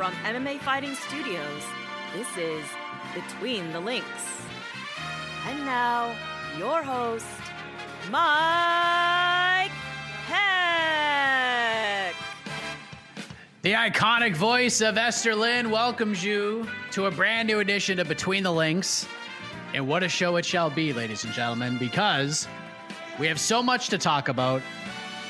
from 0.00 0.14
MMA 0.24 0.58
Fighting 0.60 0.94
Studios, 0.94 1.62
this 2.14 2.26
is 2.38 2.64
Between 3.14 3.70
the 3.70 3.80
Links. 3.80 4.08
And 5.46 5.58
now, 5.66 6.16
your 6.56 6.82
host, 6.82 7.26
Mike 8.10 9.70
Heck. 10.26 12.14
The 13.60 13.72
iconic 13.72 14.34
voice 14.34 14.80
of 14.80 14.96
Esther 14.96 15.34
Lynn 15.34 15.70
welcomes 15.70 16.24
you 16.24 16.66
to 16.92 17.04
a 17.04 17.10
brand 17.10 17.46
new 17.46 17.58
edition 17.58 18.00
of 18.00 18.08
Between 18.08 18.42
the 18.42 18.52
Links. 18.52 19.06
And 19.74 19.86
what 19.86 20.02
a 20.02 20.08
show 20.08 20.36
it 20.36 20.46
shall 20.46 20.70
be, 20.70 20.94
ladies 20.94 21.24
and 21.24 21.34
gentlemen, 21.34 21.76
because 21.76 22.48
we 23.18 23.26
have 23.26 23.38
so 23.38 23.62
much 23.62 23.90
to 23.90 23.98
talk 23.98 24.30
about. 24.30 24.62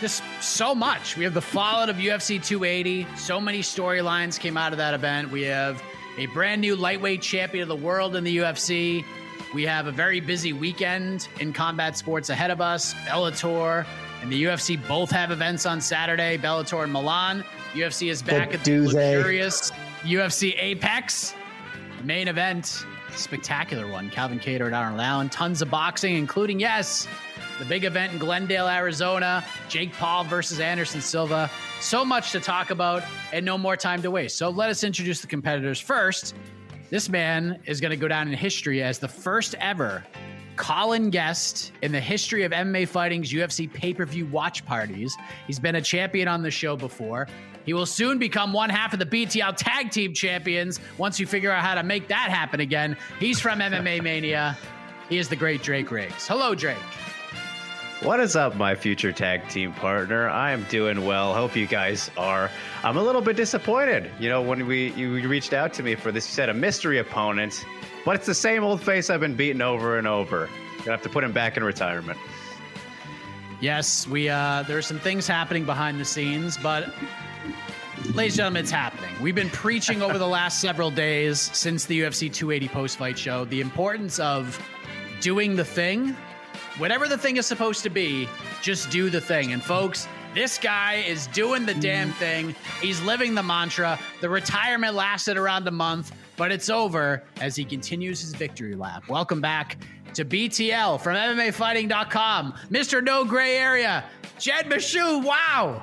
Just 0.00 0.22
so 0.40 0.74
much. 0.74 1.16
We 1.16 1.24
have 1.24 1.34
the 1.34 1.42
fallout 1.42 1.90
of 1.90 1.96
UFC 1.96 2.42
280. 2.42 3.06
So 3.16 3.38
many 3.40 3.60
storylines 3.60 4.40
came 4.40 4.56
out 4.56 4.72
of 4.72 4.78
that 4.78 4.94
event. 4.94 5.30
We 5.30 5.42
have 5.42 5.82
a 6.16 6.26
brand 6.26 6.62
new 6.62 6.74
lightweight 6.74 7.20
champion 7.20 7.62
of 7.62 7.68
the 7.68 7.76
world 7.84 8.16
in 8.16 8.24
the 8.24 8.38
UFC. 8.38 9.04
We 9.54 9.64
have 9.64 9.86
a 9.86 9.92
very 9.92 10.20
busy 10.20 10.52
weekend 10.54 11.28
in 11.38 11.52
combat 11.52 11.98
sports 11.98 12.30
ahead 12.30 12.50
of 12.50 12.60
us. 12.62 12.94
Bellator 13.06 13.84
and 14.22 14.32
the 14.32 14.44
UFC 14.44 14.76
both 14.88 15.10
have 15.10 15.30
events 15.30 15.66
on 15.66 15.80
Saturday. 15.82 16.38
Bellator 16.38 16.82
in 16.84 16.92
Milan. 16.92 17.44
UFC 17.74 18.10
is 18.10 18.22
back 18.22 18.50
But 18.50 18.60
at 18.60 18.64
the 18.64 18.70
they? 18.78 19.16
luxurious 19.16 19.70
UFC 20.02 20.54
Apex. 20.58 21.34
Main 22.04 22.28
event, 22.28 22.86
spectacular 23.14 23.86
one. 23.86 24.08
Calvin 24.08 24.40
Kattar 24.40 24.66
and 24.66 24.74
Arnold 24.74 25.00
Allen. 25.00 25.28
Tons 25.28 25.60
of 25.60 25.70
boxing, 25.70 26.16
including, 26.16 26.58
yes, 26.58 27.06
the 27.60 27.66
big 27.66 27.84
event 27.84 28.14
in 28.14 28.18
Glendale, 28.18 28.66
Arizona. 28.66 29.44
Jake 29.68 29.92
Paul 29.92 30.24
versus 30.24 30.58
Anderson 30.58 31.00
Silva. 31.00 31.50
So 31.78 32.04
much 32.04 32.32
to 32.32 32.40
talk 32.40 32.70
about 32.70 33.02
and 33.32 33.44
no 33.44 33.56
more 33.56 33.76
time 33.76 34.02
to 34.02 34.10
waste. 34.10 34.38
So 34.38 34.48
let 34.48 34.70
us 34.70 34.82
introduce 34.82 35.20
the 35.20 35.26
competitors 35.26 35.78
first. 35.78 36.34
This 36.88 37.08
man 37.08 37.60
is 37.66 37.80
going 37.80 37.90
to 37.90 37.96
go 37.96 38.08
down 38.08 38.26
in 38.26 38.34
history 38.34 38.82
as 38.82 38.98
the 38.98 39.08
first 39.08 39.54
ever 39.60 40.02
call-in 40.56 41.08
guest 41.10 41.72
in 41.82 41.92
the 41.92 42.00
history 42.00 42.42
of 42.42 42.52
MMA 42.52 42.88
fighting's 42.88 43.32
UFC 43.32 43.72
pay-per-view 43.72 44.26
watch 44.26 44.64
parties. 44.66 45.16
He's 45.46 45.58
been 45.58 45.76
a 45.76 45.82
champion 45.82 46.28
on 46.28 46.42
the 46.42 46.50
show 46.50 46.76
before. 46.76 47.28
He 47.64 47.72
will 47.72 47.86
soon 47.86 48.18
become 48.18 48.52
one 48.52 48.68
half 48.68 48.92
of 48.92 48.98
the 48.98 49.06
BTL 49.06 49.54
Tag 49.56 49.90
Team 49.90 50.12
Champions 50.12 50.80
once 50.98 51.20
you 51.20 51.26
figure 51.26 51.50
out 51.50 51.62
how 51.62 51.74
to 51.74 51.82
make 51.82 52.08
that 52.08 52.30
happen 52.30 52.60
again. 52.60 52.96
He's 53.18 53.38
from 53.38 53.60
MMA 53.60 54.02
Mania. 54.02 54.56
He 55.08 55.18
is 55.18 55.28
the 55.28 55.36
great 55.36 55.62
Drake 55.62 55.90
Riggs. 55.90 56.26
Hello, 56.26 56.54
Drake. 56.54 56.76
What 58.02 58.18
is 58.18 58.34
up, 58.34 58.56
my 58.56 58.74
future 58.74 59.12
tag 59.12 59.46
team 59.50 59.74
partner? 59.74 60.26
I 60.26 60.52
am 60.52 60.64
doing 60.70 61.04
well. 61.04 61.34
Hope 61.34 61.54
you 61.54 61.66
guys 61.66 62.10
are. 62.16 62.50
I'm 62.82 62.96
a 62.96 63.02
little 63.02 63.20
bit 63.20 63.36
disappointed. 63.36 64.10
You 64.18 64.30
know, 64.30 64.40
when 64.40 64.66
we 64.66 64.90
you 64.92 65.28
reached 65.28 65.52
out 65.52 65.74
to 65.74 65.82
me 65.82 65.94
for 65.96 66.10
this, 66.10 66.24
set 66.24 66.48
of 66.48 66.56
mystery 66.56 66.98
opponents, 66.98 67.62
but 68.06 68.14
it's 68.14 68.24
the 68.24 68.34
same 68.34 68.64
old 68.64 68.80
face 68.80 69.10
I've 69.10 69.20
been 69.20 69.34
beating 69.34 69.60
over 69.60 69.98
and 69.98 70.06
over. 70.06 70.48
Gonna 70.78 70.92
have 70.92 71.02
to 71.02 71.10
put 71.10 71.22
him 71.22 71.32
back 71.32 71.58
in 71.58 71.62
retirement. 71.62 72.18
Yes, 73.60 74.08
we 74.08 74.30
uh 74.30 74.62
there's 74.62 74.86
some 74.86 74.98
things 74.98 75.26
happening 75.26 75.66
behind 75.66 76.00
the 76.00 76.06
scenes, 76.06 76.56
but 76.56 76.94
ladies 78.14 78.32
and 78.32 78.36
gentlemen, 78.36 78.62
it's 78.62 78.70
happening. 78.70 79.10
We've 79.20 79.34
been 79.34 79.50
preaching 79.50 80.00
over 80.00 80.16
the 80.16 80.26
last 80.38 80.62
several 80.62 80.90
days 80.90 81.38
since 81.38 81.84
the 81.84 82.00
UFC 82.00 82.32
280 82.32 82.68
post-fight 82.68 83.18
show 83.18 83.44
the 83.44 83.60
importance 83.60 84.18
of 84.18 84.58
doing 85.20 85.54
the 85.54 85.66
thing. 85.66 86.16
Whatever 86.78 87.08
the 87.08 87.18
thing 87.18 87.36
is 87.36 87.46
supposed 87.46 87.82
to 87.82 87.90
be, 87.90 88.28
just 88.62 88.90
do 88.90 89.10
the 89.10 89.20
thing. 89.20 89.52
And 89.52 89.62
folks, 89.62 90.06
this 90.34 90.58
guy 90.58 91.04
is 91.06 91.26
doing 91.28 91.66
the 91.66 91.74
damn 91.74 92.12
thing. 92.12 92.54
He's 92.80 93.02
living 93.02 93.34
the 93.34 93.42
mantra. 93.42 93.98
The 94.20 94.28
retirement 94.28 94.94
lasted 94.94 95.36
around 95.36 95.66
a 95.66 95.72
month, 95.72 96.12
but 96.36 96.52
it's 96.52 96.70
over 96.70 97.24
as 97.40 97.56
he 97.56 97.64
continues 97.64 98.20
his 98.20 98.34
victory 98.34 98.76
lap. 98.76 99.08
Welcome 99.08 99.40
back 99.40 99.78
to 100.14 100.24
BTL 100.24 101.00
from 101.00 101.16
MMAfighting.com. 101.16 102.54
Mr. 102.70 103.02
No 103.02 103.24
Gray 103.24 103.56
Area, 103.56 104.04
Jed 104.38 104.66
Meshew. 104.66 105.24
Wow. 105.24 105.82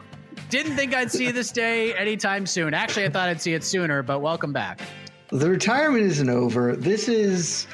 Didn't 0.49 0.77
think 0.77 0.95
I'd 0.95 1.11
see 1.11 1.31
this 1.31 1.51
day 1.51 1.93
anytime 1.95 2.45
soon. 2.45 2.73
Actually, 2.73 3.05
I 3.05 3.09
thought 3.09 3.27
I'd 3.27 3.41
see 3.41 3.53
it 3.53 3.63
sooner, 3.63 4.01
but 4.01 4.19
welcome 4.19 4.53
back. 4.53 4.79
The 5.29 5.49
retirement 5.49 6.03
isn't 6.03 6.29
over. 6.29 6.77
This 6.77 7.09
is 7.09 7.67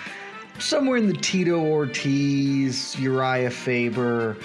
somewhere 0.59 0.97
in 0.97 1.07
the 1.07 1.13
Tito 1.13 1.59
Ortiz, 1.59 2.95
Urijah 2.95 3.51
Faber. 3.51 4.37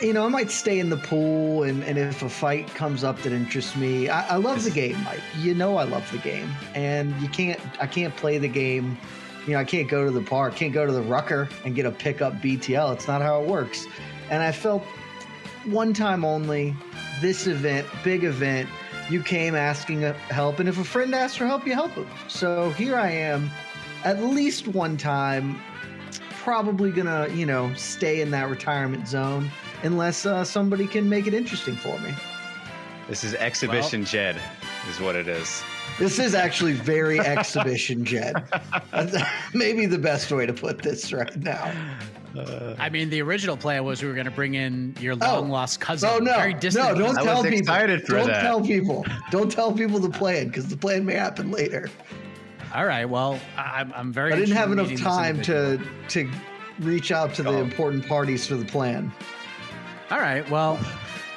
You 0.00 0.14
know, 0.14 0.24
I 0.24 0.28
might 0.28 0.50
stay 0.50 0.78
in 0.78 0.88
the 0.88 0.96
pool, 0.96 1.64
and, 1.64 1.82
and 1.84 1.98
if 1.98 2.22
a 2.22 2.28
fight 2.28 2.68
comes 2.68 3.04
up 3.04 3.20
that 3.22 3.32
interests 3.32 3.76
me, 3.76 4.08
I, 4.08 4.34
I 4.34 4.36
love 4.36 4.64
the 4.64 4.70
game, 4.70 5.02
Mike. 5.04 5.20
You 5.38 5.54
know, 5.54 5.76
I 5.76 5.84
love 5.84 6.10
the 6.10 6.18
game, 6.18 6.50
and 6.74 7.14
you 7.20 7.28
can't. 7.28 7.60
I 7.80 7.86
can't 7.86 8.14
play 8.16 8.38
the 8.38 8.48
game. 8.48 8.96
You 9.46 9.54
know, 9.54 9.58
I 9.58 9.64
can't 9.64 9.88
go 9.88 10.04
to 10.04 10.10
the 10.10 10.22
park, 10.22 10.54
can't 10.56 10.72
go 10.72 10.86
to 10.86 10.92
the 10.92 11.02
Rucker 11.02 11.48
and 11.64 11.74
get 11.74 11.86
a 11.86 11.90
pickup 11.90 12.34
BTL. 12.34 12.94
It's 12.94 13.08
not 13.08 13.20
how 13.20 13.42
it 13.42 13.48
works. 13.48 13.86
And 14.30 14.42
I 14.42 14.52
felt 14.52 14.84
one 15.64 15.92
time 15.92 16.24
only. 16.24 16.74
This 17.20 17.46
event, 17.46 17.86
big 18.02 18.24
event, 18.24 18.68
you 19.10 19.22
came 19.22 19.54
asking 19.54 20.00
help, 20.00 20.58
and 20.60 20.68
if 20.68 20.78
a 20.78 20.84
friend 20.84 21.14
asks 21.14 21.36
for 21.36 21.46
help, 21.46 21.66
you 21.66 21.74
help 21.74 21.94
them. 21.94 22.06
So 22.28 22.70
here 22.70 22.96
I 22.96 23.10
am, 23.10 23.50
at 24.04 24.22
least 24.22 24.68
one 24.68 24.96
time, 24.96 25.60
probably 26.42 26.90
gonna, 26.90 27.28
you 27.28 27.46
know, 27.46 27.72
stay 27.74 28.20
in 28.20 28.30
that 28.30 28.48
retirement 28.48 29.06
zone 29.06 29.50
unless 29.82 30.26
uh, 30.26 30.44
somebody 30.44 30.86
can 30.86 31.08
make 31.08 31.26
it 31.26 31.34
interesting 31.34 31.76
for 31.76 31.98
me. 32.00 32.14
This 33.08 33.24
is 33.24 33.34
exhibition 33.34 34.04
Jed, 34.04 34.40
is 34.88 35.00
what 35.00 35.16
it 35.16 35.26
is. 35.26 35.62
This 35.98 36.18
is 36.18 36.34
actually 36.34 36.74
very 36.74 37.18
exhibition, 37.20 38.04
Jed. 38.04 38.36
Maybe 39.54 39.86
the 39.86 39.98
best 39.98 40.30
way 40.30 40.46
to 40.46 40.52
put 40.52 40.80
this 40.80 41.12
right 41.12 41.36
now. 41.36 41.72
Uh, 42.36 42.76
I 42.78 42.88
mean, 42.88 43.10
the 43.10 43.20
original 43.22 43.56
plan 43.56 43.84
was 43.84 44.00
we 44.00 44.08
were 44.08 44.14
going 44.14 44.26
to 44.26 44.30
bring 44.30 44.54
in 44.54 44.94
your 45.00 45.16
long 45.16 45.50
oh, 45.50 45.52
lost 45.52 45.80
cousin. 45.80 46.08
Oh 46.12 46.18
no, 46.18 46.36
very 46.36 46.54
distant 46.54 46.96
no! 46.96 47.06
Don't 47.06 47.18
I 47.18 47.24
tell 47.24 47.42
people. 47.42 47.74
don't 47.74 48.26
that. 48.28 48.42
tell 48.42 48.60
people. 48.60 49.04
Don't 49.32 49.50
tell 49.50 49.72
people 49.72 49.98
the 49.98 50.10
plan 50.10 50.46
because 50.46 50.68
the 50.68 50.76
plan 50.76 51.04
may 51.04 51.14
happen 51.14 51.50
later. 51.50 51.90
All 52.74 52.86
right. 52.86 53.04
Well, 53.04 53.40
I'm, 53.56 53.92
I'm 53.94 54.12
very. 54.12 54.32
I 54.32 54.36
didn't 54.36 54.56
have 54.56 54.70
enough 54.70 54.94
time 54.96 55.42
to 55.42 55.80
to 56.08 56.30
reach 56.78 57.10
out 57.12 57.34
to 57.34 57.48
oh. 57.48 57.52
the 57.52 57.58
important 57.58 58.06
parties 58.06 58.46
for 58.46 58.54
the 58.56 58.64
plan. 58.64 59.12
All 60.10 60.20
right. 60.20 60.48
Well, 60.50 60.78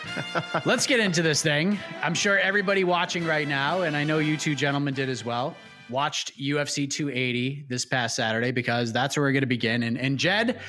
let's 0.66 0.88
get 0.88 1.00
into 1.00 1.22
this 1.22 1.42
thing. 1.42 1.80
I'm 2.02 2.14
sure 2.14 2.38
everybody 2.40 2.84
watching 2.84 3.26
right 3.26 3.48
now, 3.48 3.82
and 3.82 3.96
I 3.98 4.04
know 4.04 4.20
you 4.20 4.38
two 4.38 4.56
gentlemen 4.56 4.94
did 4.94 5.10
as 5.10 5.26
well, 5.26 5.56
watched 5.90 6.38
UFC 6.40 6.90
280 6.90 7.66
this 7.68 7.86
past 7.86 8.16
Saturday 8.16 8.52
because 8.52 8.94
that's 8.94 9.18
where 9.18 9.26
we're 9.26 9.32
going 9.32 9.42
to 9.42 9.48
begin. 9.48 9.84
And, 9.84 9.98
and 9.98 10.18
Jed, 10.18 10.60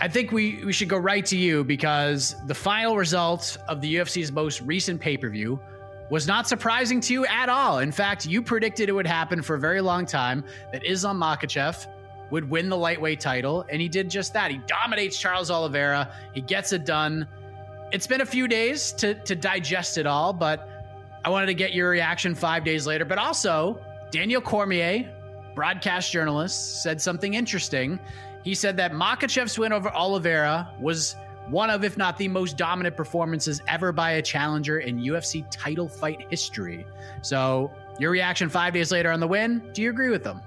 I 0.00 0.08
think 0.08 0.32
we, 0.32 0.64
we 0.64 0.72
should 0.72 0.88
go 0.88 0.98
right 0.98 1.24
to 1.26 1.36
you 1.36 1.64
because 1.64 2.34
the 2.46 2.54
final 2.54 2.96
result 2.96 3.56
of 3.68 3.80
the 3.80 3.96
UFC's 3.96 4.30
most 4.32 4.60
recent 4.62 5.00
pay 5.00 5.16
per 5.16 5.28
view 5.28 5.60
was 6.10 6.26
not 6.26 6.48
surprising 6.48 7.00
to 7.02 7.12
you 7.12 7.26
at 7.26 7.48
all. 7.48 7.80
In 7.80 7.92
fact, 7.92 8.26
you 8.26 8.42
predicted 8.42 8.88
it 8.88 8.92
would 8.92 9.06
happen 9.06 9.42
for 9.42 9.54
a 9.54 9.60
very 9.60 9.80
long 9.80 10.06
time 10.06 10.44
that 10.72 10.84
Islam 10.84 11.20
Makhachev 11.20 11.86
would 12.30 12.48
win 12.48 12.68
the 12.68 12.76
lightweight 12.76 13.20
title, 13.20 13.64
and 13.68 13.80
he 13.80 13.88
did 13.88 14.10
just 14.10 14.32
that. 14.34 14.50
He 14.50 14.58
dominates 14.66 15.18
Charles 15.18 15.50
Oliveira, 15.50 16.12
he 16.32 16.40
gets 16.40 16.72
it 16.72 16.84
done. 16.84 17.26
It's 17.92 18.06
been 18.06 18.20
a 18.20 18.26
few 18.26 18.48
days 18.48 18.92
to, 18.92 19.14
to 19.14 19.34
digest 19.34 19.96
it 19.96 20.06
all, 20.06 20.32
but 20.32 20.68
I 21.24 21.30
wanted 21.30 21.46
to 21.46 21.54
get 21.54 21.72
your 21.72 21.90
reaction 21.90 22.34
five 22.34 22.64
days 22.64 22.86
later. 22.86 23.04
But 23.04 23.18
also, 23.18 23.80
Daniel 24.10 24.40
Cormier, 24.40 25.10
broadcast 25.54 26.12
journalist, 26.12 26.82
said 26.82 27.00
something 27.00 27.34
interesting. 27.34 27.98
He 28.44 28.54
said 28.54 28.76
that 28.76 28.92
Makhachev's 28.92 29.58
win 29.58 29.72
over 29.72 29.90
Oliveira 29.90 30.70
was 30.78 31.16
one 31.50 31.70
of, 31.70 31.84
if 31.84 31.96
not 31.96 32.16
the 32.18 32.28
most 32.28 32.56
dominant 32.56 32.96
performances 32.96 33.60
ever 33.68 33.92
by 33.92 34.12
a 34.12 34.22
challenger 34.22 34.80
in 34.80 34.98
UFC 34.98 35.44
title 35.50 35.88
fight 35.88 36.26
history. 36.30 36.86
So, 37.22 37.72
your 37.98 38.10
reaction 38.10 38.48
five 38.48 38.74
days 38.74 38.92
later 38.92 39.10
on 39.10 39.20
the 39.20 39.28
win, 39.28 39.70
do 39.72 39.82
you 39.82 39.90
agree 39.90 40.10
with 40.10 40.22
them? 40.22 40.40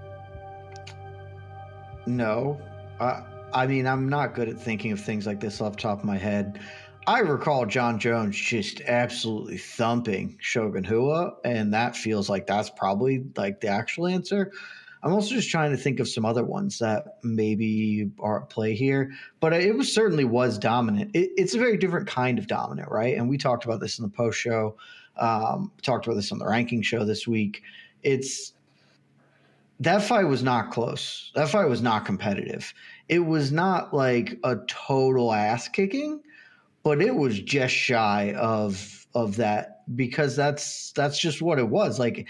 No. 2.06 2.60
I 3.54 3.68
mean, 3.68 3.88
I'm 3.88 4.08
not 4.08 4.34
good 4.34 4.48
at 4.48 4.58
thinking 4.58 4.92
of 4.92 5.00
things 5.00 5.28
like 5.28 5.40
this 5.40 5.60
off 5.60 5.76
top 5.76 6.00
of 6.00 6.06
my 6.06 6.18
head. 6.18 6.60
I 7.08 7.20
recall 7.20 7.66
Jon 7.66 7.98
Jones 8.00 8.38
just 8.38 8.82
absolutely 8.82 9.58
thumping 9.58 10.38
Shogun 10.40 10.84
Rua, 10.84 11.34
and 11.44 11.74
that 11.74 11.96
feels 11.96 12.30
like 12.30 12.46
that's 12.46 12.70
probably 12.70 13.26
like 13.36 13.60
the 13.60 13.68
actual 13.68 14.08
answer. 14.08 14.52
I'm 15.04 15.14
also 15.14 15.34
just 15.34 15.50
trying 15.50 15.72
to 15.72 15.78
think 15.78 16.00
of 16.00 16.08
some 16.08 16.26
other 16.26 16.44
ones 16.44 16.80
that 16.80 17.18
maybe 17.24 18.12
are 18.20 18.44
at 18.44 18.50
play 18.50 18.76
here, 18.76 19.12
but 19.40 19.54
it 19.54 19.76
was 19.76 19.94
certainly 19.94 20.26
was 20.26 20.58
dominant. 20.58 21.12
It, 21.16 21.32
it's 21.38 21.56
a 21.56 21.60
very 21.60 21.78
different 21.78 22.08
kind 22.08 22.38
of 22.38 22.48
dominant, 22.48 22.90
right? 22.90 23.18
And 23.18 23.30
we 23.30 23.38
talked 23.38 23.66
about 23.66 23.80
this 23.80 24.00
in 24.00 24.04
the 24.04 24.10
post 24.12 24.40
show, 24.40 24.78
um, 25.18 25.72
talked 25.82 26.06
about 26.06 26.16
this 26.16 26.32
on 26.32 26.40
the 26.40 26.48
ranking 26.48 26.82
show 26.82 27.04
this 27.04 27.28
week. 27.28 27.64
It's 28.04 28.54
that 29.80 30.04
fight 30.04 30.26
was 30.26 30.44
not 30.44 30.72
close. 30.72 31.32
That 31.36 31.50
fight 31.50 31.66
was 31.66 31.82
not 31.82 32.06
competitive. 32.06 32.74
It 33.10 33.20
was 33.20 33.52
not 33.52 33.94
like 33.94 34.38
a 34.44 34.58
total 34.68 35.34
ass 35.34 35.68
kicking 35.68 36.22
but 36.84 37.02
it 37.02 37.16
was 37.16 37.40
just 37.40 37.74
shy 37.74 38.34
of 38.38 39.08
of 39.14 39.36
that 39.38 39.84
because 39.96 40.36
that's 40.36 40.92
that's 40.94 41.20
just 41.20 41.42
what 41.42 41.60
it 41.60 41.68
was. 41.68 42.00
Like 42.00 42.28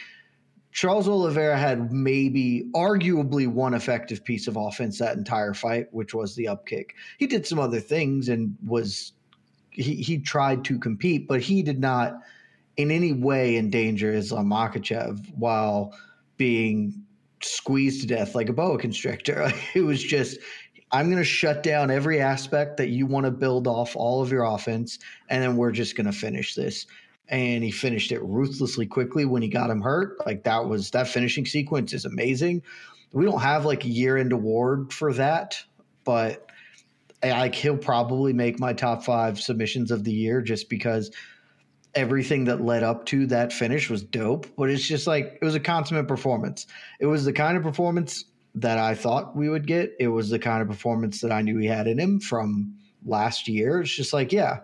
Charles 0.71 1.07
Oliveira 1.07 1.57
had 1.57 1.91
maybe 1.91 2.69
arguably 2.73 3.47
one 3.47 3.73
effective 3.73 4.23
piece 4.23 4.47
of 4.47 4.55
offense 4.55 4.99
that 4.99 5.17
entire 5.17 5.53
fight, 5.53 5.87
which 5.91 6.13
was 6.13 6.35
the 6.35 6.47
up 6.47 6.65
kick. 6.65 6.95
He 7.17 7.27
did 7.27 7.45
some 7.45 7.59
other 7.59 7.79
things 7.79 8.29
and 8.29 8.55
was 8.65 9.13
he 9.71 9.95
he 9.95 10.17
tried 10.17 10.63
to 10.65 10.79
compete, 10.79 11.27
but 11.27 11.41
he 11.41 11.61
did 11.61 11.79
not 11.79 12.19
in 12.77 12.91
any 12.91 13.13
way 13.13 13.57
endanger 13.57 14.13
Islam 14.13 14.49
Makhachev 14.49 15.33
while 15.35 15.93
being 16.37 17.03
squeezed 17.41 18.01
to 18.01 18.07
death 18.07 18.35
like 18.35 18.49
a 18.49 18.53
boa 18.53 18.77
constrictor. 18.77 19.51
it 19.75 19.81
was 19.81 20.01
just 20.01 20.37
I'm 20.93 21.07
going 21.07 21.17
to 21.17 21.23
shut 21.23 21.63
down 21.63 21.89
every 21.89 22.19
aspect 22.19 22.77
that 22.77 22.89
you 22.89 23.05
want 23.05 23.25
to 23.25 23.31
build 23.31 23.65
off 23.65 23.95
all 23.95 24.21
of 24.21 24.31
your 24.31 24.43
offense, 24.43 24.99
and 25.29 25.41
then 25.41 25.55
we're 25.55 25.71
just 25.71 25.95
going 25.95 26.05
to 26.05 26.11
finish 26.11 26.53
this. 26.53 26.85
And 27.31 27.63
he 27.63 27.71
finished 27.71 28.11
it 28.11 28.21
ruthlessly 28.21 28.85
quickly 28.85 29.25
when 29.25 29.41
he 29.41 29.47
got 29.47 29.69
him 29.69 29.81
hurt. 29.81 30.23
Like 30.25 30.43
that 30.43 30.67
was 30.67 30.91
that 30.91 31.07
finishing 31.07 31.45
sequence 31.45 31.93
is 31.93 32.05
amazing. 32.05 32.61
We 33.13 33.25
don't 33.25 33.41
have 33.41 33.65
like 33.65 33.85
a 33.85 33.89
year 33.89 34.17
end 34.17 34.33
award 34.33 34.93
for 34.93 35.13
that, 35.13 35.63
but 36.03 36.45
like 37.23 37.55
he'll 37.55 37.77
probably 37.77 38.33
make 38.33 38.59
my 38.59 38.73
top 38.73 39.03
five 39.03 39.39
submissions 39.39 39.91
of 39.91 40.03
the 40.03 40.11
year 40.11 40.41
just 40.41 40.69
because 40.69 41.11
everything 41.93 42.45
that 42.45 42.61
led 42.61 42.83
up 42.83 43.05
to 43.05 43.27
that 43.27 43.53
finish 43.53 43.89
was 43.89 44.03
dope. 44.03 44.47
But 44.57 44.69
it's 44.69 44.85
just 44.85 45.07
like 45.07 45.37
it 45.41 45.45
was 45.45 45.55
a 45.55 45.59
consummate 45.59 46.07
performance. 46.07 46.67
It 46.99 47.05
was 47.05 47.25
the 47.25 47.33
kind 47.33 47.57
of 47.57 47.63
performance 47.63 48.25
that 48.55 48.77
I 48.77 48.95
thought 48.95 49.35
we 49.35 49.49
would 49.49 49.67
get. 49.67 49.93
It 49.99 50.07
was 50.09 50.29
the 50.29 50.39
kind 50.39 50.61
of 50.61 50.67
performance 50.67 51.21
that 51.21 51.31
I 51.31 51.41
knew 51.41 51.57
he 51.57 51.67
had 51.67 51.87
in 51.87 51.99
him 51.99 52.19
from 52.19 52.75
last 53.05 53.47
year. 53.47 53.81
It's 53.81 53.95
just 53.95 54.13
like, 54.13 54.31
yeah, 54.31 54.59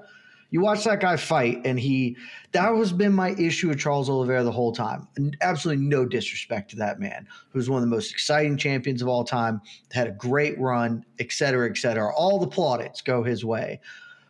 you 0.49 0.61
watch 0.61 0.83
that 0.85 1.01
guy 1.01 1.17
fight, 1.17 1.61
and 1.65 1.79
he 1.79 2.15
that 2.53 2.73
has 2.73 2.94
been 2.94 3.13
my 3.13 3.31
issue 3.31 3.67
with 3.67 3.79
Charles 3.79 4.09
Oliveira 4.09 4.44
the 4.44 4.51
whole 4.51 4.71
time. 4.71 5.07
And 5.17 5.35
absolutely 5.41 5.83
no 5.85 6.05
disrespect 6.05 6.69
to 6.71 6.75
that 6.77 6.99
man, 6.99 7.27
who's 7.51 7.69
one 7.69 7.83
of 7.83 7.89
the 7.89 7.95
most 7.95 8.11
exciting 8.11 8.57
champions 8.57 9.01
of 9.01 9.07
all 9.07 9.23
time, 9.23 9.61
had 9.91 10.07
a 10.07 10.11
great 10.11 10.57
run, 10.59 11.03
et 11.19 11.31
cetera, 11.31 11.69
et 11.69 11.77
cetera. 11.77 12.13
All 12.15 12.39
the 12.39 12.47
plaudits 12.47 13.01
go 13.01 13.23
his 13.23 13.44
way. 13.44 13.79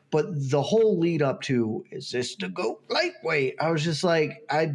But 0.09 0.25
the 0.49 0.61
whole 0.61 0.97
lead 0.97 1.21
up 1.21 1.41
to 1.43 1.83
is 1.91 2.11
this 2.11 2.35
to 2.35 2.47
go 2.47 2.79
lightweight? 2.89 3.55
I 3.59 3.69
was 3.69 3.83
just 3.83 4.03
like, 4.03 4.43
I 4.49 4.71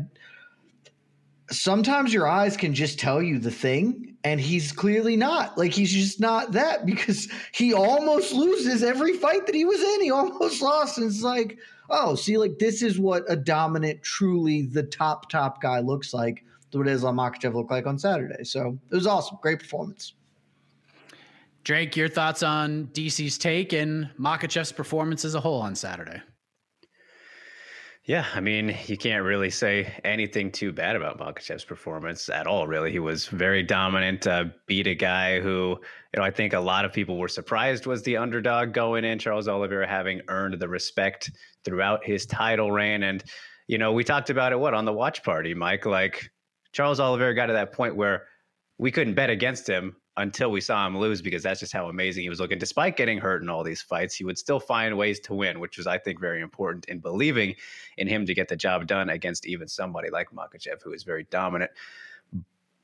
sometimes 1.51 2.13
your 2.13 2.29
eyes 2.29 2.57
can 2.57 2.75
just 2.75 2.99
tell 2.99 3.23
you 3.23 3.39
the 3.39 3.51
thing 3.51 4.17
and 4.25 4.41
he's 4.41 4.73
clearly 4.73 5.17
not. 5.17 5.59
Like 5.59 5.73
he's 5.73 5.93
just 5.93 6.21
not 6.21 6.53
that 6.53 6.87
because 6.87 7.29
he 7.53 7.75
almost 7.75 8.33
loses 8.33 8.83
every 8.83 9.15
fight 9.15 9.47
that 9.47 9.55
he 9.55 9.65
was 9.65 9.81
in. 9.81 10.03
He 10.03 10.11
almost 10.11 10.63
lost 10.63 10.99
and 10.99 11.07
it's 11.07 11.23
like 11.23 11.59
oh 11.91 12.15
see 12.15 12.39
like 12.39 12.59
this 12.59 12.83
is 12.83 12.99
what 12.99 13.25
a 13.29 13.37
dominant 13.37 14.03
truly 14.03 14.63
the 14.63 14.85
top 14.85 15.29
top 15.29 15.61
guy 15.61 15.81
looks 15.81 16.15
like 16.15 16.45
what 16.73 16.89
Islam 16.89 17.17
Makhachev 17.17 17.55
looked 17.55 17.71
like 17.71 17.87
on 17.87 17.99
Saturday. 17.99 18.45
So 18.45 18.79
it 18.91 18.95
was 18.95 19.07
awesome. 19.07 19.39
Great 19.43 19.59
performance. 19.59 20.15
Drake 21.65 21.97
your 21.97 22.09
thoughts 22.09 22.43
on 22.43 22.87
DC's 22.89 23.39
take 23.39 23.73
and 23.73 24.09
Makhachev's 24.19 24.73
performance 24.73 25.25
as 25.25 25.35
a 25.35 25.41
whole 25.41 25.61
on 25.61 25.75
Saturday 25.75 26.21
yeah, 28.05 28.27
I 28.35 28.41
mean, 28.41 28.77
you 28.87 28.97
can't 28.97 29.23
really 29.23 29.51
say 29.51 29.93
anything 30.05 30.51
too 30.51 30.73
bad 30.73 30.97
about 30.97 31.21
Makhachev's 31.21 31.65
performance 31.65 32.29
at 32.29 32.49
all. 32.49 32.67
Really, 32.67 32.91
he 32.91 32.99
was 32.99 33.27
very 33.27 33.63
dominant. 33.63 34.27
Uh, 34.27 34.47
beat 34.67 34.89
a 34.89 34.95
guy 34.95 35.39
who, 35.39 35.79
you 36.13 36.19
know, 36.19 36.25
I 36.25 36.33
think 36.33 36.53
a 36.53 36.59
lot 36.59 36.85
of 36.85 36.93
people 36.93 37.17
were 37.17 37.29
surprised 37.29 37.87
was 37.87 38.03
the 38.03 38.17
underdog 38.17 38.73
going 38.73 39.05
in. 39.05 39.21
Charles 39.21 39.47
Oliveira 39.47 39.87
having 39.87 40.21
earned 40.27 40.59
the 40.59 40.69
respect 40.69 41.31
throughout 41.65 42.05
his 42.05 42.27
title 42.27 42.73
reign, 42.73 43.05
and 43.05 43.23
you 43.69 43.79
know, 43.79 43.93
we 43.93 44.03
talked 44.03 44.31
about 44.31 44.53
it. 44.53 44.59
What 44.59 44.75
on 44.75 44.85
the 44.85 44.93
watch 44.93 45.23
party, 45.23 45.55
Mike? 45.55 45.87
Like 45.87 46.29
Charles 46.73 46.99
Oliveira 46.99 47.37
got 47.37 47.47
to 47.47 47.53
that 47.53 47.73
point 47.73 47.95
where 47.95 48.25
we 48.79 48.91
couldn't 48.91 49.15
bet 49.15 49.31
against 49.31 49.69
him 49.69 49.95
until 50.17 50.51
we 50.51 50.61
saw 50.61 50.87
him 50.87 50.99
lose 50.99 51.23
because 51.23 51.43
that's 51.43 51.61
just 51.61 51.73
how 51.73 51.89
amazing 51.89 52.23
he 52.23 52.29
was 52.29 52.41
looking. 52.41 52.59
Despite 52.59 52.97
getting 52.97 53.19
hurt 53.19 53.43
in 53.43 53.49
all 53.49 53.65
these 53.65 53.81
fights, 53.81 54.15
he 54.15 54.25
would 54.25 54.39
still 54.39 54.61
find 54.61 54.97
ways 54.99 55.19
to 55.21 55.35
win, 55.35 55.59
which 55.59 55.79
was, 55.79 55.87
I 55.87 55.99
think, 55.99 56.21
very 56.21 56.43
important 56.43 56.85
in 56.87 56.99
believing 56.99 57.55
in 57.97 58.07
him 58.07 58.27
to 58.27 58.35
get 58.35 58.49
the 58.49 58.57
job 58.57 58.87
done 58.87 59.09
against 59.09 59.47
even 59.47 59.69
somebody 59.69 60.11
like 60.11 60.31
Makhachev, 60.31 60.83
who 60.83 60.93
is 60.93 61.03
very 61.03 61.25
dominant. 61.31 61.71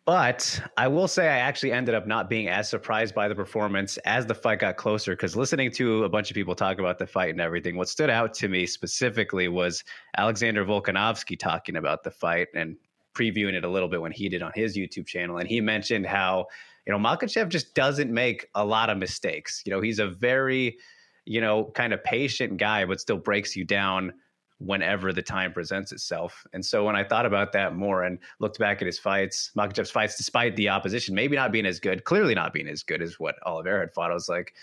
But 0.06 0.62
I 0.78 0.88
will 0.88 1.06
say 1.06 1.28
I 1.28 1.36
actually 1.40 1.72
ended 1.72 1.94
up 1.94 2.06
not 2.06 2.30
being 2.30 2.48
as 2.48 2.66
surprised 2.66 3.14
by 3.14 3.28
the 3.28 3.34
performance 3.34 3.98
as 4.06 4.24
the 4.24 4.34
fight 4.34 4.60
got 4.60 4.78
closer 4.78 5.12
because 5.12 5.36
listening 5.36 5.70
to 5.72 6.04
a 6.04 6.08
bunch 6.08 6.30
of 6.30 6.34
people 6.34 6.54
talk 6.54 6.78
about 6.78 6.98
the 6.98 7.06
fight 7.06 7.28
and 7.28 7.42
everything, 7.42 7.76
what 7.76 7.90
stood 7.90 8.08
out 8.08 8.32
to 8.34 8.48
me 8.48 8.64
specifically 8.64 9.48
was 9.48 9.84
Alexander 10.16 10.64
Volkanovski 10.64 11.38
talking 11.38 11.76
about 11.76 12.04
the 12.04 12.10
fight 12.10 12.48
and 12.54 12.78
previewing 13.14 13.52
it 13.52 13.64
a 13.64 13.68
little 13.68 13.88
bit 13.88 14.00
when 14.00 14.12
he 14.12 14.30
did 14.30 14.40
on 14.40 14.52
his 14.54 14.78
YouTube 14.78 15.06
channel. 15.06 15.36
And 15.36 15.46
he 15.46 15.60
mentioned 15.60 16.06
how 16.06 16.46
you 16.88 16.96
know, 16.96 16.98
Makhachev 16.98 17.50
just 17.50 17.74
doesn't 17.74 18.10
make 18.10 18.48
a 18.54 18.64
lot 18.64 18.88
of 18.88 18.96
mistakes. 18.96 19.62
You 19.66 19.72
know, 19.72 19.80
he's 19.82 19.98
a 19.98 20.08
very, 20.08 20.78
you 21.26 21.38
know, 21.38 21.66
kind 21.74 21.92
of 21.92 22.02
patient 22.02 22.56
guy, 22.56 22.86
but 22.86 22.98
still 22.98 23.18
breaks 23.18 23.54
you 23.54 23.64
down 23.64 24.14
whenever 24.56 25.12
the 25.12 25.20
time 25.20 25.52
presents 25.52 25.92
itself. 25.92 26.46
And 26.54 26.64
so 26.64 26.84
when 26.84 26.96
I 26.96 27.04
thought 27.04 27.26
about 27.26 27.52
that 27.52 27.76
more 27.76 28.04
and 28.04 28.18
looked 28.38 28.58
back 28.58 28.80
at 28.80 28.86
his 28.86 28.98
fights, 28.98 29.50
Makhachev's 29.54 29.90
fights, 29.90 30.16
despite 30.16 30.56
the 30.56 30.70
opposition 30.70 31.14
maybe 31.14 31.36
not 31.36 31.52
being 31.52 31.66
as 31.66 31.78
good, 31.78 32.04
clearly 32.04 32.34
not 32.34 32.54
being 32.54 32.66
as 32.66 32.82
good 32.82 33.02
as 33.02 33.20
what 33.20 33.36
Oliveira 33.44 33.80
had 33.80 33.92
fought, 33.92 34.10
I 34.10 34.14
was 34.14 34.30
like, 34.30 34.54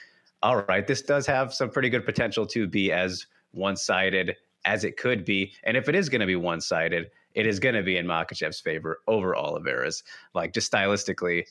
all 0.41 0.63
right, 0.63 0.85
this 0.85 1.03
does 1.03 1.27
have 1.27 1.53
some 1.53 1.69
pretty 1.69 1.89
good 1.89 2.05
potential 2.05 2.47
to 2.47 2.67
be 2.67 2.91
as 2.91 3.27
one 3.51 3.77
sided 3.77 4.35
as 4.65 4.83
it 4.83 4.97
could 4.97 5.25
be. 5.25 5.53
And 5.63 5.77
if 5.77 5.87
it 5.87 5.93
is 5.93 6.09
going 6.09 6.21
to 6.21 6.27
be 6.27 6.35
one 6.35 6.59
sided, 6.59 7.11
it 7.35 7.45
is 7.45 7.59
going 7.59 7.75
to 7.75 7.83
be 7.83 7.97
in 7.97 8.07
Makhachev's 8.07 8.59
favor 8.59 9.01
over 9.07 9.35
Oliveira's. 9.35 10.03
Like 10.33 10.53
just 10.53 10.71
stylistically, 10.71 11.45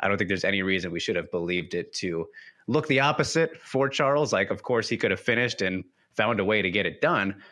I 0.00 0.08
don't 0.08 0.18
think 0.18 0.28
there's 0.28 0.44
any 0.44 0.62
reason 0.62 0.90
we 0.90 1.00
should 1.00 1.16
have 1.16 1.30
believed 1.30 1.74
it 1.74 1.92
to 1.94 2.26
look 2.66 2.86
the 2.86 3.00
opposite 3.00 3.56
for 3.60 3.88
Charles. 3.88 4.32
Like, 4.32 4.50
of 4.50 4.62
course, 4.62 4.88
he 4.88 4.96
could 4.96 5.10
have 5.10 5.20
finished 5.20 5.62
and 5.62 5.84
found 6.16 6.40
a 6.40 6.44
way 6.44 6.62
to 6.62 6.70
get 6.70 6.86
it 6.86 7.00
done. 7.00 7.42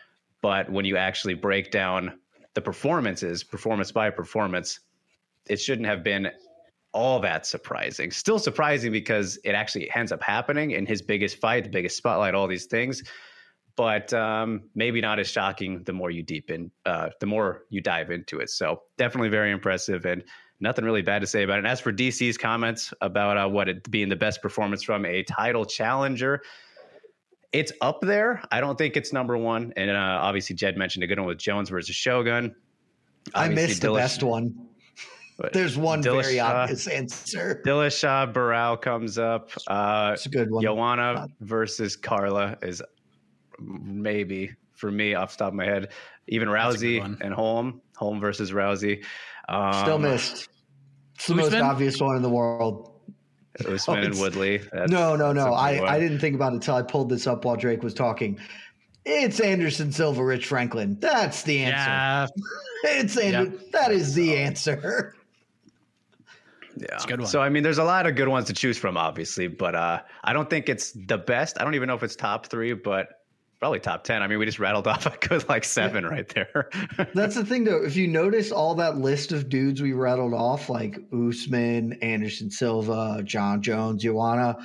But 0.43 0.71
when 0.71 0.85
you 0.85 0.97
actually 0.97 1.35
break 1.35 1.71
down 1.71 2.19
the 2.55 2.61
performances, 2.61 3.43
performance 3.43 3.93
by 3.93 4.11
performance, 4.11 4.81
it 5.49 5.61
shouldn't 5.61 5.87
have 5.87 6.03
been 6.03 6.31
all 6.93 7.21
that 7.21 7.47
surprising. 7.47 8.11
Still 8.11 8.39
surprising 8.39 8.93
because 8.93 9.39
it 9.45 9.53
actually 9.53 9.91
ends 9.95 10.13
up 10.13 10.23
happening 10.23 10.71
in 10.71 10.87
his 10.87 11.03
biggest 11.03 11.39
fight, 11.39 11.65
the 11.65 11.71
biggest 11.71 11.97
spotlight, 11.97 12.35
all 12.35 12.47
these 12.47 12.67
things. 12.67 13.03
But 13.77 14.13
um, 14.15 14.71
maybe 14.75 15.03
not 15.03 15.19
as 15.19 15.29
shocking 15.29 15.83
the 15.85 15.93
more 15.93 16.11
you 16.11 16.23
deep 16.23 16.51
in, 16.51 16.71
uh, 16.87 17.11
the 17.21 17.27
more 17.27 17.65
you 17.69 17.83
dive 17.83 18.11
into 18.11 18.41
it. 18.41 18.49
So 18.49 18.83
definitely 18.97 19.29
very 19.29 19.53
impressive 19.53 20.07
and 20.07 20.25
nothing 20.61 20.85
really 20.85 21.03
bad 21.03 21.21
to 21.21 21.27
say 21.27 21.43
about 21.43 21.55
it. 21.55 21.59
And 21.59 21.67
as 21.67 21.81
for 21.81 21.93
DC's 21.93 22.39
comments 22.39 22.93
about 23.01 23.37
uh, 23.37 23.49
what 23.49 23.69
it 23.69 23.91
being 23.91 24.09
the 24.09 24.17
best 24.17 24.43
performance 24.43 24.83
from 24.83 25.05
a 25.05 25.23
title 25.25 25.65
challenger, 25.65 26.43
it's 27.53 27.73
up 27.81 28.01
there. 28.01 28.43
I 28.51 28.61
don't 28.61 28.77
think 28.77 28.97
it's 28.97 29.13
number 29.13 29.37
one. 29.37 29.73
And 29.77 29.91
uh, 29.91 30.19
obviously, 30.23 30.57
Jed 30.57 30.77
mentioned 30.77 31.05
a 31.05 31.07
good 31.07 31.19
one 31.19 31.29
with 31.29 31.39
Jones 31.39 31.71
versus 31.71 31.95
Shogun. 31.95 32.55
Obviously, 33.35 33.63
I 33.63 33.67
missed 33.67 33.83
the 33.83 33.93
best 33.93 34.23
one. 34.23 34.55
There's 35.53 35.77
one 35.77 36.03
Dillashaw, 36.03 36.23
very 36.23 36.41
obvious 36.41 36.87
answer. 36.87 37.63
Dillashaw 37.67 38.33
Barão 38.33 38.81
comes 38.81 39.19
up. 39.19 39.51
Uh, 39.67 40.13
it's 40.15 40.25
a 40.25 40.31
good 40.31 40.51
one. 40.51 40.63
Joanna 40.63 41.29
versus 41.41 41.95
Carla 41.95 42.57
is 42.63 42.83
maybe 43.59 44.53
for 44.73 44.91
me 44.91 45.15
off 45.15 45.33
the 45.33 45.45
top 45.45 45.49
of 45.49 45.55
my 45.55 45.65
head. 45.65 45.93
Even 46.29 46.49
Rousey 46.49 47.03
and 47.21 47.35
Holm, 47.35 47.81
Holm 47.97 48.19
versus 48.19 48.53
Rousey. 48.53 49.05
Um, 49.49 49.73
Still 49.73 49.99
missed. 49.99 50.49
It's 51.15 51.27
the 51.27 51.35
most 51.35 51.55
obvious 51.55 52.01
one 52.01 52.17
in 52.17 52.23
the 52.23 52.31
world. 52.31 52.93
Usman 53.61 53.79
oh, 53.99 54.03
and 54.03 54.19
Woodley. 54.19 54.59
That's, 54.73 54.91
no, 54.91 55.17
no, 55.17 55.33
no. 55.33 55.55
I, 55.55 55.95
I 55.95 55.99
didn't 55.99 56.19
think 56.19 56.35
about 56.35 56.53
it 56.53 56.57
until 56.57 56.75
I 56.75 56.83
pulled 56.83 57.09
this 57.09 57.27
up 57.27 57.45
while 57.45 57.57
Drake 57.57 57.83
was 57.83 57.95
talking. 57.95 58.39
It's 59.05 59.41
Anderson 59.41 59.93
Silva, 59.93 60.23
Rich 60.25 60.47
Franklin. 60.47 60.99
That's 61.01 61.43
the 61.43 61.61
answer. 61.61 61.77
Yeah. 61.77 62.27
it's 63.01 63.17
Anderson. 63.17 63.53
Yep. 63.53 63.71
That 63.73 63.93
is 63.93 64.15
the 64.15 64.37
answer. 64.37 65.15
Yeah. 66.77 66.99
good 67.07 67.21
one. 67.21 67.29
So 67.29 67.41
I 67.41 67.49
mean, 67.49 67.63
there's 67.63 67.79
a 67.79 67.85
lot 67.85 68.07
of 68.07 68.17
good 68.17 68.29
ones 68.29 68.49
to 68.49 68.53
choose 68.53 68.77
from, 68.77 68.97
obviously, 68.97 69.47
but 69.47 69.75
uh, 69.75 70.03
I 70.25 70.33
don't 70.33 70.51
think 70.51 70.69
it's 70.69 70.93
the 70.93 71.19
best. 71.19 71.59
I 71.59 71.65
don't 71.65 71.75
even 71.75 71.87
know 71.87 71.95
if 71.95 72.03
it's 72.03 72.17
top 72.17 72.47
three, 72.47 72.75
but 72.75 73.16
probably 73.59 73.81
top 73.81 74.05
10. 74.05 74.23
I 74.23 74.27
mean, 74.27 74.39
we 74.39 74.45
just 74.45 74.59
rattled 74.59 74.87
off 74.87 75.07
a 75.07 75.17
good 75.27 75.49
like 75.49 75.65
seven 75.65 76.05
yeah. 76.05 76.11
right 76.11 76.29
there. 76.29 76.71
That's 77.15 77.35
the 77.35 77.45
thing, 77.45 77.65
though. 77.65 77.83
If 77.83 77.97
you 77.97 78.07
notice 78.07 78.53
all 78.53 78.75
that 78.77 78.99
list 78.99 79.33
of 79.33 79.49
dudes 79.49 79.83
we 79.83 79.93
rattled 79.93 80.35
off, 80.35 80.69
like 80.69 80.99
Usman, 81.13 81.95
Anderson 82.03 82.51
Silva, 82.51 83.23
Jon 83.25 83.63
Jones, 83.63 84.03
Joanna, 84.03 84.57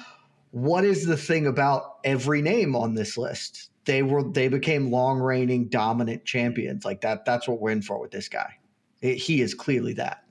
what 0.52 0.84
is 0.84 1.06
the 1.06 1.18
thing 1.18 1.48
about 1.48 2.00
every 2.04 2.42
name 2.42 2.76
on 2.76 2.94
this 2.94 3.18
list? 3.18 3.70
They 3.86 4.04
were 4.04 4.24
they 4.24 4.48
became 4.48 4.92
long 4.92 5.20
reigning 5.20 5.68
dominant 5.70 6.26
champions. 6.26 6.86
Like 6.86 7.02
that. 7.02 7.26
That's 7.26 7.48
what 7.48 7.60
we're 7.60 7.72
in 7.72 7.82
for 7.82 8.00
with 8.00 8.12
this 8.12 8.30
guy. 8.30 8.58
It, 9.02 9.16
he 9.16 9.42
is 9.42 9.56
clearly 9.56 9.94
that. 9.94 10.24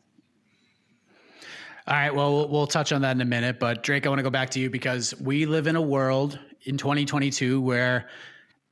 All 1.86 1.96
right. 1.96 2.14
Well, 2.14 2.48
we'll 2.48 2.68
touch 2.68 2.92
on 2.92 3.02
that 3.02 3.16
in 3.16 3.20
a 3.20 3.24
minute. 3.24 3.58
But 3.58 3.82
Drake, 3.82 4.06
I 4.06 4.10
want 4.10 4.20
to 4.20 4.22
go 4.22 4.30
back 4.30 4.50
to 4.50 4.60
you 4.60 4.70
because 4.70 5.18
we 5.18 5.46
live 5.46 5.66
in 5.66 5.74
a 5.74 5.82
world 5.82 6.38
in 6.62 6.76
2022 6.76 7.60
where 7.60 8.08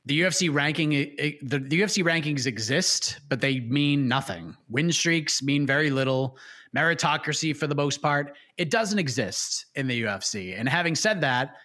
the 0.05 0.21
UFC 0.21 0.53
ranking 0.53 0.89
the, 0.89 1.59
the 1.59 1.81
UFC 1.81 2.03
rankings 2.03 2.45
exist, 2.45 3.19
but 3.29 3.41
they 3.41 3.59
mean 3.59 4.07
nothing. 4.07 4.55
Win 4.69 4.91
streaks 4.91 5.43
mean 5.43 5.65
very 5.65 5.89
little. 5.89 6.37
Meritocracy, 6.75 7.55
for 7.55 7.67
the 7.67 7.75
most 7.75 8.01
part, 8.01 8.35
it 8.57 8.69
doesn't 8.69 8.99
exist 8.99 9.65
in 9.75 9.87
the 9.87 10.03
UFC. 10.03 10.57
And 10.57 10.69
having 10.69 10.95
said 10.95 11.21
that, 11.21 11.55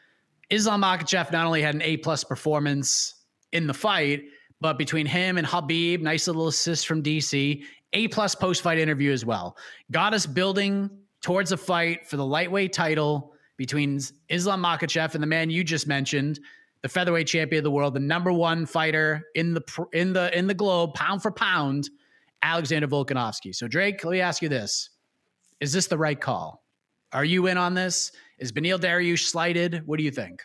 Islam 0.50 0.82
Makhachev 0.82 1.30
not 1.30 1.46
only 1.46 1.62
had 1.62 1.74
an 1.74 1.82
A 1.82 1.98
plus 1.98 2.24
performance 2.24 3.14
in 3.52 3.66
the 3.66 3.74
fight, 3.74 4.22
but 4.60 4.78
between 4.78 5.06
him 5.06 5.36
and 5.36 5.46
Khabib, 5.46 6.00
nice 6.00 6.26
little 6.26 6.48
assist 6.48 6.86
from 6.86 7.02
DC, 7.02 7.64
A 7.92 8.08
plus 8.08 8.34
post 8.34 8.62
fight 8.62 8.78
interview 8.78 9.12
as 9.12 9.24
well, 9.24 9.56
got 9.90 10.14
us 10.14 10.26
building 10.26 10.90
towards 11.22 11.52
a 11.52 11.56
fight 11.56 12.06
for 12.06 12.16
the 12.16 12.24
lightweight 12.24 12.72
title 12.72 13.34
between 13.56 14.00
Islam 14.28 14.62
Makhachev 14.62 15.14
and 15.14 15.22
the 15.22 15.26
man 15.26 15.50
you 15.50 15.64
just 15.64 15.86
mentioned, 15.86 16.40
the 16.84 16.88
featherweight 16.90 17.26
champion 17.26 17.60
of 17.60 17.64
the 17.64 17.70
world, 17.70 17.94
the 17.94 17.98
number 17.98 18.30
one 18.30 18.66
fighter 18.66 19.26
in 19.34 19.54
the 19.54 19.86
in 19.94 20.12
the 20.12 20.36
in 20.36 20.46
the 20.46 20.52
globe, 20.52 20.92
pound 20.92 21.22
for 21.22 21.30
pound, 21.30 21.88
Alexander 22.42 22.86
Volkanovski. 22.86 23.54
So 23.54 23.66
Drake, 23.66 24.04
let 24.04 24.12
me 24.12 24.20
ask 24.20 24.42
you 24.42 24.50
this: 24.50 24.90
Is 25.60 25.72
this 25.72 25.86
the 25.86 25.96
right 25.96 26.20
call? 26.20 26.62
Are 27.14 27.24
you 27.24 27.46
in 27.46 27.56
on 27.56 27.72
this? 27.72 28.12
Is 28.38 28.52
Beneil 28.52 28.78
Dariush 28.78 29.30
slighted? 29.30 29.80
What 29.86 29.96
do 29.96 30.04
you 30.04 30.10
think? 30.10 30.42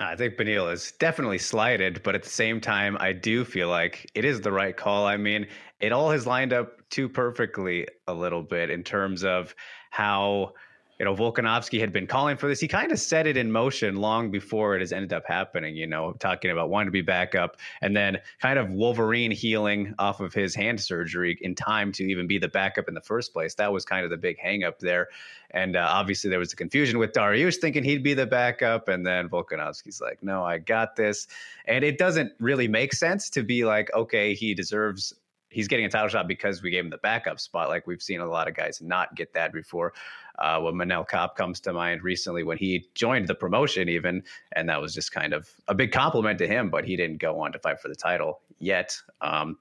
I 0.00 0.16
think 0.16 0.36
Beneil 0.36 0.72
is 0.72 0.90
definitely 0.98 1.38
slighted, 1.38 2.02
but 2.02 2.16
at 2.16 2.24
the 2.24 2.28
same 2.28 2.60
time, 2.60 2.96
I 2.98 3.12
do 3.12 3.44
feel 3.44 3.68
like 3.68 4.10
it 4.16 4.24
is 4.24 4.40
the 4.40 4.50
right 4.50 4.76
call. 4.76 5.06
I 5.06 5.16
mean, 5.16 5.46
it 5.78 5.92
all 5.92 6.10
has 6.10 6.26
lined 6.26 6.52
up 6.52 6.80
too 6.90 7.08
perfectly 7.08 7.86
a 8.08 8.14
little 8.14 8.42
bit 8.42 8.70
in 8.70 8.82
terms 8.82 9.22
of 9.22 9.54
how 9.90 10.54
you 11.00 11.06
know, 11.06 11.16
Volkanovski 11.16 11.80
had 11.80 11.94
been 11.94 12.06
calling 12.06 12.36
for 12.36 12.46
this. 12.46 12.60
He 12.60 12.68
kind 12.68 12.92
of 12.92 13.00
set 13.00 13.26
it 13.26 13.38
in 13.38 13.50
motion 13.50 13.96
long 13.96 14.30
before 14.30 14.76
it 14.76 14.80
has 14.80 14.92
ended 14.92 15.14
up 15.14 15.24
happening, 15.26 15.74
you 15.74 15.86
know, 15.86 16.12
talking 16.12 16.50
about 16.50 16.68
wanting 16.68 16.88
to 16.88 16.92
be 16.92 17.00
back 17.00 17.34
up 17.34 17.56
and 17.80 17.96
then 17.96 18.18
kind 18.38 18.58
of 18.58 18.70
Wolverine 18.70 19.30
healing 19.30 19.94
off 19.98 20.20
of 20.20 20.34
his 20.34 20.54
hand 20.54 20.78
surgery 20.78 21.38
in 21.40 21.54
time 21.54 21.90
to 21.92 22.04
even 22.04 22.26
be 22.26 22.36
the 22.36 22.48
backup 22.48 22.86
in 22.86 22.92
the 22.92 23.00
first 23.00 23.32
place. 23.32 23.54
That 23.54 23.72
was 23.72 23.86
kind 23.86 24.04
of 24.04 24.10
the 24.10 24.18
big 24.18 24.38
hangup 24.38 24.78
there. 24.78 25.08
And 25.52 25.74
uh, 25.74 25.86
obviously, 25.88 26.28
there 26.28 26.38
was 26.38 26.50
the 26.50 26.56
confusion 26.56 26.98
with 26.98 27.12
Dariush 27.12 27.56
thinking 27.56 27.82
he'd 27.82 28.02
be 28.02 28.12
the 28.12 28.26
backup. 28.26 28.88
And 28.88 29.06
then 29.06 29.30
Volkanovski's 29.30 30.02
like, 30.02 30.22
no, 30.22 30.44
I 30.44 30.58
got 30.58 30.96
this. 30.96 31.28
And 31.64 31.82
it 31.82 31.96
doesn't 31.96 32.32
really 32.40 32.68
make 32.68 32.92
sense 32.92 33.30
to 33.30 33.42
be 33.42 33.64
like, 33.64 33.90
okay, 33.94 34.34
he 34.34 34.52
deserves 34.52 35.14
he's 35.50 35.68
getting 35.68 35.84
a 35.84 35.88
title 35.88 36.08
shot 36.08 36.28
because 36.28 36.62
we 36.62 36.70
gave 36.70 36.84
him 36.84 36.90
the 36.90 36.98
backup 36.98 37.40
spot. 37.40 37.68
Like 37.68 37.86
we've 37.86 38.02
seen 38.02 38.20
a 38.20 38.26
lot 38.26 38.48
of 38.48 38.54
guys 38.54 38.80
not 38.80 39.14
get 39.14 39.34
that 39.34 39.52
before. 39.52 39.92
Uh, 40.38 40.60
when 40.60 40.74
Manel 40.74 41.08
Kape 41.08 41.34
comes 41.36 41.60
to 41.60 41.72
mind 41.72 42.02
recently 42.02 42.42
when 42.42 42.58
he 42.58 42.86
joined 42.94 43.28
the 43.28 43.34
promotion, 43.34 43.88
even, 43.88 44.22
and 44.52 44.68
that 44.68 44.80
was 44.80 44.94
just 44.94 45.12
kind 45.12 45.32
of 45.32 45.48
a 45.68 45.74
big 45.74 45.92
compliment 45.92 46.38
to 46.38 46.46
him. 46.46 46.70
But 46.70 46.84
he 46.84 46.96
didn't 46.96 47.18
go 47.18 47.40
on 47.40 47.52
to 47.52 47.58
fight 47.58 47.80
for 47.80 47.88
the 47.88 47.94
title 47.94 48.40
yet, 48.58 48.96
um, 49.20 49.58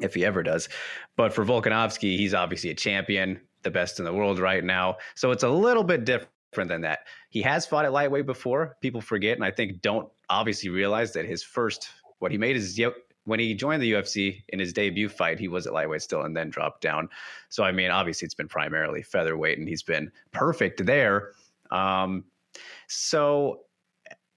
if 0.00 0.14
he 0.14 0.24
ever 0.24 0.42
does. 0.42 0.68
But 1.16 1.32
for 1.32 1.44
Volkanovski, 1.44 2.16
he's 2.16 2.34
obviously 2.34 2.70
a 2.70 2.74
champion, 2.74 3.40
the 3.62 3.70
best 3.70 3.98
in 3.98 4.04
the 4.04 4.12
world 4.12 4.38
right 4.38 4.62
now. 4.62 4.96
So 5.14 5.30
it's 5.30 5.42
a 5.42 5.48
little 5.48 5.84
bit 5.84 6.04
different 6.04 6.68
than 6.68 6.82
that. 6.82 7.00
He 7.30 7.42
has 7.42 7.66
fought 7.66 7.84
at 7.84 7.92
lightweight 7.92 8.26
before. 8.26 8.76
People 8.80 9.00
forget, 9.00 9.36
and 9.36 9.44
I 9.44 9.50
think 9.50 9.82
don't 9.82 10.08
obviously 10.30 10.70
realize 10.70 11.12
that 11.12 11.24
his 11.24 11.42
first 11.42 11.88
what 12.18 12.32
he 12.32 12.38
made 12.38 12.56
is 12.56 12.78
when 13.26 13.40
he 13.40 13.54
joined 13.54 13.82
the 13.82 13.92
UFC 13.92 14.42
in 14.48 14.58
his 14.58 14.72
debut 14.72 15.08
fight, 15.08 15.38
he 15.38 15.48
was 15.48 15.66
at 15.66 15.72
lightweight 15.72 16.00
still 16.00 16.22
and 16.22 16.36
then 16.36 16.48
dropped 16.48 16.80
down. 16.80 17.08
So, 17.48 17.64
I 17.64 17.72
mean, 17.72 17.90
obviously 17.90 18.24
it's 18.24 18.34
been 18.34 18.48
primarily 18.48 19.02
featherweight 19.02 19.58
and 19.58 19.68
he's 19.68 19.82
been 19.82 20.10
perfect 20.32 20.86
there. 20.86 21.32
Um, 21.70 22.24
so 22.86 23.62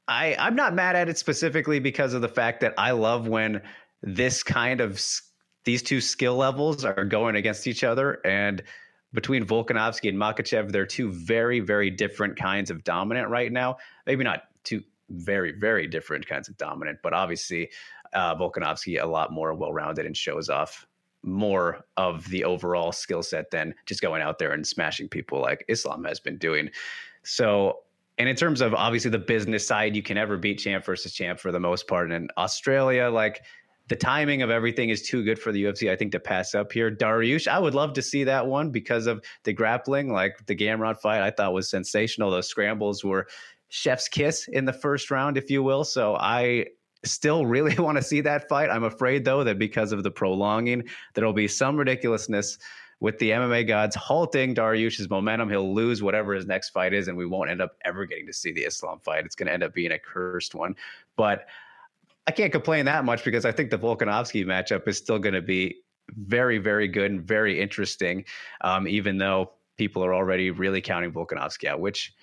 I, 0.08 0.36
I'm 0.38 0.56
not 0.56 0.74
mad 0.74 0.96
at 0.96 1.08
it 1.08 1.18
specifically 1.18 1.80
because 1.80 2.14
of 2.16 2.22
the 2.22 2.28
fact 2.28 2.62
that 2.62 2.74
I 2.78 2.92
love 2.92 3.28
when 3.28 3.62
this 4.02 4.42
kind 4.44 4.82
of 4.82 5.00
these 5.66 5.84
two 5.84 6.02
skill 6.02 6.36
levels 6.36 6.84
are 6.84 7.06
going 7.06 7.36
against 7.36 7.68
each 7.68 7.84
other. 7.84 8.20
And 8.26 8.64
between 9.14 9.46
Volkanovski 9.46 10.10
and 10.10 10.18
Makhachev, 10.18 10.72
they're 10.72 10.86
two 10.86 11.12
very, 11.12 11.60
very 11.60 11.92
different 11.92 12.38
kinds 12.38 12.72
of 12.72 12.84
dominant 12.84 13.30
right 13.30 13.52
now. 13.52 13.78
Maybe 14.08 14.24
not 14.24 14.44
two 14.64 14.82
very, 15.10 15.52
very 15.52 15.88
different 15.88 16.28
kinds 16.28 16.50
of 16.50 16.58
dominant, 16.58 17.00
but 17.04 17.14
obviously 17.14 17.70
uh, 18.14 18.36
Volkanovski 18.36 19.02
a 19.02 19.06
lot 19.06 19.32
more 19.32 19.54
well 19.54 19.74
rounded 19.74 20.06
and 20.06 20.16
shows 20.16 20.50
off 20.50 20.86
more 21.24 21.86
of 21.98 22.28
the 22.30 22.44
overall 22.44 22.92
skill 22.92 23.24
set 23.24 23.52
than 23.52 23.76
just 23.86 24.02
going 24.02 24.22
out 24.22 24.40
there 24.40 24.52
and 24.52 24.66
smashing 24.66 25.10
people 25.10 25.42
like 25.42 25.66
Islam 25.68 26.04
has 26.06 26.20
been 26.20 26.38
doing. 26.38 26.70
So, 27.24 27.80
and 28.18 28.30
in 28.30 28.36
terms 28.36 28.62
of 28.62 28.74
obviously 28.74 29.12
the 29.12 29.20
business 29.20 29.68
side, 29.68 29.96
you 29.96 30.04
can 30.04 30.16
never 30.16 30.38
beat 30.38 30.60
champ 30.60 30.86
versus 30.86 31.14
champ 31.14 31.40
for 31.40 31.52
the 31.52 31.60
most 31.60 31.88
part. 31.88 32.06
And 32.06 32.14
in 32.14 32.30
Australia, 32.38 33.10
like 33.10 33.42
the 33.90 33.96
timing 33.96 34.42
of 34.42 34.50
everything 34.50 34.90
is 34.90 35.02
too 35.02 35.24
good 35.24 35.40
for 35.40 35.52
the 35.52 35.64
UFC, 35.64 35.92
I 35.92 35.96
think, 35.96 36.12
to 36.12 36.20
pass 36.20 36.54
up 36.54 36.72
here. 36.72 36.92
Dariush, 36.92 37.48
I 37.48 37.60
would 37.60 37.74
love 37.74 37.94
to 37.94 38.02
see 38.02 38.24
that 38.24 38.46
one 38.46 38.72
because 38.72 39.08
of 39.08 39.24
the 39.44 39.54
grappling, 39.54 40.14
like 40.14 40.46
the 40.46 40.56
Gamrot 40.56 41.00
fight, 41.00 41.22
I 41.22 41.32
thought 41.32 41.54
was 41.54 41.70
sensational. 41.70 42.30
Those 42.30 42.48
scrambles 42.48 43.04
were 43.04 43.28
chef's 43.70 44.08
kiss 44.08 44.48
in 44.48 44.66
the 44.66 44.74
first 44.74 45.10
round, 45.12 45.38
if 45.38 45.50
you 45.50 45.64
will. 45.64 45.84
So 45.84 46.16
I 46.16 46.68
still 47.04 47.46
really 47.46 47.76
want 47.82 47.98
to 47.98 48.04
see 48.04 48.22
that 48.22 48.48
fight. 48.50 48.70
I'm 48.70 48.84
afraid 48.84 49.26
though 49.26 49.44
that 49.44 49.60
because 49.60 49.92
of 49.92 50.04
the 50.04 50.12
prolonging, 50.12 50.84
there'll 51.14 51.34
be 51.34 51.48
some 51.48 51.78
ridiculousness 51.78 52.58
with 53.00 53.18
the 53.20 53.32
MMA 53.32 53.68
gods 53.68 53.96
halting 53.96 54.56
Dariush's 54.56 55.10
momentum. 55.10 55.50
He'll 55.50 55.74
lose 55.74 56.04
whatever 56.04 56.34
his 56.34 56.46
next 56.46 56.70
fight 56.70 56.94
is, 56.94 57.08
and 57.08 57.18
we 57.18 57.26
won't 57.26 57.50
end 57.50 57.62
up 57.62 57.78
ever 57.86 58.06
getting 58.06 58.28
to 58.28 58.34
see 58.34 58.52
the 58.52 58.62
Islam 58.62 59.00
fight. 59.00 59.26
It's 59.26 59.36
going 59.36 59.48
to 59.48 59.54
end 59.54 59.64
up 59.64 59.74
being 59.74 59.94
a 59.94 60.00
cursed 60.00 60.54
one. 60.54 60.76
But 61.16 61.46
I 62.28 62.32
can't 62.32 62.52
complain 62.52 62.86
that 62.86 63.06
much 63.06 63.24
because 63.24 63.46
I 63.46 63.52
think 63.52 63.70
the 63.70 63.80
Volkanovski 63.80 64.46
matchup 64.46 64.88
is 64.88 64.98
still 64.98 65.18
going 65.18 65.34
to 65.34 65.42
be 65.42 65.78
very, 66.18 66.58
very 66.58 66.88
good 66.88 67.12
and 67.12 67.22
very 67.22 67.60
interesting, 67.60 68.26
um, 68.62 68.88
even 68.88 69.18
though 69.18 69.52
people 69.78 70.04
are 70.04 70.14
already 70.14 70.52
really 70.52 70.82
counting 70.82 71.12
Volkanovski 71.12 71.66
out, 71.66 71.80
which 71.80 72.14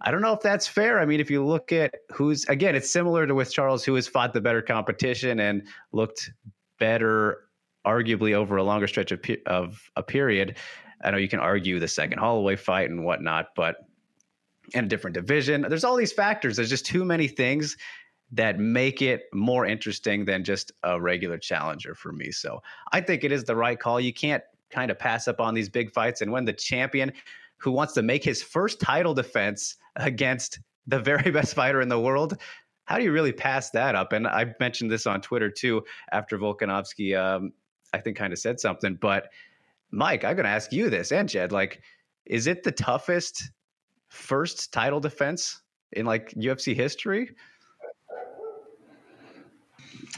I 0.00 0.10
don't 0.10 0.22
know 0.22 0.32
if 0.32 0.40
that's 0.40 0.66
fair. 0.66 1.00
I 1.00 1.06
mean, 1.06 1.20
if 1.20 1.30
you 1.30 1.44
look 1.44 1.72
at 1.72 1.94
who's, 2.12 2.44
again, 2.44 2.74
it's 2.76 2.90
similar 2.90 3.26
to 3.26 3.34
with 3.34 3.52
Charles, 3.52 3.84
who 3.84 3.94
has 3.94 4.06
fought 4.06 4.32
the 4.32 4.40
better 4.40 4.62
competition 4.62 5.40
and 5.40 5.66
looked 5.92 6.30
better, 6.78 7.48
arguably 7.86 8.32
over 8.32 8.56
a 8.56 8.62
longer 8.62 8.86
stretch 8.86 9.10
of, 9.10 9.20
of 9.46 9.90
a 9.96 10.02
period. 10.02 10.56
I 11.02 11.10
know 11.10 11.16
you 11.16 11.28
can 11.28 11.40
argue 11.40 11.78
the 11.78 11.88
second 11.88 12.18
Holloway 12.18 12.56
fight 12.56 12.90
and 12.90 13.04
whatnot, 13.04 13.48
but 13.56 13.76
in 14.74 14.84
a 14.84 14.88
different 14.88 15.14
division, 15.14 15.62
there's 15.68 15.84
all 15.84 15.96
these 15.96 16.12
factors. 16.12 16.56
There's 16.56 16.68
just 16.68 16.86
too 16.86 17.04
many 17.04 17.26
things 17.26 17.76
that 18.32 18.58
make 18.58 19.00
it 19.00 19.22
more 19.32 19.64
interesting 19.64 20.24
than 20.24 20.44
just 20.44 20.72
a 20.82 21.00
regular 21.00 21.38
challenger 21.38 21.94
for 21.94 22.12
me. 22.12 22.30
So 22.30 22.62
I 22.92 23.00
think 23.00 23.24
it 23.24 23.32
is 23.32 23.44
the 23.44 23.56
right 23.56 23.78
call. 23.78 23.98
You 24.00 24.12
can't 24.12 24.42
kind 24.70 24.90
of 24.90 24.98
pass 24.98 25.26
up 25.28 25.40
on 25.40 25.54
these 25.54 25.68
big 25.68 25.90
fights. 25.92 26.20
And 26.20 26.30
when 26.30 26.44
the 26.44 26.52
champion 26.52 27.12
who 27.56 27.72
wants 27.72 27.94
to 27.94 28.02
make 28.02 28.22
his 28.22 28.42
first 28.42 28.80
title 28.80 29.14
defense 29.14 29.76
against 29.98 30.60
the 30.86 30.98
very 30.98 31.30
best 31.30 31.54
fighter 31.54 31.80
in 31.80 31.88
the 31.88 32.00
world, 32.00 32.38
how 32.84 32.96
do 32.96 33.04
you 33.04 33.12
really 33.12 33.32
pass 33.32 33.70
that 33.70 33.94
up? 33.94 34.12
And 34.12 34.26
I 34.26 34.54
mentioned 34.58 34.90
this 34.90 35.06
on 35.06 35.20
Twitter 35.20 35.50
too 35.50 35.84
after 36.10 36.38
Volkanovski, 36.38 37.16
um, 37.18 37.52
I 37.92 37.98
think, 37.98 38.16
kind 38.16 38.32
of 38.32 38.38
said 38.38 38.58
something. 38.58 38.96
But 39.00 39.28
Mike, 39.90 40.24
I'm 40.24 40.36
going 40.36 40.44
to 40.44 40.50
ask 40.50 40.72
you 40.72 40.88
this 40.88 41.12
and 41.12 41.28
Jed, 41.28 41.52
like, 41.52 41.82
is 42.24 42.46
it 42.46 42.62
the 42.62 42.72
toughest 42.72 43.50
first 44.08 44.72
title 44.72 45.00
defense 45.00 45.62
in 45.92 46.06
like 46.06 46.30
UFC 46.30 46.74
history? 46.74 47.30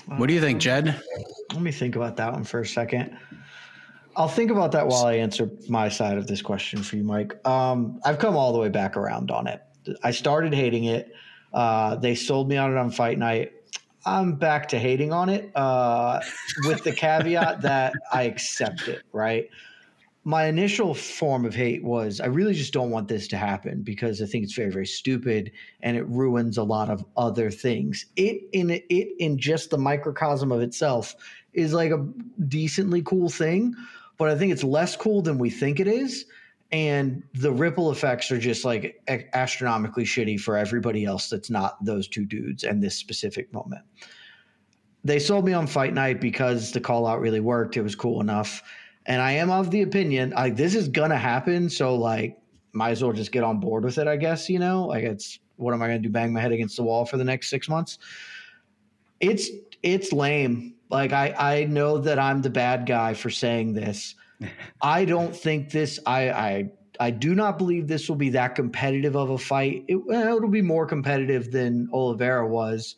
What 0.07 0.27
do 0.29 0.35
you 0.35 0.41
think, 0.41 0.61
Jed? 0.61 1.01
Let 1.53 1.63
me 1.63 1.73
think 1.73 1.97
about 1.97 2.17
that 2.17 2.33
one 2.33 2.45
for 2.45 2.61
a 2.61 2.67
second. 2.67 3.17
I'll 4.17 4.29
think 4.29 4.51
about 4.51 4.73
that 4.73 4.87
while 4.87 5.07
I 5.07 5.15
answer 5.15 5.51
my 5.69 5.89
side 5.89 6.19
of 6.19 6.27
this 6.27 6.43
question 6.43 6.83
for 6.83 6.97
you, 6.97 7.05
Mike. 7.05 7.35
Um, 7.47 8.01
I've 8.05 8.19
come 8.19 8.37
all 8.37 8.53
the 8.53 8.59
way 8.59 8.69
back 8.69 8.97
around 8.97 9.31
on 9.31 9.47
it. 9.47 9.63
I 10.03 10.11
started 10.11 10.55
hating 10.55 10.85
it. 10.85 11.13
Uh, 11.53 11.97
they 11.97 12.15
sold 12.15 12.49
me 12.49 12.57
on 12.57 12.73
it 12.73 12.77
on 12.77 12.91
fight 12.91 13.19
night. 13.19 13.53
I'm 14.07 14.37
back 14.37 14.69
to 14.69 14.79
hating 14.79 15.13
on 15.13 15.29
it 15.29 15.51
uh, 15.55 16.21
with 16.67 16.85
the 16.85 16.93
caveat 16.93 17.61
that 17.63 17.93
I 18.13 18.23
accept 18.23 18.89
it, 18.89 19.03
right? 19.13 19.49
my 20.25 20.45
initial 20.47 20.95
form 20.95 21.47
of 21.47 21.55
hate 21.55 21.83
was 21.83 22.21
I 22.21 22.27
really 22.27 22.53
just 22.53 22.75
don't 22.75 22.91
want 22.91 23.09
this 23.09 23.27
to 23.29 23.39
happen 23.39 23.83
because 23.83 24.21
I 24.21 24.27
think 24.27 24.45
it's 24.45 24.53
very 24.55 24.71
very 24.71 24.87
stupid 24.87 25.51
and 25.83 25.97
it 25.97 26.07
ruins 26.09 26.59
a 26.59 26.63
lot 26.63 26.91
of 26.91 27.05
other 27.17 27.51
things. 27.51 28.07
It 28.17 28.43
in 28.53 28.71
it 28.71 28.85
in 29.19 29.39
just 29.39 29.71
the 29.71 29.79
microcosm 29.79 30.53
of 30.53 30.61
itself 30.61 31.15
is 31.55 31.73
like 31.73 31.91
a 31.91 32.07
decently 32.49 33.03
cool 33.03 33.31
thing, 33.31 33.75
but 34.19 34.29
I 34.29 34.37
think 34.37 34.53
it's 34.53 34.65
less 34.65 34.95
cool 34.95 35.23
than 35.23 35.39
we 35.39 35.49
think 35.49 35.81
it 35.81 35.89
is 35.89 36.27
and 36.73 37.23
the 37.35 37.51
ripple 37.51 37.91
effects 37.91 38.31
are 38.31 38.39
just 38.39 38.65
like 38.65 39.03
astronomically 39.33 40.05
shitty 40.05 40.39
for 40.39 40.57
everybody 40.57 41.05
else 41.05 41.29
that's 41.29 41.51
not 41.51 41.85
those 41.85 42.07
two 42.07 42.25
dudes 42.25 42.65
and 42.65 42.83
this 42.83 42.97
specific 42.97 43.53
moment. 43.53 43.83
They 45.03 45.19
sold 45.19 45.47
me 45.47 45.53
on 45.53 45.67
fight 45.67 45.95
night 45.95 46.21
because 46.21 46.73
the 46.73 46.81
call 46.81 47.07
out 47.07 47.21
really 47.21 47.41
worked. 47.41 47.77
It 47.77 47.83
was 47.83 47.95
cool 47.95 48.21
enough 48.21 48.63
and 49.07 49.21
I 49.21 49.33
am 49.33 49.51
of 49.51 49.71
the 49.71 49.83
opinion 49.83 50.31
like 50.31 50.57
this 50.57 50.75
is 50.75 50.89
gonna 50.89 51.17
happen. 51.17 51.69
So 51.69 51.97
like, 51.97 52.39
might 52.73 52.91
as 52.91 53.03
well 53.03 53.13
just 53.13 53.33
get 53.33 53.43
on 53.43 53.59
board 53.59 53.85
with 53.85 53.99
it. 53.99 54.07
I 54.07 54.17
guess 54.17 54.49
you 54.49 54.59
know, 54.59 54.87
like 54.87 55.05
it's 55.05 55.41
what 55.57 55.75
am 55.75 55.83
I 55.83 55.89
gonna 55.89 55.99
do? 55.99 56.11
Bang 56.11 56.33
my 56.33 56.41
head 56.41 56.53
against 56.53 56.77
the 56.77 56.83
wall 56.83 57.05
for 57.05 57.17
the 57.17 57.25
next 57.25 57.51
six 57.51 57.69
months? 57.69 57.99
It's 59.21 59.51
it's 59.83 60.13
lame. 60.13 60.75
Like 60.91 61.13
I 61.13 61.35
I 61.37 61.65
know 61.65 61.99
that 61.99 62.19
I'm 62.19 62.43
the 62.43 62.51
bad 62.51 62.87
guy 62.87 63.15
for 63.15 63.31
saying 63.31 63.75
this. 63.75 64.15
I 64.83 65.05
don't 65.05 65.35
think 65.35 65.71
this. 65.71 65.99
I 66.07 66.31
I 66.31 66.71
I 66.99 67.11
do 67.11 67.35
not 67.35 67.59
believe 67.59 67.89
this 67.89 68.09
will 68.09 68.17
be 68.17 68.31
that 68.31 68.55
competitive 68.55 69.17
of 69.17 69.31
a 69.31 69.39
fight. 69.39 69.85
It, 69.89 69.97
it'll 69.97 70.49
be 70.49 70.63
more 70.63 70.87
competitive 70.87 71.51
than 71.51 71.89
Oliveira 71.93 72.47
was. 72.47 72.97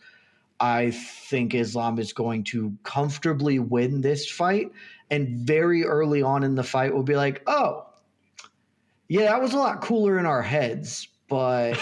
I 0.59 0.93
think 0.93 1.55
Islam 1.55 1.99
is 1.99 2.13
going 2.13 2.45
to 2.45 2.77
comfortably 2.85 3.59
win 3.59 4.01
this 4.01 4.31
fight 4.31 4.71
and 5.11 5.47
very 5.47 5.85
early 5.85 6.23
on 6.23 6.43
in 6.43 6.55
the 6.55 6.63
fight 6.63 6.95
we'll 6.95 7.03
be 7.03 7.17
like, 7.17 7.43
oh, 7.47 7.87
yeah, 9.09 9.25
that 9.25 9.43
was 9.43 9.53
a 9.53 9.59
lot 9.59 9.83
cooler 9.83 10.19
in 10.19 10.25
our 10.25 10.41
heads, 10.41 11.07
but 11.29 11.79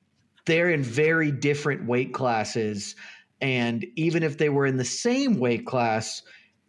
they're 0.46 0.70
in 0.70 0.82
very 0.82 1.30
different 1.30 1.86
weight 1.86 2.12
classes. 2.12 2.96
And 3.40 3.86
even 3.96 4.22
if 4.22 4.38
they 4.38 4.48
were 4.48 4.66
in 4.66 4.78
the 4.78 4.84
same 4.84 5.38
weight 5.38 5.64
class, 5.64 6.22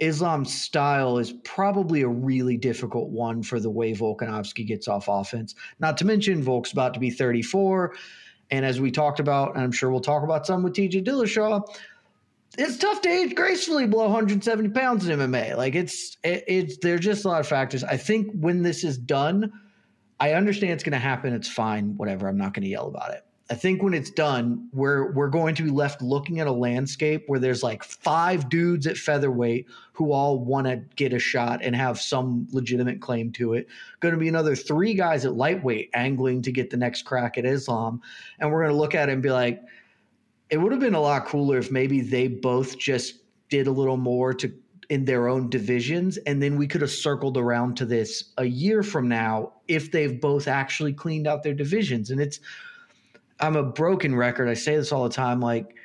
Islam's 0.04 0.54
style 0.54 1.18
is 1.18 1.34
probably 1.44 2.02
a 2.02 2.08
really 2.08 2.58
difficult 2.58 3.10
one 3.10 3.44
for 3.44 3.60
the 3.60 3.70
way 3.70 3.94
Volkanovski 3.94 4.66
gets 4.66 4.88
off 4.88 5.08
offense. 5.08 5.56
Not 5.80 5.98
to 5.98 6.06
mention, 6.06 6.44
Volk's 6.44 6.72
about 6.72 6.94
to 6.94 7.00
be 7.00 7.10
34. 7.10 7.96
And 8.52 8.66
as 8.66 8.80
we 8.80 8.92
talked 8.92 9.20
about, 9.20 9.56
and 9.56 9.64
I'm 9.64 9.72
sure 9.72 9.90
we'll 9.90 10.02
talk 10.02 10.24
about 10.24 10.46
some 10.46 10.64
with 10.64 10.74
TJ 10.74 11.06
Dillashaw, 11.06 11.68
it's 12.58 12.78
tough 12.78 13.02
to 13.02 13.10
age 13.10 13.34
gracefully 13.34 13.88
below 13.88 14.06
170 14.06 14.70
pounds 14.70 15.08
in 15.08 15.18
MMA. 15.18 15.58
Like 15.58 15.74
it's 15.74 16.18
it, 16.24 16.44
it's 16.48 16.78
there's 16.78 17.02
just 17.02 17.26
a 17.26 17.28
lot 17.28 17.40
of 17.40 17.48
factors. 17.48 17.84
I 17.84 17.98
think 17.98 18.32
when 18.34 18.62
this 18.62 18.84
is 18.84 18.98
done, 18.98 19.52
I 20.20 20.34
understand 20.34 20.74
it's 20.74 20.84
going 20.84 20.94
to 20.94 21.00
happen. 21.00 21.34
It's 21.34 21.50
fine, 21.50 21.98
whatever. 21.98 22.28
I'm 22.28 22.38
not 22.38 22.54
going 22.54 22.64
to 22.64 22.70
yell 22.70 22.88
about 22.88 23.12
it. 23.12 23.26
I 23.54 23.56
think 23.56 23.84
when 23.84 23.94
it's 23.94 24.10
done, 24.10 24.68
we're 24.74 25.12
we're 25.12 25.28
going 25.28 25.54
to 25.54 25.62
be 25.62 25.70
left 25.70 26.02
looking 26.02 26.40
at 26.40 26.48
a 26.48 26.52
landscape 26.52 27.26
where 27.28 27.38
there's 27.38 27.62
like 27.62 27.84
five 27.84 28.50
dudes 28.50 28.88
at 28.88 28.98
featherweight 28.98 29.68
who 29.92 30.12
all 30.12 30.40
want 30.40 30.66
to 30.66 30.78
get 30.96 31.14
a 31.14 31.20
shot 31.20 31.62
and 31.62 31.76
have 31.76 32.02
some 32.02 32.48
legitimate 32.52 33.00
claim 33.00 33.32
to 33.34 33.54
it. 33.54 33.68
Going 34.00 34.16
to 34.16 34.20
be 34.20 34.28
another 34.28 34.56
three 34.56 34.96
guys 34.96 35.24
at 35.24 35.36
lightweight 35.36 35.92
angling 35.94 36.42
to 36.42 36.52
get 36.52 36.72
the 36.72 36.78
next 36.78 37.04
crack 37.04 37.38
at 37.38 37.46
Islam, 37.46 38.02
and 38.40 38.52
we're 38.52 38.64
going 38.64 38.74
to 38.74 38.80
look 38.80 38.96
at 38.96 39.08
it 39.08 39.14
and 39.14 39.22
be 39.22 39.30
like 39.30 39.62
it 40.50 40.58
would 40.58 40.72
have 40.72 40.82
been 40.82 40.96
a 40.96 41.00
lot 41.00 41.28
cooler 41.28 41.60
if 41.60 41.70
maybe 41.70 42.02
they 42.02 42.28
both 42.28 42.80
just 42.80 43.20
did 43.50 43.68
a 43.68 43.72
little 43.72 43.98
more 43.98 44.34
to 44.34 44.52
in 44.90 45.06
their 45.06 45.28
own 45.28 45.48
divisions. 45.52 46.18
And 46.18 46.42
then 46.42 46.58
we 46.58 46.66
could 46.66 46.82
have 46.82 46.90
circled 46.90 47.38
around 47.38 47.78
to 47.78 47.86
this 47.86 48.34
a 48.40 48.46
year 48.46 48.82
from 48.82 49.08
now 49.08 49.54
if 49.68 49.92
they've 49.92 50.20
both 50.20 50.48
actually 50.48 50.94
cleaned 50.94 51.28
out 51.28 51.44
their 51.44 51.54
divisions. 51.54 52.10
And 52.10 52.20
it's 52.20 52.40
I'm 53.40 53.56
a 53.56 53.64
broken 53.64 54.16
record 54.16 54.48
I 54.48 54.54
say 54.54 54.76
this 54.76 54.92
all 54.92 55.04
the 55.04 55.14
time 55.14 55.40
like 55.40 55.76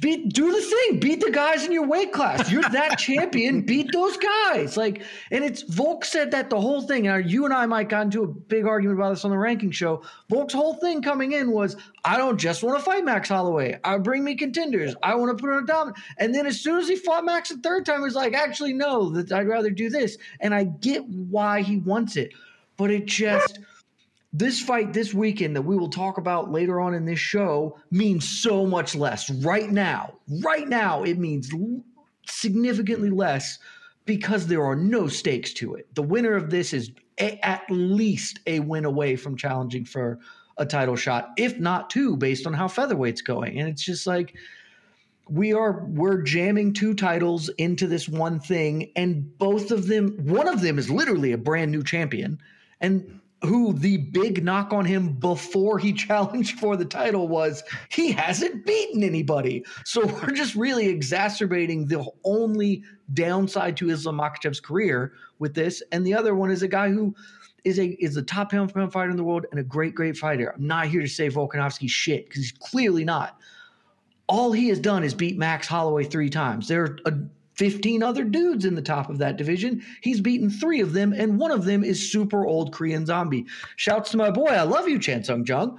beat, 0.00 0.32
do 0.32 0.52
the 0.52 0.60
thing. 0.60 1.00
Beat 1.00 1.20
the 1.20 1.30
guys 1.30 1.64
in 1.64 1.72
your 1.72 1.86
weight 1.86 2.12
class. 2.12 2.50
You're 2.50 2.62
that 2.62 2.98
champion. 2.98 3.62
Beat 3.62 3.92
those 3.92 4.16
guys. 4.16 4.76
Like, 4.76 5.02
and 5.30 5.44
it's 5.44 5.62
Volk 5.62 6.04
said 6.04 6.30
that 6.30 6.50
the 6.50 6.60
whole 6.60 6.82
thing. 6.82 7.06
And 7.06 7.30
you 7.30 7.44
and 7.44 7.52
I 7.52 7.66
might 7.66 7.88
got 7.88 8.02
into 8.02 8.22
a 8.22 8.26
big 8.26 8.66
argument 8.66 8.98
about 8.98 9.10
this 9.10 9.24
on 9.24 9.30
the 9.30 9.38
ranking 9.38 9.70
show. 9.70 10.02
Volk's 10.30 10.54
whole 10.54 10.74
thing 10.74 11.02
coming 11.02 11.32
in 11.32 11.50
was, 11.50 11.76
I 12.04 12.16
don't 12.16 12.38
just 12.38 12.62
want 12.62 12.78
to 12.78 12.84
fight 12.84 13.04
Max 13.04 13.28
Holloway. 13.28 13.78
I 13.84 13.98
bring 13.98 14.24
me 14.24 14.34
contenders. 14.34 14.94
I 15.02 15.14
want 15.14 15.36
to 15.36 15.40
put 15.40 15.52
on 15.52 15.62
a 15.62 15.66
dominant. 15.66 15.98
And 16.18 16.34
then 16.34 16.46
as 16.46 16.60
soon 16.60 16.78
as 16.78 16.88
he 16.88 16.96
fought 16.96 17.24
Max 17.24 17.50
the 17.50 17.58
third 17.58 17.84
time, 17.84 18.02
he's 18.02 18.14
like, 18.14 18.34
actually, 18.34 18.72
no, 18.72 19.10
that 19.10 19.30
I'd 19.30 19.48
rather 19.48 19.70
do 19.70 19.90
this. 19.90 20.16
And 20.40 20.54
I 20.54 20.64
get 20.64 21.06
why 21.06 21.62
he 21.62 21.76
wants 21.76 22.16
it, 22.16 22.32
but 22.76 22.90
it 22.90 23.06
just 23.06 23.58
this 24.38 24.60
fight 24.60 24.92
this 24.92 25.14
weekend 25.14 25.56
that 25.56 25.62
we 25.62 25.76
will 25.76 25.88
talk 25.88 26.18
about 26.18 26.52
later 26.52 26.78
on 26.78 26.92
in 26.92 27.06
this 27.06 27.18
show 27.18 27.78
means 27.90 28.28
so 28.28 28.66
much 28.66 28.94
less 28.94 29.30
right 29.30 29.70
now. 29.70 30.12
Right 30.42 30.68
now, 30.68 31.04
it 31.04 31.18
means 31.18 31.50
significantly 32.28 33.08
less 33.08 33.58
because 34.04 34.46
there 34.46 34.64
are 34.64 34.76
no 34.76 35.08
stakes 35.08 35.54
to 35.54 35.74
it. 35.74 35.86
The 35.94 36.02
winner 36.02 36.34
of 36.34 36.50
this 36.50 36.74
is 36.74 36.90
a, 37.18 37.38
at 37.44 37.62
least 37.70 38.40
a 38.46 38.60
win 38.60 38.84
away 38.84 39.16
from 39.16 39.38
challenging 39.38 39.86
for 39.86 40.18
a 40.58 40.66
title 40.66 40.96
shot, 40.96 41.30
if 41.38 41.58
not 41.58 41.88
two, 41.88 42.16
based 42.16 42.46
on 42.46 42.52
how 42.52 42.68
featherweight's 42.68 43.22
going. 43.22 43.58
And 43.58 43.68
it's 43.68 43.84
just 43.84 44.06
like 44.06 44.34
we 45.28 45.54
are 45.54 45.86
we're 45.86 46.22
jamming 46.22 46.74
two 46.74 46.94
titles 46.94 47.48
into 47.56 47.86
this 47.86 48.06
one 48.06 48.38
thing, 48.38 48.92
and 48.96 49.36
both 49.38 49.70
of 49.70 49.86
them, 49.86 50.16
one 50.26 50.46
of 50.46 50.60
them 50.60 50.78
is 50.78 50.90
literally 50.90 51.32
a 51.32 51.38
brand 51.38 51.72
new 51.72 51.82
champion, 51.82 52.38
and 52.80 53.20
who 53.42 53.72
the 53.74 53.98
big 53.98 54.42
knock 54.42 54.72
on 54.72 54.84
him 54.84 55.12
before 55.12 55.78
he 55.78 55.92
challenged 55.92 56.58
for 56.58 56.76
the 56.76 56.84
title 56.84 57.28
was 57.28 57.62
he 57.90 58.12
hasn't 58.12 58.64
beaten 58.64 59.02
anybody. 59.02 59.64
So 59.84 60.06
we're 60.22 60.32
just 60.32 60.54
really 60.54 60.88
exacerbating 60.88 61.86
the 61.86 62.06
only 62.24 62.82
downside 63.14 63.76
to 63.78 63.90
Islam 63.90 64.18
Makhachev's 64.18 64.60
career 64.60 65.12
with 65.38 65.54
this. 65.54 65.82
And 65.92 66.06
the 66.06 66.14
other 66.14 66.34
one 66.34 66.50
is 66.50 66.62
a 66.62 66.68
guy 66.68 66.90
who 66.90 67.14
is 67.64 67.78
a 67.78 67.88
is 68.02 68.14
the 68.14 68.22
top 68.22 68.52
pound 68.52 68.70
for 68.70 68.78
pound 68.78 68.92
fighter 68.92 69.10
in 69.10 69.16
the 69.16 69.24
world 69.24 69.44
and 69.50 69.58
a 69.58 69.64
great, 69.64 69.94
great 69.94 70.16
fighter. 70.16 70.54
I'm 70.56 70.66
not 70.66 70.86
here 70.86 71.02
to 71.02 71.08
say 71.08 71.28
Volkanovski 71.28 71.90
shit 71.90 72.28
because 72.28 72.42
he's 72.42 72.52
clearly 72.52 73.04
not. 73.04 73.38
All 74.28 74.52
he 74.52 74.68
has 74.68 74.80
done 74.80 75.04
is 75.04 75.14
beat 75.14 75.36
Max 75.36 75.66
Holloway 75.66 76.04
three 76.04 76.30
times. 76.30 76.68
There 76.68 76.82
are 76.82 76.98
a 77.06 77.12
15 77.56 78.02
other 78.02 78.24
dudes 78.24 78.64
in 78.64 78.74
the 78.74 78.82
top 78.82 79.08
of 79.08 79.18
that 79.18 79.36
division. 79.36 79.82
He's 80.02 80.20
beaten 80.20 80.50
three 80.50 80.80
of 80.80 80.92
them, 80.92 81.12
and 81.12 81.38
one 81.38 81.50
of 81.50 81.64
them 81.64 81.82
is 81.82 82.10
super 82.10 82.46
old 82.46 82.72
Korean 82.72 83.06
zombie. 83.06 83.46
Shouts 83.76 84.10
to 84.10 84.16
my 84.16 84.30
boy, 84.30 84.48
I 84.48 84.62
love 84.62 84.88
you, 84.88 84.98
Chan 84.98 85.24
Sung 85.24 85.44
Jung. 85.44 85.78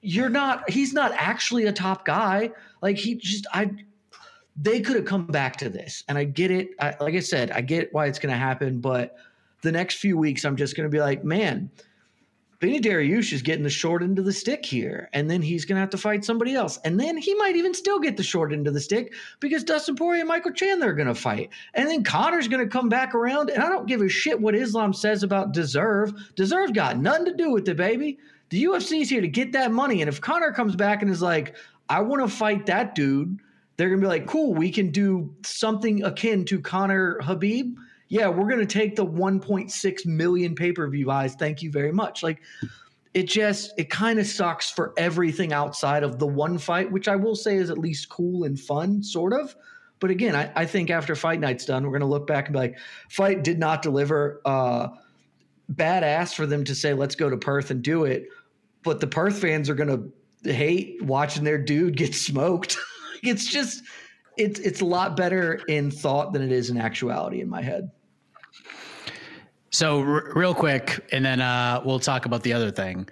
You're 0.00 0.28
not, 0.28 0.68
he's 0.68 0.92
not 0.92 1.12
actually 1.14 1.66
a 1.66 1.72
top 1.72 2.04
guy. 2.04 2.50
Like 2.80 2.96
he 2.96 3.14
just, 3.14 3.46
I, 3.52 3.70
they 4.56 4.80
could 4.80 4.96
have 4.96 5.04
come 5.04 5.26
back 5.26 5.56
to 5.58 5.68
this. 5.68 6.02
And 6.08 6.18
I 6.18 6.24
get 6.24 6.50
it. 6.50 6.70
I, 6.80 6.96
like 7.00 7.14
I 7.14 7.20
said, 7.20 7.52
I 7.52 7.60
get 7.60 7.92
why 7.94 8.06
it's 8.06 8.18
going 8.18 8.32
to 8.32 8.38
happen. 8.38 8.80
But 8.80 9.16
the 9.62 9.70
next 9.70 9.96
few 9.96 10.18
weeks, 10.18 10.44
I'm 10.44 10.56
just 10.56 10.76
going 10.76 10.88
to 10.88 10.90
be 10.90 11.00
like, 11.00 11.24
man, 11.24 11.70
Benny 12.62 12.80
Dariush 12.80 13.32
is 13.32 13.42
getting 13.42 13.64
the 13.64 13.70
short 13.70 14.04
end 14.04 14.20
of 14.20 14.24
the 14.24 14.32
stick 14.32 14.64
here, 14.64 15.10
and 15.12 15.28
then 15.28 15.42
he's 15.42 15.64
going 15.64 15.74
to 15.74 15.80
have 15.80 15.90
to 15.90 15.98
fight 15.98 16.24
somebody 16.24 16.54
else, 16.54 16.78
and 16.84 16.98
then 16.98 17.16
he 17.16 17.34
might 17.34 17.56
even 17.56 17.74
still 17.74 17.98
get 17.98 18.16
the 18.16 18.22
short 18.22 18.52
end 18.52 18.68
of 18.68 18.72
the 18.72 18.80
stick 18.80 19.14
because 19.40 19.64
Dustin 19.64 19.96
Poirier 19.96 20.20
and 20.20 20.28
Michael 20.28 20.52
Chandler 20.52 20.90
are 20.90 20.94
going 20.94 21.08
to 21.08 21.14
fight, 21.14 21.50
and 21.74 21.88
then 21.88 22.04
Conor's 22.04 22.46
going 22.46 22.62
to 22.62 22.70
come 22.70 22.88
back 22.88 23.16
around, 23.16 23.50
and 23.50 23.64
I 23.64 23.68
don't 23.68 23.88
give 23.88 24.00
a 24.00 24.08
shit 24.08 24.40
what 24.40 24.54
Islam 24.54 24.92
says 24.92 25.24
about 25.24 25.52
Deserve. 25.52 26.14
Deserve's 26.36 26.70
got 26.70 26.98
nothing 26.98 27.24
to 27.24 27.34
do 27.34 27.50
with 27.50 27.68
it, 27.68 27.76
baby. 27.76 28.20
The 28.50 28.62
UFC 28.62 29.00
is 29.00 29.10
here 29.10 29.22
to 29.22 29.26
get 29.26 29.50
that 29.54 29.72
money, 29.72 30.00
and 30.00 30.08
if 30.08 30.20
Conor 30.20 30.52
comes 30.52 30.76
back 30.76 31.02
and 31.02 31.10
is 31.10 31.20
like, 31.20 31.56
"I 31.88 32.00
want 32.00 32.22
to 32.22 32.28
fight 32.28 32.66
that 32.66 32.94
dude," 32.94 33.40
they're 33.76 33.88
going 33.88 34.00
to 34.00 34.04
be 34.04 34.08
like, 34.08 34.28
"Cool, 34.28 34.54
we 34.54 34.70
can 34.70 34.92
do 34.92 35.34
something 35.44 36.04
akin 36.04 36.44
to 36.44 36.60
Conor 36.60 37.18
Khabib." 37.22 37.74
Yeah, 38.12 38.28
we're 38.28 38.46
going 38.46 38.60
to 38.60 38.66
take 38.66 38.94
the 38.94 39.06
1.6 39.06 40.04
million 40.06 40.54
pay 40.54 40.70
per 40.70 40.86
view 40.86 41.10
eyes. 41.10 41.34
Thank 41.34 41.62
you 41.62 41.70
very 41.70 41.92
much. 41.92 42.22
Like, 42.22 42.42
it 43.14 43.22
just, 43.22 43.72
it 43.78 43.88
kind 43.88 44.18
of 44.18 44.26
sucks 44.26 44.70
for 44.70 44.92
everything 44.98 45.54
outside 45.54 46.02
of 46.02 46.18
the 46.18 46.26
one 46.26 46.58
fight, 46.58 46.92
which 46.92 47.08
I 47.08 47.16
will 47.16 47.34
say 47.34 47.56
is 47.56 47.70
at 47.70 47.78
least 47.78 48.10
cool 48.10 48.44
and 48.44 48.60
fun, 48.60 49.02
sort 49.02 49.32
of. 49.32 49.56
But 49.98 50.10
again, 50.10 50.36
I, 50.36 50.52
I 50.54 50.66
think 50.66 50.90
after 50.90 51.16
fight 51.16 51.40
night's 51.40 51.64
done, 51.64 51.84
we're 51.84 51.98
going 51.98 52.00
to 52.00 52.06
look 52.06 52.26
back 52.26 52.48
and 52.48 52.52
be 52.52 52.58
like, 52.58 52.78
fight 53.08 53.42
did 53.42 53.58
not 53.58 53.80
deliver. 53.80 54.42
Uh, 54.44 54.88
badass 55.72 56.34
for 56.34 56.44
them 56.44 56.64
to 56.64 56.74
say, 56.74 56.92
let's 56.92 57.14
go 57.14 57.30
to 57.30 57.38
Perth 57.38 57.70
and 57.70 57.80
do 57.80 58.04
it. 58.04 58.28
But 58.84 59.00
the 59.00 59.06
Perth 59.06 59.38
fans 59.38 59.70
are 59.70 59.74
going 59.74 60.12
to 60.44 60.52
hate 60.52 61.02
watching 61.02 61.44
their 61.44 61.56
dude 61.56 61.96
get 61.96 62.14
smoked. 62.14 62.76
it's 63.22 63.46
just, 63.46 63.82
it's 64.36 64.60
it's 64.60 64.80
a 64.82 64.84
lot 64.86 65.16
better 65.16 65.60
in 65.68 65.90
thought 65.90 66.32
than 66.32 66.42
it 66.42 66.52
is 66.52 66.68
in 66.68 66.76
actuality 66.76 67.40
in 67.40 67.48
my 67.48 67.62
head. 67.62 67.90
So 69.72 70.00
r- 70.00 70.32
real 70.34 70.54
quick, 70.54 71.04
and 71.12 71.24
then 71.24 71.40
uh, 71.40 71.82
we'll 71.84 71.98
talk 71.98 72.26
about 72.26 72.42
the 72.42 72.52
other 72.52 72.70
thing. 72.70 73.08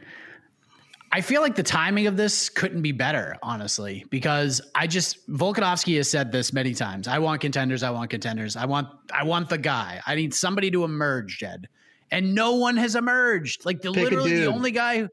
I 1.12 1.22
feel 1.22 1.40
like 1.40 1.56
the 1.56 1.62
timing 1.64 2.06
of 2.06 2.16
this 2.16 2.48
couldn't 2.48 2.82
be 2.82 2.92
better, 2.92 3.36
honestly, 3.42 4.04
because 4.10 4.60
I 4.76 4.86
just 4.86 5.28
Volkanovski 5.28 5.96
has 5.96 6.08
said 6.08 6.30
this 6.30 6.52
many 6.52 6.72
times. 6.72 7.08
I 7.08 7.18
want 7.18 7.40
contenders. 7.40 7.82
I 7.82 7.90
want 7.90 8.10
contenders. 8.10 8.54
I 8.54 8.66
want 8.66 8.88
I 9.12 9.24
want 9.24 9.48
the 9.48 9.58
guy. 9.58 10.00
I 10.06 10.14
need 10.14 10.32
somebody 10.32 10.70
to 10.70 10.84
emerge, 10.84 11.38
Jed, 11.38 11.68
and 12.12 12.34
no 12.34 12.54
one 12.54 12.76
has 12.76 12.94
emerged. 12.94 13.64
Like 13.64 13.82
the 13.82 13.90
Pick 13.90 14.04
literally 14.04 14.40
the 14.40 14.46
only 14.46 14.70
guy. 14.70 15.08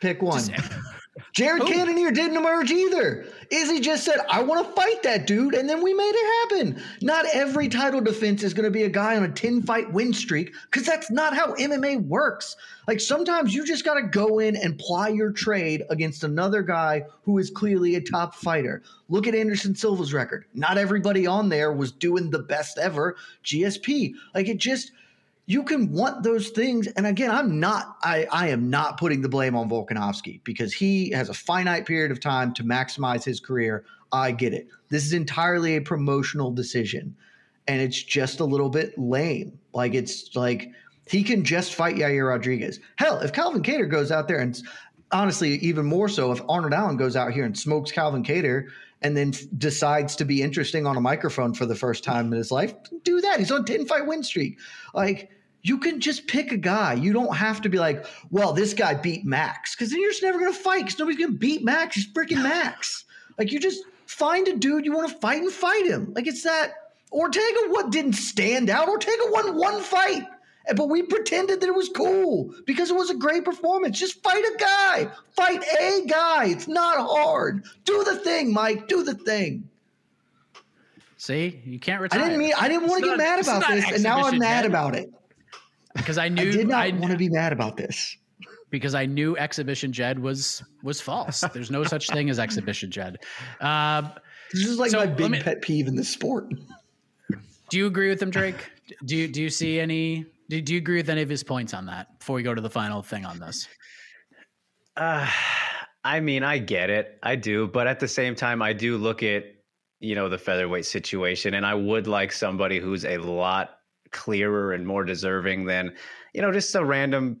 Pick 0.00 0.22
one. 0.22 0.38
Just, 0.38 0.52
Jared 1.32 1.62
Who? 1.62 1.68
Cannonier 1.68 2.10
didn't 2.10 2.36
emerge 2.36 2.72
either. 2.72 3.26
Izzy 3.50 3.80
just 3.80 4.04
said, 4.04 4.18
I 4.28 4.42
want 4.42 4.66
to 4.66 4.72
fight 4.72 5.02
that 5.04 5.26
dude, 5.26 5.54
and 5.54 5.68
then 5.68 5.82
we 5.82 5.94
made 5.94 6.12
it 6.12 6.50
happen. 6.50 6.82
Not 7.02 7.26
every 7.32 7.68
title 7.68 8.00
defense 8.00 8.42
is 8.42 8.52
going 8.52 8.64
to 8.64 8.70
be 8.70 8.82
a 8.82 8.88
guy 8.88 9.16
on 9.16 9.22
a 9.22 9.28
10 9.28 9.62
fight 9.62 9.92
win 9.92 10.12
streak 10.12 10.52
because 10.70 10.86
that's 10.86 11.10
not 11.10 11.36
how 11.36 11.54
MMA 11.54 12.04
works. 12.06 12.56
Like 12.88 13.00
sometimes 13.00 13.54
you 13.54 13.64
just 13.64 13.84
got 13.84 13.94
to 13.94 14.02
go 14.02 14.40
in 14.40 14.56
and 14.56 14.78
ply 14.78 15.08
your 15.08 15.30
trade 15.30 15.84
against 15.88 16.24
another 16.24 16.62
guy 16.62 17.04
who 17.22 17.38
is 17.38 17.50
clearly 17.50 17.94
a 17.94 18.00
top 18.00 18.34
fighter. 18.34 18.82
Look 19.08 19.26
at 19.26 19.34
Anderson 19.34 19.74
Silva's 19.74 20.12
record. 20.12 20.46
Not 20.52 20.78
everybody 20.78 21.26
on 21.26 21.48
there 21.48 21.72
was 21.72 21.92
doing 21.92 22.30
the 22.30 22.40
best 22.40 22.76
ever 22.76 23.16
GSP. 23.44 24.14
Like 24.34 24.48
it 24.48 24.58
just 24.58 24.90
you 25.46 25.62
can 25.62 25.92
want 25.92 26.22
those 26.22 26.48
things. 26.50 26.86
And 26.88 27.06
again, 27.06 27.30
I'm 27.30 27.60
not, 27.60 27.96
I, 28.02 28.26
I 28.32 28.48
am 28.48 28.70
not 28.70 28.98
putting 28.98 29.20
the 29.20 29.28
blame 29.28 29.54
on 29.54 29.68
Volkanovski 29.68 30.42
because 30.44 30.72
he 30.72 31.10
has 31.10 31.28
a 31.28 31.34
finite 31.34 31.86
period 31.86 32.10
of 32.10 32.20
time 32.20 32.54
to 32.54 32.64
maximize 32.64 33.24
his 33.24 33.40
career. 33.40 33.84
I 34.12 34.32
get 34.32 34.54
it. 34.54 34.68
This 34.88 35.04
is 35.04 35.12
entirely 35.12 35.76
a 35.76 35.82
promotional 35.82 36.50
decision. 36.50 37.14
And 37.66 37.80
it's 37.80 38.02
just 38.02 38.40
a 38.40 38.44
little 38.44 38.70
bit 38.70 38.98
lame. 38.98 39.58
Like 39.72 39.94
it's 39.94 40.34
like 40.34 40.70
he 41.06 41.22
can 41.22 41.44
just 41.44 41.74
fight 41.74 41.96
Yair 41.96 42.28
Rodriguez. 42.28 42.80
Hell, 42.96 43.20
if 43.20 43.32
Calvin 43.32 43.62
Kattar 43.62 43.90
goes 43.90 44.10
out 44.10 44.28
there 44.28 44.38
and 44.38 44.58
honestly, 45.12 45.54
even 45.56 45.84
more 45.84 46.08
so, 46.08 46.32
if 46.32 46.40
Arnold 46.48 46.72
Allen 46.72 46.96
goes 46.96 47.16
out 47.16 47.32
here 47.32 47.44
and 47.44 47.56
smokes 47.58 47.92
Calvin 47.92 48.22
Kattar 48.22 48.68
and 49.02 49.16
then 49.16 49.32
f- 49.34 49.42
decides 49.58 50.16
to 50.16 50.24
be 50.24 50.42
interesting 50.42 50.86
on 50.86 50.96
a 50.96 51.00
microphone 51.00 51.52
for 51.52 51.66
the 51.66 51.74
first 51.74 52.04
time 52.04 52.32
in 52.32 52.38
his 52.38 52.50
life, 52.50 52.74
do 53.02 53.20
that. 53.20 53.38
He's 53.38 53.50
on 53.50 53.64
10 53.64 53.86
fight 53.86 54.06
win 54.06 54.22
streak. 54.22 54.58
Like, 54.94 55.30
you 55.64 55.78
can 55.78 55.98
just 55.98 56.26
pick 56.28 56.52
a 56.52 56.58
guy. 56.58 56.92
You 56.92 57.14
don't 57.14 57.34
have 57.34 57.62
to 57.62 57.70
be 57.70 57.78
like, 57.78 58.04
well, 58.30 58.52
this 58.52 58.74
guy 58.74 58.94
beat 58.94 59.24
Max, 59.24 59.74
because 59.74 59.90
then 59.90 60.00
you're 60.00 60.10
just 60.10 60.22
never 60.22 60.38
going 60.38 60.52
to 60.52 60.58
fight 60.58 60.84
because 60.84 60.98
nobody's 60.98 61.18
going 61.18 61.32
to 61.32 61.38
beat 61.38 61.64
Max. 61.64 61.96
He's 61.96 62.06
freaking 62.06 62.42
Max. 62.42 63.04
like, 63.38 63.50
you 63.50 63.58
just 63.58 63.82
find 64.06 64.46
a 64.46 64.54
dude 64.54 64.84
you 64.84 64.92
want 64.92 65.10
to 65.10 65.18
fight 65.18 65.40
and 65.40 65.50
fight 65.50 65.86
him. 65.86 66.12
Like, 66.14 66.26
it's 66.26 66.42
that. 66.42 66.74
Ortega 67.10 67.68
what 67.68 67.90
didn't 67.90 68.12
stand 68.14 68.68
out. 68.68 68.88
Ortega 68.88 69.22
won 69.28 69.56
one 69.56 69.80
fight, 69.80 70.24
but 70.76 70.88
we 70.88 71.02
pretended 71.02 71.60
that 71.60 71.68
it 71.68 71.74
was 71.74 71.88
cool 71.88 72.52
because 72.66 72.90
it 72.90 72.96
was 72.96 73.08
a 73.08 73.14
great 73.14 73.44
performance. 73.44 73.98
Just 73.98 74.22
fight 74.22 74.44
a 74.44 74.56
guy. 74.58 75.08
Fight 75.30 75.62
a 75.80 76.06
guy. 76.06 76.46
It's 76.46 76.68
not 76.68 76.98
hard. 76.98 77.64
Do 77.84 78.04
the 78.04 78.16
thing, 78.16 78.52
Mike. 78.52 78.88
Do 78.88 79.04
the 79.04 79.14
thing. 79.14 79.68
See, 81.16 81.62
you 81.64 81.78
can't 81.78 82.02
retire. 82.02 82.20
I 82.20 82.24
didn't 82.24 82.38
mean 82.38 82.52
I 82.58 82.68
didn't 82.68 82.88
want 82.88 83.02
to 83.04 83.10
get 83.10 83.18
mad 83.18 83.40
about 83.40 83.66
this, 83.68 83.92
and 83.92 84.02
now 84.02 84.24
I'm 84.24 84.38
mad 84.38 84.66
about 84.66 84.96
it 84.96 85.10
because 85.94 86.18
I 86.18 86.28
knew 86.28 86.48
I 86.48 86.50
did 86.50 86.68
not 86.68 86.82
I, 86.82 86.90
want 86.90 87.12
to 87.12 87.18
be 87.18 87.28
mad 87.28 87.52
about 87.52 87.76
this 87.76 88.16
because 88.70 88.94
I 88.94 89.06
knew 89.06 89.36
exhibition 89.36 89.92
Jed 89.92 90.18
was 90.18 90.62
was 90.82 91.00
false. 91.00 91.42
There's 91.52 91.70
no 91.70 91.84
such 91.84 92.08
thing 92.10 92.28
as 92.30 92.38
exhibition 92.38 92.90
Jed. 92.90 93.18
Uh, 93.60 94.02
this 94.52 94.66
is 94.66 94.78
like 94.78 94.90
so, 94.90 94.98
my 94.98 95.06
big 95.06 95.30
me, 95.30 95.40
pet 95.40 95.62
peeve 95.62 95.86
in 95.86 95.96
the 95.96 96.04
sport. 96.04 96.52
Do 97.70 97.78
you 97.78 97.86
agree 97.86 98.08
with 98.08 98.20
him, 98.20 98.30
Drake? 98.30 98.70
Do 99.04 99.16
you 99.16 99.28
do 99.28 99.42
you 99.42 99.50
see 99.50 99.80
any? 99.80 100.26
Do, 100.48 100.60
do 100.60 100.74
you 100.74 100.78
agree 100.78 100.96
with 100.96 101.08
any 101.08 101.22
of 101.22 101.28
his 101.28 101.42
points 101.42 101.72
on 101.72 101.86
that? 101.86 102.18
Before 102.18 102.36
we 102.36 102.42
go 102.42 102.54
to 102.54 102.60
the 102.60 102.70
final 102.70 103.02
thing 103.02 103.24
on 103.24 103.38
this. 103.38 103.66
Uh, 104.96 105.28
I 106.04 106.20
mean, 106.20 106.42
I 106.42 106.58
get 106.58 106.90
it, 106.90 107.18
I 107.22 107.34
do, 107.34 107.66
but 107.66 107.86
at 107.86 107.98
the 107.98 108.06
same 108.06 108.34
time, 108.34 108.60
I 108.60 108.72
do 108.72 108.96
look 108.98 109.22
at 109.22 109.44
you 110.00 110.14
know 110.14 110.28
the 110.28 110.38
featherweight 110.38 110.84
situation, 110.84 111.54
and 111.54 111.64
I 111.64 111.74
would 111.74 112.06
like 112.06 112.32
somebody 112.32 112.78
who's 112.78 113.04
a 113.04 113.18
lot 113.18 113.78
clearer 114.14 114.72
and 114.72 114.86
more 114.86 115.04
deserving 115.04 115.66
than, 115.66 115.94
you 116.32 116.40
know, 116.40 116.50
just 116.50 116.74
a 116.74 116.82
random 116.82 117.38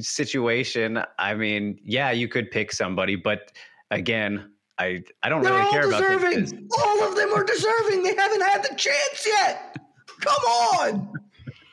situation. 0.00 1.00
I 1.18 1.34
mean, 1.34 1.78
yeah, 1.84 2.10
you 2.10 2.26
could 2.26 2.50
pick 2.50 2.72
somebody, 2.72 3.14
but 3.14 3.52
again, 3.92 4.50
I 4.78 5.04
I 5.22 5.28
don't 5.28 5.42
They're 5.42 5.52
really 5.52 5.70
care 5.70 5.82
deserving. 5.82 6.38
about 6.38 6.50
this. 6.50 6.54
All 6.84 7.04
of 7.04 7.14
them 7.14 7.32
are 7.32 7.44
deserving. 7.44 8.02
They 8.02 8.16
haven't 8.16 8.42
had 8.42 8.64
the 8.64 8.74
chance 8.74 9.26
yet. 9.26 9.76
Come 10.20 10.44
on. 10.80 11.12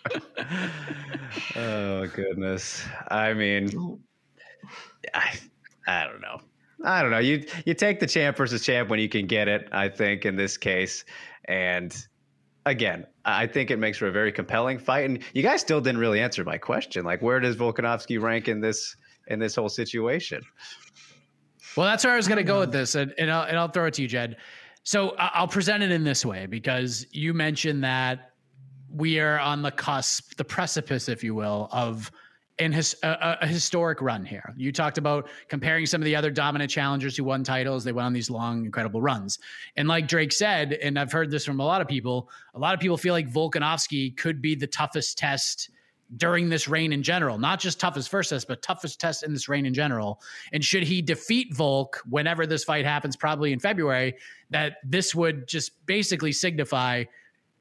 oh 1.56 2.08
goodness. 2.08 2.86
I 3.10 3.34
mean, 3.34 4.00
I 5.14 5.40
I 5.88 6.06
don't 6.06 6.22
know. 6.22 6.42
I 6.84 7.02
don't 7.02 7.12
know. 7.12 7.20
You 7.20 7.46
you 7.66 7.74
take 7.74 8.00
the 8.00 8.08
champ 8.08 8.38
versus 8.38 8.64
champ 8.64 8.90
when 8.90 9.00
you 9.00 9.10
can 9.10 9.26
get 9.26 9.48
it. 9.48 9.68
I 9.72 9.90
think 9.90 10.26
in 10.26 10.36
this 10.36 10.58
case, 10.58 11.06
and 11.46 11.96
again, 12.66 13.06
I 13.26 13.48
think 13.48 13.72
it 13.72 13.78
makes 13.78 13.98
for 13.98 14.08
a 14.08 14.12
very 14.12 14.32
compelling 14.32 14.80
fight. 14.80 15.06
And 15.06 15.20
you 15.34 15.44
guys 15.44 15.62
still 15.62 15.82
didn't 15.82 16.00
really 16.00 16.20
answer 16.20 16.44
my 16.44 16.58
question. 16.58 17.06
Like, 17.06 17.22
where 17.22 17.40
does 17.40 17.56
Volkanovski 17.56 18.22
rank 18.22 18.48
in 18.48 18.62
this 18.62 18.96
in 19.28 19.40
this 19.40 19.56
whole 19.56 19.70
situation? 19.70 20.42
Well, 21.76 21.86
that's 21.86 22.04
where 22.04 22.14
I 22.14 22.18
was 22.18 22.28
going 22.28 22.38
to 22.38 22.44
go 22.44 22.60
with 22.60 22.72
this, 22.72 22.96
and, 22.96 23.14
and, 23.18 23.32
I'll, 23.32 23.44
and 23.44 23.58
I'll 23.58 23.70
throw 23.70 23.86
it 23.86 23.94
to 23.94 24.02
you, 24.02 24.08
Jed. 24.08 24.38
So 24.84 25.16
I'll 25.18 25.48
present 25.48 25.84
it 25.84 25.92
in 25.92 26.04
this 26.04 26.26
way 26.26 26.46
because 26.46 27.06
you 27.12 27.34
mentioned 27.34 27.84
that 27.84 28.32
we 28.90 29.20
are 29.20 29.40
on 29.40 29.62
the 29.62 29.72
cusp, 29.72 30.36
the 30.36 30.44
precipice, 30.44 31.08
if 31.08 31.24
you 31.24 31.34
will, 31.34 31.70
of 31.72 32.12
in 32.62 32.72
his, 32.72 32.96
a, 33.02 33.38
a, 33.42 33.48
historic 33.48 34.02
run 34.02 34.24
here. 34.24 34.54
You 34.56 34.72
talked 34.72 35.00
about 35.00 35.30
comparing 35.48 35.88
some 35.88 36.00
of 36.00 36.06
the 36.06 36.16
other 36.16 36.30
dominant 36.30 36.70
challengers 36.70 37.18
who 37.18 37.24
won 37.24 37.44
titles. 37.44 37.84
They 37.84 37.92
went 37.92 38.06
on 38.06 38.14
these 38.14 38.30
long, 38.30 38.66
incredible 38.66 39.02
runs. 39.02 39.40
And 39.78 39.88
like 39.88 40.08
Drake 40.08 40.32
said, 40.32 40.74
and 40.74 41.00
I've 41.00 41.12
heard 41.12 41.32
this 41.32 41.44
from 41.44 41.60
a 41.60 41.66
lot 41.66 41.82
of 41.82 41.88
people, 41.88 42.30
a 42.54 42.60
lot 42.60 42.76
of 42.76 42.80
people 42.80 42.98
feel 42.98 43.16
like 43.16 43.28
Volkanovski 43.28 44.16
could 44.16 44.44
be 44.44 44.54
the 44.54 44.68
toughest 44.68 45.18
test 45.18 45.72
during 46.18 46.50
this 46.50 46.68
reign 46.68 46.94
in 46.94 47.02
general, 47.02 47.40
not 47.40 47.60
just 47.60 47.80
toughest 47.80 48.10
first 48.10 48.30
test, 48.30 48.48
but 48.48 48.62
toughest 48.62 49.02
test 49.02 49.24
in 49.24 49.34
this 49.34 49.50
reign 49.50 49.66
in 49.66 49.74
general. 49.74 50.22
And 50.54 50.64
should 50.64 50.84
he 50.84 51.02
defeat 51.02 51.56
Volk 51.56 52.00
whenever 52.08 52.46
this 52.46 52.64
fight 52.64 52.86
happens, 52.86 53.16
probably 53.16 53.54
in 53.54 53.60
February, 53.60 54.14
that 54.52 54.78
this 54.86 55.16
would 55.16 55.48
just 55.48 55.84
basically 55.88 56.32
signify 56.32 57.06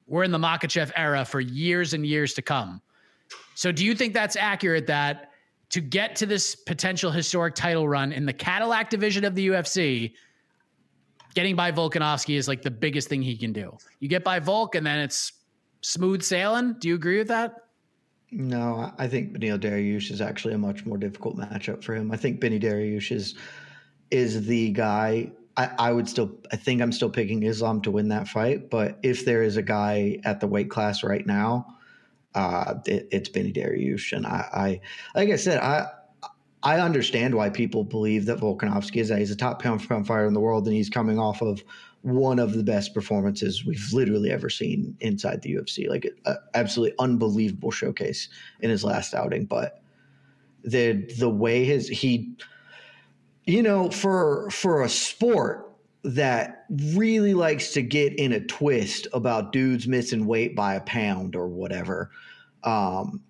we're 0.06 0.24
in 0.24 0.32
the 0.32 0.38
Makhachev 0.38 0.90
era 0.94 1.24
for 1.24 1.40
years 1.40 1.94
and 1.94 2.04
years 2.04 2.34
to 2.34 2.42
come. 2.42 2.82
So 3.60 3.70
do 3.70 3.84
you 3.84 3.94
think 3.94 4.14
that's 4.14 4.36
accurate 4.36 4.86
that 4.86 5.32
to 5.68 5.82
get 5.82 6.16
to 6.16 6.24
this 6.24 6.54
potential 6.54 7.10
historic 7.10 7.54
title 7.54 7.86
run 7.86 8.10
in 8.10 8.24
the 8.24 8.32
Cadillac 8.32 8.88
division 8.88 9.22
of 9.22 9.34
the 9.34 9.48
UFC, 9.48 10.14
getting 11.34 11.56
by 11.56 11.70
Volkanovski 11.70 12.38
is 12.38 12.48
like 12.48 12.62
the 12.62 12.70
biggest 12.70 13.10
thing 13.10 13.20
he 13.20 13.36
can 13.36 13.52
do. 13.52 13.76
You 13.98 14.08
get 14.08 14.24
by 14.24 14.38
Volk 14.38 14.76
and 14.76 14.86
then 14.86 15.00
it's 15.00 15.34
smooth 15.82 16.22
sailing. 16.22 16.76
Do 16.78 16.88
you 16.88 16.94
agree 16.94 17.18
with 17.18 17.28
that? 17.28 17.54
No, 18.30 18.94
I 18.96 19.06
think 19.06 19.34
Beneil 19.34 19.58
Dariush 19.58 20.10
is 20.10 20.22
actually 20.22 20.54
a 20.54 20.58
much 20.58 20.86
more 20.86 20.96
difficult 20.96 21.36
matchup 21.36 21.84
for 21.84 21.94
him. 21.94 22.10
I 22.12 22.16
think 22.16 22.40
Benny 22.40 22.58
Dariush 22.58 23.12
is 23.12 23.34
is 24.10 24.46
the 24.46 24.70
guy. 24.70 25.32
I, 25.58 25.70
I 25.78 25.92
would 25.92 26.08
still 26.08 26.32
I 26.50 26.56
think 26.56 26.80
I'm 26.80 26.92
still 26.92 27.10
picking 27.10 27.42
Islam 27.42 27.82
to 27.82 27.90
win 27.90 28.08
that 28.08 28.26
fight. 28.26 28.70
But 28.70 28.98
if 29.02 29.26
there 29.26 29.42
is 29.42 29.58
a 29.58 29.62
guy 29.62 30.18
at 30.24 30.40
the 30.40 30.46
weight 30.46 30.70
class 30.70 31.04
right 31.04 31.26
now, 31.26 31.76
uh, 32.34 32.74
it, 32.86 33.08
it's 33.10 33.28
Benny 33.28 33.52
Dariush, 33.52 34.12
and 34.12 34.26
I, 34.26 34.48
I 34.52 35.18
like 35.18 35.30
I 35.30 35.36
said 35.36 35.60
I. 35.60 35.88
I 36.62 36.78
understand 36.78 37.34
why 37.34 37.48
people 37.48 37.84
believe 37.84 38.26
that 38.26 38.38
Volkanovski 38.38 38.96
is 38.96 39.10
a, 39.10 39.16
he's 39.16 39.30
a 39.30 39.34
top 39.34 39.62
pound 39.62 39.80
fighter 39.86 40.26
in 40.26 40.34
the 40.34 40.40
world, 40.40 40.66
and 40.66 40.76
he's 40.76 40.90
coming 40.90 41.18
off 41.18 41.40
of 41.40 41.64
one 42.02 42.38
of 42.38 42.52
the 42.52 42.62
best 42.62 42.92
performances 42.92 43.64
we've 43.64 43.90
literally 43.94 44.30
ever 44.30 44.50
seen 44.50 44.94
inside 45.00 45.40
the 45.40 45.54
UFC. 45.54 45.88
Like 45.88 46.04
an 46.26 46.36
absolutely 46.52 46.94
unbelievable 46.98 47.70
showcase 47.70 48.28
in 48.60 48.68
his 48.68 48.84
last 48.84 49.14
outing. 49.14 49.46
But 49.46 49.80
the 50.62 51.10
the 51.18 51.30
way 51.30 51.64
his 51.64 51.88
he 51.88 52.36
you 53.50 53.62
know, 53.62 53.90
for 53.90 54.48
for 54.50 54.82
a 54.82 54.88
sport 54.88 55.72
that 56.04 56.59
really 56.70 57.34
likes 57.34 57.72
to 57.72 57.82
get 57.82 58.18
in 58.18 58.32
a 58.32 58.40
twist 58.40 59.08
about 59.12 59.52
dudes 59.52 59.88
missing 59.88 60.26
weight 60.26 60.54
by 60.54 60.74
a 60.74 60.80
pound 60.80 61.34
or 61.34 61.48
whatever, 61.48 62.10
um, 62.64 63.22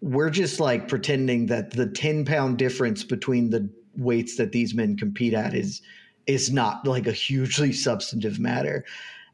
we're 0.00 0.30
just 0.30 0.60
like 0.60 0.88
pretending 0.88 1.46
that 1.46 1.70
the 1.72 1.86
10 1.86 2.24
pound 2.24 2.58
difference 2.58 3.04
between 3.04 3.50
the 3.50 3.70
weights 3.96 4.36
that 4.36 4.52
these 4.52 4.74
men 4.74 4.96
compete 4.96 5.34
at 5.34 5.54
is 5.54 5.82
is 6.26 6.50
not 6.50 6.86
like 6.86 7.06
a 7.06 7.12
hugely 7.12 7.72
substantive 7.86 8.38
matter. 8.38 8.84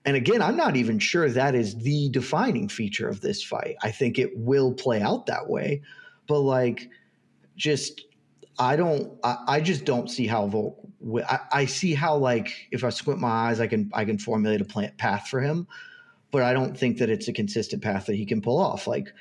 And 0.04 0.16
again, 0.16 0.40
I'm 0.40 0.56
not 0.56 0.76
even 0.76 0.98
sure 0.98 1.28
that 1.28 1.54
is 1.54 1.76
the 1.78 2.08
defining 2.10 2.68
feature 2.68 3.08
of 3.08 3.20
this 3.20 3.42
fight. 3.42 3.76
I 3.82 3.90
think 3.90 4.18
it 4.18 4.36
will 4.36 4.72
play 4.72 5.02
out 5.02 5.26
that 5.26 5.48
way, 5.48 5.82
but 6.28 6.40
like 6.40 6.88
just 7.56 8.02
I 8.58 8.76
don't. 8.76 9.18
I, 9.22 9.36
I, 9.48 9.60
just 9.60 9.84
don't 9.84 10.10
see 10.10 10.26
how 10.26 10.46
Volk. 10.46 10.78
I, 11.28 11.40
I, 11.52 11.64
see 11.66 11.94
how 11.94 12.16
like 12.16 12.68
if 12.70 12.82
I 12.82 12.90
squint 12.90 13.20
my 13.20 13.28
eyes, 13.28 13.60
I 13.60 13.66
can 13.66 13.90
I 13.94 14.04
can 14.04 14.18
formulate 14.18 14.60
a 14.60 14.92
path 14.96 15.28
for 15.28 15.40
him, 15.40 15.66
but 16.30 16.42
I 16.42 16.52
don't 16.52 16.76
think 16.76 16.98
that 16.98 17.10
it's 17.10 17.28
a 17.28 17.32
consistent 17.32 17.82
path 17.82 18.06
that 18.06 18.16
he 18.16 18.26
can 18.26 18.40
pull 18.40 18.58
off. 18.58 18.86
Like 18.86 19.12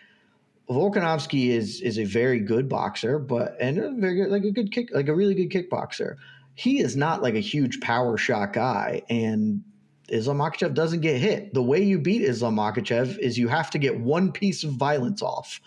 Volkanovski 0.70 1.50
is 1.50 1.82
is 1.82 2.00
a 2.00 2.04
very 2.06 2.40
good 2.40 2.68
boxer, 2.68 3.20
but 3.20 3.56
and 3.60 3.78
a 3.78 3.92
very 3.92 4.16
good, 4.16 4.30
like 4.30 4.44
a 4.44 4.52
good 4.52 4.72
kick, 4.72 4.90
like 4.94 5.08
a 5.08 5.16
really 5.16 5.36
good 5.36 5.50
kickboxer. 5.50 6.16
He 6.56 6.80
is 6.80 6.96
not 6.96 7.22
like 7.22 7.36
a 7.36 7.40
huge 7.40 7.82
power 7.82 8.18
shot 8.18 8.54
guy, 8.54 9.04
and 9.10 9.64
Islam 10.10 10.38
Makhachev 10.38 10.74
doesn't 10.74 11.02
get 11.02 11.20
hit. 11.20 11.54
The 11.54 11.62
way 11.62 11.84
you 11.84 12.00
beat 12.00 12.22
Islam 12.22 12.56
Makhachev 12.56 13.18
is 13.20 13.38
you 13.38 13.48
have 13.48 13.70
to 13.72 13.78
get 13.78 14.00
one 14.00 14.32
piece 14.32 14.64
of 14.64 14.72
violence 14.72 15.22
off. 15.22 15.60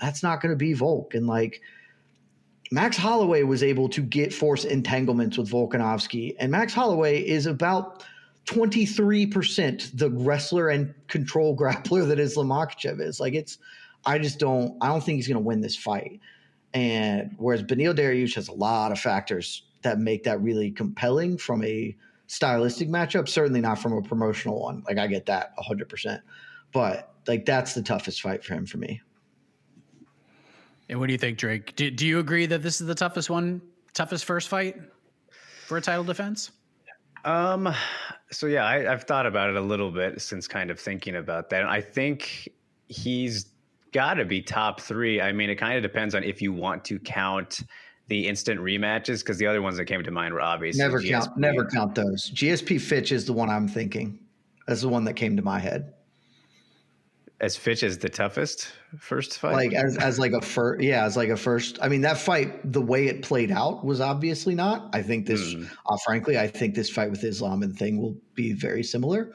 That's 0.00 0.22
not 0.22 0.40
going 0.40 0.50
to 0.50 0.56
be 0.56 0.74
Volk, 0.74 1.14
and 1.14 1.26
like 1.26 1.60
Max 2.70 2.96
Holloway 2.96 3.44
was 3.44 3.62
able 3.62 3.88
to 3.88 4.02
get 4.02 4.32
force 4.32 4.64
entanglements 4.64 5.38
with 5.38 5.50
Volkanovski, 5.50 6.36
and 6.38 6.50
Max 6.52 6.74
Holloway 6.74 7.20
is 7.20 7.46
about 7.46 8.04
23% 8.46 9.96
the 9.96 10.10
wrestler 10.10 10.68
and 10.68 10.94
control 11.08 11.56
grappler 11.58 12.06
that 12.08 12.18
Islam 12.18 12.50
is. 13.00 13.20
Like 13.20 13.34
it's, 13.34 13.58
I 14.04 14.18
just 14.18 14.38
don't, 14.38 14.76
I 14.80 14.88
don't 14.88 15.02
think 15.02 15.16
he's 15.16 15.28
going 15.28 15.42
to 15.42 15.46
win 15.46 15.60
this 15.60 15.76
fight. 15.76 16.20
And 16.74 17.34
whereas 17.38 17.62
Beneil 17.62 17.94
Dariush 17.94 18.34
has 18.34 18.48
a 18.48 18.52
lot 18.52 18.92
of 18.92 18.98
factors 18.98 19.62
that 19.82 19.98
make 19.98 20.24
that 20.24 20.40
really 20.40 20.70
compelling 20.70 21.38
from 21.38 21.64
a 21.64 21.96
stylistic 22.26 22.88
matchup, 22.88 23.28
certainly 23.28 23.60
not 23.60 23.78
from 23.78 23.92
a 23.94 24.02
promotional 24.02 24.60
one. 24.62 24.82
Like 24.86 24.98
I 24.98 25.06
get 25.06 25.26
that 25.26 25.56
100%. 25.58 26.20
But 26.72 27.14
like 27.26 27.46
that's 27.46 27.74
the 27.74 27.82
toughest 27.82 28.20
fight 28.20 28.44
for 28.44 28.54
him 28.54 28.66
for 28.66 28.76
me. 28.78 29.00
And 30.88 30.98
what 30.98 31.06
do 31.06 31.12
you 31.12 31.18
think, 31.18 31.38
Drake? 31.38 31.76
Do, 31.76 31.90
do 31.90 32.06
you 32.06 32.18
agree 32.18 32.46
that 32.46 32.62
this 32.62 32.80
is 32.80 32.86
the 32.86 32.94
toughest 32.94 33.28
one, 33.28 33.60
toughest 33.94 34.24
first 34.24 34.48
fight 34.48 34.76
for 35.66 35.76
a 35.76 35.82
title 35.82 36.04
defense? 36.04 36.50
Um, 37.24 37.74
so 38.30 38.46
yeah, 38.46 38.64
I, 38.64 38.78
have 38.84 39.04
thought 39.04 39.26
about 39.26 39.50
it 39.50 39.56
a 39.56 39.60
little 39.60 39.90
bit 39.90 40.20
since 40.20 40.48
kind 40.48 40.70
of 40.70 40.80
thinking 40.80 41.16
about 41.16 41.50
that. 41.50 41.66
I 41.66 41.80
think 41.80 42.48
he's 42.88 43.46
got 43.92 44.14
to 44.14 44.24
be 44.24 44.40
top 44.40 44.80
three. 44.80 45.20
I 45.20 45.32
mean, 45.32 45.50
it 45.50 45.56
kind 45.56 45.76
of 45.76 45.82
depends 45.82 46.14
on 46.14 46.24
if 46.24 46.40
you 46.40 46.52
want 46.52 46.84
to 46.86 46.98
count 46.98 47.60
the 48.06 48.26
instant 48.26 48.58
rematches 48.60 49.18
because 49.18 49.36
the 49.36 49.46
other 49.46 49.60
ones 49.60 49.76
that 49.76 49.84
came 49.84 50.02
to 50.02 50.10
mind 50.10 50.32
were 50.32 50.40
obviously 50.40 50.82
never 50.82 51.00
GSP. 51.02 51.10
count. 51.10 51.36
Never 51.36 51.64
count 51.66 51.94
those. 51.94 52.30
GSP 52.30 52.80
Fitch 52.80 53.12
is 53.12 53.26
the 53.26 53.34
one 53.34 53.50
I'm 53.50 53.68
thinking. 53.68 54.18
That's 54.66 54.80
the 54.80 54.88
one 54.88 55.04
that 55.04 55.14
came 55.14 55.36
to 55.36 55.42
my 55.42 55.58
head 55.58 55.92
as 57.40 57.56
Fitch 57.56 57.82
as 57.82 57.98
the 57.98 58.08
toughest 58.08 58.72
first 58.98 59.38
fight? 59.38 59.52
Like 59.52 59.72
as 59.72 59.96
as 59.96 60.18
like 60.18 60.32
a 60.32 60.40
first, 60.40 60.82
yeah, 60.82 61.04
as 61.04 61.16
like 61.16 61.28
a 61.28 61.36
first. 61.36 61.78
I 61.80 61.88
mean, 61.88 62.00
that 62.02 62.18
fight, 62.18 62.72
the 62.72 62.80
way 62.80 63.06
it 63.06 63.22
played 63.22 63.50
out 63.50 63.84
was 63.84 64.00
obviously 64.00 64.54
not. 64.54 64.90
I 64.92 65.02
think 65.02 65.26
this, 65.26 65.54
mm. 65.54 65.70
uh, 65.86 65.96
frankly, 66.04 66.38
I 66.38 66.48
think 66.48 66.74
this 66.74 66.90
fight 66.90 67.10
with 67.10 67.22
Islam 67.24 67.62
and 67.62 67.76
Thing 67.76 68.00
will 68.00 68.16
be 68.34 68.52
very 68.52 68.82
similar. 68.82 69.32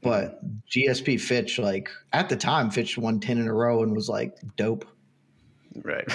But 0.00 0.40
GSP 0.68 1.20
Fitch, 1.20 1.58
like 1.58 1.88
at 2.12 2.28
the 2.28 2.36
time, 2.36 2.70
Fitch 2.70 2.98
won 2.98 3.20
ten 3.20 3.38
in 3.38 3.46
a 3.46 3.54
row 3.54 3.82
and 3.82 3.94
was 3.94 4.08
like 4.08 4.34
dope. 4.56 4.86
Right. 5.82 6.06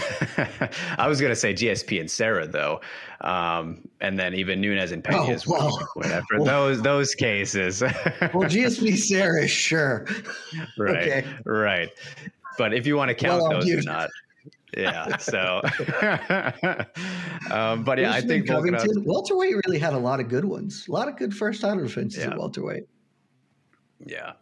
I 1.00 1.08
was 1.08 1.20
going 1.20 1.32
to 1.32 1.36
say 1.36 1.54
GSP 1.54 2.00
and 2.00 2.10
Serra 2.10 2.48
though, 2.48 2.82
um, 3.22 3.88
and 4.02 4.20
then 4.20 4.34
even 4.36 4.62
Nunes 4.62 4.92
and 4.92 5.04
Pena 5.04 5.22
oh, 5.22 5.38
well, 5.48 5.90
whatever. 5.96 6.26
Well, 6.34 6.46
those 6.46 6.82
those 6.82 7.16
cases. 7.16 7.82
well, 7.82 7.92
GSP 7.92 8.98
Serra, 8.98 9.48
sure. 9.48 10.06
Right. 10.78 10.98
Okay. 10.98 11.26
Right. 11.46 11.90
But 12.58 12.74
if 12.74 12.86
you 12.86 12.96
want 12.96 13.10
to 13.10 13.16
count 13.16 13.42
well, 13.42 13.60
those 13.60 13.70
or 13.70 13.82
not. 13.82 14.10
Yeah. 14.76 15.18
So, 15.18 15.62
um, 17.52 17.84
but 17.84 17.98
yeah, 17.98 18.12
I 18.12 18.22
think 18.22 18.48
Covington, 18.48 19.04
welterweight 19.06 19.56
really 19.66 19.80
had 19.80 19.94
a 19.94 19.98
lot 19.98 20.20
of 20.20 20.28
good 20.28 20.46
ones. 20.46 20.88
A 20.88 20.92
lot 20.92 21.08
of 21.08 21.18
good 21.18 21.34
first 21.34 21.62
title 21.62 21.84
defenses 21.84 22.24
yeah. 22.24 22.32
at 22.32 22.38
welterweight. 22.38 22.84
Yeah. 24.06 24.34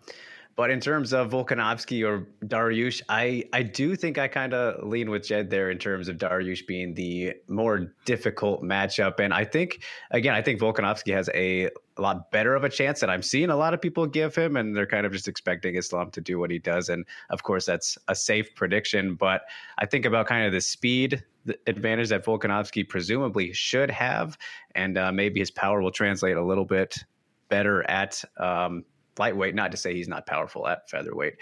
But 0.55 0.71
in 0.71 0.79
terms 0.79 1.11
of 1.11 1.31
Volkanovski 1.31 2.07
or 2.07 2.27
Dariush, 2.45 3.01
I, 3.09 3.43
I 3.51 3.61
do 3.61 3.95
think 3.97 4.17
I 4.17 4.29
kind 4.29 4.53
of 4.53 4.87
lean 4.87 5.09
with 5.09 5.27
Jed 5.27 5.49
there 5.49 5.69
in 5.69 5.77
terms 5.77 6.07
of 6.07 6.17
Dariush 6.17 6.65
being 6.65 6.93
the 6.93 7.33
more 7.49 7.93
difficult 8.05 8.63
matchup. 8.63 9.19
And 9.19 9.33
I 9.33 9.43
think, 9.43 9.83
again, 10.11 10.33
I 10.33 10.41
think 10.41 10.61
Volkanovski 10.61 11.13
has 11.13 11.29
a, 11.33 11.65
a 11.97 12.01
lot 12.01 12.31
better 12.31 12.55
of 12.55 12.63
a 12.63 12.69
chance 12.69 13.01
that 13.01 13.09
I'm 13.09 13.21
seeing 13.21 13.49
a 13.49 13.55
lot 13.57 13.73
of 13.73 13.81
people 13.81 14.07
give 14.07 14.33
him. 14.33 14.55
And 14.55 14.73
they're 14.73 14.87
kind 14.87 15.05
of 15.05 15.11
just 15.11 15.27
expecting 15.27 15.75
Islam 15.75 16.09
to 16.11 16.21
do 16.21 16.39
what 16.39 16.51
he 16.51 16.59
does. 16.59 16.87
And 16.87 17.05
of 17.31 17.43
course, 17.43 17.65
that's 17.65 17.97
a 18.07 18.15
safe 18.15 18.55
prediction. 18.55 19.15
But 19.15 19.41
I 19.77 19.85
think 19.85 20.05
about 20.05 20.25
kind 20.27 20.45
of 20.45 20.53
the 20.53 20.61
speed 20.61 21.21
advantage 21.67 22.09
that 22.09 22.23
Volkanovski 22.23 22.87
presumably 22.87 23.51
should 23.51 23.91
have. 23.91 24.37
And 24.73 24.97
uh, 24.97 25.11
maybe 25.11 25.41
his 25.41 25.51
power 25.51 25.81
will 25.81 25.91
translate 25.91 26.37
a 26.37 26.45
little 26.45 26.65
bit 26.65 27.03
better 27.49 27.83
at 27.89 28.23
um, 28.37 28.85
lightweight. 29.17 29.55
Not 29.55 29.71
to 29.71 29.77
say 29.77 29.93
he's 29.93 30.07
not 30.07 30.25
powerful 30.25 30.67
at 30.67 30.89
featherweight, 30.89 31.35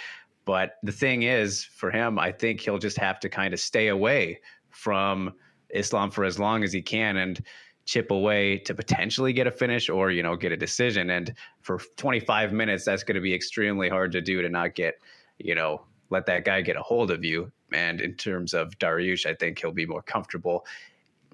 but 0.45 0.75
the 0.83 0.91
thing 0.91 1.23
is, 1.23 1.63
for 1.63 1.91
him, 1.91 2.19
I 2.19 2.31
think 2.31 2.61
he'll 2.61 2.77
just 2.77 2.97
have 2.97 3.19
to 3.21 3.29
kind 3.29 3.53
of 3.53 3.59
stay 3.59 3.87
away 3.87 4.39
from 4.69 5.33
Islam 5.69 6.11
for 6.11 6.23
as 6.25 6.39
long 6.39 6.63
as 6.63 6.73
he 6.73 6.81
can 6.81 7.17
and 7.17 7.43
chip 7.85 8.11
away 8.11 8.57
to 8.57 8.73
potentially 8.73 9.33
get 9.33 9.45
a 9.45 9.51
finish 9.51 9.89
or 9.89 10.11
you 10.11 10.23
know 10.23 10.35
get 10.35 10.51
a 10.51 10.57
decision. 10.57 11.09
And 11.09 11.33
for 11.61 11.79
25 11.97 12.53
minutes, 12.53 12.85
that's 12.85 13.03
going 13.03 13.15
to 13.15 13.21
be 13.21 13.33
extremely 13.33 13.89
hard 13.89 14.11
to 14.13 14.21
do 14.21 14.41
to 14.41 14.49
not 14.49 14.75
get 14.75 14.95
you 15.37 15.55
know 15.55 15.83
let 16.09 16.25
that 16.27 16.45
guy 16.45 16.61
get 16.61 16.75
a 16.75 16.81
hold 16.81 17.11
of 17.11 17.23
you. 17.23 17.51
And 17.73 18.01
in 18.01 18.13
terms 18.13 18.53
of 18.53 18.77
Dariush, 18.77 19.25
I 19.25 19.33
think 19.33 19.59
he'll 19.59 19.71
be 19.71 19.87
more 19.87 20.03
comfortable 20.03 20.65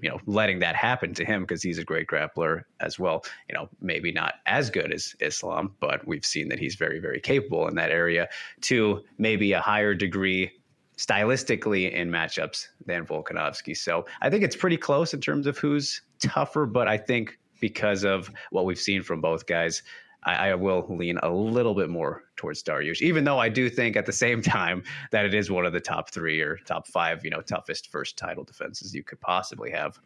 you 0.01 0.09
know 0.09 0.19
letting 0.25 0.59
that 0.59 0.75
happen 0.75 1.13
to 1.13 1.25
him 1.25 1.41
because 1.41 1.61
he's 1.61 1.77
a 1.77 1.83
great 1.83 2.07
grappler 2.07 2.63
as 2.79 2.99
well. 2.99 3.23
You 3.49 3.55
know, 3.55 3.69
maybe 3.81 4.11
not 4.11 4.35
as 4.45 4.69
good 4.69 4.91
as 4.91 5.15
Islam, 5.19 5.75
but 5.79 6.07
we've 6.07 6.25
seen 6.25 6.49
that 6.49 6.59
he's 6.59 6.75
very 6.75 6.99
very 6.99 7.19
capable 7.19 7.67
in 7.67 7.75
that 7.75 7.91
area 7.91 8.27
to 8.61 9.03
maybe 9.17 9.51
a 9.53 9.61
higher 9.61 9.93
degree 9.93 10.51
stylistically 10.97 11.91
in 11.91 12.09
matchups 12.09 12.67
than 12.85 13.05
Volkanovski. 13.05 13.75
So 13.75 14.05
I 14.21 14.29
think 14.29 14.43
it's 14.43 14.55
pretty 14.55 14.75
close 14.75 15.13
in 15.13 15.21
terms 15.21 15.47
of 15.47 15.57
who's 15.57 16.01
tougher, 16.21 16.65
but 16.65 16.89
I 16.89 16.97
think 16.97 17.39
because 17.61 18.03
of 18.03 18.29
what 18.51 18.65
we've 18.65 18.79
seen 18.79 19.01
from 19.01 19.21
both 19.21 19.45
guys, 19.47 19.81
I, 20.23 20.49
I, 20.49 20.55
will 20.55 20.85
lean 20.89 21.17
a 21.23 21.29
little 21.29 21.73
bit 21.73 21.89
more 21.89 22.23
towards 22.35 22.61
Dariush, 22.61 23.01
even 23.01 23.23
though 23.23 23.39
I 23.39 23.47
do 23.49 23.69
think 23.69 23.95
at 23.95 24.05
the 24.05 24.11
same 24.11 24.41
time 24.57 24.83
that 25.11 25.25
it 25.25 25.33
is 25.33 25.49
one 25.49 25.65
of 25.65 25.73
the 25.73 25.79
top 25.79 26.11
three 26.11 26.41
or 26.41 26.57
top 26.65 26.87
five, 26.87 27.23
you 27.23 27.29
know, 27.29 27.41
toughest 27.41 27.89
first 27.89 28.17
title 28.17 28.43
defenses 28.43 28.93
you 28.93 29.03
could 29.03 29.19
possibly 29.21 29.71
have. 29.71 29.99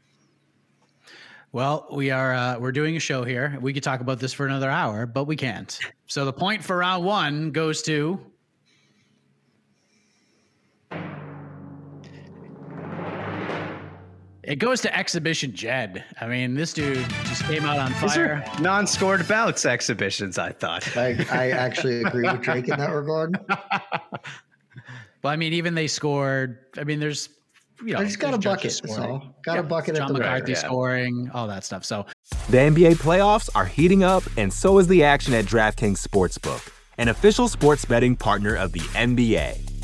Well, 1.52 1.88
we 1.92 2.10
are 2.10 2.34
uh, 2.34 2.60
we're 2.60 2.72
doing 2.72 2.98
a 2.98 3.00
show 3.00 3.24
here. 3.24 3.58
We 3.62 3.74
could 3.74 3.84
talk 3.84 4.02
about 4.02 4.20
this 4.20 4.34
for 4.34 4.48
another 4.48 4.72
hour, 4.72 5.06
but 5.06 5.26
we 5.26 5.36
can't. 5.36 5.78
So 6.08 6.26
the 6.26 6.34
point 6.34 6.64
for 6.64 6.78
round 6.78 7.06
one 7.06 7.52
goes 7.52 7.84
to 7.84 8.20
It 14.44 14.58
goes 14.58 14.82
to 14.82 14.96
exhibition 14.96 15.54
Jed. 15.54 16.04
I 16.20 16.28
mean, 16.28 16.54
this 16.54 16.74
dude 16.74 16.98
just 17.26 17.46
came 17.46 17.64
out 17.64 17.80
on 17.80 17.94
fire. 17.94 18.44
Non-scored 18.60 19.28
bouts 19.28 19.66
exhibitions. 19.66 20.38
I 20.38 20.52
thought. 20.52 20.98
I, 20.98 21.26
I 21.32 21.52
actually 21.52 22.04
agree 22.04 22.30
with 22.30 22.42
Drake 22.42 22.68
in 22.68 22.78
that 22.78 22.92
regard. 22.92 23.38
Well, 25.24 25.32
I 25.32 25.38
mean, 25.38 25.54
even 25.54 25.74
they 25.74 25.88
scored. 25.88 26.60
I 26.78 26.84
mean, 26.84 27.00
there's 27.00 27.30
you 27.82 27.94
know, 27.94 28.00
I 28.00 28.04
just 28.04 28.20
got 28.20 28.34
a 28.34 28.38
bucket. 28.38 28.64
That's 28.64 28.94
scoring. 28.94 29.12
all. 29.12 29.36
Got 29.44 29.58
a 29.58 29.64
bucket 29.64 29.96
John 29.96 30.04
at 30.04 30.08
the 30.10 30.14
McCarthy 30.20 30.42
bar. 30.42 30.50
yeah. 30.50 30.68
scoring, 30.68 31.32
all 31.34 31.48
that 31.48 31.64
stuff. 31.64 31.86
So 31.86 32.06
The 32.50 32.58
NBA 32.58 32.96
playoffs 32.96 33.50
are 33.56 33.66
heating 33.66 34.04
up, 34.04 34.24
and 34.36 34.52
so 34.52 34.80
is 34.80 34.88
the 34.88 35.04
action 35.04 35.34
at 35.34 35.46
DraftKings 35.46 36.06
Sportsbook, 36.06 36.70
an 36.98 37.08
official 37.08 37.48
sports 37.48 37.86
betting 37.86 38.18
partner 38.18 38.54
of 38.56 38.74
the 38.74 38.82
NBA. 38.82 39.73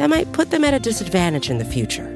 that 0.00 0.08
might 0.08 0.32
put 0.32 0.50
them 0.50 0.64
at 0.64 0.72
a 0.72 0.78
disadvantage 0.78 1.50
in 1.50 1.58
the 1.58 1.64
future. 1.64 2.06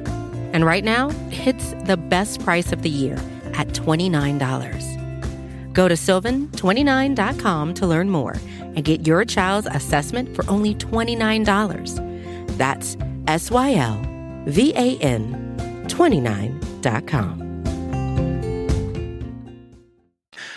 And 0.53 0.65
right 0.65 0.83
now, 0.83 1.11
it's 1.29 1.75
the 1.83 1.97
best 1.97 2.43
price 2.43 2.71
of 2.71 2.81
the 2.81 2.89
year 2.89 3.13
at 3.53 3.67
$29. 3.67 5.71
Go 5.71 5.87
to 5.87 5.93
sylvan29.com 5.93 7.73
to 7.75 7.85
learn 7.85 8.09
more 8.09 8.37
and 8.57 8.83
get 8.83 9.05
your 9.05 9.23
child's 9.23 9.67
assessment 9.67 10.35
for 10.35 10.49
only 10.49 10.73
$29. 10.73 12.57
That's 12.57 12.97
S 13.27 13.51
Y 13.51 13.75
L 13.75 14.01
V 14.47 14.73
A 14.75 14.97
N 14.97 15.55
29.com. 15.87 17.43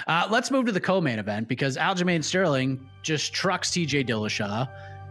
Uh, 0.06 0.26
let's 0.30 0.50
move 0.50 0.64
to 0.64 0.72
the 0.72 0.80
co-main 0.80 1.18
event 1.18 1.46
because 1.46 1.76
Aljamain 1.76 2.24
Sterling 2.24 2.88
just 3.02 3.34
trucks 3.34 3.70
TJ 3.70 4.08
Dillashaw. 4.08 4.66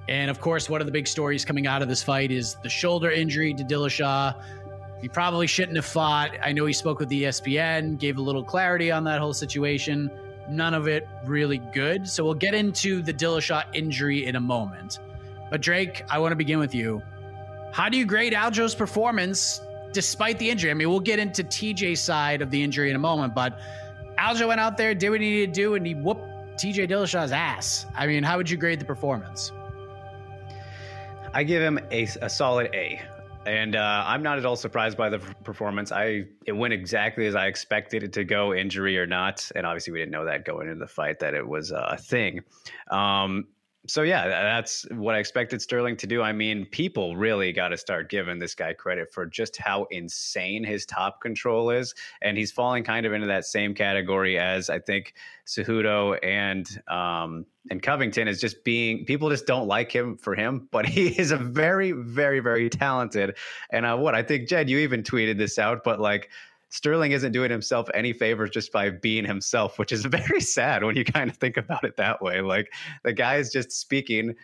And 0.08 0.32
of 0.32 0.40
course, 0.40 0.70
one 0.70 0.82
of 0.82 0.88
the 0.88 0.92
big 0.92 1.08
stories 1.08 1.44
coming 1.44 1.68
out 1.68 1.82
of 1.82 1.90
this 1.90 2.02
fight 2.02 2.32
is 2.32 2.56
the 2.64 2.70
shoulder 2.70 3.12
injury 3.12 3.54
to 3.54 3.64
Dillashaw. 3.64 4.42
He 5.02 5.10
probably 5.10 5.48
shouldn't 5.48 5.76
have 5.76 5.86
fought. 5.86 6.32
I 6.42 6.54
know 6.54 6.66
he 6.66 6.74
spoke 6.74 7.00
with 7.00 7.10
the 7.10 7.24
ESPN, 7.24 8.00
gave 8.00 8.18
a 8.18 8.22
little 8.22 8.44
clarity 8.44 8.90
on 8.90 9.04
that 9.04 9.20
whole 9.20 9.34
situation. 9.34 10.10
None 10.50 10.74
of 10.74 10.88
it 10.88 11.08
really 11.26 11.58
good. 11.74 12.08
So 12.08 12.24
we'll 12.24 12.34
get 12.34 12.54
into 12.54 13.02
the 13.02 13.14
Dillashaw 13.14 13.64
injury 13.74 14.26
in 14.26 14.38
a 14.38 14.40
moment. 14.40 15.00
But 15.52 15.62
Drake, 15.62 16.04
I 16.10 16.20
want 16.20 16.32
to 16.32 16.36
begin 16.36 16.60
with 16.60 16.74
you. 16.74 17.02
How 17.72 17.90
do 17.90 17.98
you 17.98 18.06
grade 18.06 18.34
Aljo's 18.34 18.74
performance 18.74 19.62
despite 19.92 20.40
the 20.40 20.50
injury? 20.50 20.72
I 20.72 20.74
mean, 20.74 20.90
we'll 20.90 21.00
get 21.00 21.20
into 21.20 21.44
TJ's 21.44 22.00
side 22.00 22.42
of 22.42 22.50
the 22.50 22.64
injury 22.64 22.90
in 22.90 22.96
a 22.96 23.00
moment, 23.00 23.36
but 23.36 23.60
Aljo 24.18 24.48
went 24.48 24.60
out 24.60 24.78
there, 24.78 24.96
did 24.96 25.10
what 25.10 25.22
he 25.22 25.30
needed 25.30 25.54
to 25.54 25.62
do, 25.62 25.76
and 25.76 25.86
he 25.86 25.94
whooped 25.94 26.58
TJ 26.58 26.90
Dillashaw's 26.90 27.32
ass. 27.32 27.86
I 27.96 28.08
mean, 28.08 28.24
how 28.24 28.38
would 28.38 28.50
you 28.50 28.58
grade 28.58 28.80
the 28.80 28.86
performance? 28.86 29.52
I 31.38 31.44
give 31.44 31.62
him 31.62 31.80
a, 31.92 32.08
a 32.24 32.30
solid 32.32 32.72
A. 32.74 33.00
And 33.46 33.76
uh, 33.76 34.04
I'm 34.08 34.24
not 34.24 34.40
at 34.40 34.46
all 34.46 34.56
surprised 34.56 34.98
by 34.98 35.10
the 35.10 35.20
performance. 35.20 35.92
I 35.92 36.26
it 36.48 36.52
went 36.52 36.74
exactly 36.74 37.28
as 37.28 37.36
I 37.36 37.46
expected 37.46 38.02
it 38.02 38.12
to 38.14 38.24
go, 38.24 38.56
injury 38.56 38.98
or 38.98 39.06
not. 39.06 39.52
And 39.56 39.64
obviously, 39.64 39.94
we 39.94 40.00
didn't 40.00 40.14
know 40.14 40.26
that 40.26 40.46
going 40.46 40.68
into 40.68 40.80
the 40.80 40.88
fight 40.88 41.20
that 41.20 41.36
it 41.36 41.48
was 41.48 41.70
a 41.70 41.96
thing. 42.02 42.40
Um, 42.90 43.46
so 43.88 44.02
yeah, 44.02 44.28
that's 44.28 44.86
what 44.92 45.16
I 45.16 45.20
expected 45.20 45.62
Sterling 45.62 45.96
to 45.98 46.08
do. 46.08 46.22
I 46.22 46.34
mean, 46.34 46.66
people 46.66 47.16
really 47.16 47.54
got 47.54 47.70
to 47.70 47.78
start 47.78 48.10
giving 48.10 48.38
this 48.38 48.54
guy 48.54 48.74
credit 48.74 49.12
for 49.14 49.26
just 49.26 49.58
how 49.58 49.86
insane 49.92 50.64
his 50.64 50.86
top 50.86 51.22
control 51.22 51.70
is, 51.70 51.96
and 52.22 52.38
he's 52.38 52.52
falling 52.52 52.84
kind 52.84 53.06
of 53.06 53.14
into 53.14 53.28
that 53.28 53.46
same 53.46 53.74
category 53.74 54.38
as 54.38 54.70
I 54.70 54.80
think 54.80 55.14
Cejudo 55.46 56.20
and 56.22 56.68
um, 56.90 57.46
and 57.72 57.82
Covington 57.82 58.28
is 58.28 58.42
just 58.42 58.64
being 58.66 59.06
people 59.06 59.30
just 59.30 59.48
don't 59.48 59.68
like 59.68 59.92
him 59.92 60.18
for 60.18 60.36
him, 60.36 60.68
but 60.72 60.86
he 60.90 61.08
is 61.08 61.32
a 61.32 61.38
very, 61.38 61.94
very, 61.94 62.42
very 62.42 62.70
talented. 62.70 63.38
And 63.72 63.86
uh, 63.86 63.96
what 63.96 64.16
I 64.16 64.22
think, 64.22 64.50
Jed, 64.50 64.70
you 64.70 64.80
even 64.80 65.02
tweeted 65.02 65.38
this 65.38 65.58
out, 65.58 65.84
but 65.86 66.00
like 66.02 66.30
Sterling 66.70 67.14
isn't 67.14 67.32
doing 67.32 67.50
himself 67.50 67.88
any 67.94 68.14
favors 68.14 68.50
just 68.50 68.72
by 68.72 68.90
being 68.90 69.26
himself, 69.26 69.80
which 69.80 69.92
is 69.92 70.06
very 70.06 70.42
sad 70.42 70.84
when 70.84 70.96
you 70.96 71.06
kind 71.06 71.30
of 71.30 71.38
think 71.38 71.58
about 71.58 71.84
it 71.84 71.98
that 71.98 72.22
way. 72.22 72.42
Like 72.42 72.74
the 73.04 73.14
guy 73.14 73.38
is 73.38 73.52
just 73.52 73.72
speaking, 73.72 74.36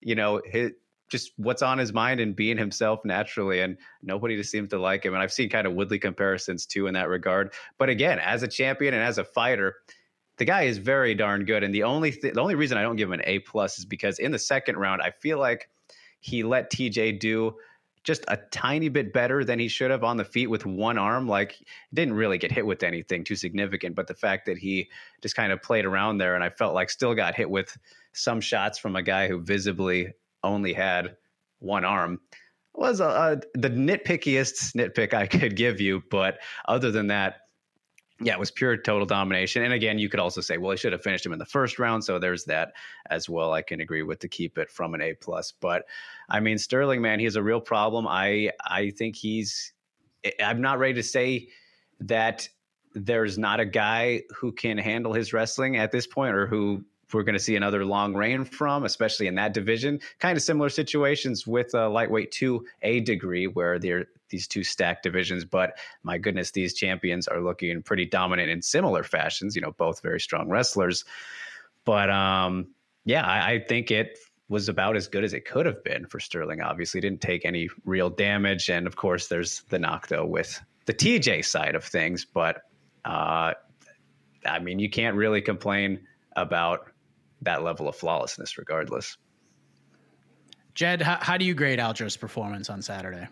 you 0.00 0.14
know, 0.14 0.42
his, 0.44 0.72
just 1.08 1.32
what's 1.36 1.62
on 1.62 1.78
his 1.78 1.92
mind 1.92 2.20
and 2.20 2.34
being 2.34 2.56
himself 2.56 3.00
naturally, 3.04 3.60
and 3.60 3.76
nobody 4.02 4.36
just 4.36 4.50
seems 4.50 4.70
to 4.70 4.78
like 4.78 5.04
him. 5.04 5.14
And 5.14 5.22
I've 5.22 5.32
seen 5.32 5.48
kind 5.48 5.66
of 5.66 5.74
Woodley 5.74 5.98
comparisons 5.98 6.66
too 6.66 6.86
in 6.86 6.94
that 6.94 7.08
regard. 7.08 7.52
But 7.78 7.88
again, 7.88 8.18
as 8.18 8.42
a 8.42 8.48
champion 8.48 8.94
and 8.94 9.02
as 9.02 9.18
a 9.18 9.24
fighter, 9.24 9.76
the 10.38 10.44
guy 10.44 10.62
is 10.62 10.78
very 10.78 11.14
darn 11.14 11.44
good. 11.44 11.62
And 11.62 11.74
the 11.74 11.84
only 11.84 12.10
th- 12.10 12.34
the 12.34 12.40
only 12.40 12.54
reason 12.54 12.78
I 12.78 12.82
don't 12.82 12.96
give 12.96 13.08
him 13.08 13.14
an 13.14 13.22
A 13.24 13.40
plus 13.40 13.78
is 13.78 13.84
because 13.84 14.18
in 14.18 14.32
the 14.32 14.38
second 14.38 14.76
round, 14.76 15.02
I 15.02 15.10
feel 15.10 15.38
like 15.38 15.68
he 16.20 16.42
let 16.42 16.72
TJ 16.72 17.20
do 17.20 17.54
just 18.04 18.24
a 18.28 18.36
tiny 18.36 18.88
bit 18.88 19.12
better 19.12 19.44
than 19.44 19.58
he 19.58 19.66
should 19.66 19.90
have 19.90 20.04
on 20.04 20.16
the 20.16 20.24
feet 20.24 20.48
with 20.48 20.64
one 20.64 20.98
arm. 20.98 21.26
Like 21.26 21.58
didn't 21.92 22.14
really 22.14 22.38
get 22.38 22.52
hit 22.52 22.64
with 22.64 22.82
anything 22.82 23.24
too 23.24 23.34
significant, 23.34 23.96
but 23.96 24.06
the 24.06 24.14
fact 24.14 24.46
that 24.46 24.58
he 24.58 24.88
just 25.22 25.34
kind 25.34 25.50
of 25.50 25.62
played 25.62 25.86
around 25.86 26.18
there 26.18 26.34
and 26.34 26.44
I 26.44 26.50
felt 26.50 26.74
like 26.74 26.90
still 26.90 27.14
got 27.14 27.34
hit 27.34 27.50
with 27.50 27.76
some 28.12 28.40
shots 28.40 28.78
from 28.78 28.94
a 28.94 29.02
guy 29.02 29.26
who 29.26 29.40
visibly 29.40 30.12
only 30.42 30.74
had 30.74 31.16
one 31.58 31.84
arm 31.84 32.20
was 32.74 33.00
a, 33.00 33.40
the 33.54 33.70
nitpickiest 33.70 34.74
nitpick 34.74 35.14
I 35.14 35.26
could 35.26 35.56
give 35.56 35.80
you. 35.80 36.02
But 36.10 36.38
other 36.66 36.90
than 36.90 37.06
that, 37.08 37.36
yeah, 38.20 38.34
it 38.34 38.38
was 38.38 38.50
pure 38.50 38.76
total 38.76 39.06
domination. 39.06 39.64
And 39.64 39.72
again, 39.72 39.98
you 39.98 40.08
could 40.08 40.20
also 40.20 40.40
say, 40.40 40.56
well, 40.56 40.70
he 40.70 40.76
should 40.76 40.92
have 40.92 41.02
finished 41.02 41.26
him 41.26 41.32
in 41.32 41.38
the 41.38 41.44
first 41.44 41.78
round. 41.78 42.04
So 42.04 42.18
there's 42.18 42.44
that 42.44 42.72
as 43.10 43.28
well. 43.28 43.52
I 43.52 43.62
can 43.62 43.80
agree 43.80 44.02
with 44.02 44.20
to 44.20 44.28
keep 44.28 44.56
it 44.56 44.70
from 44.70 44.94
an 44.94 45.02
A 45.02 45.14
plus. 45.14 45.52
But 45.52 45.84
I 46.28 46.40
mean, 46.40 46.58
Sterling, 46.58 47.02
man, 47.02 47.18
he's 47.18 47.36
a 47.36 47.42
real 47.42 47.60
problem. 47.60 48.06
I 48.08 48.50
I 48.64 48.90
think 48.90 49.16
he's. 49.16 49.72
I'm 50.42 50.60
not 50.60 50.78
ready 50.78 50.94
to 50.94 51.02
say 51.02 51.48
that 52.00 52.48
there's 52.94 53.36
not 53.36 53.60
a 53.60 53.66
guy 53.66 54.22
who 54.34 54.52
can 54.52 54.78
handle 54.78 55.12
his 55.12 55.32
wrestling 55.32 55.76
at 55.76 55.90
this 55.90 56.06
point, 56.06 56.34
or 56.34 56.46
who 56.46 56.84
we're 57.12 57.24
going 57.24 57.34
to 57.34 57.40
see 57.40 57.56
another 57.56 57.84
long 57.84 58.14
reign 58.14 58.44
from, 58.44 58.84
especially 58.84 59.26
in 59.26 59.34
that 59.36 59.54
division. 59.54 60.00
Kind 60.18 60.36
of 60.36 60.42
similar 60.42 60.68
situations 60.68 61.46
with 61.46 61.74
uh, 61.74 61.90
lightweight 61.90 62.32
to 62.32 62.64
a 62.82 63.00
degree, 63.00 63.46
where 63.46 63.78
they're 63.78 64.06
these 64.34 64.48
two 64.48 64.64
stacked 64.64 65.04
divisions. 65.04 65.44
But 65.44 65.78
my 66.02 66.18
goodness, 66.18 66.50
these 66.50 66.74
champions 66.74 67.28
are 67.28 67.40
looking 67.40 67.82
pretty 67.82 68.04
dominant 68.04 68.50
in 68.50 68.62
similar 68.62 69.04
fashions. 69.04 69.54
You 69.54 69.62
know, 69.62 69.70
both 69.70 70.02
very 70.02 70.18
strong 70.18 70.48
wrestlers. 70.48 71.04
But 71.84 72.10
um, 72.10 72.74
yeah, 73.04 73.24
I, 73.24 73.52
I 73.52 73.58
think 73.60 73.92
it 73.92 74.18
was 74.48 74.68
about 74.68 74.96
as 74.96 75.06
good 75.06 75.22
as 75.22 75.32
it 75.32 75.44
could 75.44 75.66
have 75.66 75.84
been 75.84 76.06
for 76.06 76.18
Sterling. 76.18 76.60
Obviously, 76.60 77.00
didn't 77.00 77.20
take 77.20 77.44
any 77.44 77.68
real 77.84 78.10
damage, 78.10 78.68
and 78.68 78.88
of 78.88 78.96
course, 78.96 79.28
there's 79.28 79.62
the 79.68 79.78
knock 79.78 80.08
though 80.08 80.26
with 80.26 80.60
the 80.86 80.94
TJ 80.94 81.44
side 81.44 81.76
of 81.76 81.84
things. 81.84 82.24
But 82.24 82.62
uh, 83.04 83.54
I 84.44 84.58
mean, 84.60 84.80
you 84.80 84.90
can't 84.90 85.16
really 85.16 85.42
complain 85.42 86.00
about 86.34 86.90
that 87.42 87.62
level 87.62 87.88
of 87.88 87.94
flawlessness, 87.94 88.58
regardless. 88.58 89.16
Jed, 90.74 91.02
how, 91.02 91.18
how 91.20 91.36
do 91.36 91.44
you 91.44 91.54
grade 91.54 91.78
Aljo's 91.78 92.16
performance 92.16 92.68
on 92.68 92.82
Saturday? 92.82 93.28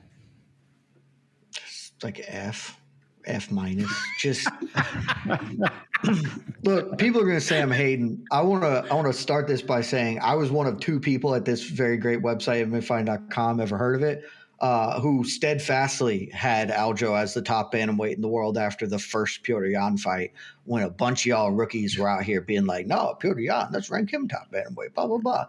Like 2.04 2.24
F, 2.26 2.78
F 3.26 3.50
minus. 3.50 3.90
Just 4.18 4.48
look, 6.62 6.98
people 6.98 7.20
are 7.20 7.24
going 7.24 7.38
to 7.38 7.40
say 7.40 7.60
I'm 7.60 7.70
hating. 7.70 8.24
I 8.30 8.42
want 8.42 8.62
to. 8.62 8.86
I 8.90 8.94
want 8.94 9.06
to 9.06 9.12
start 9.12 9.46
this 9.46 9.62
by 9.62 9.80
saying 9.80 10.20
I 10.20 10.34
was 10.34 10.50
one 10.50 10.66
of 10.66 10.80
two 10.80 11.00
people 11.00 11.34
at 11.34 11.44
this 11.44 11.64
very 11.64 11.96
great 11.96 12.22
website, 12.22 12.66
MMAfighting.com. 12.66 13.60
Ever 13.60 13.76
heard 13.76 13.96
of 13.96 14.02
it? 14.02 14.24
Uh, 14.60 15.00
who 15.00 15.24
steadfastly 15.24 16.30
had 16.32 16.70
Aljo 16.70 17.20
as 17.20 17.34
the 17.34 17.42
top 17.42 17.74
bantamweight 17.74 18.14
in 18.14 18.20
the 18.20 18.28
world 18.28 18.56
after 18.56 18.86
the 18.86 18.98
first 18.98 19.42
Petr 19.42 19.68
Yan 19.68 19.96
fight, 19.96 20.30
when 20.66 20.84
a 20.84 20.90
bunch 20.90 21.22
of 21.22 21.26
y'all 21.26 21.50
rookies 21.50 21.98
were 21.98 22.08
out 22.08 22.22
here 22.22 22.40
being 22.40 22.64
like, 22.64 22.86
"No, 22.86 23.16
Petr 23.20 23.44
Yan, 23.44 23.70
let's 23.72 23.90
rank 23.90 24.12
him 24.12 24.28
top 24.28 24.52
bantamweight." 24.52 24.94
Blah 24.94 25.08
blah 25.08 25.18
blah. 25.18 25.46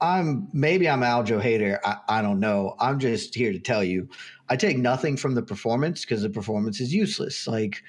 I'm 0.00 0.48
maybe 0.52 0.88
I'm 0.88 1.00
Aljo 1.00 1.40
hater. 1.40 1.80
I, 1.84 1.96
I 2.08 2.22
don't 2.22 2.40
know. 2.40 2.74
I'm 2.80 2.98
just 2.98 3.34
here 3.34 3.52
to 3.52 3.58
tell 3.58 3.84
you, 3.84 4.08
I 4.48 4.56
take 4.56 4.78
nothing 4.78 5.16
from 5.16 5.34
the 5.34 5.42
performance 5.42 6.04
because 6.04 6.22
the 6.22 6.30
performance 6.30 6.80
is 6.80 6.92
useless. 6.92 7.46
Like, 7.46 7.82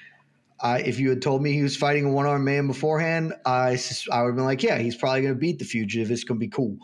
I, 0.60 0.80
if 0.80 1.00
you 1.00 1.08
had 1.08 1.22
told 1.22 1.42
me 1.42 1.52
he 1.52 1.62
was 1.62 1.76
fighting 1.76 2.04
a 2.04 2.10
one 2.10 2.26
armed 2.26 2.44
man 2.44 2.66
beforehand, 2.66 3.34
I 3.46 3.78
I 4.10 4.22
would 4.22 4.28
have 4.28 4.36
been 4.36 4.44
like, 4.44 4.62
yeah, 4.62 4.78
he's 4.78 4.96
probably 4.96 5.22
going 5.22 5.34
to 5.34 5.40
beat 5.40 5.58
the 5.58 5.64
fugitive. 5.64 6.10
It's 6.10 6.24
going 6.24 6.38
to 6.38 6.46
be 6.46 6.50
cool. 6.50 6.76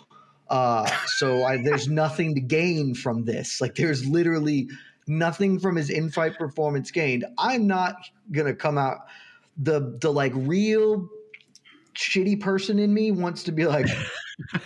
Uh, 0.49 0.91
so 1.07 1.45
I, 1.45 1.59
there's 1.62 1.89
nothing 1.89 2.35
to 2.35 2.41
gain 2.41 2.95
from 2.95 3.24
this. 3.24 3.61
Like, 3.61 3.74
there's 3.74 4.07
literally 4.07 4.68
nothing 5.07 5.59
from 5.59 5.76
his 5.76 5.91
in 5.91 6.11
fight 6.11 6.39
performance 6.39 6.91
gained. 6.91 7.26
I'm 7.39 7.66
not 7.66 7.97
going 8.33 8.47
to 8.47 8.55
come 8.55 8.79
out 8.79 8.99
the 9.59 9.99
the 10.01 10.12
like 10.12 10.33
real 10.35 11.09
shitty 11.97 12.41
person 12.41 12.79
in 12.79 12.95
me 12.95 13.11
wants 13.11 13.43
to 13.45 13.53
be 13.53 13.66
like 13.66 13.87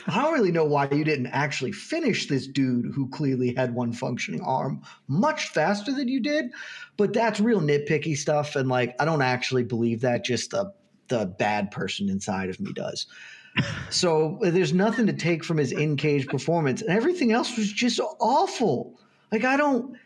I 0.07 0.23
don't 0.23 0.35
really 0.35 0.53
know 0.53 0.65
why 0.65 0.89
you 0.91 1.05
didn't 1.05 1.29
actually 1.29 1.73
finish 1.73 2.29
this 2.29 2.47
dude 2.47 2.93
who 2.95 3.09
clearly 3.09 3.55
had 3.55 3.75
one 3.75 3.93
functioning 3.93 4.43
arm 4.43 4.83
much 5.09 5.49
faster 5.49 5.93
than 5.93 6.09
you 6.09 6.21
did. 6.21 6.47
But 6.97 7.13
that's 7.13 7.41
real 7.41 7.61
nitpicky 7.61 8.17
stuff. 8.17 8.55
And 8.55 8.69
like, 8.69 8.95
I 9.01 9.05
don't 9.05 9.23
actually 9.23 9.65
believe 9.65 10.03
that. 10.03 10.25
Just 10.25 10.51
the, 10.51 10.73
the 11.09 11.27
bad 11.27 11.71
person 11.71 12.09
inside 12.09 12.51
of 12.51 12.61
me 12.61 12.73
does. 12.73 13.07
so 13.91 14.39
there's 14.43 14.73
nothing 14.73 15.07
to 15.07 15.13
take 15.13 15.45
from 15.45 15.57
his 15.57 15.73
in 15.73 15.97
cage 15.97 16.27
performance. 16.27 16.83
And 16.83 16.91
everything 16.91 17.33
else 17.33 17.57
was 17.57 17.73
just 17.73 18.01
awful. 18.21 18.99
Like, 19.31 19.45
I 19.45 19.57
don't. 19.57 19.97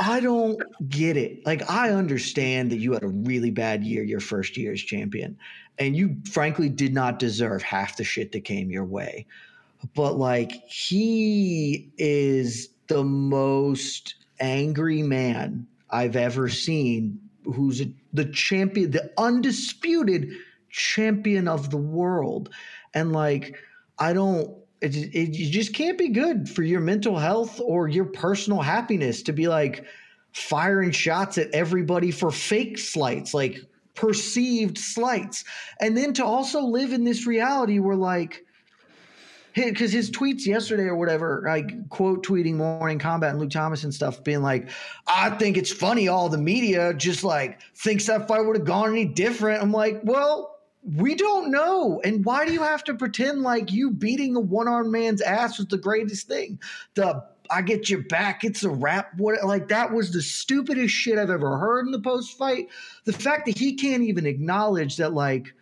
I 0.00 0.20
don't 0.20 0.62
get 0.88 1.16
it. 1.16 1.44
Like, 1.46 1.68
I 1.70 1.90
understand 1.90 2.70
that 2.70 2.76
you 2.76 2.92
had 2.92 3.02
a 3.02 3.08
really 3.08 3.50
bad 3.50 3.82
year 3.82 4.02
your 4.02 4.20
first 4.20 4.56
year 4.56 4.72
as 4.72 4.80
champion 4.80 5.38
and 5.78 5.96
you 5.96 6.16
frankly 6.30 6.68
did 6.68 6.94
not 6.94 7.18
deserve 7.18 7.62
half 7.62 7.96
the 7.96 8.04
shit 8.04 8.32
that 8.32 8.44
came 8.44 8.70
your 8.70 8.84
way. 8.84 9.26
But 9.94 10.18
like 10.18 10.52
he 10.68 11.90
is 11.98 12.68
the 12.86 13.02
most 13.02 14.14
angry 14.38 15.02
man 15.02 15.66
I've 15.90 16.16
ever 16.16 16.48
seen 16.48 17.18
who's 17.44 17.80
a, 17.80 17.92
the 18.12 18.26
champion, 18.26 18.90
the 18.92 19.10
undisputed 19.18 20.30
champion 20.70 21.48
of 21.48 21.70
the 21.70 21.76
world. 21.76 22.50
And 22.94 23.12
like, 23.12 23.56
I 23.98 24.12
don't, 24.12 24.54
it, 24.82 25.14
it, 25.14 25.50
just 25.50 25.74
can't 25.74 25.96
be 25.96 26.08
good 26.08 26.48
for 26.48 26.62
your 26.62 26.80
mental 26.80 27.18
health 27.18 27.60
or 27.60 27.88
your 27.88 28.04
personal 28.04 28.60
happiness 28.60 29.22
to 29.22 29.32
be 29.32 29.48
like 29.48 29.84
firing 30.32 30.90
shots 30.90 31.38
at 31.38 31.50
everybody 31.52 32.10
for 32.10 32.30
fake 32.30 32.78
slights. 32.78 33.34
Like, 33.34 33.60
perceived 33.94 34.78
slights. 34.78 35.44
And 35.80 35.96
then 35.96 36.12
to 36.14 36.24
also 36.24 36.60
live 36.62 36.92
in 36.92 37.04
this 37.04 37.26
reality 37.26 37.78
where 37.78 37.96
like 37.96 38.44
because 39.54 39.92
his 39.92 40.10
tweets 40.10 40.46
yesterday 40.46 40.84
or 40.84 40.96
whatever, 40.96 41.42
like 41.46 41.88
quote 41.90 42.24
tweeting 42.24 42.54
Morning 42.54 42.98
Combat 42.98 43.32
and 43.32 43.38
Luke 43.38 43.50
Thomas 43.50 43.84
and 43.84 43.92
stuff, 43.92 44.24
being 44.24 44.40
like, 44.40 44.70
I 45.06 45.28
think 45.30 45.58
it's 45.58 45.70
funny 45.70 46.08
all 46.08 46.30
the 46.30 46.38
media 46.38 46.94
just 46.94 47.22
like 47.22 47.60
thinks 47.76 48.06
that 48.06 48.28
fight 48.28 48.46
would 48.46 48.56
have 48.56 48.64
gone 48.64 48.90
any 48.90 49.04
different. 49.04 49.62
I'm 49.62 49.72
like, 49.72 50.00
well, 50.04 50.51
we 50.82 51.14
don't 51.14 51.50
know. 51.50 52.00
And 52.04 52.24
why 52.24 52.44
do 52.44 52.52
you 52.52 52.62
have 52.62 52.84
to 52.84 52.94
pretend 52.94 53.42
like 53.42 53.72
you 53.72 53.90
beating 53.90 54.36
a 54.36 54.40
one 54.40 54.68
armed 54.68 54.90
man's 54.90 55.20
ass 55.20 55.58
was 55.58 55.68
the 55.68 55.78
greatest 55.78 56.26
thing? 56.26 56.60
The 56.94 57.24
I 57.50 57.62
get 57.62 57.90
your 57.90 58.02
back. 58.04 58.44
It's 58.44 58.64
a 58.64 58.70
wrap. 58.70 59.12
What 59.18 59.44
like 59.44 59.68
that 59.68 59.92
was 59.92 60.12
the 60.12 60.22
stupidest 60.22 60.94
shit 60.94 61.18
I've 61.18 61.30
ever 61.30 61.58
heard 61.58 61.86
in 61.86 61.92
the 61.92 62.00
post 62.00 62.36
fight. 62.36 62.68
The 63.04 63.12
fact 63.12 63.46
that 63.46 63.58
he 63.58 63.74
can't 63.74 64.02
even 64.02 64.26
acknowledge 64.26 64.96
that 64.96 65.12
like 65.12 65.54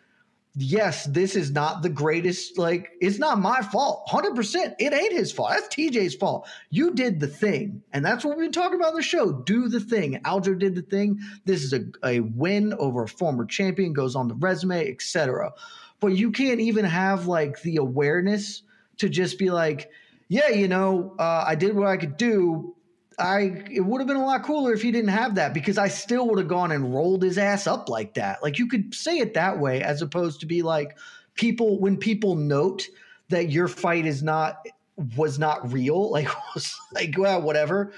yes, 0.56 1.04
this 1.06 1.36
is 1.36 1.50
not 1.50 1.82
the 1.82 1.88
greatest. 1.88 2.58
Like, 2.58 2.90
it's 3.00 3.18
not 3.18 3.40
my 3.40 3.62
fault. 3.62 4.06
100%. 4.08 4.74
It 4.78 4.92
ain't 4.92 5.12
his 5.12 5.32
fault. 5.32 5.50
That's 5.50 5.68
TJ's 5.74 6.14
fault. 6.14 6.48
You 6.70 6.92
did 6.92 7.20
the 7.20 7.26
thing. 7.26 7.82
And 7.92 8.04
that's 8.04 8.24
what 8.24 8.36
we've 8.36 8.46
been 8.46 8.52
talking 8.52 8.78
about 8.78 8.90
on 8.90 8.96
the 8.96 9.02
show. 9.02 9.32
Do 9.32 9.68
the 9.68 9.80
thing. 9.80 10.20
Aljo 10.24 10.58
did 10.58 10.74
the 10.74 10.82
thing. 10.82 11.20
This 11.44 11.62
is 11.62 11.72
a, 11.72 11.84
a 12.04 12.20
win 12.20 12.74
over 12.74 13.04
a 13.04 13.08
former 13.08 13.44
champion, 13.44 13.92
goes 13.92 14.16
on 14.16 14.28
the 14.28 14.34
resume, 14.34 14.90
etc. 14.90 15.52
But 16.00 16.08
you 16.08 16.32
can't 16.32 16.60
even 16.60 16.84
have 16.84 17.26
like 17.26 17.62
the 17.62 17.76
awareness 17.76 18.62
to 18.98 19.08
just 19.08 19.38
be 19.38 19.50
like, 19.50 19.90
yeah, 20.28 20.48
you 20.48 20.68
know, 20.68 21.14
uh, 21.18 21.44
I 21.46 21.54
did 21.54 21.74
what 21.76 21.88
I 21.88 21.96
could 21.96 22.16
do. 22.16 22.74
I 23.20 23.64
it 23.70 23.80
would 23.80 24.00
have 24.00 24.08
been 24.08 24.16
a 24.16 24.24
lot 24.24 24.42
cooler 24.42 24.72
if 24.72 24.82
he 24.82 24.90
didn't 24.90 25.10
have 25.10 25.34
that 25.36 25.54
because 25.54 25.78
I 25.78 25.88
still 25.88 26.28
would 26.28 26.38
have 26.38 26.48
gone 26.48 26.72
and 26.72 26.94
rolled 26.94 27.22
his 27.22 27.38
ass 27.38 27.66
up 27.66 27.88
like 27.88 28.14
that. 28.14 28.42
Like 28.42 28.58
you 28.58 28.66
could 28.66 28.94
say 28.94 29.18
it 29.18 29.34
that 29.34 29.58
way 29.58 29.82
as 29.82 30.02
opposed 30.02 30.40
to 30.40 30.46
be 30.46 30.62
like 30.62 30.96
people 31.34 31.78
when 31.78 31.96
people 31.96 32.34
note 32.34 32.88
that 33.28 33.50
your 33.50 33.68
fight 33.68 34.06
is 34.06 34.22
not 34.22 34.66
was 35.16 35.38
not 35.38 35.72
real, 35.72 36.10
like 36.12 36.28
like 36.92 37.14
well, 37.16 37.42
whatever. 37.42 37.92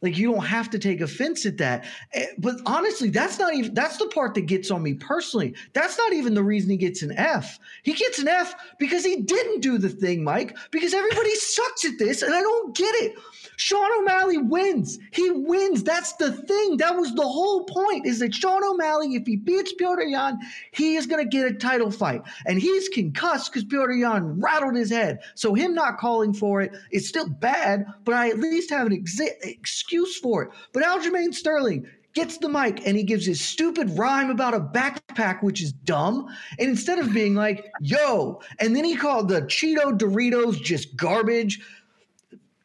Like 0.00 0.16
you 0.16 0.30
don't 0.30 0.44
have 0.44 0.70
to 0.70 0.78
take 0.78 1.00
offense 1.00 1.44
at 1.44 1.58
that. 1.58 1.84
Eh, 2.12 2.26
but 2.38 2.56
honestly, 2.66 3.10
that's 3.10 3.38
not 3.38 3.52
even 3.54 3.74
that's 3.74 3.96
the 3.96 4.06
part 4.06 4.34
that 4.34 4.42
gets 4.42 4.70
on 4.70 4.82
me 4.82 4.94
personally. 4.94 5.54
That's 5.72 5.98
not 5.98 6.12
even 6.12 6.34
the 6.34 6.42
reason 6.42 6.70
he 6.70 6.76
gets 6.76 7.02
an 7.02 7.12
F. 7.12 7.58
He 7.82 7.94
gets 7.94 8.20
an 8.20 8.28
F 8.28 8.54
because 8.78 9.04
he 9.04 9.22
didn't 9.22 9.60
do 9.60 9.76
the 9.76 9.88
thing, 9.88 10.22
Mike, 10.22 10.56
because 10.70 10.94
everybody 10.94 11.34
sucks 11.34 11.84
at 11.84 11.98
this 11.98 12.22
and 12.22 12.32
I 12.32 12.40
don't 12.40 12.76
get 12.76 12.94
it. 12.94 13.18
Sean 13.58 13.90
O'Malley 14.00 14.38
wins. 14.38 15.00
He 15.12 15.30
wins. 15.30 15.82
That's 15.82 16.12
the 16.12 16.30
thing. 16.32 16.76
That 16.76 16.96
was 16.96 17.12
the 17.14 17.26
whole 17.26 17.64
point 17.64 18.06
is 18.06 18.20
that 18.20 18.32
Sean 18.32 18.62
O'Malley, 18.62 19.16
if 19.16 19.26
he 19.26 19.34
beats 19.34 19.74
Petr 19.74 20.08
Yan, 20.08 20.38
he 20.70 20.94
is 20.94 21.06
going 21.06 21.22
to 21.22 21.28
get 21.28 21.50
a 21.50 21.54
title 21.54 21.90
fight. 21.90 22.22
And 22.46 22.60
he's 22.60 22.88
concussed 22.88 23.52
because 23.52 23.68
Petr 23.68 23.98
Yan 23.98 24.40
rattled 24.40 24.76
his 24.76 24.90
head. 24.90 25.18
So 25.34 25.54
him 25.54 25.74
not 25.74 25.98
calling 25.98 26.32
for 26.32 26.62
it 26.62 26.70
is 26.92 27.08
still 27.08 27.28
bad, 27.28 27.84
but 28.04 28.14
I 28.14 28.28
at 28.28 28.38
least 28.38 28.70
have 28.70 28.86
an 28.86 28.92
ex- 28.92 29.18
excuse 29.42 30.16
for 30.18 30.44
it. 30.44 30.50
But 30.72 30.84
Aljamain 30.84 31.34
Sterling, 31.34 31.88
gets 32.14 32.38
the 32.38 32.48
mic 32.48 32.84
and 32.84 32.96
he 32.96 33.04
gives 33.04 33.24
his 33.24 33.40
stupid 33.40 33.96
rhyme 33.96 34.28
about 34.28 34.52
a 34.54 34.58
backpack, 34.58 35.40
which 35.42 35.62
is 35.62 35.72
dumb. 35.72 36.26
And 36.58 36.68
instead 36.68 36.98
of 36.98 37.12
being 37.12 37.34
like, 37.36 37.70
yo, 37.80 38.40
and 38.58 38.74
then 38.74 38.84
he 38.84 38.96
called 38.96 39.28
the 39.28 39.42
Cheeto 39.42 39.96
Doritos 39.96 40.60
just 40.60 40.96
garbage 40.96 41.60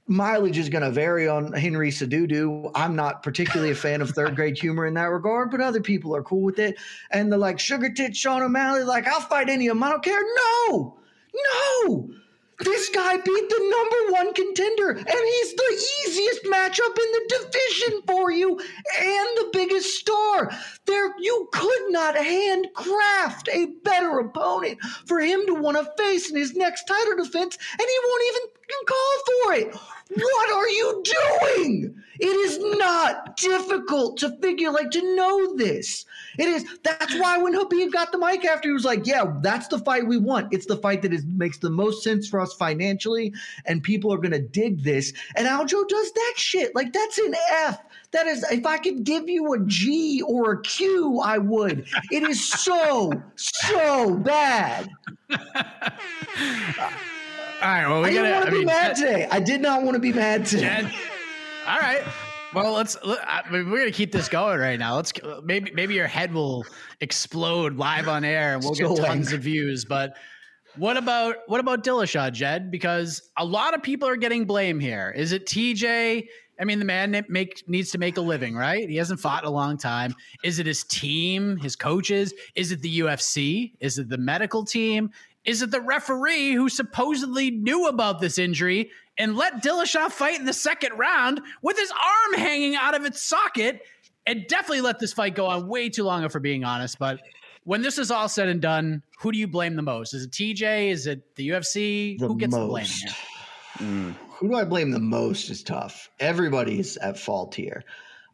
mileage 0.07 0.57
is 0.57 0.69
going 0.69 0.83
to 0.83 0.91
vary 0.91 1.27
on 1.27 1.53
Henry 1.53 1.89
Cejudo. 1.89 2.71
I'm 2.75 2.95
not 2.95 3.23
particularly 3.23 3.71
a 3.71 3.75
fan 3.75 4.01
of 4.01 4.09
third 4.11 4.35
grade 4.35 4.57
humor 4.57 4.85
in 4.85 4.93
that 4.95 5.05
regard, 5.05 5.51
but 5.51 5.61
other 5.61 5.81
people 5.81 6.15
are 6.15 6.23
cool 6.23 6.41
with 6.41 6.59
it. 6.59 6.77
And 7.11 7.31
the 7.31 7.37
like 7.37 7.59
sugar 7.59 7.91
tit 7.91 8.15
Sean 8.15 8.41
O'Malley, 8.41 8.83
like 8.83 9.07
I'll 9.07 9.21
fight 9.21 9.49
any 9.49 9.67
of 9.67 9.75
them. 9.75 9.83
I 9.83 9.89
don't 9.91 10.03
care. 10.03 10.21
No, 10.67 10.97
no. 11.85 12.09
This 12.59 12.89
guy 12.89 13.17
beat 13.17 13.49
the 13.49 13.59
number 13.59 14.13
one 14.13 14.33
contender, 14.33 14.91
and 14.91 15.07
he's 15.07 15.55
the 15.55 15.85
easiest 16.05 16.43
matchup 16.45 16.97
in 16.97 17.11
the 17.11 17.49
division 17.51 18.01
for 18.07 18.31
you, 18.31 18.51
and 18.51 19.27
the 19.37 19.49
biggest 19.51 19.97
star. 19.97 20.51
There, 20.85 21.13
you 21.19 21.49
could 21.51 21.89
not 21.89 22.15
handcraft 22.15 23.49
a 23.51 23.65
better 23.83 24.19
opponent 24.19 24.79
for 25.07 25.19
him 25.19 25.45
to 25.47 25.55
want 25.55 25.77
to 25.77 26.03
face 26.03 26.29
in 26.29 26.37
his 26.37 26.55
next 26.55 26.85
title 26.85 27.17
defense, 27.17 27.57
and 27.71 27.87
he 27.87 27.99
won't 28.05 28.23
even 28.27 28.41
call 28.87 29.17
for 29.25 29.53
it. 29.53 29.75
What 30.15 30.53
are 30.53 30.69
you 30.69 31.03
doing? 31.03 32.03
It 32.19 32.25
is 32.25 32.59
not 32.77 33.37
difficult 33.37 34.17
to 34.17 34.37
figure, 34.37 34.71
like, 34.71 34.91
to 34.91 35.15
know 35.15 35.55
this. 35.55 36.05
It 36.37 36.47
is. 36.47 36.65
That's 36.83 37.17
why 37.19 37.37
when 37.37 37.53
Khabib 37.53 37.91
got 37.91 38.11
the 38.11 38.17
mic 38.17 38.45
after, 38.45 38.69
he 38.69 38.73
was 38.73 38.85
like, 38.85 39.07
"Yeah, 39.07 39.33
that's 39.41 39.67
the 39.67 39.79
fight 39.79 40.07
we 40.07 40.17
want. 40.17 40.53
It's 40.53 40.65
the 40.65 40.77
fight 40.77 41.01
that 41.01 41.13
is 41.13 41.25
makes 41.25 41.57
the 41.57 41.69
most 41.69 42.03
sense 42.03 42.27
for 42.27 42.39
us 42.39 42.53
financially, 42.53 43.33
and 43.65 43.81
people 43.81 44.13
are 44.13 44.17
gonna 44.17 44.39
dig 44.39 44.83
this." 44.83 45.13
And 45.35 45.47
Aljo 45.47 45.87
does 45.87 46.11
that 46.11 46.33
shit. 46.37 46.75
Like, 46.75 46.93
that's 46.93 47.17
an 47.17 47.35
F. 47.51 47.79
That 48.11 48.27
is, 48.27 48.45
if 48.51 48.65
I 48.65 48.77
could 48.77 49.03
give 49.03 49.27
you 49.27 49.53
a 49.53 49.59
G 49.65 50.21
or 50.21 50.53
a 50.53 50.61
Q, 50.61 51.19
I 51.19 51.39
would. 51.39 51.87
It 52.11 52.23
is 52.23 52.47
so, 52.47 53.11
so 53.35 54.15
bad. 54.17 54.89
All 57.63 57.69
right. 57.69 57.87
Well, 57.87 58.01
we 58.01 58.09
I 58.09 58.13
gotta. 58.13 58.23
didn't 58.27 58.33
want 58.35 58.45
to 58.45 58.51
be 58.51 58.57
mean, 58.57 58.65
mad 58.65 58.95
today. 58.95 59.27
I 59.31 59.39
did 59.39 59.61
not 59.61 59.83
want 59.83 59.95
to 59.95 59.99
be 59.99 60.11
mad 60.13 60.45
today. 60.45 60.61
Jen. 60.63 60.91
All 61.67 61.79
right. 61.79 62.03
Well, 62.53 62.73
let's. 62.73 62.97
I 63.03 63.41
mean, 63.51 63.71
we're 63.71 63.79
gonna 63.79 63.91
keep 63.91 64.11
this 64.11 64.27
going 64.29 64.59
right 64.59 64.77
now. 64.77 64.95
Let's 64.97 65.13
maybe 65.43 65.71
maybe 65.71 65.93
your 65.95 66.07
head 66.07 66.33
will 66.33 66.65
explode 67.01 67.77
live 67.77 68.07
on 68.07 68.23
air, 68.23 68.53
and 68.53 68.63
we'll 68.63 68.75
So 68.75 68.95
get 68.95 69.05
tons 69.05 69.27
angry. 69.27 69.35
of 69.37 69.41
views. 69.43 69.85
But 69.85 70.17
what 70.75 70.97
about 70.97 71.37
what 71.47 71.59
about 71.59 71.83
Dillashaw, 71.83 72.31
Jed? 72.33 72.69
Because 72.69 73.29
a 73.37 73.45
lot 73.45 73.73
of 73.73 73.81
people 73.81 74.07
are 74.07 74.17
getting 74.17 74.45
blame 74.45 74.79
here. 74.79 75.11
Is 75.15 75.31
it 75.31 75.45
TJ? 75.45 76.27
I 76.59 76.65
mean, 76.65 76.77
the 76.77 76.85
man 76.85 77.25
make 77.29 77.63
needs 77.67 77.91
to 77.91 77.97
make 77.97 78.17
a 78.17 78.21
living, 78.21 78.55
right? 78.55 78.87
He 78.87 78.97
hasn't 78.97 79.19
fought 79.19 79.41
in 79.43 79.47
a 79.47 79.51
long 79.51 79.75
time. 79.77 80.13
Is 80.43 80.59
it 80.59 80.67
his 80.67 80.83
team, 80.83 81.57
his 81.57 81.75
coaches? 81.75 82.31
Is 82.53 82.71
it 82.71 82.81
the 82.81 82.99
UFC? 82.99 83.73
Is 83.79 83.97
it 83.97 84.09
the 84.09 84.19
medical 84.19 84.63
team? 84.63 85.09
Is 85.45 85.61
it 85.61 85.71
the 85.71 85.81
referee 85.81 86.53
who 86.53 86.69
supposedly 86.69 87.51
knew 87.51 87.87
about 87.87 88.19
this 88.19 88.37
injury 88.37 88.91
and 89.17 89.35
let 89.35 89.61
Dillashaw 89.61 90.09
fight 90.09 90.39
in 90.39 90.45
the 90.45 90.53
second 90.53 90.97
round 90.97 91.41
with 91.61 91.77
his 91.77 91.91
arm 91.91 92.39
hanging 92.39 92.75
out 92.75 92.95
of 92.95 93.05
its 93.05 93.21
socket 93.21 93.81
and 94.25 94.45
definitely 94.47 94.81
let 94.81 94.99
this 94.99 95.13
fight 95.13 95.35
go 95.35 95.47
on 95.47 95.67
way 95.67 95.89
too 95.89 96.03
long, 96.03 96.23
if 96.23 96.33
we're 96.33 96.39
being 96.39 96.63
honest. 96.63 96.97
But 96.97 97.19
when 97.65 97.81
this 97.81 97.97
is 97.97 98.09
all 98.09 98.29
said 98.29 98.47
and 98.47 98.61
done, 98.61 99.03
who 99.19 99.31
do 99.31 99.37
you 99.37 99.47
blame 99.47 99.75
the 99.75 99.81
most? 99.81 100.13
Is 100.13 100.23
it 100.23 100.31
TJ? 100.31 100.89
Is 100.89 101.07
it 101.07 101.35
the 101.35 101.49
UFC? 101.49 102.17
The 102.17 102.27
who 102.27 102.37
gets 102.37 102.53
the 102.53 102.65
blame 102.65 102.83
most. 102.83 103.15
here? 103.79 104.15
Who 104.43 104.49
do 104.49 104.55
I 104.55 104.63
blame 104.63 104.91
the 104.91 104.99
most 104.99 105.49
is 105.49 105.63
tough. 105.63 106.09
Everybody's 106.19 106.97
at 106.97 107.17
fault 107.17 107.55
here. 107.55 107.83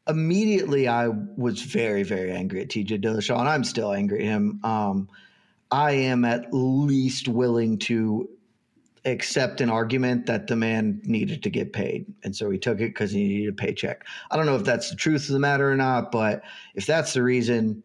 Immediately, 0.08 0.88
I 0.88 1.08
was 1.08 1.62
very, 1.62 2.04
very 2.04 2.32
angry 2.32 2.62
at 2.62 2.70
TJ 2.70 3.02
Dillashaw, 3.04 3.40
and 3.40 3.48
I'm 3.48 3.64
still 3.64 3.94
angry 3.94 4.20
at 4.20 4.26
him. 4.26 4.60
Um, 4.64 5.08
I 5.72 5.92
am 5.92 6.26
at 6.26 6.48
least 6.52 7.28
willing 7.28 7.78
to 7.80 8.30
accept 9.06 9.62
an 9.62 9.70
argument 9.70 10.26
that 10.26 10.48
the 10.48 10.56
man 10.56 11.02
needed 11.06 11.42
to 11.44 11.50
get 11.50 11.74
paid. 11.74 12.06
And 12.24 12.36
so 12.36 12.50
he 12.50 12.58
took 12.58 12.80
it 12.80 12.90
because 12.90 13.12
he 13.12 13.28
needed 13.28 13.50
a 13.50 13.54
paycheck. 13.54 14.06
I 14.30 14.36
don't 14.36 14.46
know 14.46 14.56
if 14.56 14.64
that's 14.64 14.90
the 14.90 14.96
truth 14.96 15.28
of 15.28 15.34
the 15.34 15.40
matter 15.40 15.72
or 15.72 15.76
not, 15.76 16.12
but 16.12 16.42
if 16.76 16.86
that's 16.86 17.14
the 17.14 17.24
reason, 17.24 17.84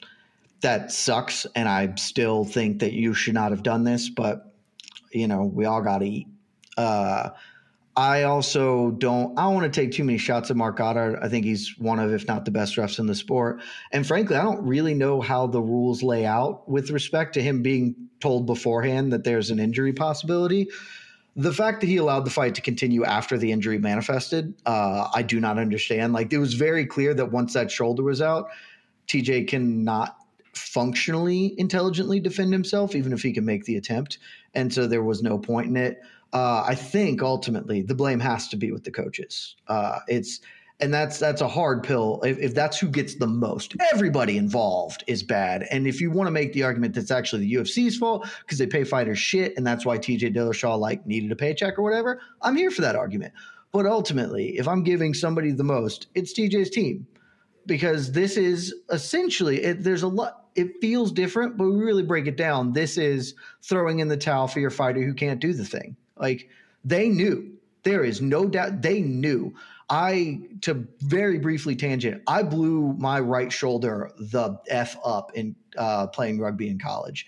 that 0.61 0.91
sucks. 0.91 1.47
And 1.55 1.69
I 1.69 1.95
still 1.97 2.45
think 2.45 2.81
that 2.81 2.93
you 2.93 3.15
should 3.15 3.35
not 3.35 3.51
have 3.51 3.63
done 3.63 3.85
this, 3.85 4.09
but 4.09 4.55
you 5.13 5.29
know, 5.29 5.45
we 5.45 5.65
all 5.65 5.83
got 5.83 5.99
to 5.99 6.07
eat. 6.07 6.27
Uh, 6.77 7.31
I 7.97 8.25
also 8.25 8.91
don't. 8.91 9.39
I 9.39 9.43
don't 9.43 9.55
want 9.55 9.73
to 9.73 9.81
take 9.81 9.93
too 9.93 10.03
many 10.03 10.19
shots 10.19 10.51
at 10.51 10.57
Marc 10.57 10.77
Goddard. 10.77 11.19
I 11.23 11.29
think 11.29 11.45
he's 11.45 11.79
one 11.79 12.01
of, 12.01 12.13
if 12.13 12.27
not 12.27 12.45
the 12.45 12.51
best 12.51 12.77
refs 12.77 12.99
in 12.99 13.07
the 13.07 13.15
sport. 13.15 13.63
And 13.93 14.07
frankly, 14.07 14.37
I 14.37 14.43
don't 14.43 14.67
really 14.67 14.95
know 14.95 15.21
how 15.21 15.47
the 15.47 15.63
rules 15.63 16.03
lay 16.03 16.27
out 16.27 16.69
with 16.69 16.91
respect 16.91 17.35
to 17.35 17.43
him 17.43 17.63
being 17.63 17.95
told 18.21 18.47
beforehand 18.47 19.13
that 19.13 19.23
there's 19.23 19.51
an 19.51 19.61
injury 19.61 19.93
possibility. 19.93 20.69
The 21.37 21.53
fact 21.53 21.81
that 21.81 21.89
he 21.89 21.97
allowed 21.97 22.25
the 22.25 22.31
fight 22.31 22.55
to 22.57 22.61
continue 22.61 23.05
after 23.05 23.37
the 23.39 23.53
injury 23.53 23.79
manifested, 23.79 24.55
uh, 24.67 25.09
I 25.15 25.23
do 25.23 25.41
not 25.41 25.59
understand. 25.59 26.13
Like 26.13 26.33
it 26.33 26.39
was 26.39 26.55
very 26.55 26.87
clear 26.87 27.15
that 27.15 27.33
once 27.33 27.55
that 27.55 27.71
shoulder 27.71 28.03
was 28.03 28.23
out, 28.23 28.49
TJ 29.09 29.49
cannot 29.49 30.17
functionally 30.53 31.55
intelligently 31.59 32.21
defend 32.21 32.53
himself, 32.53 32.95
even 32.95 33.13
if 33.13 33.23
he 33.23 33.33
can 33.33 33.45
make 33.45 33.65
the 33.65 33.77
attempt. 33.77 34.19
And 34.55 34.73
so 34.73 34.87
there 34.87 35.03
was 35.03 35.23
no 35.23 35.39
point 35.39 35.69
in 35.69 35.77
it. 35.77 36.01
Uh, 36.35 36.65
I 36.67 36.75
think 36.75 37.23
ultimately 37.23 37.83
the 37.83 37.95
blame 37.95 38.21
has 38.21 38.49
to 38.49 38.57
be 38.57 38.73
with 38.73 38.85
the 38.85 38.91
coaches. 38.91 39.55
Uh, 39.69 40.01
it's 40.09 40.41
and 40.81 40.93
that's 40.93 41.21
that's 41.21 41.41
a 41.41 41.49
hard 41.49 41.85
pill. 41.85 42.21
If, 42.25 42.39
if 42.39 42.55
that's 42.55 42.79
who 42.79 42.89
gets 42.89 43.15
the 43.15 43.29
most, 43.29 43.77
everybody 43.93 44.37
involved 44.37 45.05
is 45.07 45.23
bad. 45.23 45.67
And 45.71 45.87
if 45.87 46.01
you 46.01 46.11
want 46.11 46.27
to 46.27 46.33
make 46.33 46.53
the 46.53 46.65
argument 46.65 46.95
that's 46.95 47.13
actually 47.13 47.47
the 47.47 47.55
UFC's 47.55 47.97
fault 47.97 48.29
because 48.41 48.59
they 48.59 48.67
pay 48.67 48.83
fighters 48.83 49.19
shit, 49.19 49.57
and 49.57 49.65
that's 49.65 49.87
why 49.87 49.97
TJ 49.97 50.35
Dillashaw 50.35 50.77
like 50.77 51.07
needed 51.07 51.31
a 51.31 51.37
paycheck 51.37 51.79
or 51.79 51.83
whatever, 51.83 52.21
I'm 52.43 52.57
here 52.57 52.73
for 52.73 52.83
that 52.83 52.97
argument. 52.97 53.33
But 53.71 53.87
ultimately, 53.87 54.59
if 54.59 54.67
I'm 54.67 54.83
giving 54.83 55.15
somebody 55.15 55.53
the 55.53 55.65
most, 55.65 56.09
it's 56.15 56.33
TJ's 56.33 56.71
team 56.71 57.07
because 57.67 58.13
this 58.13 58.37
is 58.37 58.75
essentially 58.91 59.63
it, 59.63 59.83
there's 59.83 60.03
a 60.03 60.09
lot 60.09 60.47
it 60.55 60.81
feels 60.81 61.11
different 61.13 61.57
but 61.57 61.65
we 61.65 61.77
really 61.77 62.03
break 62.03 62.27
it 62.27 62.37
down 62.37 62.73
this 62.73 62.99
is 62.99 63.35
throwing 63.63 64.01
in 64.01 64.09
the 64.09 64.17
towel 64.17 64.47
for 64.47 64.61
your 64.61 64.71
fighter 64.71 65.03
who 65.03 65.15
can't 65.15 65.41
do 65.41 65.53
the 65.53 65.65
thing 65.65 65.97
like 66.17 66.49
they 66.85 67.09
knew 67.09 67.53
there 67.83 68.05
is 68.05 68.21
no 68.21 68.47
doubt 68.47 68.83
they 68.83 69.01
knew 69.01 69.55
i 69.91 70.41
to 70.61 70.87
very 71.01 71.39
briefly 71.39 71.77
tangent 71.77 72.23
i 72.27 72.43
blew 72.43 72.95
my 72.99 73.21
right 73.21 73.53
shoulder 73.53 74.11
the 74.19 74.57
f 74.69 74.97
up 75.05 75.33
in 75.35 75.55
uh, 75.77 76.07
playing 76.09 76.39
rugby 76.39 76.69
in 76.69 76.79
college 76.79 77.27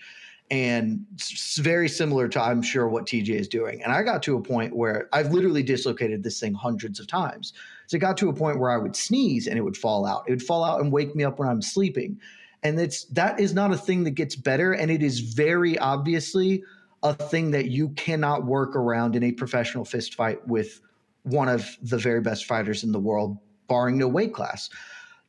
and 0.49 1.05
it's 1.13 1.57
very 1.57 1.89
similar 1.89 2.27
to 2.27 2.41
i'm 2.41 2.61
sure 2.61 2.87
what 2.87 3.05
tj 3.05 3.29
is 3.29 3.47
doing 3.47 3.83
and 3.83 3.91
i 3.91 4.01
got 4.01 4.23
to 4.23 4.37
a 4.37 4.41
point 4.41 4.75
where 4.75 5.09
i've 5.13 5.31
literally 5.31 5.63
dislocated 5.63 6.23
this 6.23 6.39
thing 6.39 6.53
hundreds 6.53 6.99
of 6.99 7.07
times 7.07 7.53
so 7.87 7.95
it 7.95 8.01
got 8.01 8.17
to 8.17 8.29
a 8.29 8.33
point 8.33 8.59
where 8.59 8.69
I 8.69 8.77
would 8.77 8.95
sneeze 8.95 9.47
and 9.47 9.57
it 9.57 9.61
would 9.61 9.77
fall 9.77 10.05
out. 10.05 10.25
It 10.27 10.31
would 10.31 10.43
fall 10.43 10.63
out 10.63 10.81
and 10.81 10.91
wake 10.91 11.15
me 11.15 11.23
up 11.23 11.39
when 11.39 11.47
I'm 11.47 11.61
sleeping. 11.61 12.19
And 12.61 12.79
it's 12.79 13.05
that 13.05 13.39
is 13.39 13.53
not 13.53 13.71
a 13.71 13.77
thing 13.77 14.03
that 14.03 14.11
gets 14.11 14.35
better. 14.35 14.73
And 14.73 14.91
it 14.91 15.01
is 15.01 15.21
very 15.21 15.79
obviously 15.79 16.63
a 17.03 17.13
thing 17.13 17.51
that 17.51 17.69
you 17.69 17.89
cannot 17.89 18.45
work 18.45 18.75
around 18.75 19.15
in 19.15 19.23
a 19.23 19.31
professional 19.31 19.85
fist 19.85 20.15
fight 20.15 20.45
with 20.47 20.81
one 21.23 21.49
of 21.49 21.77
the 21.81 21.97
very 21.97 22.21
best 22.21 22.45
fighters 22.45 22.83
in 22.83 22.91
the 22.91 22.99
world, 22.99 23.37
barring 23.67 23.97
no 23.97 24.07
weight 24.07 24.33
class. 24.33 24.69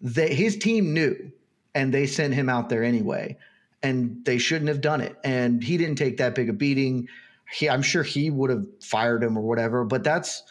That 0.01 0.33
his 0.33 0.57
team 0.57 0.95
knew 0.95 1.33
and 1.75 1.93
they 1.93 2.07
sent 2.07 2.35
him 2.35 2.49
out 2.49 2.69
there 2.69 2.83
anyway. 2.83 3.37
And 3.83 4.25
they 4.25 4.39
shouldn't 4.39 4.69
have 4.69 4.81
done 4.81 5.01
it. 5.01 5.17
And 5.23 5.63
he 5.63 5.77
didn't 5.77 5.97
take 5.97 6.17
that 6.17 6.35
big 6.35 6.49
a 6.49 6.53
beating. 6.53 7.09
He, 7.53 7.69
I'm 7.69 7.83
sure 7.83 8.03
he 8.03 8.31
would 8.31 8.51
have 8.51 8.67
fired 8.83 9.23
him 9.23 9.37
or 9.37 9.43
whatever, 9.43 9.85
but 9.85 10.03
that's 10.03 10.43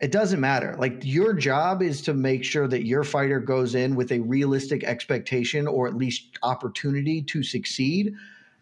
it 0.00 0.10
doesn't 0.10 0.40
matter. 0.40 0.74
Like 0.78 1.04
your 1.04 1.32
job 1.32 1.80
is 1.80 2.02
to 2.02 2.14
make 2.14 2.44
sure 2.44 2.66
that 2.66 2.84
your 2.84 3.04
fighter 3.04 3.38
goes 3.38 3.76
in 3.76 3.94
with 3.94 4.10
a 4.10 4.18
realistic 4.18 4.82
expectation 4.82 5.68
or 5.68 5.86
at 5.86 5.96
least 5.96 6.38
opportunity 6.42 7.22
to 7.22 7.42
succeed 7.44 8.14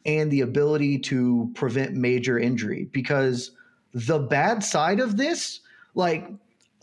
and 0.06 0.30
the 0.30 0.40
ability 0.40 0.98
to 0.98 1.50
prevent 1.54 1.94
major 1.94 2.38
injury 2.38 2.88
because 2.92 3.52
the 3.92 4.18
bad 4.18 4.64
side 4.64 5.00
of 5.00 5.16
this 5.16 5.60
like 5.94 6.28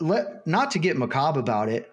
let 0.00 0.46
not 0.46 0.70
to 0.70 0.78
get 0.78 0.96
macabre 0.96 1.40
about 1.40 1.68
it 1.68 1.90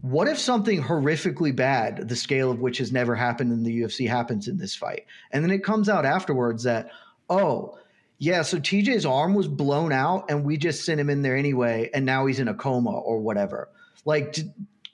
what 0.00 0.26
if 0.26 0.38
something 0.38 0.82
horrifically 0.82 1.54
bad 1.54 2.08
the 2.08 2.16
scale 2.16 2.50
of 2.50 2.60
which 2.60 2.78
has 2.78 2.92
never 2.92 3.14
happened 3.14 3.52
in 3.52 3.62
the 3.62 3.82
UFC 3.82 4.08
happens 4.08 4.48
in 4.48 4.58
this 4.58 4.74
fight 4.74 5.06
and 5.30 5.44
then 5.44 5.50
it 5.50 5.64
comes 5.64 5.88
out 5.88 6.04
afterwards 6.04 6.64
that 6.64 6.90
oh 7.30 7.78
yeah, 8.18 8.42
so 8.42 8.58
TJ's 8.58 9.04
arm 9.04 9.34
was 9.34 9.46
blown 9.46 9.92
out 9.92 10.30
and 10.30 10.44
we 10.44 10.56
just 10.56 10.84
sent 10.84 11.00
him 11.00 11.10
in 11.10 11.22
there 11.22 11.36
anyway 11.36 11.90
and 11.92 12.06
now 12.06 12.26
he's 12.26 12.40
in 12.40 12.48
a 12.48 12.54
coma 12.54 12.90
or 12.90 13.18
whatever. 13.20 13.68
Like 14.04 14.38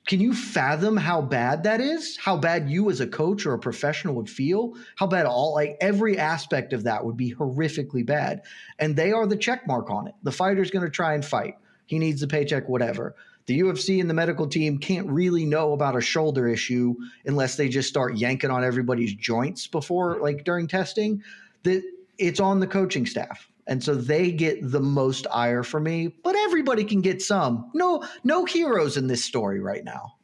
can 0.06 0.20
you 0.20 0.34
fathom 0.34 0.96
how 0.96 1.22
bad 1.22 1.62
that 1.62 1.80
is? 1.80 2.16
How 2.16 2.36
bad 2.36 2.68
you 2.68 2.90
as 2.90 3.00
a 3.00 3.06
coach 3.06 3.46
or 3.46 3.54
a 3.54 3.58
professional 3.58 4.16
would 4.16 4.28
feel? 4.28 4.74
How 4.96 5.06
bad 5.06 5.26
all 5.26 5.54
like 5.54 5.76
every 5.80 6.18
aspect 6.18 6.72
of 6.72 6.84
that 6.84 7.04
would 7.04 7.16
be 7.16 7.32
horrifically 7.32 8.04
bad. 8.04 8.42
And 8.80 8.96
they 8.96 9.12
are 9.12 9.26
the 9.26 9.36
check 9.36 9.66
mark 9.66 9.90
on 9.90 10.08
it. 10.08 10.14
The 10.24 10.32
fighter's 10.32 10.72
going 10.72 10.84
to 10.84 10.90
try 10.90 11.14
and 11.14 11.24
fight. 11.24 11.56
He 11.86 11.98
needs 11.98 12.20
the 12.20 12.26
paycheck 12.26 12.68
whatever. 12.68 13.14
The 13.46 13.60
UFC 13.60 14.00
and 14.00 14.10
the 14.10 14.14
medical 14.14 14.48
team 14.48 14.78
can't 14.78 15.08
really 15.08 15.44
know 15.44 15.72
about 15.72 15.96
a 15.96 16.00
shoulder 16.00 16.48
issue 16.48 16.94
unless 17.24 17.56
they 17.56 17.68
just 17.68 17.88
start 17.88 18.16
yanking 18.16 18.50
on 18.50 18.64
everybody's 18.64 19.14
joints 19.14 19.66
before 19.66 20.18
like 20.20 20.44
during 20.44 20.66
testing. 20.66 21.22
That 21.62 21.82
it's 22.18 22.40
on 22.40 22.58
the 22.58 22.66
coaching 22.66 23.06
staff. 23.06 23.48
And 23.66 23.82
so 23.82 23.94
they 23.94 24.32
get 24.32 24.58
the 24.70 24.80
most 24.80 25.26
ire 25.32 25.62
for 25.62 25.78
me, 25.78 26.08
but 26.24 26.34
everybody 26.36 26.84
can 26.84 27.00
get 27.00 27.22
some. 27.22 27.70
No, 27.74 28.04
no 28.24 28.44
heroes 28.44 28.96
in 28.96 29.06
this 29.06 29.24
story 29.24 29.60
right 29.60 29.84
now. 29.84 30.14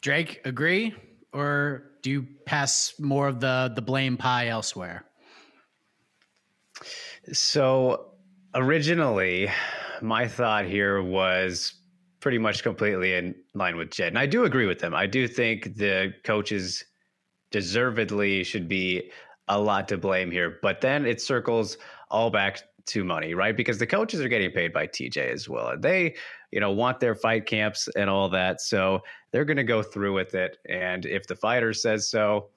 Drake, 0.00 0.40
agree, 0.44 0.94
or 1.32 1.92
do 2.02 2.10
you 2.10 2.26
pass 2.44 2.94
more 2.98 3.28
of 3.28 3.40
the 3.40 3.72
the 3.74 3.82
blame 3.82 4.16
pie 4.16 4.48
elsewhere? 4.48 5.04
So 7.32 8.12
originally, 8.54 9.50
my 10.02 10.28
thought 10.28 10.64
here 10.66 11.02
was 11.02 11.74
pretty 12.20 12.38
much 12.38 12.62
completely 12.62 13.14
in 13.14 13.34
line 13.54 13.76
with 13.76 13.90
Jed. 13.90 14.08
And 14.08 14.18
I 14.18 14.26
do 14.26 14.44
agree 14.44 14.66
with 14.66 14.78
them. 14.78 14.94
I 14.94 15.06
do 15.06 15.28
think 15.28 15.76
the 15.76 16.12
coaches 16.24 16.84
deservedly 17.50 18.44
should 18.44 18.68
be 18.68 19.10
a 19.48 19.58
lot 19.58 19.88
to 19.88 19.96
blame 19.96 20.30
here. 20.30 20.58
But 20.62 20.80
then 20.80 21.06
it 21.06 21.20
circles 21.20 21.78
all 22.10 22.30
back 22.30 22.62
to 22.86 23.04
money, 23.04 23.34
right? 23.34 23.56
Because 23.56 23.78
the 23.78 23.86
coaches 23.86 24.20
are 24.20 24.28
getting 24.28 24.50
paid 24.50 24.72
by 24.72 24.86
TJ 24.86 25.32
as 25.32 25.48
well. 25.48 25.68
And 25.68 25.82
they, 25.82 26.14
you 26.52 26.60
know, 26.60 26.70
want 26.70 27.00
their 27.00 27.14
fight 27.14 27.46
camps 27.46 27.88
and 27.96 28.08
all 28.08 28.28
that. 28.30 28.60
So 28.60 29.02
they're 29.32 29.44
going 29.44 29.56
to 29.56 29.64
go 29.64 29.82
through 29.82 30.14
with 30.14 30.34
it. 30.34 30.58
And 30.68 31.04
if 31.04 31.26
the 31.26 31.36
fighter 31.36 31.72
says 31.72 32.08
so, 32.08 32.48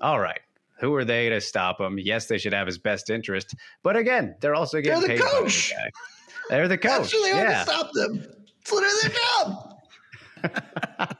all 0.00 0.20
right. 0.20 0.40
Who 0.80 0.94
are 0.94 1.04
they 1.04 1.28
to 1.28 1.40
stop 1.40 1.80
him? 1.80 1.98
Yes, 1.98 2.26
they 2.26 2.38
should 2.38 2.52
have 2.52 2.66
his 2.66 2.78
best 2.78 3.08
interest. 3.08 3.54
But 3.84 3.96
again, 3.96 4.34
they're 4.40 4.56
also 4.56 4.80
getting 4.80 5.00
paid. 5.06 5.10
they're 5.10 5.16
the 5.18 5.22
paid. 5.22 5.30
coach. 5.30 5.72
By 5.72 5.82
the 5.84 6.56
they're 6.56 6.68
the 6.68 6.78
coach. 6.78 6.98
That's 6.98 7.12
really 7.12 7.32
hard 7.32 7.48
yeah. 7.48 7.64
to 7.64 7.70
stop 7.70 7.90
them. 7.92 8.26
It's 8.60 8.72
literally 8.72 8.94
their 9.02 9.12
job. 9.44 11.16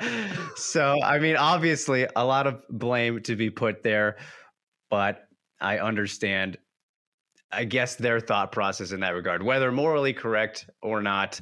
so, 0.56 1.00
I 1.02 1.18
mean, 1.18 1.36
obviously, 1.36 2.06
a 2.16 2.24
lot 2.24 2.46
of 2.46 2.62
blame 2.68 3.22
to 3.22 3.36
be 3.36 3.50
put 3.50 3.82
there, 3.82 4.16
but 4.90 5.28
I 5.60 5.78
understand, 5.78 6.58
I 7.52 7.64
guess, 7.64 7.94
their 7.94 8.20
thought 8.20 8.52
process 8.52 8.92
in 8.92 9.00
that 9.00 9.10
regard, 9.14 9.42
whether 9.42 9.70
morally 9.72 10.12
correct 10.12 10.68
or 10.82 11.00
not. 11.02 11.40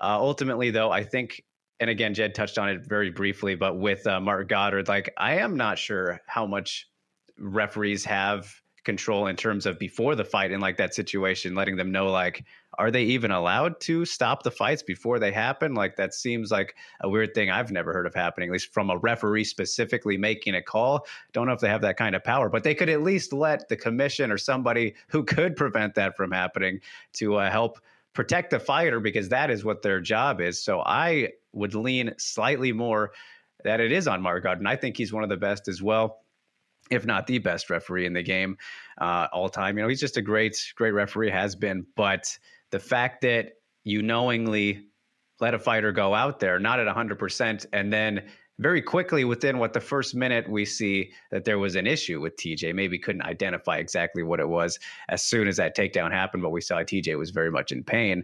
Uh, 0.00 0.18
ultimately, 0.18 0.70
though, 0.70 0.90
I 0.90 1.04
think, 1.04 1.42
and 1.78 1.88
again, 1.88 2.14
Jed 2.14 2.34
touched 2.34 2.58
on 2.58 2.68
it 2.68 2.86
very 2.86 3.10
briefly, 3.10 3.54
but 3.54 3.78
with 3.78 4.06
uh, 4.06 4.20
Marc 4.20 4.48
Goddard, 4.48 4.88
like, 4.88 5.12
I 5.16 5.36
am 5.36 5.56
not 5.56 5.78
sure 5.78 6.20
how 6.26 6.46
much 6.46 6.88
referees 7.38 8.04
have 8.04 8.52
control 8.84 9.26
in 9.26 9.36
terms 9.36 9.66
of 9.66 9.78
before 9.78 10.14
the 10.14 10.24
fight 10.24 10.50
in 10.50 10.60
like 10.60 10.76
that 10.78 10.94
situation, 10.94 11.54
letting 11.54 11.76
them 11.76 11.92
know, 11.92 12.10
like, 12.10 12.44
are 12.78 12.90
they 12.90 13.02
even 13.02 13.30
allowed 13.30 13.80
to 13.80 14.04
stop 14.04 14.42
the 14.42 14.50
fights 14.50 14.82
before 14.82 15.18
they 15.18 15.32
happen? 15.32 15.74
Like 15.74 15.96
that 15.96 16.14
seems 16.14 16.50
like 16.50 16.76
a 17.02 17.08
weird 17.08 17.34
thing 17.34 17.50
I've 17.50 17.70
never 17.70 17.92
heard 17.92 18.06
of 18.06 18.14
happening, 18.14 18.48
at 18.48 18.52
least 18.52 18.72
from 18.72 18.90
a 18.90 18.96
referee 18.96 19.44
specifically 19.44 20.16
making 20.16 20.54
a 20.54 20.62
call. 20.62 21.06
Don't 21.32 21.46
know 21.46 21.52
if 21.52 21.60
they 21.60 21.68
have 21.68 21.82
that 21.82 21.96
kind 21.96 22.14
of 22.14 22.24
power, 22.24 22.48
but 22.48 22.62
they 22.62 22.74
could 22.74 22.88
at 22.88 23.02
least 23.02 23.32
let 23.32 23.68
the 23.68 23.76
commission 23.76 24.30
or 24.30 24.38
somebody 24.38 24.94
who 25.08 25.24
could 25.24 25.56
prevent 25.56 25.94
that 25.96 26.16
from 26.16 26.30
happening 26.30 26.80
to 27.14 27.36
uh, 27.36 27.50
help 27.50 27.80
protect 28.12 28.50
the 28.50 28.60
fighter 28.60 28.98
because 29.00 29.28
that 29.28 29.50
is 29.50 29.64
what 29.64 29.82
their 29.82 30.00
job 30.00 30.40
is. 30.40 30.62
So 30.62 30.80
I 30.80 31.30
would 31.52 31.74
lean 31.74 32.14
slightly 32.18 32.72
more 32.72 33.12
that 33.64 33.80
it 33.80 33.92
is 33.92 34.08
on 34.08 34.22
Marc 34.22 34.42
Goddard. 34.44 34.66
I 34.66 34.76
think 34.76 34.96
he's 34.96 35.12
one 35.12 35.22
of 35.22 35.28
the 35.28 35.36
best 35.36 35.68
as 35.68 35.82
well 35.82 36.20
if 36.90 37.06
not 37.06 37.26
the 37.26 37.38
best 37.38 37.70
referee 37.70 38.06
in 38.06 38.12
the 38.12 38.22
game 38.22 38.56
uh, 39.00 39.28
all 39.32 39.48
time. 39.48 39.76
You 39.76 39.82
know, 39.82 39.88
he's 39.88 40.00
just 40.00 40.16
a 40.16 40.22
great, 40.22 40.56
great 40.76 40.92
referee, 40.92 41.30
has 41.30 41.54
been. 41.56 41.86
But 41.96 42.36
the 42.70 42.80
fact 42.80 43.22
that 43.22 43.52
you 43.84 44.02
knowingly 44.02 44.86
let 45.40 45.54
a 45.54 45.58
fighter 45.58 45.92
go 45.92 46.14
out 46.14 46.40
there, 46.40 46.58
not 46.58 46.80
at 46.80 46.94
100%, 46.94 47.66
and 47.72 47.92
then 47.92 48.22
very 48.58 48.82
quickly 48.82 49.24
within 49.24 49.58
what 49.58 49.72
the 49.72 49.80
first 49.80 50.14
minute 50.14 50.48
we 50.48 50.66
see 50.66 51.10
that 51.30 51.46
there 51.46 51.58
was 51.58 51.76
an 51.76 51.86
issue 51.86 52.20
with 52.20 52.36
TJ. 52.36 52.74
Maybe 52.74 52.98
couldn't 52.98 53.22
identify 53.22 53.78
exactly 53.78 54.22
what 54.22 54.38
it 54.38 54.48
was 54.48 54.78
as 55.08 55.22
soon 55.22 55.48
as 55.48 55.56
that 55.56 55.74
takedown 55.74 56.12
happened, 56.12 56.42
but 56.42 56.50
we 56.50 56.60
saw 56.60 56.76
TJ 56.80 57.16
was 57.16 57.30
very 57.30 57.50
much 57.50 57.72
in 57.72 57.82
pain. 57.82 58.22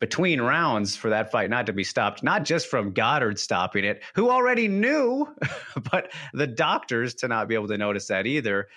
Between 0.00 0.40
rounds 0.40 0.96
for 0.96 1.10
that 1.10 1.30
fight 1.30 1.50
not 1.50 1.66
to 1.66 1.72
be 1.72 1.84
stopped, 1.84 2.22
not 2.22 2.44
just 2.44 2.68
from 2.68 2.92
Goddard 2.92 3.38
stopping 3.38 3.84
it, 3.84 4.02
who 4.14 4.30
already 4.30 4.66
knew, 4.66 5.28
but 5.92 6.10
the 6.32 6.46
doctors 6.46 7.14
to 7.16 7.28
not 7.28 7.48
be 7.48 7.54
able 7.54 7.68
to 7.68 7.78
notice 7.78 8.06
that 8.06 8.26
either. 8.26 8.68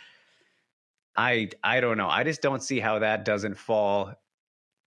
I 1.15 1.49
I 1.63 1.79
don't 1.79 1.97
know. 1.97 2.09
I 2.09 2.23
just 2.23 2.41
don't 2.41 2.61
see 2.61 2.79
how 2.79 2.99
that 2.99 3.23
doesn't 3.23 3.55
fall 3.57 4.15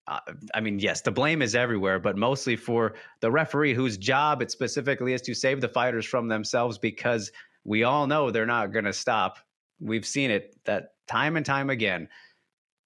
uh, 0.06 0.18
I 0.54 0.60
mean, 0.60 0.78
yes, 0.78 1.00
the 1.02 1.12
blame 1.12 1.42
is 1.42 1.54
everywhere, 1.54 1.98
but 1.98 2.16
mostly 2.16 2.56
for 2.56 2.94
the 3.20 3.30
referee 3.30 3.74
whose 3.74 3.96
job 3.96 4.42
it 4.42 4.50
specifically 4.50 5.12
is 5.12 5.22
to 5.22 5.34
save 5.34 5.60
the 5.60 5.68
fighters 5.68 6.04
from 6.04 6.28
themselves 6.28 6.76
because 6.78 7.30
we 7.64 7.84
all 7.84 8.06
know 8.06 8.30
they're 8.30 8.46
not 8.46 8.72
going 8.72 8.84
to 8.84 8.92
stop. 8.92 9.38
We've 9.80 10.06
seen 10.06 10.30
it 10.30 10.56
that 10.64 10.94
time 11.06 11.36
and 11.36 11.46
time 11.46 11.70
again. 11.70 12.08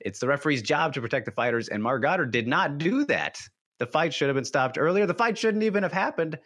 It's 0.01 0.19
the 0.19 0.29
referee's 0.29 0.63
job 0.63 0.95
to 0.95 1.01
protect 1.01 1.27
the 1.27 1.33
fighters, 1.33 1.69
and 1.69 1.83
Marc 1.83 2.03
Goddard 2.03 2.31
did 2.31 2.47
not 2.47 2.79
do 2.79 3.05
that. 3.07 3.41
The 3.79 3.87
fight 3.87 4.15
should 4.15 4.29
have 4.29 4.37
been 4.37 4.45
stopped 4.45 4.79
earlier. 4.79 5.07
The 5.07 5.15
fight 5.15 5.37
shouldn't 5.37 5.65
even 5.65 5.83
have 5.83 5.93
happened, 5.93 6.39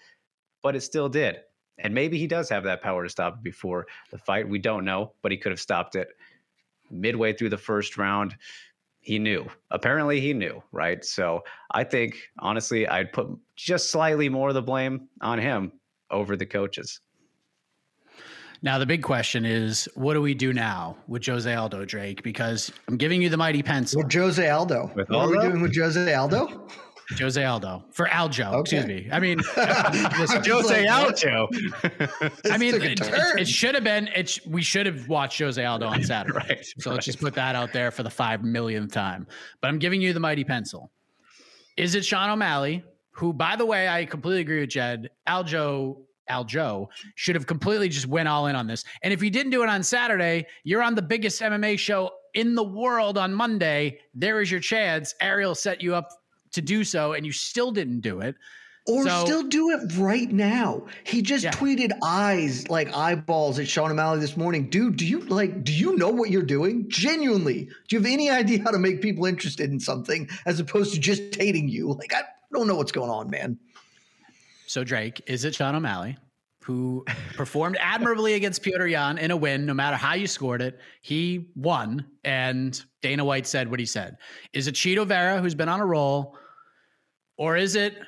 but 0.62 0.76
it 0.76 0.80
still 0.80 1.08
did. 1.08 1.38
And 1.78 1.94
maybe 1.94 2.18
he 2.18 2.26
does 2.26 2.48
have 2.50 2.64
that 2.64 2.82
power 2.82 3.04
to 3.04 3.08
stop 3.08 3.36
it 3.36 3.42
before 3.42 3.86
the 4.10 4.18
fight. 4.18 4.48
We 4.48 4.58
don't 4.58 4.84
know, 4.84 5.12
but 5.22 5.32
he 5.32 5.38
could 5.38 5.52
have 5.52 5.60
stopped 5.60 5.96
it 5.96 6.08
midway 6.90 7.32
through 7.32 7.50
the 7.50 7.56
first 7.56 7.96
round 7.96 8.36
he 9.00 9.18
knew. 9.18 9.46
Apparently, 9.70 10.20
he 10.20 10.34
knew, 10.34 10.62
right? 10.72 11.04
So 11.04 11.44
I 11.70 11.84
think, 11.84 12.16
honestly, 12.38 12.86
I'd 12.86 13.12
put 13.12 13.28
just 13.56 13.90
slightly 13.90 14.28
more 14.28 14.48
of 14.48 14.54
the 14.54 14.62
blame 14.62 15.08
on 15.22 15.38
him 15.38 15.72
over 16.10 16.36
the 16.36 16.46
coaches. 16.46 17.00
Now, 18.62 18.78
the 18.78 18.86
big 18.86 19.02
question 19.02 19.44
is 19.46 19.88
what 19.94 20.14
do 20.14 20.20
we 20.20 20.34
do 20.34 20.52
now 20.52 20.96
with 21.06 21.24
Jose 21.24 21.52
Aldo, 21.52 21.84
Drake? 21.86 22.22
Because 22.22 22.70
I'm 22.88 22.96
giving 22.98 23.22
you 23.22 23.28
the 23.30 23.36
mighty 23.36 23.62
pencil. 23.62 24.02
With 24.02 24.12
Jose 24.12 24.48
Aldo. 24.48 24.90
With 24.94 25.08
what 25.08 25.18
Aldo? 25.18 25.34
are 25.34 25.42
we 25.42 25.48
doing 25.48 25.62
with 25.62 25.74
Jose 25.76 26.14
Aldo? 26.14 26.68
Jose 27.18 27.42
Aldo 27.42 27.84
for 27.90 28.06
Aljo. 28.06 28.52
Okay. 28.52 28.60
Excuse 28.78 28.86
me. 28.86 29.08
I 29.10 29.18
mean, 29.18 29.38
listen, 30.18 30.44
Jose 30.44 30.86
like, 30.88 31.16
Aljo. 31.16 31.48
I 32.50 32.58
mean, 32.58 32.74
a 32.74 32.84
it, 32.84 32.96
turn. 32.96 33.38
it, 33.38 33.42
it 33.42 33.48
should 33.48 33.74
have 33.74 33.82
been. 33.82 34.08
It 34.08 34.28
sh- 34.28 34.40
we 34.46 34.62
should 34.62 34.86
have 34.86 35.08
watched 35.08 35.40
Jose 35.40 35.62
Aldo 35.64 35.86
on 35.86 36.04
Saturday. 36.04 36.38
right, 36.38 36.66
So 36.78 36.92
let's 36.92 37.06
just 37.06 37.20
put 37.20 37.34
that 37.34 37.56
out 37.56 37.72
there 37.72 37.90
for 37.90 38.02
the 38.02 38.10
five 38.10 38.44
millionth 38.44 38.92
time. 38.92 39.26
But 39.60 39.68
I'm 39.68 39.78
giving 39.78 40.00
you 40.00 40.12
the 40.12 40.20
mighty 40.20 40.44
pencil. 40.44 40.92
Is 41.76 41.94
it 41.94 42.04
Sean 42.04 42.30
O'Malley, 42.30 42.84
who, 43.12 43.32
by 43.32 43.56
the 43.56 43.66
way, 43.66 43.88
I 43.88 44.04
completely 44.04 44.42
agree 44.42 44.60
with 44.60 44.70
Jed. 44.70 45.10
Aljo, 45.28 46.02
Aljo 46.30 46.86
should 47.16 47.34
have 47.34 47.46
completely 47.46 47.88
just 47.88 48.06
went 48.06 48.28
all 48.28 48.46
in 48.46 48.56
on 48.56 48.66
this. 48.66 48.84
And 49.02 49.12
if 49.12 49.22
you 49.22 49.30
didn't 49.30 49.50
do 49.50 49.62
it 49.62 49.68
on 49.68 49.82
Saturday, 49.82 50.46
you're 50.64 50.82
on 50.82 50.94
the 50.94 51.02
biggest 51.02 51.40
MMA 51.42 51.78
show 51.78 52.10
in 52.34 52.54
the 52.54 52.62
world 52.64 53.18
on 53.18 53.34
Monday. 53.34 53.98
There 54.14 54.40
is 54.40 54.50
your 54.50 54.60
chance. 54.60 55.14
Ariel 55.20 55.54
set 55.54 55.82
you 55.82 55.94
up 55.94 56.08
to 56.52 56.62
do 56.62 56.84
so, 56.84 57.12
and 57.12 57.26
you 57.26 57.32
still 57.32 57.70
didn't 57.72 58.00
do 58.00 58.20
it. 58.20 58.34
Or 58.86 59.04
So- 59.06 59.24
still 59.24 59.42
do 59.42 59.70
it 59.70 59.92
right 59.98 60.30
now. 60.32 60.86
He 61.04 61.20
just 61.22 61.44
Yeah. 61.44 61.50
tweeted 61.52 61.90
eyes 62.02 62.66
like 62.68 62.92
eyeballs 62.96 63.58
at 63.58 63.68
Sean 63.68 63.90
O'Malley 63.90 64.20
this 64.20 64.36
morning. 64.38 64.70
Dude, 64.70 64.96
do 64.96 65.06
you 65.06 65.20
like 65.20 65.62
do 65.64 65.72
you 65.72 65.96
know 65.96 66.08
what 66.08 66.30
you're 66.30 66.42
doing? 66.42 66.86
Genuinely. 66.88 67.64
Do 67.88 67.96
you 67.96 67.98
have 67.98 68.10
any 68.10 68.30
idea 68.30 68.62
how 68.64 68.70
to 68.70 68.78
make 68.78 69.02
people 69.02 69.26
interested 69.26 69.70
in 69.70 69.78
something 69.80 70.28
as 70.46 70.58
opposed 70.60 70.94
to 70.94 70.98
just 70.98 71.22
hating 71.36 71.68
you? 71.68 71.92
Like 71.92 72.14
I 72.14 72.22
don't 72.54 72.66
know 72.66 72.74
what's 72.74 72.90
going 72.90 73.10
on, 73.10 73.28
man. 73.30 73.58
So, 74.70 74.84
Drake, 74.84 75.20
is 75.26 75.44
it 75.44 75.56
Sean 75.56 75.74
O'Malley, 75.74 76.16
who 76.62 77.04
performed 77.34 77.76
admirably 77.80 78.34
against 78.34 78.62
Petr 78.62 78.88
Yan 78.88 79.18
in 79.18 79.32
a 79.32 79.36
win, 79.36 79.66
no 79.66 79.74
matter 79.74 79.96
how 79.96 80.14
you 80.14 80.28
scored 80.28 80.62
it? 80.62 80.78
He 81.02 81.50
won, 81.56 82.06
and 82.22 82.80
Dana 83.02 83.24
White 83.24 83.48
said 83.48 83.68
what 83.68 83.80
he 83.80 83.84
said. 83.84 84.16
Is 84.52 84.68
it 84.68 84.76
Chito 84.76 85.04
Vera, 85.04 85.40
who's 85.40 85.56
been 85.56 85.68
on 85.68 85.80
a 85.80 85.84
roll, 85.84 86.36
or 87.36 87.56
is 87.56 87.74
it 87.74 87.98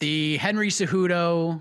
the 0.00 0.38
Henry 0.38 0.68
Cejudo 0.68 1.60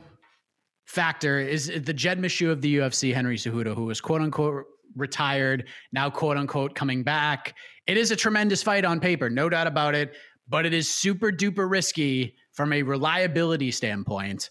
factor? 0.85 1.41
Is 1.41 1.67
it 1.67 1.85
the 1.85 1.93
Jed 1.93 2.17
Meshew 2.17 2.51
of 2.51 2.61
the 2.61 2.77
UFC, 2.77 3.13
Henry 3.13 3.35
Cejudo, 3.35 3.75
who 3.75 3.83
was 3.83 3.99
quote 3.99 4.21
unquote 4.21 4.63
retired, 4.95 5.67
now 5.91 6.09
quote 6.09 6.37
unquote 6.37 6.75
coming 6.75 7.03
back? 7.03 7.53
It 7.87 7.97
is 7.97 8.09
a 8.09 8.15
tremendous 8.15 8.63
fight 8.63 8.85
on 8.85 9.01
paper, 9.01 9.29
no 9.29 9.49
doubt 9.49 9.67
about 9.67 9.95
it, 9.95 10.15
but 10.47 10.65
it 10.65 10.73
is 10.73 10.89
super 10.89 11.29
duper 11.29 11.69
risky 11.69 12.35
from 12.55 12.73
a 12.73 12.81
reliability 12.81 13.69
standpoint. 13.69 14.49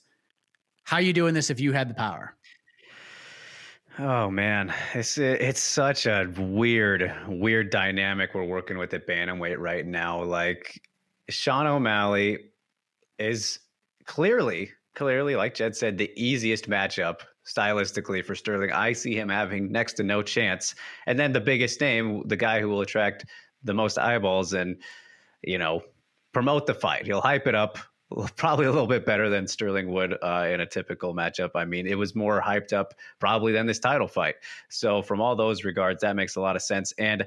How 0.84 0.98
you 0.98 1.12
doing 1.12 1.34
this 1.34 1.50
if 1.50 1.58
you 1.58 1.72
had 1.72 1.88
the 1.88 1.94
power? 1.94 2.36
Oh 3.98 4.28
man, 4.28 4.74
it's 4.92 5.18
it's 5.18 5.60
such 5.60 6.06
a 6.06 6.28
weird, 6.36 7.12
weird 7.28 7.70
dynamic 7.70 8.34
we're 8.34 8.44
working 8.44 8.76
with 8.76 8.92
at 8.92 9.06
bantamweight 9.06 9.58
right 9.58 9.86
now. 9.86 10.22
Like 10.22 10.80
Sean 11.30 11.66
O'Malley 11.66 12.38
is 13.18 13.60
clearly, 14.04 14.72
clearly, 14.94 15.36
like 15.36 15.54
Jed 15.54 15.76
said, 15.76 15.96
the 15.96 16.10
easiest 16.16 16.68
matchup 16.68 17.20
stylistically 17.46 18.24
for 18.24 18.34
Sterling. 18.34 18.72
I 18.72 18.92
see 18.92 19.16
him 19.16 19.28
having 19.28 19.70
next 19.70 19.92
to 19.94 20.02
no 20.02 20.22
chance. 20.22 20.74
And 21.06 21.18
then 21.18 21.32
the 21.32 21.40
biggest 21.40 21.80
name, 21.80 22.26
the 22.26 22.36
guy 22.36 22.60
who 22.60 22.68
will 22.68 22.80
attract 22.80 23.26
the 23.62 23.74
most 23.74 23.96
eyeballs 23.96 24.54
and 24.54 24.76
you 25.42 25.56
know 25.56 25.82
promote 26.32 26.66
the 26.66 26.74
fight. 26.74 27.06
He'll 27.06 27.20
hype 27.20 27.46
it 27.46 27.54
up 27.54 27.78
probably 28.36 28.66
a 28.66 28.70
little 28.70 28.86
bit 28.86 29.06
better 29.06 29.28
than 29.28 29.46
Sterling 29.46 29.92
would 29.92 30.14
uh, 30.22 30.48
in 30.50 30.60
a 30.60 30.66
typical 30.66 31.14
matchup. 31.14 31.50
I 31.54 31.64
mean, 31.64 31.86
it 31.86 31.96
was 31.96 32.14
more 32.14 32.40
hyped 32.40 32.72
up 32.72 32.94
probably 33.18 33.52
than 33.52 33.66
this 33.66 33.78
title 33.78 34.08
fight. 34.08 34.36
So, 34.68 35.02
from 35.02 35.20
all 35.20 35.36
those 35.36 35.64
regards, 35.64 36.02
that 36.02 36.16
makes 36.16 36.36
a 36.36 36.40
lot 36.40 36.56
of 36.56 36.62
sense. 36.62 36.92
And 36.98 37.26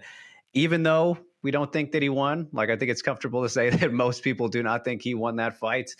even 0.53 0.83
though 0.83 1.17
we 1.41 1.51
don't 1.51 1.71
think 1.71 1.91
that 1.91 2.01
he 2.01 2.09
won, 2.09 2.47
like 2.51 2.69
I 2.69 2.75
think 2.75 2.91
it's 2.91 3.01
comfortable 3.01 3.43
to 3.43 3.49
say 3.57 3.69
that 3.69 3.93
most 3.93 4.23
people 4.23 4.47
do 4.47 4.63
not 4.63 4.85
think 4.85 5.01
he 5.01 5.13
won 5.13 5.37
that 5.37 5.57
fight. 5.59 5.95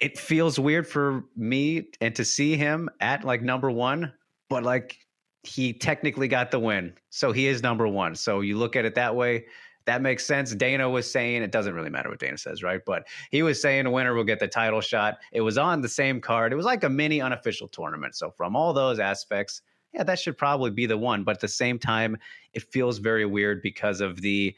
It 0.00 0.18
feels 0.18 0.58
weird 0.58 0.86
for 0.86 1.24
me 1.36 1.88
and 2.00 2.14
to 2.16 2.24
see 2.24 2.56
him 2.56 2.90
at 3.00 3.24
like 3.24 3.42
number 3.42 3.70
one, 3.70 4.12
but 4.48 4.64
like 4.64 4.98
he 5.44 5.72
technically 5.72 6.28
got 6.28 6.50
the 6.50 6.58
win. 6.58 6.94
So 7.10 7.30
he 7.32 7.46
is 7.46 7.62
number 7.62 7.86
one. 7.86 8.16
So 8.16 8.40
you 8.40 8.58
look 8.58 8.74
at 8.74 8.84
it 8.84 8.96
that 8.96 9.14
way 9.14 9.46
that 9.84 10.02
makes 10.02 10.24
sense. 10.24 10.54
Dana 10.54 10.88
was 10.88 11.10
saying 11.10 11.42
it 11.42 11.52
doesn't 11.52 11.74
really 11.74 11.90
matter 11.90 12.08
what 12.08 12.18
Dana 12.18 12.38
says, 12.38 12.62
right? 12.62 12.80
But 12.84 13.06
he 13.30 13.42
was 13.42 13.60
saying 13.60 13.86
a 13.86 13.90
winner 13.90 14.14
will 14.14 14.24
get 14.24 14.38
the 14.38 14.48
title 14.48 14.80
shot. 14.80 15.18
It 15.32 15.40
was 15.40 15.58
on 15.58 15.80
the 15.80 15.88
same 15.88 16.20
card. 16.20 16.52
It 16.52 16.56
was 16.56 16.66
like 16.66 16.84
a 16.84 16.88
mini 16.88 17.20
unofficial 17.20 17.68
tournament. 17.68 18.14
So 18.14 18.30
from 18.30 18.56
all 18.56 18.72
those 18.72 18.98
aspects, 18.98 19.62
yeah, 19.92 20.04
that 20.04 20.18
should 20.18 20.38
probably 20.38 20.70
be 20.70 20.86
the 20.86 20.96
one. 20.96 21.24
But 21.24 21.36
at 21.36 21.40
the 21.40 21.48
same 21.48 21.78
time, 21.78 22.16
it 22.54 22.62
feels 22.62 22.98
very 22.98 23.26
weird 23.26 23.62
because 23.62 24.00
of 24.00 24.20
the 24.20 24.54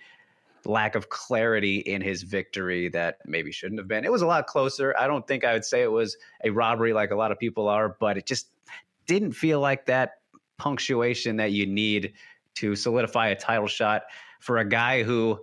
lack 0.66 0.94
of 0.94 1.10
clarity 1.10 1.78
in 1.78 2.00
his 2.00 2.22
victory 2.22 2.88
that 2.88 3.18
maybe 3.26 3.52
shouldn't 3.52 3.78
have 3.78 3.88
been. 3.88 4.04
It 4.04 4.12
was 4.12 4.22
a 4.22 4.26
lot 4.26 4.46
closer. 4.46 4.94
I 4.98 5.06
don't 5.06 5.26
think 5.26 5.44
I 5.44 5.52
would 5.52 5.64
say 5.64 5.82
it 5.82 5.92
was 5.92 6.16
a 6.42 6.50
robbery 6.50 6.92
like 6.92 7.10
a 7.10 7.16
lot 7.16 7.32
of 7.32 7.38
people 7.38 7.68
are, 7.68 7.96
but 8.00 8.16
it 8.16 8.26
just 8.26 8.48
didn't 9.06 9.32
feel 9.32 9.60
like 9.60 9.86
that 9.86 10.20
punctuation 10.56 11.36
that 11.36 11.52
you 11.52 11.66
need 11.66 12.12
to 12.54 12.76
solidify 12.76 13.28
a 13.28 13.34
title 13.34 13.66
shot 13.66 14.04
for 14.44 14.58
a 14.58 14.64
guy 14.68 15.02
who 15.02 15.40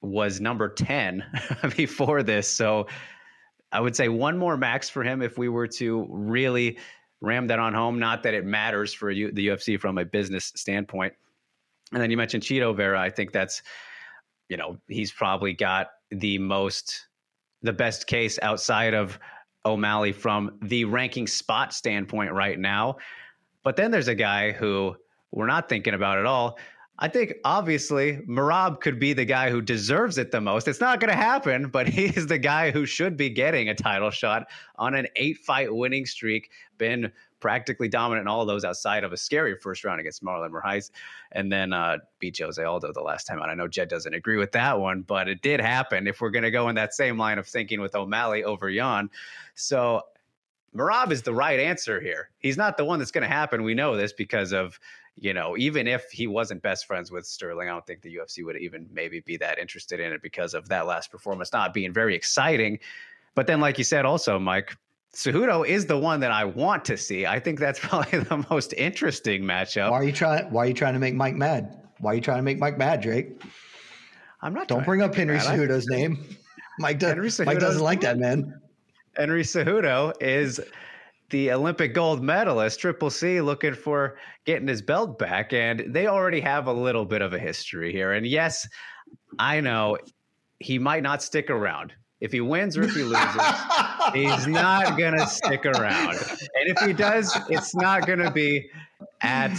was 0.00 0.40
number 0.40 0.68
10 0.68 1.24
before 1.76 2.24
this. 2.24 2.48
So 2.48 2.88
I 3.70 3.80
would 3.80 3.94
say 3.94 4.08
one 4.08 4.36
more 4.36 4.56
max 4.56 4.90
for 4.90 5.04
him 5.04 5.22
if 5.22 5.38
we 5.38 5.48
were 5.48 5.68
to 5.68 6.08
really 6.10 6.78
ram 7.20 7.46
that 7.46 7.60
on 7.60 7.74
home. 7.74 8.00
Not 8.00 8.24
that 8.24 8.34
it 8.34 8.44
matters 8.44 8.92
for 8.92 9.12
you, 9.12 9.30
the 9.30 9.46
UFC 9.46 9.78
from 9.78 9.98
a 9.98 10.04
business 10.04 10.52
standpoint. 10.56 11.12
And 11.92 12.02
then 12.02 12.10
you 12.10 12.16
mentioned 12.16 12.42
Chito 12.42 12.76
Vera. 12.76 13.00
I 13.00 13.08
think 13.08 13.30
that's, 13.30 13.62
you 14.48 14.56
know, 14.56 14.78
he's 14.88 15.12
probably 15.12 15.52
got 15.52 15.90
the 16.10 16.38
most, 16.38 17.06
the 17.62 17.72
best 17.72 18.08
case 18.08 18.36
outside 18.42 18.94
of 18.94 19.16
O'Malley 19.64 20.10
from 20.10 20.58
the 20.60 20.86
ranking 20.86 21.28
spot 21.28 21.72
standpoint 21.72 22.32
right 22.32 22.58
now. 22.58 22.96
But 23.62 23.76
then 23.76 23.92
there's 23.92 24.08
a 24.08 24.16
guy 24.16 24.50
who 24.50 24.96
we're 25.30 25.46
not 25.46 25.68
thinking 25.68 25.94
about 25.94 26.18
at 26.18 26.26
all. 26.26 26.58
I 26.98 27.08
think 27.08 27.34
obviously 27.44 28.18
Merab 28.28 28.80
could 28.80 29.00
be 29.00 29.12
the 29.12 29.24
guy 29.24 29.50
who 29.50 29.60
deserves 29.60 30.18
it 30.18 30.30
the 30.30 30.40
most. 30.40 30.68
It's 30.68 30.80
not 30.80 31.00
going 31.00 31.10
to 31.10 31.16
happen, 31.16 31.68
but 31.68 31.88
he 31.88 32.06
is 32.06 32.26
the 32.26 32.38
guy 32.38 32.70
who 32.70 32.86
should 32.86 33.16
be 33.16 33.30
getting 33.30 33.68
a 33.68 33.74
title 33.74 34.10
shot 34.10 34.48
on 34.76 34.94
an 34.94 35.06
eight 35.16 35.38
fight 35.38 35.74
winning 35.74 36.06
streak, 36.06 36.50
been 36.78 37.10
practically 37.40 37.88
dominant 37.88 38.24
in 38.24 38.28
all 38.28 38.46
those 38.46 38.64
outside 38.64 39.04
of 39.04 39.12
a 39.12 39.16
scary 39.16 39.56
first 39.56 39.84
round 39.84 40.00
against 40.00 40.22
Marlon 40.22 40.50
Moraes, 40.50 40.90
and 41.32 41.50
then 41.50 41.72
uh, 41.72 41.96
beat 42.20 42.38
Jose 42.38 42.62
Aldo 42.62 42.92
the 42.92 43.00
last 43.00 43.24
time 43.24 43.40
out. 43.40 43.48
I 43.48 43.54
know 43.54 43.66
Jed 43.66 43.88
doesn't 43.88 44.14
agree 44.14 44.36
with 44.36 44.52
that 44.52 44.78
one, 44.78 45.02
but 45.02 45.28
it 45.28 45.42
did 45.42 45.60
happen. 45.60 46.06
If 46.06 46.20
we're 46.20 46.30
going 46.30 46.44
to 46.44 46.52
go 46.52 46.68
in 46.68 46.76
that 46.76 46.94
same 46.94 47.18
line 47.18 47.38
of 47.38 47.46
thinking 47.48 47.80
with 47.80 47.96
O'Malley 47.96 48.44
over 48.44 48.70
Yan, 48.70 49.10
so 49.54 50.02
Merab 50.74 51.10
is 51.10 51.22
the 51.22 51.34
right 51.34 51.58
answer 51.58 52.00
here. 52.00 52.30
He's 52.38 52.56
not 52.56 52.76
the 52.76 52.84
one 52.84 52.98
that's 52.98 53.10
going 53.10 53.22
to 53.22 53.34
happen. 53.34 53.62
We 53.62 53.74
know 53.74 53.96
this 53.96 54.12
because 54.12 54.52
of 54.52 54.78
you 55.16 55.34
know, 55.34 55.56
even 55.56 55.86
if 55.86 56.10
he 56.10 56.26
wasn't 56.26 56.62
best 56.62 56.86
friends 56.86 57.10
with 57.10 57.26
Sterling, 57.26 57.68
I 57.68 57.72
don't 57.72 57.86
think 57.86 58.02
the 58.02 58.16
UFC 58.16 58.44
would 58.44 58.56
even 58.56 58.88
maybe 58.92 59.20
be 59.20 59.36
that 59.38 59.58
interested 59.58 60.00
in 60.00 60.12
it 60.12 60.22
because 60.22 60.54
of 60.54 60.68
that 60.68 60.86
last 60.86 61.10
performance 61.10 61.52
not 61.52 61.74
being 61.74 61.92
very 61.92 62.14
exciting. 62.14 62.78
But 63.34 63.46
then, 63.46 63.60
like 63.60 63.78
you 63.78 63.84
said, 63.84 64.04
also, 64.04 64.38
Mike, 64.38 64.76
Cejudo 65.14 65.66
is 65.66 65.86
the 65.86 65.98
one 65.98 66.20
that 66.20 66.30
I 66.30 66.44
want 66.44 66.84
to 66.86 66.96
see. 66.96 67.26
I 67.26 67.38
think 67.38 67.60
that's 67.60 67.78
probably 67.82 68.20
the 68.20 68.44
most 68.50 68.72
interesting 68.74 69.42
matchup. 69.42 69.90
Why 69.90 69.98
are 69.98 70.04
you 70.04 70.12
trying? 70.12 70.50
Why 70.50 70.64
are 70.64 70.68
you 70.68 70.74
trying 70.74 70.94
to 70.94 71.00
make 71.00 71.14
Mike 71.14 71.36
mad? 71.36 71.78
Why 72.00 72.12
are 72.12 72.14
you 72.14 72.20
trying 72.20 72.38
to 72.38 72.42
make 72.42 72.58
Mike 72.58 72.78
mad, 72.78 73.00
Drake? 73.00 73.42
I'm 74.40 74.54
not. 74.54 74.66
Don't 74.66 74.84
bring 74.84 75.02
up 75.02 75.14
Henry 75.14 75.38
Cejudo's 75.38 75.86
name. 75.86 76.18
Mike, 76.78 76.98
does, 76.98 77.38
Mike 77.40 77.60
doesn't 77.60 77.82
like 77.82 78.00
that 78.00 78.18
man. 78.18 78.60
Henry 79.16 79.42
Cejudo 79.42 80.12
is 80.20 80.58
the 81.32 81.50
Olympic 81.50 81.94
gold 81.94 82.22
medalist, 82.22 82.78
Triple 82.78 83.10
C, 83.10 83.40
looking 83.40 83.74
for 83.74 84.16
getting 84.44 84.68
his 84.68 84.82
belt 84.82 85.18
back. 85.18 85.52
And 85.52 85.82
they 85.88 86.06
already 86.06 86.40
have 86.40 86.68
a 86.68 86.72
little 86.72 87.04
bit 87.04 87.22
of 87.22 87.32
a 87.32 87.38
history 87.38 87.90
here. 87.90 88.12
And 88.12 88.24
yes, 88.24 88.68
I 89.38 89.60
know 89.60 89.98
he 90.60 90.78
might 90.78 91.02
not 91.02 91.22
stick 91.22 91.50
around. 91.50 91.94
If 92.20 92.30
he 92.30 92.40
wins 92.40 92.76
or 92.76 92.84
if 92.84 92.94
he 92.94 93.02
loses, 93.02 93.42
he's 94.12 94.46
not 94.46 94.96
going 94.96 95.18
to 95.18 95.26
stick 95.26 95.66
around. 95.66 96.18
And 96.54 96.68
if 96.68 96.78
he 96.86 96.92
does, 96.92 97.36
it's 97.48 97.74
not 97.74 98.06
going 98.06 98.20
to 98.20 98.30
be 98.30 98.70
at 99.22 99.50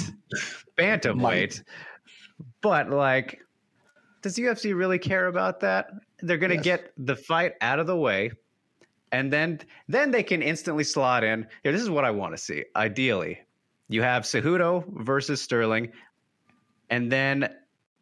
bantamweight. 0.77 1.61
But, 2.61 2.89
like, 2.89 3.41
does 4.21 4.37
UFC 4.37 4.73
really 4.73 4.99
care 4.99 5.27
about 5.27 5.59
that? 5.59 5.87
They're 6.21 6.37
going 6.37 6.51
to 6.51 6.55
yes. 6.55 6.63
get 6.63 6.93
the 6.97 7.17
fight 7.17 7.53
out 7.59 7.79
of 7.79 7.87
the 7.87 7.97
way 7.97 8.31
and 9.13 9.31
then 9.31 9.59
then 9.87 10.11
they 10.11 10.23
can 10.23 10.41
instantly 10.41 10.83
slot 10.83 11.23
in. 11.23 11.47
Here, 11.61 11.71
this 11.71 11.81
is 11.81 11.89
what 11.89 12.03
I 12.03 12.11
want 12.11 12.33
to 12.33 12.37
see. 12.37 12.65
Ideally, 12.75 13.39
you 13.87 14.01
have 14.01 14.23
Cejudo 14.23 14.83
versus 15.03 15.39
Sterling, 15.41 15.91
and 16.89 17.09
then 17.09 17.55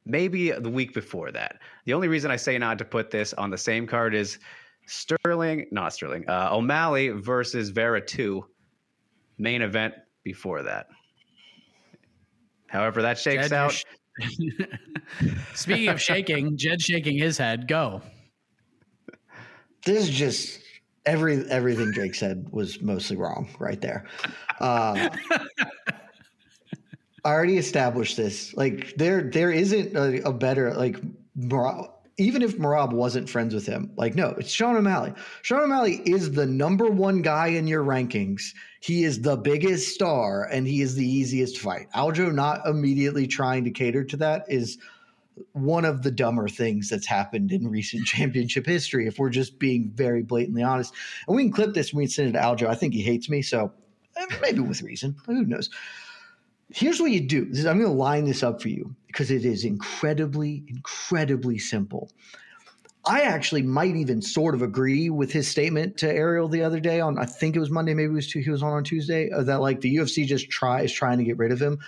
maybe 0.05 0.51
the 0.51 0.69
week 0.69 0.93
before 0.93 1.31
that. 1.33 1.59
The 1.85 1.93
only 1.93 2.07
reason 2.07 2.31
I 2.31 2.37
say 2.37 2.57
not 2.57 2.79
to 2.79 2.85
put 2.85 3.11
this 3.11 3.33
on 3.33 3.51
the 3.51 3.57
same 3.57 3.85
card 3.85 4.15
is 4.15 4.39
Sterling, 4.87 5.67
not 5.71 5.93
Sterling, 5.93 6.27
uh, 6.27 6.49
O'Malley 6.51 7.09
versus 7.09 7.69
Vera 7.69 8.01
two, 8.01 8.45
main 9.37 9.61
event 9.61 9.93
before 10.23 10.63
that. 10.63 10.87
However, 12.67 13.01
that 13.01 13.19
shakes 13.19 13.49
Jed, 13.49 13.53
out. 13.53 13.73
Sh- 13.73 13.83
Speaking 15.55 15.89
of 15.89 16.01
shaking, 16.01 16.55
Jed 16.55 16.81
shaking 16.81 17.17
his 17.17 17.37
head. 17.37 17.67
Go. 17.67 18.01
This 19.83 20.03
is 20.03 20.09
just 20.09 20.61
every 21.05 21.49
everything 21.49 21.91
Drake 21.91 22.15
said 22.15 22.47
was 22.51 22.81
mostly 22.81 23.17
wrong 23.17 23.49
right 23.59 23.81
there. 23.81 24.05
Uh, 24.59 25.09
I 27.23 27.31
already 27.31 27.57
established 27.57 28.17
this. 28.17 28.53
Like 28.55 28.95
there 28.97 29.23
there 29.23 29.51
isn't 29.51 29.95
a, 29.95 30.27
a 30.27 30.33
better 30.33 30.73
like 30.73 30.99
Merab, 31.37 31.91
even 32.17 32.41
if 32.41 32.57
Merab 32.57 32.93
wasn't 32.93 33.29
friends 33.29 33.53
with 33.53 33.65
him. 33.65 33.91
Like 33.95 34.15
no, 34.15 34.29
it's 34.37 34.51
Sean 34.51 34.75
O'Malley. 34.75 35.13
Sean 35.41 35.61
O'Malley 35.63 36.01
is 36.05 36.31
the 36.31 36.45
number 36.45 36.87
one 36.87 37.21
guy 37.21 37.47
in 37.47 37.67
your 37.67 37.83
rankings. 37.83 38.53
He 38.81 39.03
is 39.03 39.21
the 39.21 39.37
biggest 39.37 39.93
star 39.93 40.45
and 40.45 40.67
he 40.67 40.81
is 40.81 40.95
the 40.95 41.05
easiest 41.05 41.59
fight. 41.59 41.87
Aljo 41.95 42.33
not 42.33 42.65
immediately 42.67 43.27
trying 43.27 43.63
to 43.65 43.71
cater 43.71 44.03
to 44.03 44.17
that 44.17 44.45
is 44.47 44.79
one 45.53 45.85
of 45.85 46.03
the 46.03 46.11
dumber 46.11 46.47
things 46.47 46.89
that's 46.89 47.07
happened 47.07 47.51
in 47.51 47.67
recent 47.67 48.05
championship 48.07 48.65
history, 48.65 49.07
if 49.07 49.19
we're 49.19 49.29
just 49.29 49.59
being 49.59 49.91
very 49.93 50.23
blatantly 50.23 50.63
honest. 50.63 50.93
And 51.27 51.35
we 51.35 51.43
can 51.43 51.51
clip 51.51 51.73
this 51.73 51.91
and 51.91 51.97
we 51.97 52.05
can 52.05 52.11
send 52.11 52.29
it 52.29 52.31
to 52.33 52.39
Aljo. 52.39 52.67
I 52.67 52.75
think 52.75 52.93
he 52.93 53.01
hates 53.01 53.29
me, 53.29 53.41
so 53.41 53.71
eh, 54.17 54.25
maybe 54.41 54.59
with 54.59 54.81
reason. 54.81 55.15
Who 55.25 55.45
knows? 55.45 55.69
Here's 56.69 57.01
what 57.01 57.11
you 57.11 57.21
do. 57.21 57.47
I'm 57.57 57.79
going 57.79 57.81
to 57.81 57.89
line 57.89 58.25
this 58.25 58.43
up 58.43 58.61
for 58.61 58.69
you 58.69 58.95
because 59.07 59.29
it 59.29 59.43
is 59.43 59.65
incredibly, 59.65 60.63
incredibly 60.67 61.57
simple. 61.57 62.09
I 63.05 63.21
actually 63.21 63.63
might 63.63 63.95
even 63.95 64.21
sort 64.21 64.53
of 64.53 64.61
agree 64.61 65.09
with 65.09 65.31
his 65.31 65.47
statement 65.47 65.97
to 65.97 66.11
Ariel 66.11 66.47
the 66.47 66.61
other 66.61 66.79
day 66.79 67.01
on 67.01 67.17
I 67.17 67.25
think 67.25 67.55
it 67.55 67.59
was 67.59 67.71
Monday, 67.71 67.93
maybe 67.93 68.11
it 68.11 68.13
was 68.13 68.31
he 68.31 68.47
was 68.49 68.61
on 68.61 68.73
on 68.73 68.83
Tuesday 68.83 69.31
uh, 69.31 69.43
that 69.43 69.59
like 69.59 69.81
the 69.81 69.95
UFC 69.95 70.25
just 70.25 70.49
try 70.49 70.81
is 70.81 70.93
trying 70.93 71.17
to 71.17 71.23
get 71.23 71.37
rid 71.39 71.51
of 71.51 71.59
him, 71.59 71.79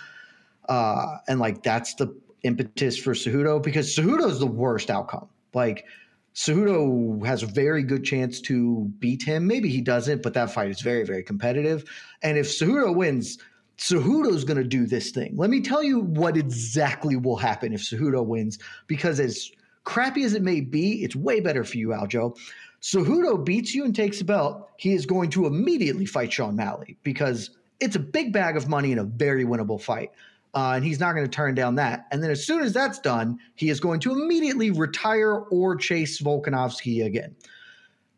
uh, 0.68 1.18
and 1.28 1.38
like 1.38 1.62
that's 1.62 1.94
the 1.94 2.14
impetus 2.44 2.96
for 2.96 3.14
Cejudo 3.14 3.60
because 3.60 3.94
Cejudo 3.94 4.30
is 4.30 4.38
the 4.38 4.46
worst 4.46 4.90
outcome. 4.90 5.28
Like 5.52 5.86
Cejudo 6.34 7.24
has 7.26 7.42
a 7.42 7.46
very 7.46 7.82
good 7.82 8.04
chance 8.04 8.40
to 8.42 8.90
beat 8.98 9.22
him. 9.22 9.46
Maybe 9.46 9.68
he 9.68 9.80
doesn't, 9.80 10.22
but 10.22 10.34
that 10.34 10.52
fight 10.52 10.70
is 10.70 10.80
very, 10.80 11.04
very 11.04 11.22
competitive. 11.22 11.84
And 12.22 12.38
if 12.38 12.46
Cejudo 12.46 12.94
wins, 12.94 13.38
Cejudo's 13.78 14.44
going 14.44 14.62
to 14.62 14.68
do 14.68 14.86
this 14.86 15.10
thing. 15.10 15.34
Let 15.36 15.50
me 15.50 15.60
tell 15.60 15.82
you 15.82 16.00
what 16.00 16.36
exactly 16.36 17.16
will 17.16 17.36
happen 17.36 17.72
if 17.72 17.80
Cejudo 17.80 18.24
wins, 18.24 18.58
because 18.86 19.18
as 19.18 19.50
crappy 19.84 20.24
as 20.24 20.34
it 20.34 20.42
may 20.42 20.60
be, 20.60 21.02
it's 21.02 21.16
way 21.16 21.40
better 21.40 21.64
for 21.64 21.78
you, 21.78 21.88
Aljo. 21.88 22.36
Cejudo 22.82 23.42
beats 23.42 23.74
you 23.74 23.84
and 23.84 23.94
takes 23.94 24.18
the 24.18 24.24
belt. 24.24 24.68
He 24.76 24.92
is 24.92 25.06
going 25.06 25.30
to 25.30 25.46
immediately 25.46 26.04
fight 26.04 26.32
Sean 26.32 26.56
Malley 26.56 26.98
because 27.02 27.50
it's 27.80 27.96
a 27.96 28.00
big 28.00 28.32
bag 28.32 28.56
of 28.56 28.68
money 28.68 28.92
in 28.92 28.98
a 28.98 29.04
very 29.04 29.44
winnable 29.44 29.80
fight 29.80 30.10
uh, 30.54 30.72
and 30.76 30.84
he's 30.84 31.00
not 31.00 31.14
going 31.14 31.24
to 31.24 31.30
turn 31.30 31.54
down 31.54 31.74
that. 31.76 32.06
And 32.10 32.22
then 32.22 32.30
as 32.30 32.46
soon 32.46 32.62
as 32.62 32.72
that's 32.72 32.98
done, 32.98 33.38
he 33.54 33.70
is 33.70 33.80
going 33.80 34.00
to 34.00 34.12
immediately 34.12 34.70
retire 34.70 35.34
or 35.50 35.76
chase 35.76 36.20
Volkanovski 36.20 37.04
again. 37.04 37.34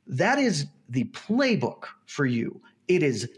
That 0.07 0.39
is 0.39 0.67
the 0.89 1.05
playbook 1.05 1.85
for 2.07 2.27
you. 2.27 2.61
It 2.89 3.03
is 3.03 3.29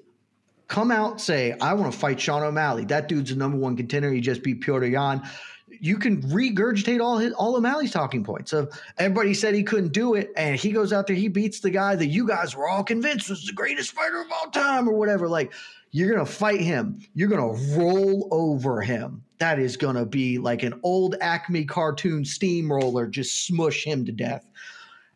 come 0.66 0.90
out, 0.90 1.20
say, 1.20 1.56
I 1.60 1.72
want 1.72 1.92
to 1.92 1.98
fight 1.98 2.20
Sean 2.20 2.42
O'Malley. 2.42 2.84
That 2.84 3.08
dude's 3.08 3.30
the 3.30 3.36
number 3.36 3.56
one 3.56 3.76
contender. 3.76 4.12
He 4.12 4.20
just 4.20 4.42
beat 4.42 4.60
Petr 4.60 4.90
Yan. 4.90 5.22
You 5.80 5.96
can 5.96 6.22
regurgitate 6.22 7.00
all 7.00 7.18
his 7.18 7.32
all 7.34 7.56
O'Malley's 7.56 7.92
talking 7.92 8.24
points 8.24 8.52
of 8.52 8.70
everybody 8.98 9.32
said 9.32 9.54
he 9.54 9.62
couldn't 9.62 9.92
do 9.92 10.14
it, 10.14 10.32
and 10.36 10.56
he 10.56 10.72
goes 10.72 10.92
out 10.92 11.06
there, 11.06 11.14
he 11.16 11.28
beats 11.28 11.60
the 11.60 11.70
guy 11.70 11.94
that 11.94 12.06
you 12.06 12.26
guys 12.26 12.56
were 12.56 12.68
all 12.68 12.82
convinced 12.82 13.30
was 13.30 13.46
the 13.46 13.52
greatest 13.52 13.92
fighter 13.92 14.20
of 14.20 14.26
all 14.32 14.50
time, 14.50 14.88
or 14.88 14.92
whatever. 14.92 15.28
Like 15.28 15.52
you're 15.90 16.12
going 16.12 16.24
to 16.24 16.30
fight 16.30 16.60
him. 16.60 17.00
You're 17.14 17.28
going 17.28 17.56
to 17.56 17.78
roll 17.78 18.28
over 18.30 18.80
him. 18.80 19.22
That 19.38 19.58
is 19.58 19.76
going 19.76 19.96
to 19.96 20.04
be 20.04 20.38
like 20.38 20.62
an 20.62 20.78
old 20.82 21.16
Acme 21.20 21.64
cartoon 21.64 22.24
steamroller, 22.24 23.06
just 23.06 23.46
smush 23.46 23.84
him 23.84 24.04
to 24.04 24.12
death. 24.12 24.44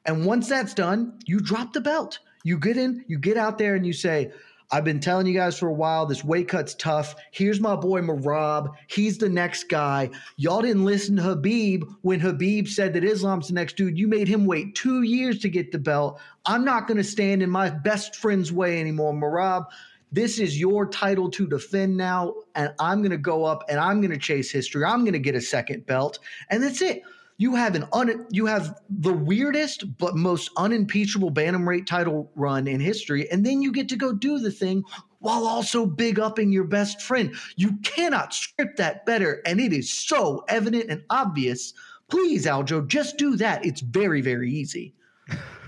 And 0.04 0.24
once 0.24 0.48
that's 0.48 0.74
done, 0.74 1.18
you 1.26 1.40
drop 1.40 1.72
the 1.72 1.80
belt. 1.80 2.18
You 2.44 2.58
get 2.58 2.76
in, 2.76 3.04
you 3.06 3.18
get 3.18 3.36
out 3.36 3.58
there, 3.58 3.74
and 3.74 3.86
you 3.86 3.92
say, 3.92 4.32
I've 4.72 4.84
been 4.84 5.00
telling 5.00 5.26
you 5.26 5.34
guys 5.34 5.58
for 5.58 5.68
a 5.68 5.72
while, 5.72 6.06
this 6.06 6.24
weight 6.24 6.48
cut's 6.48 6.74
tough. 6.74 7.14
Here's 7.30 7.60
my 7.60 7.76
boy 7.76 8.00
Merab. 8.00 8.72
He's 8.88 9.18
the 9.18 9.28
next 9.28 9.64
guy. 9.64 10.08
Y'all 10.38 10.62
didn't 10.62 10.86
listen 10.86 11.16
to 11.16 11.22
Khabib 11.22 11.84
when 12.00 12.20
Khabib 12.20 12.66
said 12.66 12.94
that 12.94 13.04
Islam's 13.04 13.48
the 13.48 13.54
next 13.54 13.76
dude. 13.76 13.98
You 13.98 14.08
made 14.08 14.28
him 14.28 14.46
wait 14.46 14.74
two 14.74 15.02
years 15.02 15.40
to 15.40 15.50
get 15.50 15.72
the 15.72 15.78
belt. 15.78 16.18
I'm 16.46 16.64
not 16.64 16.88
going 16.88 16.96
to 16.96 17.04
stand 17.04 17.42
in 17.42 17.50
my 17.50 17.68
best 17.68 18.16
friend's 18.16 18.50
way 18.50 18.80
anymore, 18.80 19.12
Merab 19.12 19.66
This 20.12 20.38
is 20.38 20.60
your 20.60 20.86
title 20.86 21.30
to 21.30 21.46
defend 21.46 21.96
now, 21.96 22.34
and 22.54 22.74
I'm 22.78 23.00
going 23.00 23.12
to 23.12 23.16
go 23.16 23.44
up 23.44 23.64
and 23.70 23.80
I'm 23.80 24.02
going 24.02 24.12
to 24.12 24.18
chase 24.18 24.50
history. 24.50 24.84
I'm 24.84 25.00
going 25.00 25.14
to 25.14 25.18
get 25.18 25.34
a 25.34 25.40
second 25.40 25.86
belt, 25.86 26.18
and 26.50 26.62
that's 26.62 26.82
it. 26.82 27.02
You 27.38 27.54
have 27.56 27.74
an 27.74 27.86
un, 27.94 28.26
you 28.30 28.44
have 28.44 28.78
the 28.90 29.12
weirdest 29.12 29.96
but 29.96 30.14
most 30.14 30.50
unimpeachable 30.58 31.32
bantamweight 31.32 31.86
title 31.86 32.30
run 32.36 32.68
in 32.68 32.78
history, 32.78 33.28
and 33.30 33.44
then 33.44 33.62
you 33.62 33.72
get 33.72 33.88
to 33.88 33.96
go 33.96 34.12
do 34.12 34.38
the 34.38 34.50
thing 34.50 34.84
while 35.20 35.46
also 35.46 35.86
big 35.86 36.20
upping 36.20 36.52
your 36.52 36.64
best 36.64 37.00
friend. 37.00 37.34
You 37.56 37.78
cannot 37.82 38.34
script 38.34 38.76
that 38.76 39.06
better, 39.06 39.40
and 39.46 39.60
it 39.60 39.72
is 39.72 39.90
so 39.90 40.44
evident 40.48 40.90
and 40.90 41.04
obvious. 41.08 41.72
Please, 42.10 42.44
Aljo, 42.44 42.86
just 42.86 43.16
do 43.16 43.36
that. 43.36 43.64
It's 43.64 43.80
very, 43.80 44.20
very 44.20 44.52
easy. 44.52 44.92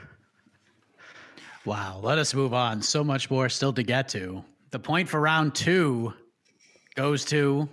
Wow, 1.64 2.00
let 2.02 2.18
us 2.18 2.34
move 2.34 2.52
on. 2.52 2.82
So 2.82 3.02
much 3.02 3.30
more 3.30 3.48
still 3.48 3.72
to 3.72 3.82
get 3.82 4.08
to. 4.10 4.44
The 4.70 4.78
point 4.78 5.08
for 5.08 5.20
round 5.20 5.54
two 5.54 6.12
goes 6.94 7.24
to 7.26 7.68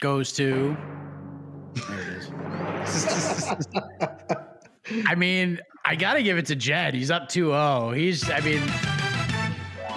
goes 0.00 0.32
to 0.32 0.76
there 1.88 2.00
it 2.00 2.08
is. 2.88 3.68
I 5.06 5.14
mean, 5.14 5.60
I 5.84 5.94
got 5.94 6.14
to 6.14 6.22
give 6.22 6.36
it 6.36 6.46
to 6.46 6.56
Jed. 6.56 6.92
He's 6.92 7.10
up 7.10 7.28
2-0. 7.28 7.96
He's 7.96 8.28
I 8.30 8.40
mean 8.40 8.62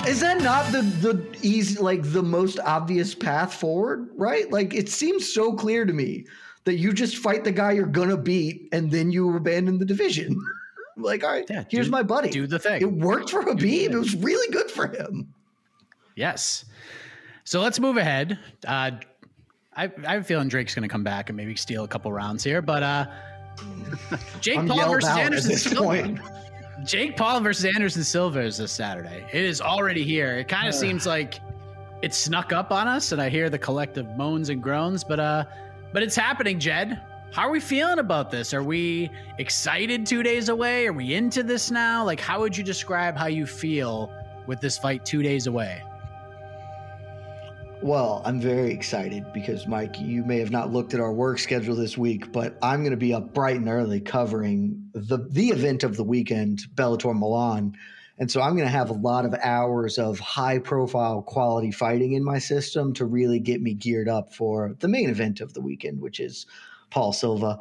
is 0.07 0.19
that 0.19 0.41
not 0.41 0.71
the 0.71 0.83
the 0.83 1.37
easy 1.41 1.79
like 1.79 2.01
the 2.03 2.23
most 2.23 2.59
obvious 2.59 3.15
path 3.15 3.55
forward, 3.55 4.09
right? 4.15 4.49
Like 4.51 4.73
it 4.73 4.87
seems 4.87 5.33
so 5.33 5.53
clear 5.53 5.83
to 5.85 5.93
me 5.93 6.25
that 6.65 6.75
you 6.75 6.93
just 6.93 7.17
fight 7.17 7.43
the 7.43 7.51
guy 7.51 7.71
you're 7.71 7.85
gonna 7.85 8.17
beat 8.17 8.67
and 8.71 8.91
then 8.91 9.11
you 9.11 9.35
abandon 9.35 9.79
the 9.79 9.85
division. 9.85 10.39
like, 10.97 11.23
all 11.23 11.31
right, 11.31 11.45
yeah, 11.49 11.63
here's 11.69 11.87
do, 11.87 11.91
my 11.91 12.03
buddy. 12.03 12.29
Do 12.29 12.47
the 12.47 12.59
thing. 12.59 12.81
It 12.81 12.91
worked 12.91 13.29
for 13.29 13.43
Khabib. 13.43 13.91
It 13.91 13.97
was 13.97 14.15
really 14.15 14.51
good 14.51 14.69
for 14.69 14.87
him. 14.87 15.33
Yes. 16.15 16.65
So 17.43 17.61
let's 17.61 17.79
move 17.79 17.97
ahead. 17.97 18.39
Uh, 18.67 18.91
I, 19.75 19.91
I 20.05 20.13
have 20.13 20.21
a 20.21 20.23
feeling 20.23 20.47
Drake's 20.47 20.73
going 20.73 20.87
to 20.87 20.91
come 20.91 21.03
back 21.03 21.29
and 21.29 21.37
maybe 21.37 21.55
steal 21.55 21.83
a 21.83 21.87
couple 21.87 22.11
rounds 22.11 22.43
here, 22.43 22.61
but 22.61 22.81
uh, 22.81 23.05
Jake 24.41 24.59
I'm 24.59 24.67
Paul 24.67 24.89
versus 24.89 25.09
Anderson 25.09 25.57
Silva. 25.57 26.19
Jake 26.85 27.15
Paul 27.17 27.41
versus 27.41 27.65
Anderson 27.65 28.03
Silva 28.03 28.41
is 28.41 28.57
this 28.57 28.71
Saturday. 28.71 29.25
It 29.31 29.43
is 29.43 29.61
already 29.61 30.03
here. 30.03 30.37
It 30.37 30.47
kind 30.47 30.67
of 30.67 30.73
seems 30.73 31.05
like 31.05 31.39
it 32.01 32.13
snuck 32.13 32.53
up 32.53 32.71
on 32.71 32.87
us, 32.87 33.11
and 33.11 33.21
I 33.21 33.29
hear 33.29 33.49
the 33.49 33.59
collective 33.59 34.07
moans 34.17 34.49
and 34.49 34.61
groans, 34.61 35.03
but 35.03 35.19
uh, 35.19 35.45
but 35.95 36.03
it's 36.03 36.17
happening, 36.17 36.59
Jed. 36.59 36.99
How 37.31 37.43
are 37.43 37.51
we 37.51 37.61
feeling 37.61 37.99
about 37.99 38.29
this? 38.29 38.53
Are 38.53 38.61
we 38.61 39.09
excited 39.37 40.05
two 40.05 40.23
days 40.23 40.49
away? 40.49 40.87
Are 40.87 40.91
we 40.91 41.13
into 41.13 41.41
this 41.41 41.71
now? 41.71 42.03
Like, 42.03 42.19
how 42.19 42.41
would 42.41 42.57
you 42.57 42.65
describe 42.65 43.15
how 43.15 43.27
you 43.27 43.45
feel 43.45 44.11
with 44.45 44.59
this 44.59 44.77
fight 44.77 45.05
two 45.05 45.23
days 45.23 45.47
away? 45.47 45.81
Well, 47.81 48.21
I'm 48.25 48.41
very 48.41 48.71
excited 48.71 49.31
because, 49.31 49.67
Mike, 49.67 49.97
you 49.97 50.25
may 50.25 50.37
have 50.39 50.51
not 50.51 50.73
looked 50.73 50.93
at 50.93 50.99
our 50.99 51.13
work 51.13 51.39
schedule 51.39 51.77
this 51.77 51.97
week, 51.97 52.29
but 52.33 52.57
I'm 52.61 52.81
going 52.81 52.91
to 52.91 52.97
be 52.97 53.13
up 53.13 53.33
bright 53.33 53.55
and 53.55 53.69
early 53.69 54.01
covering 54.01 54.89
the, 54.91 55.25
the 55.29 55.47
event 55.47 55.85
of 55.85 55.95
the 55.95 56.03
weekend, 56.03 56.63
Bellator 56.75 57.17
Milan. 57.17 57.73
And 58.17 58.31
so 58.31 58.41
I'm 58.41 58.55
going 58.55 58.67
to 58.67 58.71
have 58.71 58.89
a 58.89 58.93
lot 58.93 59.25
of 59.25 59.33
hours 59.43 59.97
of 59.97 60.19
high 60.19 60.59
profile 60.59 61.21
quality 61.21 61.71
fighting 61.71 62.13
in 62.13 62.23
my 62.23 62.39
system 62.39 62.93
to 62.93 63.05
really 63.05 63.39
get 63.39 63.61
me 63.61 63.73
geared 63.73 64.07
up 64.07 64.33
for 64.33 64.75
the 64.79 64.87
main 64.87 65.09
event 65.09 65.41
of 65.41 65.53
the 65.53 65.61
weekend, 65.61 66.01
which 66.01 66.19
is 66.19 66.45
Paul 66.91 67.11
Silva. 67.11 67.59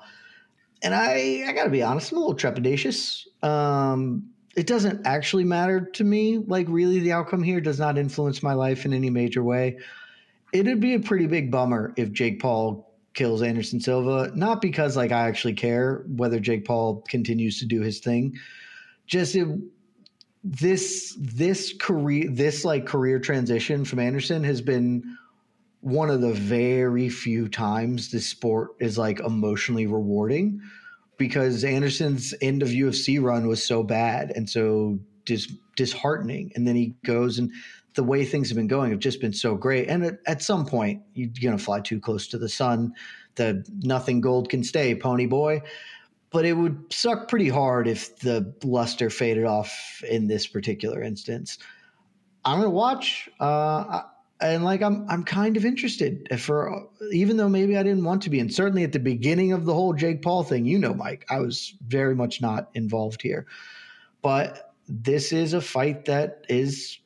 And 0.82 0.94
I, 0.94 1.44
I 1.48 1.52
got 1.52 1.64
to 1.64 1.70
be 1.70 1.82
honest, 1.82 2.12
I'm 2.12 2.18
a 2.18 2.20
little 2.20 2.36
trepidatious. 2.36 3.24
Um, 3.42 4.30
it 4.54 4.66
doesn't 4.68 5.06
actually 5.06 5.44
matter 5.44 5.80
to 5.94 6.04
me. 6.04 6.38
Like, 6.38 6.66
really, 6.68 7.00
the 7.00 7.12
outcome 7.12 7.42
here 7.42 7.60
does 7.60 7.80
not 7.80 7.98
influence 7.98 8.42
my 8.42 8.52
life 8.52 8.84
in 8.84 8.92
any 8.92 9.10
major 9.10 9.42
way. 9.42 9.78
It'd 10.52 10.80
be 10.80 10.94
a 10.94 11.00
pretty 11.00 11.26
big 11.26 11.50
bummer 11.50 11.92
if 11.96 12.12
Jake 12.12 12.40
Paul 12.40 12.94
kills 13.14 13.42
Anderson 13.42 13.80
Silva, 13.80 14.30
not 14.34 14.60
because 14.60 14.96
like 14.96 15.10
I 15.10 15.26
actually 15.26 15.54
care 15.54 16.04
whether 16.06 16.38
Jake 16.38 16.64
Paul 16.64 17.02
continues 17.08 17.58
to 17.60 17.66
do 17.66 17.80
his 17.80 18.00
thing. 18.00 18.36
Just 19.06 19.34
it, 19.34 19.48
this 20.44 21.16
this 21.18 21.72
career 21.80 22.28
this 22.30 22.64
like 22.64 22.84
career 22.84 23.18
transition 23.18 23.84
from 23.84 23.98
Anderson 23.98 24.44
has 24.44 24.60
been 24.60 25.16
one 25.80 26.10
of 26.10 26.20
the 26.20 26.32
very 26.32 27.08
few 27.08 27.48
times 27.48 28.10
this 28.10 28.26
sport 28.26 28.70
is 28.78 28.98
like 28.98 29.20
emotionally 29.20 29.86
rewarding 29.86 30.60
because 31.18 31.64
Anderson's 31.64 32.34
end 32.40 32.62
of 32.62 32.68
UFC 32.68 33.22
run 33.22 33.46
was 33.46 33.64
so 33.64 33.82
bad 33.82 34.32
and 34.34 34.48
so 34.48 34.98
dis- 35.24 35.52
disheartening. 35.76 36.52
And 36.54 36.66
then 36.66 36.74
he 36.74 36.94
goes 37.04 37.38
and 37.38 37.52
the 37.94 38.02
way 38.02 38.24
things 38.24 38.48
have 38.48 38.56
been 38.56 38.66
going 38.66 38.90
have 38.90 38.98
just 38.98 39.20
been 39.20 39.32
so 39.32 39.54
great. 39.54 39.88
And 39.88 40.04
at, 40.04 40.18
at 40.26 40.42
some 40.42 40.66
point 40.66 41.02
you're 41.14 41.28
going 41.42 41.56
to 41.56 41.62
fly 41.62 41.80
too 41.80 42.00
close 42.00 42.26
to 42.28 42.38
the 42.38 42.48
sun 42.48 42.94
the 43.36 43.64
nothing 43.82 44.20
gold 44.20 44.48
can 44.48 44.62
stay 44.62 44.94
pony 44.94 45.26
boy 45.26 45.60
but 46.34 46.44
it 46.44 46.54
would 46.54 46.92
suck 46.92 47.28
pretty 47.28 47.48
hard 47.48 47.86
if 47.86 48.18
the 48.18 48.52
luster 48.64 49.08
faded 49.08 49.44
off 49.44 50.02
in 50.10 50.26
this 50.26 50.48
particular 50.48 51.00
instance. 51.00 51.58
I'm 52.44 52.58
gonna 52.58 52.70
watch, 52.70 53.28
uh, 53.38 54.02
and 54.40 54.64
like 54.64 54.82
I'm, 54.82 55.06
I'm 55.08 55.22
kind 55.22 55.56
of 55.56 55.64
interested 55.64 56.28
for 56.40 56.88
even 57.12 57.36
though 57.36 57.48
maybe 57.48 57.76
I 57.76 57.84
didn't 57.84 58.02
want 58.02 58.20
to 58.22 58.30
be, 58.30 58.40
and 58.40 58.52
certainly 58.52 58.82
at 58.82 58.90
the 58.90 58.98
beginning 58.98 59.52
of 59.52 59.64
the 59.64 59.72
whole 59.72 59.92
Jake 59.92 60.22
Paul 60.22 60.42
thing, 60.42 60.66
you 60.66 60.76
know, 60.76 60.92
Mike, 60.92 61.24
I 61.30 61.38
was 61.38 61.74
very 61.86 62.16
much 62.16 62.42
not 62.42 62.68
involved 62.74 63.22
here, 63.22 63.46
but 64.20 64.74
this 64.88 65.32
is 65.32 65.54
a 65.54 65.60
fight 65.60 66.04
that 66.06 66.44
is. 66.48 66.98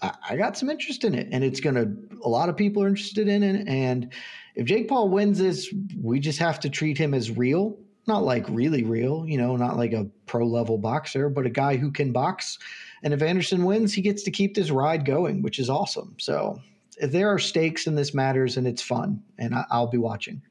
I 0.00 0.36
got 0.36 0.56
some 0.56 0.70
interest 0.70 1.04
in 1.04 1.14
it, 1.14 1.28
and 1.32 1.44
it's 1.44 1.60
gonna. 1.60 1.92
A 2.24 2.28
lot 2.28 2.48
of 2.48 2.56
people 2.56 2.82
are 2.82 2.88
interested 2.88 3.28
in 3.28 3.42
it, 3.42 3.68
and 3.68 4.10
if 4.54 4.64
Jake 4.64 4.88
Paul 4.88 5.10
wins 5.10 5.38
this, 5.38 5.74
we 6.00 6.18
just 6.18 6.38
have 6.38 6.58
to 6.60 6.70
treat 6.70 6.96
him 6.96 7.12
as 7.12 7.30
real 7.36 7.76
not 8.08 8.24
like 8.24 8.44
really 8.48 8.82
real, 8.82 9.24
you 9.26 9.38
know, 9.38 9.54
not 9.56 9.76
like 9.76 9.92
a 9.92 10.06
pro 10.26 10.44
level 10.46 10.78
boxer, 10.78 11.28
but 11.28 11.46
a 11.46 11.50
guy 11.50 11.76
who 11.76 11.92
can 11.92 12.10
box. 12.10 12.58
And 13.02 13.14
if 13.14 13.22
Anderson 13.22 13.64
wins, 13.64 13.92
he 13.92 14.02
gets 14.02 14.22
to 14.24 14.30
keep 14.30 14.54
this 14.54 14.70
ride 14.70 15.04
going, 15.04 15.42
which 15.42 15.58
is 15.58 15.70
awesome. 15.70 16.16
So 16.18 16.60
there 17.00 17.28
are 17.28 17.38
stakes 17.38 17.86
in 17.86 17.94
this 17.94 18.14
matters 18.14 18.56
and 18.56 18.66
it's 18.66 18.82
fun, 18.82 19.22
and 19.38 19.54
I, 19.54 19.64
I'll 19.70 19.86
be 19.86 19.98
watching. 19.98 20.42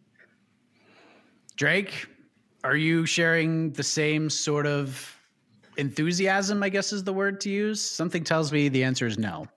Drake, 1.58 2.08
are 2.64 2.78
you 2.78 3.06
sharing 3.06 3.74
the 3.74 3.84
same 3.84 4.30
sort 4.30 4.68
of 4.68 5.20
enthusiasm? 5.78 6.64
I 6.64 6.70
guess 6.70 6.94
is 6.94 7.04
the 7.04 7.14
word 7.14 7.42
to 7.42 7.50
use. 7.50 7.82
Something 7.82 8.24
tells 8.24 8.52
me 8.52 8.70
the 8.70 8.84
answer 8.84 9.08
is 9.08 9.18
no. 9.18 9.48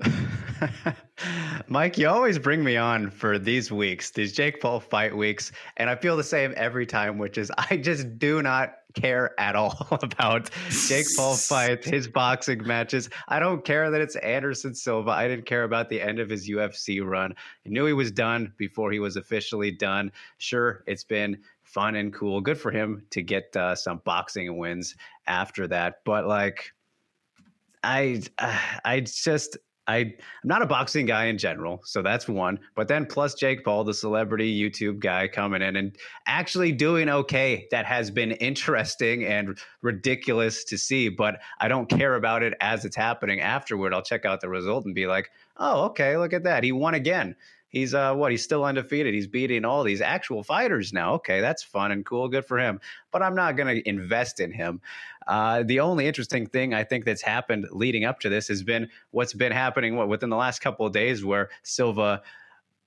Mike, 1.68 1.98
you 1.98 2.08
always 2.08 2.38
bring 2.38 2.62
me 2.64 2.76
on 2.76 3.10
for 3.10 3.38
these 3.38 3.70
weeks, 3.70 4.10
these 4.10 4.32
Jake 4.32 4.60
Paul 4.60 4.80
fight 4.80 5.16
weeks, 5.16 5.52
and 5.76 5.88
I 5.88 5.96
feel 5.96 6.16
the 6.16 6.24
same 6.24 6.52
every 6.56 6.86
time, 6.86 7.18
which 7.18 7.38
is 7.38 7.50
I 7.70 7.76
just 7.76 8.18
do 8.18 8.42
not 8.42 8.74
care 8.94 9.38
at 9.38 9.54
all 9.54 9.86
about 10.02 10.50
Jake 10.68 11.06
Paul 11.16 11.36
fights, 11.36 11.86
his 11.86 12.08
boxing 12.08 12.66
matches. 12.66 13.08
I 13.28 13.38
don't 13.38 13.64
care 13.64 13.90
that 13.90 14.00
it's 14.00 14.16
Anderson 14.16 14.74
Silva. 14.74 15.10
I 15.10 15.28
didn't 15.28 15.46
care 15.46 15.64
about 15.64 15.88
the 15.88 16.00
end 16.00 16.18
of 16.18 16.28
his 16.28 16.48
UFC 16.48 17.04
run. 17.04 17.34
I 17.66 17.68
knew 17.68 17.86
he 17.86 17.92
was 17.92 18.10
done 18.10 18.52
before 18.56 18.90
he 18.90 18.98
was 18.98 19.16
officially 19.16 19.70
done. 19.70 20.12
Sure, 20.38 20.82
it's 20.86 21.04
been 21.04 21.38
fun 21.62 21.94
and 21.94 22.12
cool. 22.12 22.40
Good 22.40 22.58
for 22.58 22.70
him 22.70 23.06
to 23.10 23.22
get 23.22 23.54
uh, 23.56 23.74
some 23.74 24.00
boxing 24.04 24.56
wins 24.58 24.96
after 25.26 25.68
that, 25.68 26.00
but 26.04 26.26
like 26.26 26.72
I 27.82 28.22
I 28.84 29.00
just 29.00 29.56
I, 29.90 29.96
I'm 29.98 30.14
not 30.44 30.62
a 30.62 30.66
boxing 30.66 31.06
guy 31.06 31.26
in 31.26 31.36
general, 31.36 31.80
so 31.84 32.00
that's 32.00 32.28
one. 32.28 32.60
But 32.76 32.86
then 32.86 33.06
plus 33.06 33.34
Jake 33.34 33.64
Paul, 33.64 33.82
the 33.82 33.92
celebrity 33.92 34.58
YouTube 34.58 35.00
guy 35.00 35.26
coming 35.26 35.62
in 35.62 35.74
and 35.74 35.96
actually 36.26 36.70
doing 36.70 37.08
okay. 37.08 37.66
That 37.72 37.86
has 37.86 38.10
been 38.10 38.32
interesting 38.32 39.24
and 39.24 39.58
ridiculous 39.82 40.62
to 40.64 40.78
see, 40.78 41.08
but 41.08 41.40
I 41.58 41.66
don't 41.66 41.88
care 41.88 42.14
about 42.14 42.42
it 42.44 42.54
as 42.60 42.84
it's 42.84 42.96
happening 42.96 43.40
afterward. 43.40 43.92
I'll 43.92 44.02
check 44.02 44.24
out 44.24 44.40
the 44.40 44.48
result 44.48 44.84
and 44.84 44.94
be 44.94 45.06
like, 45.06 45.30
oh, 45.56 45.86
okay, 45.86 46.16
look 46.16 46.32
at 46.32 46.44
that. 46.44 46.62
He 46.62 46.72
won 46.72 46.94
again. 46.94 47.34
He's 47.70 47.94
uh 47.94 48.14
what? 48.14 48.30
He's 48.32 48.44
still 48.44 48.64
undefeated. 48.64 49.14
He's 49.14 49.26
beating 49.26 49.64
all 49.64 49.82
these 49.82 50.00
actual 50.00 50.42
fighters 50.42 50.92
now. 50.92 51.14
Okay, 51.14 51.40
that's 51.40 51.62
fun 51.62 51.92
and 51.92 52.04
cool. 52.04 52.28
Good 52.28 52.44
for 52.44 52.58
him. 52.58 52.80
But 53.10 53.22
I'm 53.22 53.34
not 53.34 53.56
going 53.56 53.74
to 53.74 53.88
invest 53.88 54.40
in 54.40 54.52
him. 54.52 54.80
Uh, 55.26 55.62
the 55.62 55.80
only 55.80 56.06
interesting 56.06 56.46
thing 56.46 56.74
I 56.74 56.82
think 56.82 57.04
that's 57.04 57.22
happened 57.22 57.68
leading 57.70 58.04
up 58.04 58.20
to 58.20 58.28
this 58.28 58.48
has 58.48 58.62
been 58.62 58.88
what's 59.12 59.32
been 59.32 59.52
happening 59.52 59.96
what, 59.96 60.08
within 60.08 60.28
the 60.28 60.36
last 60.36 60.60
couple 60.60 60.84
of 60.84 60.92
days, 60.92 61.24
where 61.24 61.50
Silva 61.62 62.22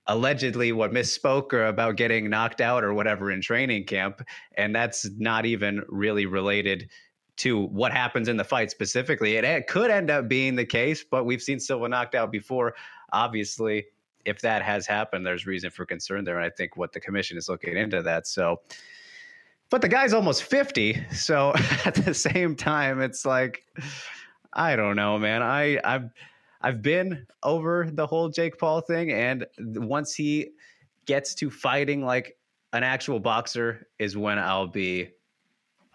allegedly 0.08 0.74
what 0.74 0.92
misspoke 0.92 1.54
about 1.68 1.96
getting 1.96 2.30
knocked 2.30 2.60
out 2.60 2.84
or 2.84 2.94
whatever 2.94 3.32
in 3.32 3.42
training 3.42 3.86
camp, 3.86 4.22
and 4.58 4.76
that's 4.76 5.10
not 5.18 5.46
even 5.46 5.82
really 5.88 6.26
related 6.26 6.90
to 7.36 7.66
what 7.68 7.92
happens 7.92 8.28
in 8.28 8.38
the 8.38 8.44
fight 8.44 8.70
specifically. 8.70 9.38
It, 9.38 9.46
it 9.46 9.68
could 9.68 9.90
end 9.90 10.12
up 10.12 10.28
being 10.28 10.56
the 10.56 10.66
case, 10.66 11.04
but 11.04 11.24
we've 11.24 11.42
seen 11.42 11.60
Silva 11.60 11.88
knocked 11.88 12.16
out 12.16 12.32
before. 12.32 12.76
Obviously, 13.12 13.86
if 14.26 14.42
that 14.42 14.62
has 14.62 14.88
happened, 14.88 15.26
there's 15.26 15.46
reason 15.46 15.70
for 15.70 15.86
concern 15.86 16.24
there. 16.24 16.38
And 16.38 16.46
I 16.46 16.50
think 16.50 16.78
what 16.78 16.94
the 16.94 17.00
commission 17.00 17.38
is 17.38 17.50
looking 17.50 17.76
into 17.78 18.02
that. 18.04 18.28
So 18.28 18.62
but 19.74 19.82
the 19.82 19.90
guy's 19.90 20.14
almost 20.14 20.44
50. 20.44 21.04
So 21.14 21.52
at 21.86 21.96
the 21.96 22.14
same 22.14 22.56
time, 22.56 23.02
it's 23.02 23.26
like, 23.26 23.66
I 24.54 24.76
don't 24.76 24.96
know, 24.96 25.18
man. 25.18 25.42
I, 25.42 25.80
I've, 25.84 26.12
I've 26.62 26.84
been 26.84 27.26
over 27.42 27.90
the 27.92 28.06
whole 28.06 28.30
Jake 28.30 28.60
Paul 28.60 28.82
thing. 28.82 29.12
And 29.12 29.48
once 29.58 30.14
he 30.14 30.52
gets 31.08 31.34
to 31.34 31.50
fighting 31.50 32.06
like 32.06 32.38
an 32.72 32.84
actual 32.84 33.20
boxer 33.20 33.88
is 33.98 34.16
when 34.16 34.38
I'll 34.38 34.68
be 34.68 35.10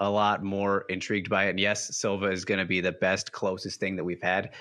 a 0.01 0.11
lot 0.11 0.43
more 0.43 0.85
intrigued 0.89 1.31
by 1.31 1.47
it. 1.47 1.51
And 1.51 1.61
yes, 1.61 1.97
Silva 1.97 2.33
is 2.33 2.45
going 2.45 2.59
to 2.59 2.66
be 2.66 2.81
the 2.81 2.91
best, 2.91 3.31
closest 3.31 3.79
thing 3.79 3.95
that 3.95 4.03
we've 4.03 4.20
had 4.20 4.55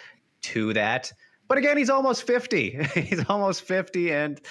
to 0.44 0.74
that. 0.74 1.12
But 1.48 1.58
again, 1.58 1.78
he's 1.78 1.90
almost 1.90 2.24
50. 2.24 2.84
he's 2.94 3.26
almost 3.30 3.64
50 3.64 4.12
and 4.12 4.42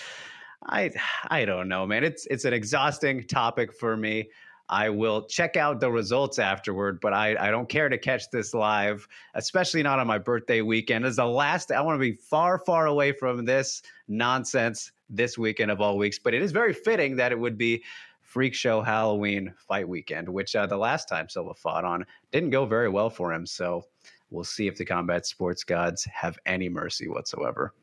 I 0.68 0.90
I 1.28 1.44
don't 1.44 1.68
know, 1.68 1.86
man. 1.86 2.02
It's 2.02 2.26
it's 2.26 2.44
an 2.44 2.52
exhausting 2.52 3.26
topic 3.26 3.72
for 3.72 3.96
me. 3.96 4.30
I 4.68 4.90
will 4.90 5.26
check 5.26 5.56
out 5.56 5.80
the 5.80 5.90
results 5.90 6.40
afterward, 6.40 7.00
but 7.00 7.12
I, 7.12 7.36
I 7.38 7.50
don't 7.52 7.68
care 7.68 7.88
to 7.88 7.98
catch 7.98 8.30
this 8.30 8.52
live, 8.52 9.06
especially 9.34 9.82
not 9.82 10.00
on 10.00 10.08
my 10.08 10.18
birthday 10.18 10.60
weekend. 10.60 11.04
As 11.04 11.16
the 11.16 11.24
last, 11.24 11.70
I 11.70 11.80
want 11.82 11.96
to 11.96 12.00
be 12.00 12.16
far, 12.16 12.58
far 12.58 12.86
away 12.86 13.12
from 13.12 13.44
this 13.44 13.82
nonsense 14.08 14.90
this 15.08 15.38
weekend 15.38 15.70
of 15.70 15.80
all 15.80 15.96
weeks. 15.96 16.18
But 16.18 16.34
it 16.34 16.42
is 16.42 16.50
very 16.50 16.74
fitting 16.74 17.14
that 17.16 17.30
it 17.30 17.38
would 17.38 17.56
be 17.56 17.84
Freak 18.22 18.54
Show 18.54 18.82
Halloween 18.82 19.54
fight 19.68 19.88
weekend, 19.88 20.28
which 20.28 20.56
uh, 20.56 20.66
the 20.66 20.76
last 20.76 21.08
time 21.08 21.28
Silva 21.28 21.54
fought 21.54 21.84
on 21.84 22.04
didn't 22.32 22.50
go 22.50 22.66
very 22.66 22.88
well 22.88 23.08
for 23.08 23.32
him. 23.32 23.46
So 23.46 23.84
we'll 24.30 24.44
see 24.44 24.66
if 24.66 24.76
the 24.76 24.84
combat 24.84 25.26
sports 25.26 25.64
gods 25.64 26.04
have 26.04 26.38
any 26.46 26.68
mercy 26.68 27.08
whatsoever. 27.08 27.74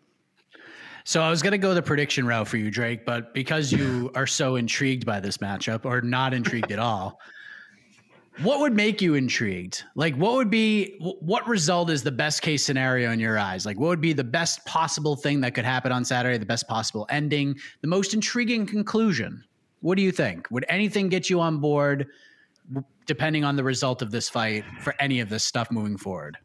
So 1.05 1.21
I 1.21 1.29
was 1.29 1.41
going 1.41 1.51
to 1.51 1.57
go 1.57 1.73
the 1.73 1.81
prediction 1.81 2.25
route 2.25 2.47
for 2.47 2.57
you, 2.57 2.71
Drake, 2.71 3.05
but 3.05 3.33
because 3.33 3.71
you 3.71 4.11
are 4.15 4.27
so 4.27 4.55
intrigued 4.55 5.05
by 5.05 5.19
this 5.19 5.37
matchup 5.37 5.85
or 5.85 6.01
not 6.01 6.33
intrigued 6.33 6.71
at 6.71 6.79
all, 6.79 7.19
what 8.41 8.61
would 8.61 8.73
make 8.73 9.01
you 9.01 9.13
intrigued? 9.13 9.83
Like, 9.95 10.15
what 10.15 10.33
would 10.33 10.49
be, 10.49 10.95
what 10.99 11.47
result 11.47 11.89
is 11.91 12.01
the 12.01 12.11
best 12.11 12.41
case 12.41 12.65
scenario 12.65 13.11
in 13.11 13.19
your 13.19 13.37
eyes? 13.37 13.65
Like, 13.65 13.79
what 13.79 13.89
would 13.89 14.01
be 14.01 14.13
the 14.13 14.23
best 14.23 14.65
possible 14.65 15.15
thing 15.15 15.41
that 15.41 15.53
could 15.53 15.65
happen 15.65 15.91
on 15.91 16.03
Saturday, 16.03 16.37
the 16.37 16.45
best 16.45 16.67
possible 16.67 17.05
ending, 17.09 17.55
the 17.81 17.87
most 17.87 18.13
intriguing 18.13 18.65
conclusion? 18.65 19.43
What 19.81 19.97
do 19.97 20.01
you 20.01 20.11
think? 20.11 20.47
Would 20.49 20.65
anything 20.67 21.09
get 21.09 21.29
you 21.29 21.41
on 21.41 21.59
board 21.59 22.07
depending 23.05 23.43
on 23.43 23.55
the 23.55 23.63
result 23.63 24.01
of 24.01 24.11
this 24.11 24.29
fight 24.29 24.63
for 24.81 24.95
any 24.99 25.19
of 25.19 25.29
this 25.29 25.43
stuff 25.43 25.71
moving 25.71 25.97
forward? 25.97 26.37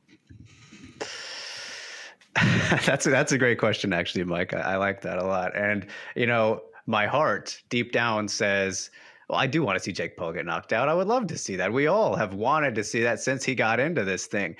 that's 2.87 3.07
a, 3.07 3.11
that's 3.11 3.33
a 3.33 3.39
great 3.39 3.59
question, 3.59 3.93
actually, 3.93 4.25
Mike. 4.25 4.55
I, 4.55 4.61
I 4.61 4.77
like 4.77 5.01
that 5.03 5.19
a 5.19 5.25
lot. 5.25 5.57
And 5.57 5.87
you 6.15 6.27
know, 6.27 6.63
my 6.87 7.07
heart 7.07 7.63
deep 7.69 7.93
down 7.93 8.29
says, 8.29 8.91
well, 9.29 9.39
I 9.39 9.47
do 9.47 9.63
want 9.63 9.77
to 9.77 9.85
see 9.85 9.93
Jake 9.93 10.17
Paul 10.17 10.33
get 10.33 10.47
knocked 10.47 10.73
out. 10.73 10.89
I 10.89 10.95
would 10.95 11.07
love 11.07 11.27
to 11.29 11.39
see 11.39 11.57
that. 11.57 11.73
We 11.73 11.87
all 11.87 12.17
have 12.17 12.35
wanted 12.35 12.75
to 12.77 12.85
see 12.85 13.03
that 13.03 13.21
since 13.21 13.45
he 13.45 13.55
got 13.55 13.79
into 13.79 14.05
this 14.05 14.27
thing. 14.27 14.57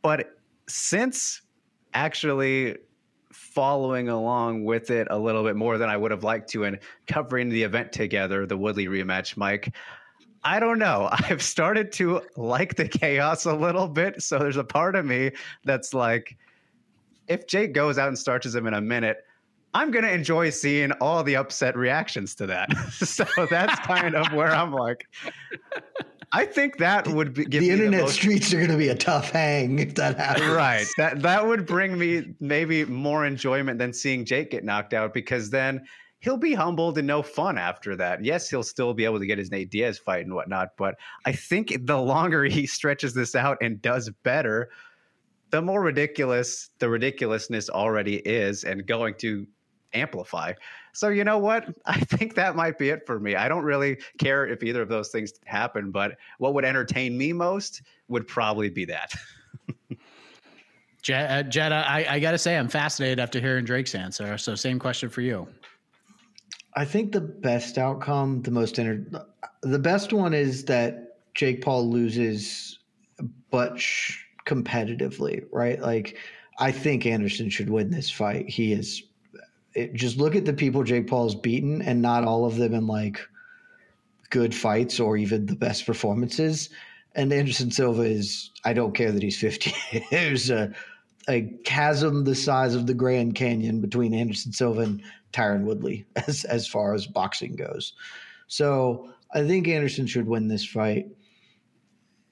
But 0.00 0.30
since 0.68 1.42
actually 1.92 2.76
following 3.30 4.08
along 4.08 4.64
with 4.64 4.90
it 4.90 5.06
a 5.10 5.18
little 5.18 5.44
bit 5.44 5.56
more 5.56 5.76
than 5.76 5.90
I 5.90 5.96
would 5.96 6.12
have 6.12 6.24
liked 6.24 6.48
to 6.50 6.64
and 6.64 6.78
covering 7.06 7.48
the 7.48 7.62
event 7.62 7.92
together, 7.92 8.46
the 8.46 8.56
Woodley 8.56 8.86
rematch, 8.86 9.36
Mike, 9.36 9.74
I 10.44 10.60
don't 10.60 10.78
know. 10.78 11.08
I've 11.12 11.42
started 11.42 11.92
to 11.92 12.22
like 12.36 12.76
the 12.76 12.88
chaos 12.88 13.46
a 13.46 13.54
little 13.54 13.88
bit. 13.88 14.22
So 14.22 14.38
there's 14.38 14.56
a 14.56 14.64
part 14.64 14.96
of 14.96 15.04
me 15.04 15.32
that's 15.64 15.94
like, 15.94 16.36
if 17.26 17.46
Jake 17.46 17.72
goes 17.72 17.98
out 17.98 18.08
and 18.08 18.18
starches 18.18 18.54
him 18.54 18.66
in 18.66 18.74
a 18.74 18.80
minute, 18.80 19.24
I'm 19.72 19.90
going 19.90 20.04
to 20.04 20.12
enjoy 20.12 20.50
seeing 20.50 20.92
all 20.92 21.24
the 21.24 21.36
upset 21.36 21.76
reactions 21.76 22.34
to 22.36 22.46
that. 22.46 22.70
so 22.92 23.24
that's 23.50 23.78
kind 23.80 24.14
of 24.14 24.32
where 24.32 24.54
I'm 24.54 24.72
like, 24.72 25.08
I 26.32 26.44
think 26.44 26.78
that 26.78 27.08
would 27.08 27.34
be, 27.34 27.44
the 27.44 27.70
internet 27.70 28.00
the 28.00 28.04
most, 28.06 28.14
streets 28.14 28.52
are 28.52 28.58
going 28.58 28.70
to 28.70 28.76
be 28.76 28.88
a 28.88 28.94
tough 28.94 29.30
hang 29.30 29.78
if 29.80 29.94
that 29.94 30.16
happens. 30.16 30.48
Right. 30.48 30.86
That 30.96 31.22
that 31.22 31.46
would 31.46 31.66
bring 31.66 31.98
me 31.98 32.34
maybe 32.40 32.84
more 32.84 33.24
enjoyment 33.24 33.78
than 33.78 33.92
seeing 33.92 34.24
Jake 34.24 34.50
get 34.50 34.64
knocked 34.64 34.94
out 34.94 35.14
because 35.14 35.50
then 35.50 35.84
he'll 36.24 36.38
be 36.38 36.54
humbled 36.54 36.96
and 36.96 37.06
no 37.06 37.22
fun 37.22 37.58
after 37.58 37.94
that. 37.94 38.24
Yes, 38.24 38.48
he'll 38.48 38.62
still 38.62 38.94
be 38.94 39.04
able 39.04 39.18
to 39.18 39.26
get 39.26 39.36
his 39.36 39.50
Nate 39.50 39.70
Diaz 39.70 39.98
fight 39.98 40.24
and 40.24 40.34
whatnot, 40.34 40.70
but 40.78 40.96
I 41.26 41.32
think 41.32 41.76
the 41.86 41.98
longer 41.98 42.44
he 42.46 42.66
stretches 42.66 43.12
this 43.12 43.34
out 43.34 43.58
and 43.60 43.80
does 43.82 44.10
better, 44.22 44.70
the 45.50 45.60
more 45.60 45.82
ridiculous 45.82 46.70
the 46.78 46.88
ridiculousness 46.88 47.68
already 47.68 48.16
is 48.16 48.64
and 48.64 48.86
going 48.86 49.14
to 49.16 49.46
amplify. 49.92 50.54
So 50.94 51.10
you 51.10 51.24
know 51.24 51.38
what? 51.38 51.68
I 51.84 52.00
think 52.00 52.34
that 52.36 52.56
might 52.56 52.78
be 52.78 52.88
it 52.88 53.06
for 53.06 53.20
me. 53.20 53.36
I 53.36 53.46
don't 53.46 53.62
really 53.62 53.98
care 54.18 54.46
if 54.46 54.62
either 54.62 54.80
of 54.80 54.88
those 54.88 55.10
things 55.10 55.34
happen, 55.44 55.90
but 55.90 56.16
what 56.38 56.54
would 56.54 56.64
entertain 56.64 57.18
me 57.18 57.34
most 57.34 57.82
would 58.08 58.26
probably 58.26 58.70
be 58.70 58.86
that. 58.86 59.12
Uh, 61.12 61.42
Jetta, 61.42 61.84
I, 61.86 62.06
I 62.08 62.18
got 62.18 62.30
to 62.30 62.38
say, 62.38 62.56
I'm 62.56 62.66
fascinated 62.66 63.20
after 63.20 63.38
hearing 63.38 63.66
Drake's 63.66 63.94
answer. 63.94 64.38
So, 64.38 64.54
same 64.54 64.78
question 64.78 65.10
for 65.10 65.20
you. 65.20 65.46
I 66.76 66.84
think 66.84 67.12
the 67.12 67.20
best 67.20 67.78
outcome, 67.78 68.42
the 68.42 68.50
most 68.50 68.78
inter- 68.78 69.26
the 69.62 69.78
best 69.78 70.12
one 70.12 70.34
is 70.34 70.64
that 70.64 71.18
Jake 71.34 71.62
Paul 71.62 71.88
loses, 71.88 72.78
but 73.50 73.78
sh- 73.78 74.24
competitively, 74.44 75.44
right? 75.52 75.80
Like, 75.80 76.16
I 76.58 76.72
think 76.72 77.06
Anderson 77.06 77.48
should 77.48 77.70
win 77.70 77.90
this 77.90 78.10
fight. 78.10 78.48
He 78.48 78.72
is. 78.72 79.02
It, 79.74 79.94
just 79.94 80.18
look 80.18 80.36
at 80.36 80.44
the 80.44 80.52
people 80.52 80.84
Jake 80.84 81.06
Paul's 81.06 81.34
beaten, 81.34 81.82
and 81.82 82.02
not 82.02 82.24
all 82.24 82.44
of 82.44 82.56
them 82.56 82.74
in 82.74 82.86
like 82.86 83.20
good 84.30 84.54
fights 84.54 84.98
or 84.98 85.16
even 85.16 85.46
the 85.46 85.56
best 85.56 85.86
performances. 85.86 86.70
And 87.14 87.32
Anderson 87.32 87.70
Silva 87.70 88.02
is. 88.02 88.50
I 88.64 88.72
don't 88.72 88.94
care 88.94 89.12
that 89.12 89.22
he's 89.22 89.38
fifty. 89.38 89.72
There's 90.10 90.50
a 90.50 90.72
a 91.28 91.42
chasm 91.64 92.24
the 92.24 92.34
size 92.34 92.74
of 92.74 92.86
the 92.86 92.94
Grand 92.94 93.34
Canyon 93.34 93.80
between 93.80 94.12
Anderson 94.12 94.52
Silva 94.52 94.82
and 94.82 95.02
Tyron 95.34 95.64
Woodley 95.64 96.06
as 96.28 96.44
as 96.44 96.66
far 96.66 96.94
as 96.94 97.06
boxing 97.06 97.56
goes. 97.56 97.92
So 98.46 99.10
I 99.32 99.46
think 99.46 99.68
Anderson 99.68 100.06
should 100.06 100.26
win 100.26 100.48
this 100.48 100.64
fight 100.64 101.08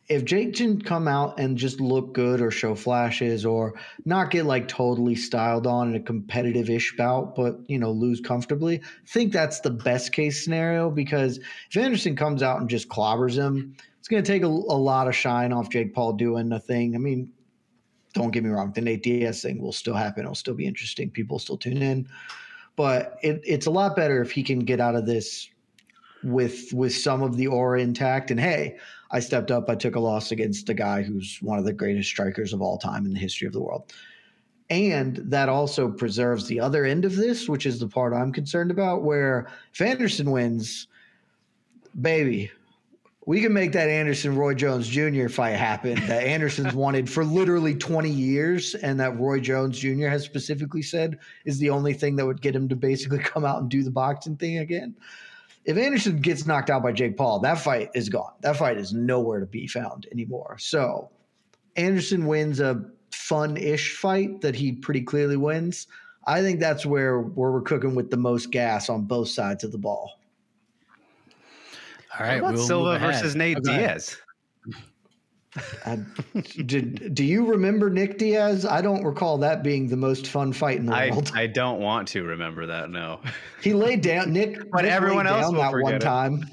if 0.09 0.25
Jake 0.25 0.55
can 0.55 0.81
come 0.81 1.07
out 1.07 1.39
and 1.39 1.57
just 1.57 1.81
look 1.81 2.13
good 2.13 2.41
or 2.41 2.51
show 2.51 2.75
flashes 2.75 3.47
or 3.47 3.75
not 4.05 4.31
get 4.31 4.45
like 4.45 4.69
totally 4.69 5.15
styled 5.15 5.67
on 5.67 5.89
in 5.89 5.95
a 5.95 6.01
competitive 6.01 6.69
ish 6.69 6.95
bout, 6.97 7.35
but 7.35 7.59
you 7.67 7.79
know, 7.79 7.91
lose 7.91 8.21
comfortably, 8.21 8.81
I 8.81 9.07
think 9.09 9.33
that's 9.33 9.61
the 9.61 9.71
best 9.71 10.13
case 10.13 10.45
scenario 10.45 10.91
because 10.91 11.39
if 11.39 11.77
Anderson 11.77 12.17
comes 12.17 12.43
out 12.43 12.61
and 12.61 12.69
just 12.69 12.89
clobbers 12.89 13.35
him, 13.35 13.77
it's 13.99 14.09
going 14.09 14.23
to 14.23 14.31
take 14.31 14.43
a, 14.43 14.47
a, 14.47 14.49
lot 14.49 15.07
of 15.07 15.15
shine 15.15 15.53
off 15.53 15.71
Jake 15.71 15.95
Paul 15.95 16.15
doing 16.15 16.49
the 16.49 16.59
thing. 16.59 16.97
I 16.97 16.99
mean, 16.99 17.31
don't 18.13 18.33
get 18.33 18.43
me 18.43 18.51
wrong, 18.51 18.73
the 18.73 18.81
Nate 18.81 19.05
Diaz 19.05 19.41
thing 19.41 19.63
will 19.63 19.73
still 19.73 19.95
happen. 19.95 20.25
It'll 20.25 20.35
still 20.35 20.55
be 20.55 20.67
interesting. 20.67 21.11
People 21.11 21.39
still 21.39 21.57
tune 21.57 21.81
in, 21.81 22.09
but 22.77 23.18
it, 23.23 23.43
it's 23.45 23.66
a 23.66 23.70
lot 23.70 23.97
better 23.97 24.23
if 24.23 24.31
he 24.31 24.43
can 24.43 24.61
get 24.61 24.81
out 24.81 24.95
of 24.95 25.07
this 25.07 25.49
with 26.25 26.73
with 26.73 26.95
some 26.95 27.23
of 27.23 27.37
the 27.37 27.47
aura 27.47 27.81
intact. 27.81 28.31
And 28.31 28.39
hey, 28.39 28.77
I 29.11 29.20
stepped 29.20 29.51
up. 29.51 29.68
I 29.68 29.75
took 29.75 29.97
a 29.97 30.01
loss 30.01 30.31
against 30.31 30.68
a 30.68 30.75
guy 30.75 31.03
who's 31.03 31.39
one 31.43 31.59
of 31.59 31.64
the 31.64 31.73
greatest 31.73 32.09
strikers 32.09 32.53
of 32.53 32.62
all 32.62 32.79
time 32.79 33.05
in 33.05 33.12
the 33.12 33.18
history 33.18 33.47
of 33.47 33.53
the 33.53 33.61
world. 33.61 33.93
And 34.70 35.16
that 35.16 35.51
also 35.51 35.91
preserves 35.91 36.47
the 36.47 36.61
other 36.61 36.87
end 36.87 37.05
of 37.05 37.16
this, 37.16 37.49
which 37.49 37.66
is 37.66 37.79
the 37.79 37.89
part 37.89 38.14
I'm 38.14 38.33
concerned 38.33 38.70
about, 38.70 39.03
where 39.03 39.49
if 39.73 39.83
Anderson 39.83 40.31
wins, 40.31 40.87
baby, 42.01 42.51
we 43.27 43.41
can 43.41 43.53
make 43.53 43.73
that 43.73 43.89
Anderson 43.89 44.37
Roy 44.37 44.55
Jones 44.55 44.89
Jr. 44.89 45.29
fight 45.29 45.57
happen 45.57 45.95
that 46.07 46.25
Anderson's 46.25 46.75
wanted 46.75 47.09
for 47.09 47.25
literally 47.25 47.75
20 47.75 48.11
years, 48.11 48.75
and 48.75 48.99
that 49.01 49.18
Roy 49.18 49.41
Jones 49.41 49.79
Jr. 49.79 50.09
has 50.09 50.25
specifically 50.25 50.83
said 50.83 51.18
is 51.45 51.59
the 51.59 51.70
only 51.70 51.95
thing 51.95 52.16
that 52.16 52.27
would 52.27 52.43
get 52.43 52.55
him 52.55 52.68
to 52.68 52.77
basically 52.77 53.18
come 53.20 53.45
out 53.45 53.61
and 53.61 53.70
do 53.70 53.83
the 53.83 53.91
boxing 53.91 54.37
thing 54.37 54.59
again 54.59 54.95
if 55.64 55.77
Anderson 55.77 56.20
gets 56.20 56.47
knocked 56.47 56.70
out 56.70 56.83
by 56.83 56.93
Jake 56.93 57.16
Paul, 57.16 57.39
that 57.41 57.59
fight 57.59 57.91
is 57.95 58.09
gone. 58.09 58.33
That 58.41 58.57
fight 58.57 58.79
is 58.79 58.93
nowhere 58.93 59.41
to 59.41 59.47
be 59.47 59.66
found 59.66 60.07
anymore. 60.11 60.57
So 60.59 61.11
Anderson 61.77 62.27
wins 62.27 62.61
a 62.61 62.85
fun-ish 63.12 63.97
fight 63.97 64.41
that 64.41 64.57
he 64.57 64.73
pretty 64.73 65.03
clearly 65.03 65.37
wins. 65.37 65.87
I 66.27 66.41
think 66.41 66.61
that's 66.61 66.85
where, 66.85 67.20
where 67.20 67.53
we're 67.53 67.62
cooking 67.62 67.95
with 67.95 68.11
the 68.11 68.16
most 68.16 68.51
gas 68.51 68.89
on 68.89 69.03
both 69.03 69.29
sides 69.29 69.64
of 69.64 69.73
the 69.73 69.79
ball. 69.79 70.18
All 72.19 72.27
right, 72.27 72.43
we'll 72.43 72.57
Silva 72.59 72.99
versus 72.99 73.35
Nate 73.35 73.59
okay. 73.59 73.79
Diaz. 73.79 74.17
Uh, 75.85 75.97
did 76.65 77.15
do 77.15 77.25
you 77.25 77.45
remember 77.45 77.91
Nick 77.91 78.17
Diaz? 78.17 78.65
I 78.65 78.81
don't 78.81 79.05
recall 79.05 79.37
that 79.39 79.63
being 79.63 79.87
the 79.87 79.97
most 79.97 80.27
fun 80.27 80.53
fight 80.53 80.79
in 80.79 80.87
the 80.87 80.95
I, 80.95 81.11
world. 81.11 81.31
I 81.35 81.47
don't 81.47 81.79
want 81.79 82.09
to 82.09 82.25
remember 82.25 82.65
that. 82.67 82.89
No, 82.89 83.21
he 83.63 83.75
laid 83.75 84.01
down 84.01 84.33
Nick, 84.33 84.71
but 84.73 84.85
Nick 84.85 84.93
everyone 84.93 85.27
else 85.27 85.43
down 85.43 85.57
that 85.57 85.75
one 85.75 85.95
it. 85.95 86.01
time. 86.01 86.49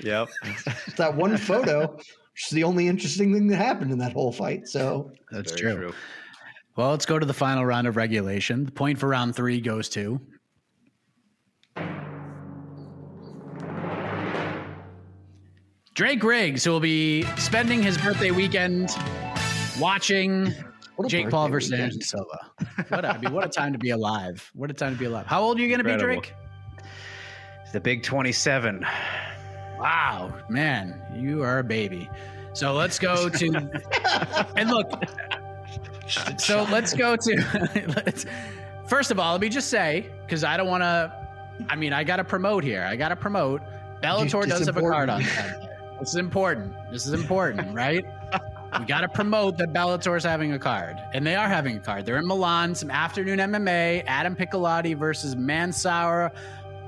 Yep, 0.00 0.28
that 0.96 1.14
one 1.14 1.36
photo, 1.36 1.92
which 1.92 2.44
is 2.44 2.50
the 2.50 2.62
only 2.62 2.86
interesting 2.86 3.32
thing 3.32 3.48
that 3.48 3.56
happened 3.56 3.90
in 3.90 3.98
that 3.98 4.12
whole 4.12 4.30
fight. 4.30 4.68
So 4.68 5.10
that's 5.32 5.54
true. 5.56 5.74
true. 5.74 5.94
Well, 6.76 6.90
let's 6.90 7.06
go 7.06 7.18
to 7.18 7.26
the 7.26 7.34
final 7.34 7.64
round 7.64 7.88
of 7.88 7.96
regulation. 7.96 8.64
The 8.64 8.72
point 8.72 8.98
for 8.98 9.08
round 9.08 9.34
three 9.34 9.60
goes 9.60 9.88
to 9.90 10.20
Drake 15.94 16.24
Riggs, 16.24 16.64
who 16.64 16.72
will 16.72 16.80
be 16.80 17.22
spending 17.36 17.80
his 17.80 17.96
birthday 17.98 18.32
weekend 18.32 18.90
watching 19.78 20.52
Jake 21.06 21.30
Paul 21.30 21.48
versus 21.48 21.70
weekend. 21.70 21.92
Anderson 21.92 22.02
Silva. 22.02 22.50
What 22.88 23.04
a, 23.04 23.08
I 23.10 23.18
mean, 23.18 23.32
what 23.32 23.44
a 23.44 23.48
time 23.48 23.72
to 23.72 23.78
be 23.78 23.90
alive. 23.90 24.50
What 24.54 24.70
a 24.70 24.74
time 24.74 24.92
to 24.92 24.98
be 24.98 25.04
alive. 25.04 25.26
How 25.26 25.40
old 25.40 25.56
are 25.58 25.62
you 25.62 25.68
going 25.68 25.78
to 25.78 25.84
be, 25.84 25.92
Incredible. 25.92 26.22
Drake? 26.22 26.34
The 27.72 27.80
big 27.80 28.02
27. 28.02 28.84
Wow, 29.78 30.34
man, 30.48 31.00
you 31.14 31.42
are 31.42 31.60
a 31.60 31.64
baby. 31.64 32.10
So 32.54 32.72
let's 32.74 32.98
go 32.98 33.28
to 33.28 33.46
and 34.56 34.70
look. 34.70 34.90
So 36.38 36.66
let's 36.72 36.92
go 36.92 37.14
to. 37.14 37.90
let's, 38.04 38.26
first 38.88 39.12
of 39.12 39.20
all, 39.20 39.32
let 39.32 39.40
me 39.40 39.48
just 39.48 39.70
say 39.70 40.10
because 40.26 40.42
I 40.42 40.56
don't 40.56 40.68
want 40.68 40.82
to. 40.82 41.12
I 41.68 41.76
mean, 41.76 41.92
I 41.92 42.02
got 42.02 42.16
to 42.16 42.24
promote 42.24 42.64
here. 42.64 42.82
I 42.82 42.96
got 42.96 43.10
to 43.10 43.16
promote. 43.16 43.62
Bellator 44.02 44.42
It's 44.42 44.52
does 44.58 44.66
have 44.66 44.76
a 44.76 44.80
card 44.80 45.08
on. 45.08 45.20
important. 45.20 45.50
Sunday. 45.50 45.68
This 46.04 46.10
is 46.12 46.16
important. 46.16 46.74
This 46.92 47.06
is 47.06 47.14
important, 47.14 47.74
right? 47.84 48.04
We 48.78 48.84
got 48.84 49.00
to 49.00 49.08
promote 49.08 49.56
that 49.56 49.72
Bellator's 49.72 50.22
having 50.22 50.52
a 50.52 50.58
card, 50.58 50.98
and 51.14 51.26
they 51.26 51.34
are 51.34 51.48
having 51.48 51.78
a 51.78 51.80
card. 51.80 52.04
They're 52.04 52.18
in 52.18 52.26
Milan. 52.26 52.74
Some 52.74 52.90
afternoon 52.90 53.38
MMA. 53.38 54.04
Adam 54.06 54.36
Piccolotti 54.36 54.94
versus 54.94 55.34
Mansour 55.34 56.30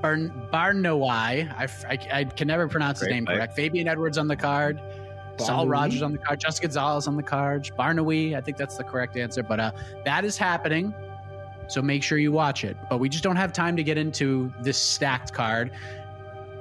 Barn- 0.03 0.31
Barnaoui. 0.53 1.51
I, 1.51 1.67
I- 1.89 2.19
I 2.19 2.23
can 2.25 2.47
never 2.47 2.67
pronounce 2.67 2.99
his 2.99 3.09
name 3.09 3.25
fight. 3.25 3.37
correct. 3.37 3.55
Fabian 3.55 3.87
Edwards 3.87 4.19
on 4.19 4.27
the 4.27 4.35
card. 4.35 4.79
Saul 5.39 5.67
Rogers 5.67 6.03
on 6.03 6.11
the 6.11 6.19
card. 6.19 6.39
Jessica 6.39 6.67
Gonzalez 6.67 7.07
on 7.07 7.15
the 7.15 7.23
card. 7.23 7.71
Barnaoui. 7.79 8.35
I 8.37 8.41
think 8.41 8.57
that's 8.57 8.77
the 8.77 8.83
correct 8.83 9.17
answer. 9.17 9.41
But 9.41 9.59
uh, 9.59 9.71
that 10.05 10.25
is 10.25 10.37
happening. 10.37 10.93
So 11.67 11.81
make 11.81 12.03
sure 12.03 12.19
you 12.19 12.31
watch 12.31 12.63
it. 12.63 12.77
But 12.87 12.99
we 12.99 13.09
just 13.09 13.23
don't 13.23 13.35
have 13.35 13.51
time 13.51 13.75
to 13.77 13.83
get 13.83 13.97
into 13.97 14.53
this 14.61 14.77
stacked 14.77 15.33
card 15.33 15.71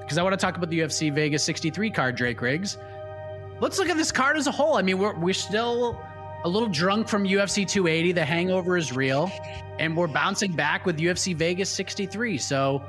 because 0.07 0.18
I 0.18 0.22
want 0.22 0.34
to 0.34 0.36
talk 0.36 0.57
about 0.57 0.70
the 0.70 0.78
UFC 0.78 1.12
Vegas 1.12 1.42
63 1.42 1.90
card, 1.90 2.14
Drake 2.14 2.40
Riggs. 2.40 2.78
Let's 3.59 3.76
look 3.76 3.88
at 3.88 3.96
this 3.96 4.12
card 4.12 4.36
as 4.36 4.46
a 4.46 4.52
whole. 4.52 4.76
I 4.76 4.82
mean, 4.82 4.98
we're, 4.98 5.18
we're 5.18 5.34
still 5.34 6.00
a 6.44 6.48
little 6.48 6.68
drunk 6.68 7.09
from 7.09 7.24
UFC 7.24 7.68
280. 7.68 8.12
The 8.12 8.24
hangover 8.24 8.76
is 8.76 8.92
real. 8.92 9.32
And 9.80 9.96
we're 9.96 10.07
bouncing 10.07 10.52
back 10.52 10.86
with 10.86 10.98
UFC 10.98 11.34
Vegas 11.34 11.68
63. 11.70 12.38
So 12.38 12.84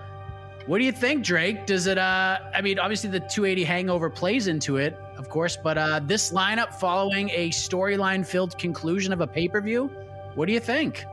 what 0.68 0.78
do 0.78 0.84
you 0.84 0.92
think, 0.92 1.24
Drake? 1.24 1.66
Does 1.66 1.88
it, 1.88 1.98
uh, 1.98 2.38
I 2.54 2.62
mean, 2.62 2.78
obviously 2.78 3.10
the 3.10 3.22
280 3.22 3.64
hangover 3.64 4.12
plays 4.12 4.46
into 4.46 4.78
it, 4.78 4.96
of 5.18 5.28
course, 5.28 5.58
but 5.58 5.78
uh, 5.80 6.02
this 6.04 6.32
lineup 6.32 6.74
following 6.76 7.32
a 7.32 7.50
storyline 7.50 8.24
filled 8.24 8.56
conclusion 8.60 9.12
of 9.12 9.22
a 9.22 9.28
pay 9.28 9.48
per 9.48 9.60
view, 9.60 9.90
what 10.36 10.46
do 10.46 10.54
you 10.54 10.60
think? 10.60 11.04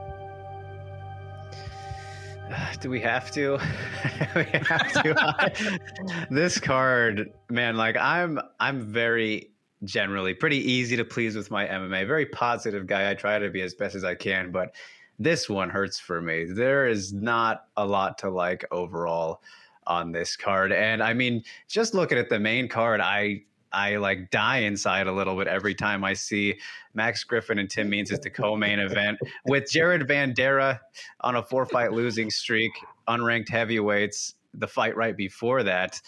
Do 2.81 2.91
we 2.91 3.01
have 3.01 3.31
to? 3.33 3.53
we 4.37 4.45
have 4.45 4.93
to. 5.03 5.81
this 6.31 6.59
card, 6.59 7.33
man, 7.51 7.77
like 7.77 7.97
I'm 7.97 8.39
I'm 8.61 8.81
very 8.81 9.51
generally 9.85 10.35
pretty 10.35 10.59
easy 10.59 10.97
to 10.97 11.05
please 11.05 11.37
with 11.37 11.51
my 11.51 11.67
MMA. 11.67 12.07
Very 12.07 12.27
positive 12.27 12.87
guy. 12.87 13.11
I 13.11 13.15
try 13.15 13.39
to 13.39 13.51
be 13.51 13.63
as 13.63 13.75
best 13.75 13.95
as 13.95 14.05
I 14.05 14.15
can, 14.15 14.51
but 14.51 14.75
this 15.19 15.49
one 15.49 15.71
hurts 15.71 15.99
for 15.99 16.21
me. 16.21 16.45
There 16.45 16.89
is 16.89 17.13
not 17.13 17.67
a 17.77 17.87
lot 17.87 18.19
to 18.19 18.31
like 18.31 18.65
overall 18.71 19.43
on 19.87 20.13
this 20.13 20.37
card. 20.37 20.73
And 20.73 21.03
I 21.03 21.13
mean, 21.13 21.45
just 21.69 21.95
looking 21.95 22.19
at 22.19 22.29
the 22.29 22.39
main 22.39 22.69
card, 22.69 23.01
I 23.01 23.43
I 23.75 23.97
like 23.97 24.31
die 24.31 24.59
inside 24.59 25.07
a 25.07 25.13
little 25.13 25.37
bit 25.37 25.49
every 25.49 25.75
time 25.75 26.05
I 26.05 26.15
see 26.15 26.59
Max 26.95 27.25
Griffin 27.25 27.59
and 27.59 27.69
Tim 27.69 27.91
Means 27.91 28.13
as 28.13 28.21
the 28.21 28.31
co-main 28.31 28.79
event 28.79 29.19
with 29.47 29.71
Jared 29.71 30.03
Vanderaa 30.03 30.79
on 31.21 31.37
a 31.37 31.43
four-fight 31.43 31.93
losing 31.93 32.31
streak, 32.31 32.73
unranked 33.09 33.49
heavyweights. 33.49 34.35
The 34.55 34.69
fight 34.69 34.97
right 34.97 35.17
before 35.17 35.65
that, 35.65 36.01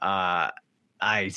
uh, 0.00 0.50
I 1.00 1.30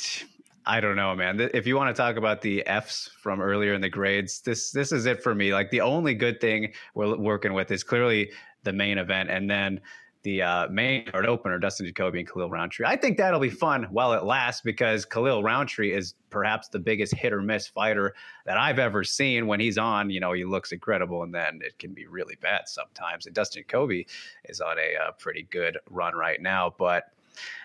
I 0.64 0.80
don't 0.80 0.96
know, 0.96 1.14
man. 1.14 1.38
If 1.52 1.66
you 1.66 1.76
want 1.76 1.94
to 1.94 2.02
talk 2.02 2.16
about 2.16 2.40
the 2.40 2.66
Fs 2.66 3.10
from 3.20 3.40
earlier 3.40 3.74
in 3.74 3.80
the 3.80 3.90
grades, 3.90 4.40
this 4.40 4.72
this 4.72 4.90
is 4.90 5.06
it 5.06 5.22
for 5.22 5.34
me. 5.34 5.52
Like 5.52 5.70
the 5.70 5.82
only 5.82 6.14
good 6.14 6.40
thing 6.40 6.72
we're 6.94 7.16
working 7.16 7.52
with 7.52 7.70
is 7.70 7.84
clearly 7.84 8.32
the 8.64 8.72
main 8.72 8.98
event, 8.98 9.30
and 9.30 9.48
then 9.50 9.80
the 10.26 10.42
uh, 10.42 10.68
main 10.68 11.04
card 11.06 11.24
opener, 11.24 11.56
Dustin 11.56 11.86
Jacoby 11.86 12.18
and 12.18 12.28
Khalil 12.28 12.50
Rountree. 12.50 12.84
I 12.84 12.96
think 12.96 13.16
that'll 13.16 13.38
be 13.38 13.48
fun 13.48 13.84
while 13.92 14.12
it 14.12 14.24
lasts 14.24 14.60
because 14.60 15.04
Khalil 15.04 15.44
Rountree 15.44 15.92
is 15.92 16.14
perhaps 16.30 16.66
the 16.66 16.80
biggest 16.80 17.14
hit 17.14 17.32
or 17.32 17.40
miss 17.40 17.68
fighter 17.68 18.12
that 18.44 18.58
I've 18.58 18.80
ever 18.80 19.04
seen. 19.04 19.46
When 19.46 19.60
he's 19.60 19.78
on, 19.78 20.10
you 20.10 20.18
know, 20.18 20.32
he 20.32 20.44
looks 20.44 20.72
incredible, 20.72 21.22
and 21.22 21.32
then 21.32 21.60
it 21.62 21.78
can 21.78 21.94
be 21.94 22.08
really 22.08 22.34
bad 22.42 22.62
sometimes. 22.66 23.26
And 23.26 23.36
Dustin 23.36 23.62
Jacoby 23.62 24.08
is 24.46 24.60
on 24.60 24.76
a 24.80 25.00
uh, 25.00 25.12
pretty 25.12 25.46
good 25.48 25.78
run 25.88 26.14
right 26.16 26.42
now, 26.42 26.74
but. 26.76 27.04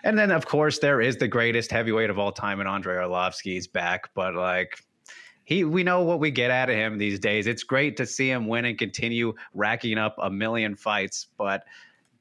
And 0.04 0.16
then, 0.16 0.30
of 0.30 0.46
course, 0.46 0.78
there 0.78 1.00
is 1.00 1.16
the 1.16 1.26
greatest 1.26 1.72
heavyweight 1.72 2.10
of 2.10 2.18
all 2.18 2.30
time, 2.30 2.60
and 2.60 2.68
Andrei 2.68 2.94
Arlovsky 2.94 3.56
is 3.56 3.66
back. 3.66 4.14
But 4.14 4.34
like, 4.34 4.84
he, 5.44 5.64
we 5.64 5.82
know 5.82 6.02
what 6.02 6.20
we 6.20 6.30
get 6.30 6.52
out 6.52 6.68
of 6.68 6.76
him 6.76 6.98
these 6.98 7.18
days. 7.18 7.48
It's 7.48 7.64
great 7.64 7.96
to 7.96 8.06
see 8.06 8.30
him 8.30 8.46
win 8.46 8.66
and 8.66 8.78
continue 8.78 9.32
racking 9.52 9.98
up 9.98 10.14
a 10.20 10.30
million 10.30 10.76
fights, 10.76 11.26
but 11.38 11.64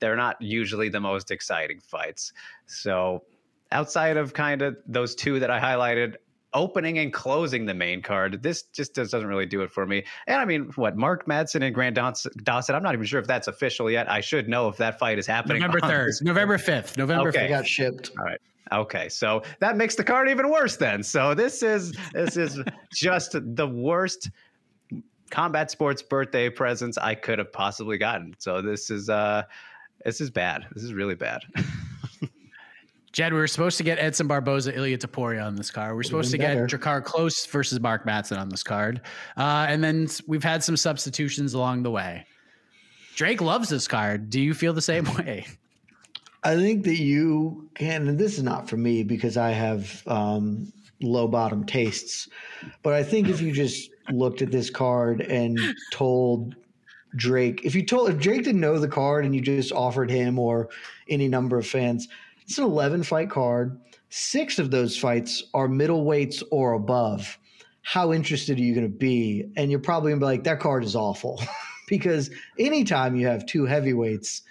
they're 0.01 0.17
not 0.17 0.35
usually 0.41 0.89
the 0.89 0.99
most 0.99 1.31
exciting 1.31 1.79
fights. 1.79 2.33
So, 2.65 3.23
outside 3.71 4.17
of 4.17 4.33
kind 4.33 4.61
of 4.61 4.75
those 4.85 5.15
two 5.15 5.39
that 5.39 5.49
I 5.49 5.59
highlighted, 5.61 6.15
opening 6.53 6.97
and 6.99 7.13
closing 7.13 7.65
the 7.65 7.73
main 7.73 8.01
card, 8.01 8.43
this 8.43 8.63
just 8.63 8.93
does- 8.95 9.11
doesn't 9.11 9.29
really 9.29 9.45
do 9.45 9.61
it 9.61 9.71
for 9.71 9.85
me. 9.85 10.03
And 10.27 10.41
I 10.41 10.43
mean, 10.43 10.69
what 10.75 10.97
Mark 10.97 11.25
Madsen 11.25 11.63
and 11.63 11.73
Grant 11.73 11.95
Dawson, 11.95 12.33
Dawson, 12.43 12.75
I'm 12.75 12.83
not 12.83 12.93
even 12.93 13.05
sure 13.05 13.21
if 13.21 13.27
that's 13.27 13.47
official 13.47 13.89
yet. 13.89 14.11
I 14.11 14.19
should 14.19 14.49
know 14.49 14.67
if 14.67 14.75
that 14.75 14.99
fight 14.99 15.17
is 15.17 15.25
happening. 15.25 15.61
November 15.61 15.79
3rd, 15.79 16.21
November 16.23 16.57
5th, 16.57 16.97
November 16.97 17.29
Okay. 17.29 17.39
They 17.39 17.45
5th. 17.45 17.49
got 17.49 17.67
shipped. 17.67 18.11
All 18.19 18.25
right. 18.25 18.41
Okay, 18.73 19.07
so 19.09 19.43
that 19.59 19.75
makes 19.77 19.95
the 19.95 20.03
card 20.03 20.29
even 20.29 20.49
worse 20.49 20.75
then. 20.77 21.03
So 21.03 21.33
this 21.33 21.61
is 21.63 21.93
this 22.13 22.35
is 22.37 22.59
just 22.93 23.33
the 23.33 23.67
worst 23.67 24.29
combat 25.29 25.71
sports 25.71 26.01
birthday 26.01 26.49
presents 26.49 26.97
I 26.97 27.15
could 27.15 27.39
have 27.39 27.51
possibly 27.53 27.97
gotten. 27.97 28.33
So 28.39 28.61
this 28.61 28.89
is 28.89 29.09
uh 29.09 29.43
this 30.05 30.21
is 30.21 30.29
bad. 30.29 30.65
This 30.73 30.83
is 30.83 30.93
really 30.93 31.15
bad. 31.15 31.41
Jed, 33.11 33.33
we 33.33 33.39
were 33.39 33.47
supposed 33.47 33.77
to 33.77 33.83
get 33.83 33.99
Edson 33.99 34.27
Barboza, 34.27 34.73
Ilia 34.73 34.97
Topuria 34.97 35.45
on 35.45 35.55
this 35.55 35.69
card. 35.69 35.95
We 35.95 35.99
are 35.99 36.03
supposed 36.03 36.31
to 36.31 36.37
been 36.37 36.47
get 36.47 36.53
better. 36.55 36.77
Drakkar 36.77 37.03
Klose 37.03 37.45
versus 37.49 37.79
Mark 37.79 38.05
Madsen 38.05 38.37
on 38.37 38.47
this 38.47 38.63
card. 38.63 39.01
Uh, 39.35 39.65
and 39.67 39.83
then 39.83 40.07
we've 40.27 40.43
had 40.43 40.63
some 40.63 40.77
substitutions 40.77 41.53
along 41.53 41.83
the 41.83 41.91
way. 41.91 42.25
Drake 43.15 43.41
loves 43.41 43.67
this 43.67 43.87
card. 43.87 44.29
Do 44.29 44.39
you 44.39 44.53
feel 44.53 44.71
the 44.71 44.81
same 44.81 45.03
way? 45.17 45.45
I 46.43 46.55
think 46.55 46.85
that 46.85 46.99
you 46.99 47.69
can, 47.75 48.07
and 48.07 48.17
this 48.17 48.37
is 48.37 48.43
not 48.43 48.69
for 48.69 48.77
me 48.77 49.03
because 49.03 49.35
I 49.35 49.51
have 49.51 50.01
um, 50.07 50.71
low 51.01 51.27
bottom 51.27 51.65
tastes, 51.65 52.29
but 52.81 52.93
I 52.93 53.03
think 53.03 53.27
if 53.27 53.41
you 53.41 53.51
just 53.51 53.91
looked 54.09 54.41
at 54.41 54.51
this 54.51 54.69
card 54.69 55.21
and 55.21 55.59
told 55.91 56.55
Drake, 57.15 57.61
if 57.63 57.75
you 57.75 57.85
told, 57.85 58.09
if 58.09 58.19
Drake 58.19 58.43
didn't 58.43 58.61
know 58.61 58.79
the 58.79 58.87
card 58.87 59.25
and 59.25 59.35
you 59.35 59.41
just 59.41 59.71
offered 59.71 60.09
him 60.09 60.39
or 60.39 60.69
any 61.09 61.27
number 61.27 61.57
of 61.57 61.67
fans, 61.67 62.07
it's 62.43 62.57
an 62.57 62.63
11 62.63 63.03
fight 63.03 63.29
card. 63.29 63.79
Six 64.09 64.59
of 64.59 64.71
those 64.71 64.97
fights 64.97 65.43
are 65.53 65.67
middleweights 65.67 66.43
or 66.51 66.73
above. 66.73 67.37
How 67.81 68.13
interested 68.13 68.57
are 68.57 68.61
you 68.61 68.75
going 68.75 68.89
to 68.89 68.97
be? 68.97 69.51
And 69.55 69.71
you're 69.71 69.79
probably 69.79 70.11
going 70.11 70.19
to 70.19 70.25
be 70.25 70.29
like, 70.29 70.43
that 70.43 70.59
card 70.59 70.83
is 70.83 70.95
awful. 70.95 71.41
because 71.87 72.29
anytime 72.59 73.15
you 73.15 73.27
have 73.27 73.45
two 73.45 73.65
heavyweights, 73.65 74.43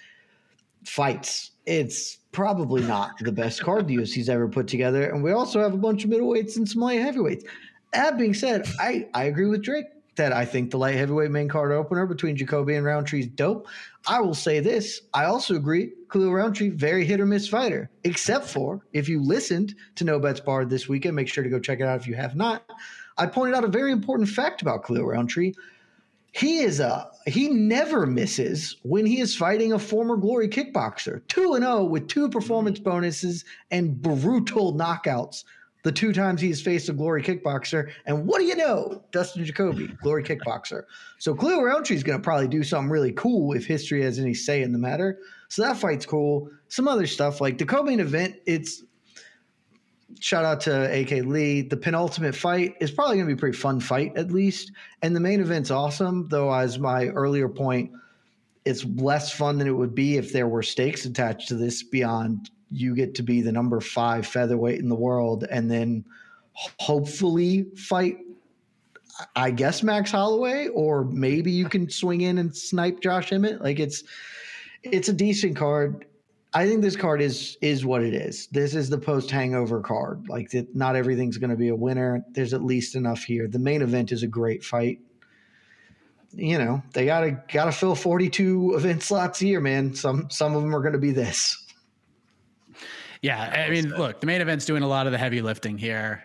fights, 0.85 1.53
it's 1.67 2.19
probably 2.33 2.83
not 2.83 3.13
the 3.21 3.33
best 3.33 3.63
card 3.63 3.87
the 3.87 3.97
UFC's 3.97 4.29
ever 4.29 4.49
put 4.49 4.67
together. 4.67 5.11
And 5.11 5.23
we 5.23 5.33
also 5.33 5.61
have 5.61 5.75
a 5.75 5.79
bunch 5.79 6.05
of 6.05 6.11
middleweights 6.11 6.57
and 6.57 6.69
some 6.69 6.83
light 6.83 7.01
heavyweights. 7.01 7.45
That 7.93 8.19
being 8.19 8.35
said, 8.35 8.69
I, 8.79 9.09
I 9.15 9.25
agree 9.25 9.47
with 9.47 9.63
Drake 9.63 9.87
that 10.21 10.35
I 10.35 10.45
think 10.45 10.71
the 10.71 10.77
light 10.77 10.97
heavyweight 10.97 11.31
main 11.31 11.49
card 11.49 11.73
opener 11.73 12.05
between 12.05 12.37
Jacoby 12.37 12.75
and 12.75 12.85
Rountree 12.85 13.21
is 13.21 13.27
dope. 13.29 13.67
I 14.07 14.21
will 14.21 14.35
say 14.35 14.61
this. 14.61 15.01
I 15.15 15.25
also 15.25 15.55
agree 15.55 15.93
Khalil 16.13 16.35
Rountree, 16.35 16.69
very 16.69 17.07
hit 17.07 17.21
or 17.21 17.27
miss 17.27 17.49
fighter, 17.49 17.89
except 18.05 18.47
for 18.47 18.83
if 18.93 19.09
you 19.09 19.23
listened 19.23 19.75
to 19.95 20.05
No 20.05 20.21
Bets 20.21 20.41
Barred 20.41 20.69
this 20.69 20.87
weekend, 20.87 21.17
make 21.17 21.29
sure 21.29 21.43
to 21.43 21.49
go 21.49 21.59
check 21.59 21.81
it 21.81 21.85
out 21.85 21.99
if 21.99 22.07
you 22.07 22.17
have 22.17 22.37
not. 22.37 22.69
I 23.17 23.29
pointed 23.29 23.55
out 23.57 23.65
a 23.65 23.69
very 23.69 23.93
important 23.93 24.29
fact 24.29 24.61
about 24.61 24.85
Khalil 24.85 25.07
Rountree 25.07 25.55
he 26.33 26.61
is 26.61 26.81
a 26.81 27.11
he 27.27 27.49
never 27.49 28.07
misses 28.07 28.77
when 28.83 29.05
he 29.05 29.21
is 29.21 29.35
fighting 29.35 29.73
a 29.73 29.79
former 29.79 30.17
glory 30.17 30.49
kickboxer 30.49 31.27
2 31.27 31.55
and 31.55 31.65
0 31.65 31.85
with 31.85 32.07
two 32.09 32.29
performance 32.29 32.79
bonuses 32.79 33.45
and 33.71 34.01
brutal 34.01 34.73
knockouts 34.73 35.45
the 35.83 35.93
two 35.93 36.13
times 36.13 36.41
he's 36.41 36.61
faced 36.61 36.89
a 36.89 36.93
glory 36.93 37.23
kickboxer 37.23 37.91
and 38.07 38.27
what 38.27 38.39
do 38.39 38.45
you 38.45 38.57
know 38.57 39.03
dustin 39.13 39.45
jacoby 39.45 39.87
glory 40.03 40.23
kickboxer 40.23 40.83
so 41.19 41.35
Khalil 41.35 41.63
rountree 41.63 41.97
is 41.97 42.03
going 42.03 42.19
to 42.19 42.23
probably 42.23 42.49
do 42.49 42.63
something 42.63 42.91
really 42.91 43.13
cool 43.13 43.53
if 43.53 43.67
history 43.67 44.03
has 44.03 44.19
any 44.19 44.35
say 44.35 44.63
in 44.63 44.73
the 44.73 44.79
matter 44.79 45.19
so 45.49 45.63
that 45.63 45.77
fight's 45.77 46.07
cool 46.07 46.49
some 46.69 46.89
other 46.89 47.07
stuff 47.07 47.41
like 47.41 47.59
the 47.59 47.67
co-main 47.67 48.01
event 48.01 48.37
it's 48.47 48.83
shout 50.19 50.45
out 50.45 50.61
to 50.61 51.01
AK 51.01 51.25
Lee. 51.25 51.63
The 51.63 51.77
penultimate 51.77 52.35
fight 52.35 52.75
is 52.81 52.91
probably 52.91 53.17
going 53.17 53.29
to 53.29 53.35
be 53.35 53.39
a 53.39 53.41
pretty 53.41 53.57
fun 53.57 53.81
fight, 53.81 54.17
at 54.17 54.31
least. 54.31 54.73
And 55.03 55.15
the 55.15 55.21
main 55.21 55.41
event's 55.41 55.71
awesome, 55.71 56.29
though, 56.29 56.53
as 56.53 56.79
my 56.79 57.07
earlier 57.09 57.49
point, 57.49 57.93
it's 58.65 58.85
less 58.85 59.33
fun 59.33 59.59
than 59.59 59.69
it 59.69 59.73
would 59.73 59.95
be 59.95 60.17
if 60.17 60.33
there 60.33 60.49
were 60.49 60.63
stakes 60.63 61.05
attached 61.05 61.49
to 61.49 61.55
this 61.55 61.83
beyond 61.83 62.51
you 62.71 62.95
get 62.95 63.15
to 63.17 63.23
be 63.23 63.43
the 63.43 63.53
number 63.53 63.81
five 63.81 64.27
featherweight 64.27 64.79
in 64.79 64.89
the 64.89 64.95
world 64.95 65.45
and 65.51 65.71
then 65.71 66.05
hopefully 66.53 67.67
fight 67.77 68.19
I 69.37 69.51
guess 69.51 69.83
Max 69.83 70.11
Holloway, 70.11 70.69
or 70.69 71.05
maybe 71.05 71.51
you 71.51 71.69
can 71.69 71.91
swing 71.91 72.23
in 72.23 72.39
and 72.39 72.57
snipe 72.57 73.01
Josh 73.01 73.33
Emmett. 73.33 73.63
Like 73.63 73.79
it's 73.79 74.05
it's 74.83 75.09
a 75.09 75.13
decent 75.13 75.57
card. 75.57 76.07
I 76.53 76.67
think 76.67 76.83
this 76.83 76.97
card 76.97 77.21
is 77.21 77.57
is 77.61 77.85
what 77.85 78.03
it 78.03 78.15
is. 78.15 78.47
This 78.49 78.75
is 78.75 78.89
the 78.89 78.99
post 78.99 79.31
hangover 79.31 79.81
card. 79.81 80.29
Like 80.29 80.51
that, 80.51 80.75
not 80.75 80.97
everything's 80.97 81.39
going 81.39 81.51
to 81.51 81.57
be 81.57 81.69
a 81.69 81.77
winner. 81.77 82.25
There's 82.31 82.55
at 82.55 82.63
least 82.63 82.97
enough 82.97 83.23
here. 83.23 83.47
The 83.47 83.59
main 83.59 83.83
event 83.83 84.11
is 84.11 84.23
a 84.23 84.27
great 84.27 84.65
fight. 84.65 85.01
You 86.33 86.59
know 86.59 86.83
they 86.93 87.07
gotta 87.07 87.43
gotta 87.53 87.73
fill 87.73 87.97
42 87.97 88.75
event 88.77 89.03
slots 89.03 89.43
a 89.43 89.47
year, 89.47 89.61
man. 89.61 89.95
Some 89.95 90.31
some 90.31 90.55
of 90.55 90.63
them 90.63 90.75
are 90.75 90.81
going 90.81 90.93
to 90.93 90.99
be 90.99 91.13
this. 91.13 91.67
Yeah, 93.23 93.67
I 93.67 93.71
mean, 93.71 93.91
look, 93.91 94.21
the 94.21 94.27
main 94.27 94.41
event's 94.41 94.65
doing 94.65 94.83
a 94.83 94.89
lot 94.89 95.07
of 95.07 95.13
the 95.13 95.19
heavy 95.19 95.43
lifting 95.43 95.77
here 95.77 96.25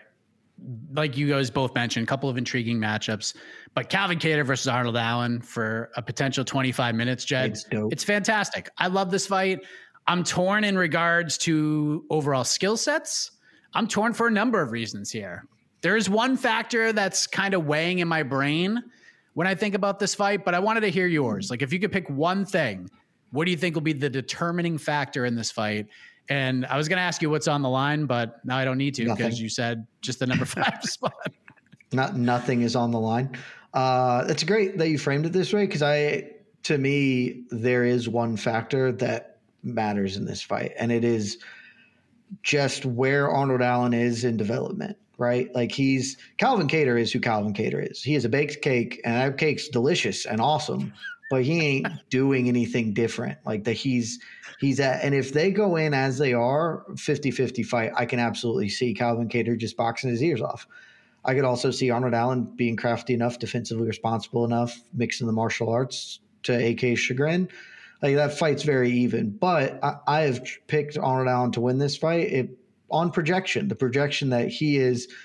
like 0.92 1.16
you 1.16 1.28
guys 1.28 1.50
both 1.50 1.74
mentioned, 1.74 2.04
a 2.04 2.06
couple 2.06 2.28
of 2.28 2.36
intriguing 2.36 2.78
matchups. 2.78 3.34
But 3.74 3.88
Calvin 3.88 4.18
Kattar 4.18 4.44
versus 4.44 4.68
Arnold 4.68 4.96
Allen 4.96 5.40
for 5.40 5.90
a 5.96 6.02
potential 6.02 6.44
25 6.44 6.94
minutes, 6.94 7.24
Jed. 7.24 7.50
It's, 7.50 7.66
it's 7.72 8.04
fantastic. 8.04 8.70
I 8.78 8.86
love 8.86 9.10
this 9.10 9.26
fight. 9.26 9.60
I'm 10.06 10.24
torn 10.24 10.64
in 10.64 10.78
regards 10.78 11.36
to 11.38 12.04
overall 12.10 12.44
skill 12.44 12.76
sets. 12.76 13.32
I'm 13.74 13.86
torn 13.86 14.14
for 14.14 14.28
a 14.28 14.30
number 14.30 14.62
of 14.62 14.72
reasons 14.72 15.10
here. 15.10 15.44
There's 15.82 16.08
one 16.08 16.36
factor 16.36 16.92
that's 16.92 17.26
kind 17.26 17.52
of 17.52 17.66
weighing 17.66 17.98
in 17.98 18.08
my 18.08 18.22
brain 18.22 18.82
when 19.34 19.46
I 19.46 19.54
think 19.54 19.74
about 19.74 19.98
this 19.98 20.14
fight, 20.14 20.44
but 20.44 20.54
I 20.54 20.58
wanted 20.58 20.80
to 20.80 20.90
hear 20.90 21.06
yours. 21.06 21.50
Like, 21.50 21.60
if 21.60 21.72
you 21.72 21.78
could 21.78 21.92
pick 21.92 22.08
one 22.08 22.46
thing, 22.46 22.88
what 23.30 23.44
do 23.44 23.50
you 23.50 23.56
think 23.56 23.74
will 23.74 23.82
be 23.82 23.92
the 23.92 24.08
determining 24.08 24.78
factor 24.78 25.26
in 25.26 25.34
this 25.34 25.50
fight? 25.50 25.88
And 26.28 26.66
I 26.66 26.76
was 26.76 26.88
going 26.88 26.96
to 26.96 27.02
ask 27.02 27.22
you 27.22 27.30
what's 27.30 27.48
on 27.48 27.62
the 27.62 27.68
line, 27.68 28.06
but 28.06 28.44
now 28.44 28.56
I 28.56 28.64
don't 28.64 28.78
need 28.78 28.94
to 28.96 29.04
because 29.04 29.40
you 29.40 29.48
said 29.48 29.86
just 30.00 30.18
the 30.18 30.26
number 30.26 30.44
five 30.44 30.82
spot. 30.82 31.12
Not 31.92 32.16
nothing 32.16 32.62
is 32.62 32.74
on 32.74 32.90
the 32.90 33.00
line. 33.00 33.36
Uh, 33.74 34.24
it's 34.28 34.42
great 34.42 34.78
that 34.78 34.88
you 34.88 34.98
framed 34.98 35.26
it 35.26 35.32
this 35.32 35.52
way 35.52 35.66
because 35.66 35.82
I, 35.82 36.30
to 36.64 36.78
me, 36.78 37.44
there 37.50 37.84
is 37.84 38.08
one 38.08 38.36
factor 38.36 38.90
that 38.92 39.38
matters 39.62 40.16
in 40.16 40.24
this 40.24 40.42
fight, 40.42 40.72
and 40.78 40.90
it 40.90 41.04
is 41.04 41.38
just 42.42 42.84
where 42.84 43.30
Arnold 43.30 43.62
Allen 43.62 43.94
is 43.94 44.24
in 44.24 44.36
development. 44.36 44.96
Right, 45.18 45.54
like 45.54 45.72
he's 45.72 46.18
Calvin 46.36 46.68
Kattar 46.68 47.00
is 47.00 47.10
who 47.10 47.20
Calvin 47.20 47.54
Kattar 47.54 47.90
is. 47.90 48.02
He 48.02 48.14
is 48.14 48.26
a 48.26 48.28
baked 48.28 48.60
cake, 48.60 49.00
and 49.02 49.14
that 49.14 49.38
cake's 49.38 49.68
delicious 49.68 50.26
and 50.26 50.42
awesome 50.42 50.92
but 51.28 51.42
he 51.42 51.60
ain't 51.60 51.88
doing 52.10 52.48
anything 52.48 52.94
different. 52.94 53.38
Like 53.44 53.64
that 53.64 53.74
he's 53.74 54.18
he's 54.60 54.80
at 54.80 55.04
and 55.04 55.14
if 55.14 55.32
they 55.32 55.50
go 55.50 55.76
in 55.76 55.94
as 55.94 56.18
they 56.18 56.32
are 56.32 56.84
50-50 56.90 57.64
fight, 57.64 57.92
I 57.96 58.06
can 58.06 58.18
absolutely 58.18 58.68
see 58.68 58.94
Calvin 58.94 59.28
Kattar 59.28 59.58
just 59.58 59.76
boxing 59.76 60.10
his 60.10 60.22
ears 60.22 60.40
off. 60.40 60.66
I 61.24 61.34
could 61.34 61.44
also 61.44 61.70
see 61.70 61.90
Arnold 61.90 62.14
Allen 62.14 62.44
being 62.56 62.76
crafty 62.76 63.12
enough, 63.12 63.38
defensively 63.38 63.86
responsible 63.86 64.44
enough, 64.44 64.80
mixing 64.94 65.26
the 65.26 65.32
martial 65.32 65.68
arts 65.70 66.20
to 66.44 66.52
AK's 66.54 67.00
chagrin. 67.00 67.48
Like 68.02 68.14
that 68.14 68.38
fight's 68.38 68.62
very 68.62 68.92
even. 68.92 69.30
But 69.30 69.82
I, 69.82 69.96
I 70.06 70.20
have 70.22 70.46
picked 70.68 70.96
Arnold 70.96 71.28
Allen 71.28 71.52
to 71.52 71.60
win 71.60 71.78
this 71.78 71.96
fight. 71.96 72.32
It 72.32 72.50
on 72.88 73.10
projection, 73.10 73.66
the 73.66 73.74
projection 73.74 74.30
that 74.30 74.48
he 74.48 74.76
is– 74.76 75.08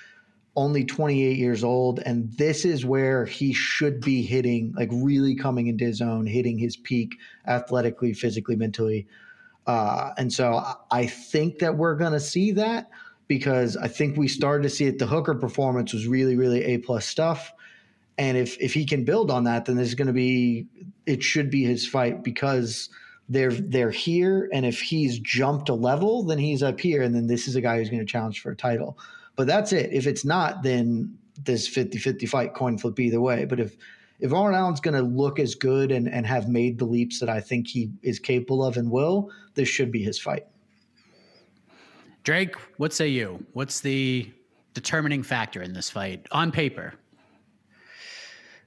only 0.54 0.84
28 0.84 1.38
years 1.38 1.64
old 1.64 2.00
and 2.00 2.30
this 2.34 2.64
is 2.64 2.84
where 2.84 3.24
he 3.24 3.54
should 3.54 4.00
be 4.00 4.22
hitting 4.22 4.72
like 4.76 4.90
really 4.92 5.34
coming 5.34 5.66
into 5.66 5.84
his 5.84 6.02
own 6.02 6.26
hitting 6.26 6.58
his 6.58 6.76
peak 6.76 7.18
athletically 7.46 8.12
physically 8.12 8.56
mentally. 8.56 9.06
Uh, 9.66 10.10
and 10.18 10.32
so 10.32 10.62
i 10.90 11.06
think 11.06 11.60
that 11.60 11.76
we're 11.76 11.94
going 11.94 12.12
to 12.12 12.20
see 12.20 12.52
that 12.52 12.90
because 13.28 13.76
i 13.78 13.88
think 13.88 14.16
we 14.16 14.28
started 14.28 14.62
to 14.62 14.68
see 14.68 14.84
it. 14.84 14.98
The 14.98 15.06
hooker 15.06 15.34
performance 15.34 15.94
was 15.94 16.06
really 16.06 16.36
really 16.36 16.64
a 16.64 16.78
plus 16.78 17.06
stuff. 17.06 17.52
And 18.18 18.36
if 18.36 18.58
if 18.60 18.74
he 18.74 18.84
can 18.84 19.04
build 19.04 19.30
on 19.30 19.44
that 19.44 19.64
then 19.64 19.76
there's 19.76 19.94
going 19.94 20.08
to 20.08 20.12
be 20.12 20.66
it 21.06 21.22
should 21.22 21.50
be 21.50 21.64
his 21.64 21.86
fight 21.86 22.22
because 22.22 22.90
they're 23.30 23.52
they're 23.52 23.90
here. 23.90 24.50
And 24.52 24.66
if 24.66 24.82
he's 24.82 25.18
jumped 25.18 25.70
a 25.70 25.74
level 25.74 26.24
then 26.24 26.38
he's 26.38 26.62
up 26.62 26.78
here. 26.78 27.00
And 27.00 27.14
then 27.14 27.26
this 27.26 27.48
is 27.48 27.56
a 27.56 27.62
guy 27.62 27.78
who's 27.78 27.88
going 27.88 28.00
to 28.00 28.12
challenge 28.12 28.42
for 28.42 28.50
a 28.50 28.56
title 28.56 28.98
but 29.36 29.46
that's 29.46 29.72
it. 29.72 29.92
If 29.92 30.06
it's 30.06 30.24
not, 30.24 30.62
then 30.62 31.16
this 31.44 31.68
50-50 31.68 32.28
fight 32.28 32.54
coin 32.54 32.78
flip 32.78 32.98
either 33.00 33.20
way. 33.20 33.44
But 33.44 33.60
if 33.60 33.76
if 34.20 34.32
Arnold 34.32 34.54
Allen's 34.54 34.80
going 34.80 34.94
to 34.94 35.02
look 35.02 35.40
as 35.40 35.56
good 35.56 35.90
and, 35.90 36.08
and 36.08 36.24
have 36.24 36.48
made 36.48 36.78
the 36.78 36.84
leaps 36.84 37.18
that 37.18 37.28
I 37.28 37.40
think 37.40 37.66
he 37.66 37.90
is 38.02 38.20
capable 38.20 38.64
of 38.64 38.76
and 38.76 38.88
will, 38.88 39.30
this 39.54 39.68
should 39.68 39.90
be 39.90 40.00
his 40.00 40.16
fight. 40.16 40.46
Drake, 42.22 42.54
what 42.76 42.92
say 42.92 43.08
you? 43.08 43.44
What's 43.52 43.80
the 43.80 44.30
determining 44.74 45.24
factor 45.24 45.60
in 45.60 45.72
this 45.72 45.90
fight 45.90 46.24
on 46.30 46.52
paper? 46.52 46.94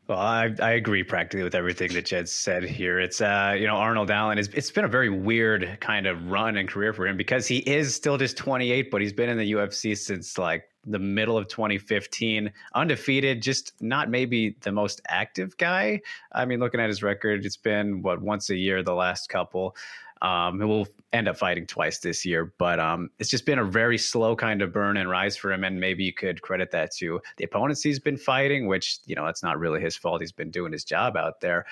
Well, 0.07 0.19
I, 0.19 0.53
I 0.61 0.71
agree 0.73 1.03
practically 1.03 1.43
with 1.43 1.55
everything 1.55 1.91
that 1.93 2.05
Jed 2.05 2.29
said 2.29 2.63
here. 2.63 2.99
It's 2.99 3.21
uh, 3.21 3.55
you 3.57 3.65
know, 3.65 3.75
Arnold 3.75 4.11
Allen 4.11 4.37
is 4.37 4.49
it's 4.49 4.69
been 4.69 4.85
a 4.85 4.89
very 4.89 5.09
weird 5.09 5.79
kind 5.81 6.05
of 6.05 6.29
run 6.29 6.57
and 6.57 6.69
career 6.69 6.93
for 6.93 7.07
him 7.07 7.17
because 7.17 7.47
he 7.47 7.57
is 7.59 7.95
still 7.95 8.17
just 8.17 8.37
28, 8.37 8.91
but 8.91 9.01
he's 9.01 9.13
been 9.13 9.29
in 9.29 9.37
the 9.39 9.53
UFC 9.53 9.97
since 9.97 10.37
like 10.37 10.65
the 10.85 10.99
middle 10.99 11.35
of 11.37 11.47
2015, 11.47 12.51
undefeated, 12.75 13.41
just 13.41 13.73
not 13.81 14.11
maybe 14.11 14.55
the 14.61 14.71
most 14.71 15.01
active 15.07 15.57
guy. 15.57 16.01
I 16.31 16.45
mean, 16.45 16.59
looking 16.59 16.79
at 16.79 16.89
his 16.89 17.01
record, 17.01 17.43
it's 17.43 17.57
been 17.57 18.03
what 18.03 18.21
once 18.21 18.51
a 18.51 18.55
year 18.55 18.83
the 18.83 18.93
last 18.93 19.27
couple. 19.29 19.75
Um, 20.21 20.59
will 20.59 20.87
end 21.13 21.27
up 21.27 21.37
fighting 21.37 21.67
twice 21.67 21.99
this 21.99 22.25
year, 22.25 22.53
but 22.57 22.79
um, 22.79 23.09
it's 23.19 23.29
just 23.29 23.45
been 23.45 23.59
a 23.59 23.65
very 23.65 23.97
slow 23.97 24.35
kind 24.35 24.61
of 24.61 24.71
burn 24.71 24.97
and 24.97 25.09
rise 25.09 25.35
for 25.35 25.51
him. 25.51 25.63
And 25.63 25.79
maybe 25.79 26.03
you 26.03 26.13
could 26.13 26.41
credit 26.41 26.71
that 26.71 26.91
to 26.95 27.21
the 27.37 27.43
opponents 27.43 27.81
he's 27.83 27.99
been 27.99 28.17
fighting, 28.17 28.67
which 28.67 28.99
you 29.05 29.15
know 29.15 29.25
that's 29.25 29.43
not 29.43 29.59
really 29.59 29.81
his 29.81 29.95
fault. 29.95 30.21
He's 30.21 30.31
been 30.31 30.51
doing 30.51 30.71
his 30.71 30.83
job 30.83 31.17
out 31.17 31.41
there. 31.41 31.65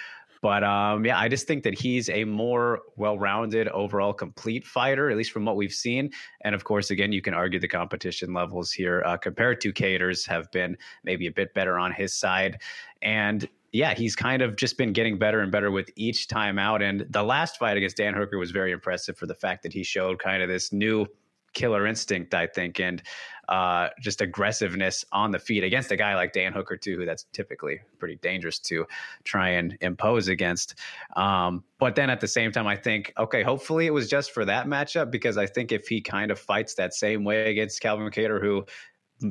But 0.44 0.62
um, 0.62 1.06
yeah, 1.06 1.18
I 1.18 1.30
just 1.30 1.48
think 1.48 1.64
that 1.64 1.80
he's 1.80 2.10
a 2.10 2.26
more 2.26 2.82
well-rounded, 2.98 3.70
overall 3.70 4.12
complete 4.12 4.66
fighter, 4.68 5.10
at 5.10 5.16
least 5.16 5.32
from 5.32 5.46
what 5.46 5.56
we've 5.56 5.72
seen. 5.72 6.12
And 6.42 6.54
of 6.54 6.66
course, 6.66 6.92
again, 6.92 7.14
you 7.14 7.22
can 7.22 7.34
argue 7.34 7.62
the 7.62 7.68
competition 7.70 8.34
levels 8.34 8.70
here 8.70 9.04
uh, 9.06 9.16
compared 9.16 9.62
to 9.62 9.72
Kattar's 9.72 10.26
have 10.26 10.52
been 10.52 10.78
maybe 11.06 11.28
a 11.28 11.32
bit 11.32 11.54
better 11.54 11.80
on 11.80 11.94
his 11.94 12.14
side. 12.14 12.60
And 13.02 13.48
yeah, 13.74 13.96
he's 13.96 14.16
kind 14.16 14.44
of 14.44 14.56
just 14.56 14.78
been 14.78 14.94
getting 14.94 15.18
better 15.18 15.40
and 15.42 15.52
better 15.52 15.72
with 15.72 15.90
each 15.96 16.28
time 16.28 16.60
out. 16.60 16.84
And 16.84 17.08
the 17.10 17.24
last 17.24 17.58
fight 17.58 17.76
against 17.76 17.98
Dan 17.98 18.14
Hooker 18.14 18.38
was 18.38 18.52
very 18.52 18.72
impressive 18.72 19.18
for 19.18 19.26
the 19.26 19.34
fact 19.34 19.64
that 19.64 19.74
he 19.74 19.84
showed 19.84 20.20
kind 20.20 20.44
of 20.44 20.48
this 20.48 20.72
new 20.72 21.08
killer 21.54 21.88
instinct, 21.88 22.34
I 22.36 22.48
think, 22.48 22.80
and 22.80 23.02
uh, 23.50 23.90
just 24.00 24.22
aggressiveness 24.22 25.04
on 25.12 25.32
the 25.32 25.40
feet 25.40 25.64
against 25.64 25.92
a 25.92 25.96
guy 25.96 26.16
like 26.16 26.34
Dan 26.34 26.54
Hooker 26.54 26.78
too, 26.78 26.98
who 26.98 27.06
that's 27.06 27.26
typically 27.34 27.80
pretty 28.00 28.18
dangerous 28.18 28.60
to 28.60 28.86
try 29.24 29.50
and 29.50 29.76
impose 29.82 30.28
against. 30.28 30.76
Um, 31.16 31.64
but 31.80 31.96
then 31.96 32.10
at 32.10 32.22
the 32.22 32.28
same 32.28 32.52
time, 32.52 32.68
I 32.68 32.76
think, 32.76 33.12
okay, 33.18 33.44
hopefully 33.44 33.88
it 33.88 33.92
was 33.92 34.08
just 34.08 34.32
for 34.32 34.46
that 34.46 34.68
matchup 34.68 35.12
because 35.12 35.38
I 35.38 35.48
think 35.48 35.72
if 35.72 35.88
he 35.88 36.00
kind 36.00 36.32
of 36.32 36.40
fights 36.40 36.76
that 36.76 36.94
same 36.94 37.24
way 37.24 37.50
against 37.52 37.82
Calvin 37.82 38.10
Kattar, 38.10 38.42
who 38.42 38.66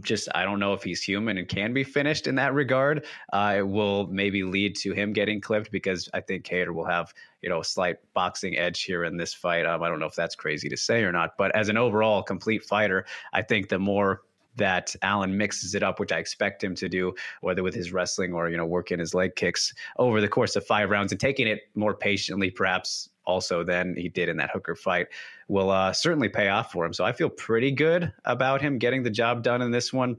just 0.01 0.29
I 0.35 0.45
don't 0.45 0.59
know 0.59 0.73
if 0.73 0.83
he's 0.83 1.03
human 1.03 1.39
and 1.39 1.49
can 1.49 1.73
be 1.73 1.85
finished 1.85 2.27
in 2.27 2.35
that 2.37 2.55
regard. 2.55 3.07
Uh, 3.33 3.55
it 3.59 3.69
will 3.69 4.07
maybe 4.09 4.43
lead 4.43 4.77
to 4.77 4.93
him 4.93 5.13
getting 5.13 5.41
clipped 5.41 5.71
because 5.71 6.09
I 6.15 6.21
think 6.21 6.45
Kattar 6.45 6.75
will 6.75 6.87
have 6.87 7.13
you 7.43 7.49
know 7.49 7.61
a 7.61 7.65
slight 7.65 7.97
boxing 8.15 8.57
edge 8.57 8.83
here 8.83 9.05
in 9.05 9.17
this 9.17 9.35
fight. 9.35 9.67
Um, 9.67 9.83
I 9.83 9.89
don't 9.89 10.01
know 10.01 10.07
if 10.07 10.15
that's 10.15 10.35
crazy 10.35 10.69
to 10.69 10.77
say 10.77 11.03
or 11.03 11.13
not, 11.13 11.37
but 11.37 11.55
as 11.55 11.69
an 11.69 11.77
overall 11.77 12.23
complete 12.23 12.65
fighter, 12.65 13.05
I 13.33 13.43
think 13.43 13.69
the 13.69 13.79
more 13.79 14.23
that 14.57 14.95
Allen 15.03 15.37
mixes 15.37 15.75
it 15.75 15.83
up, 15.83 15.99
which 15.99 16.13
I 16.13 16.19
expect 16.19 16.63
him 16.63 16.75
to 16.77 16.89
do, 16.89 17.15
whether 17.41 17.63
with 17.63 17.75
his 17.75 17.93
wrestling 17.93 18.33
or 18.33 18.51
you 18.51 18.57
know 18.57 18.67
working 18.67 18.99
his 18.99 19.15
leg 19.15 19.37
kicks 19.37 19.73
over 19.99 20.21
the 20.21 20.29
course 20.29 20.57
of 20.57 20.67
five 20.67 20.91
rounds 20.91 21.13
and 21.13 21.21
taking 21.21 21.47
it 21.47 21.63
more 21.75 21.95
patiently, 21.95 22.51
perhaps 22.51 23.09
also 23.25 23.63
than 23.63 23.95
he 23.97 24.09
did 24.09 24.29
in 24.29 24.37
that 24.37 24.51
Hooker 24.51 24.75
fight 24.75 25.09
will 25.49 25.71
uh, 25.71 25.93
certainly 25.93 26.29
pay 26.29 26.49
off 26.49 26.73
for 26.73 26.85
him. 26.85 26.93
So 26.93 27.05
I 27.05 27.13
feel 27.13 27.29
pretty 27.29 27.71
good 27.71 28.13
about 28.25 28.61
him 28.61 28.79
getting 28.79 29.03
the 29.03 29.11
job 29.11 29.43
done 29.43 29.63
in 29.63 29.71
this 29.71 29.93
one 29.93 30.17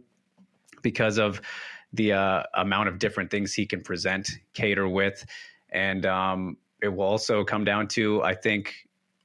because 0.82 1.18
of 1.18 1.42
the 1.92 2.14
uh, 2.14 2.44
amount 2.56 2.90
of 2.90 3.00
different 3.00 3.30
things 3.30 3.54
he 3.54 3.66
can 3.66 3.82
present 3.82 4.30
Kattar 4.54 4.92
with. 4.92 5.26
And 5.70 6.06
um, 6.06 6.58
it 6.82 6.90
will 6.90 7.06
also 7.06 7.44
come 7.44 7.64
down 7.64 7.88
to, 7.90 8.22
I 8.24 8.36
think, 8.36 8.74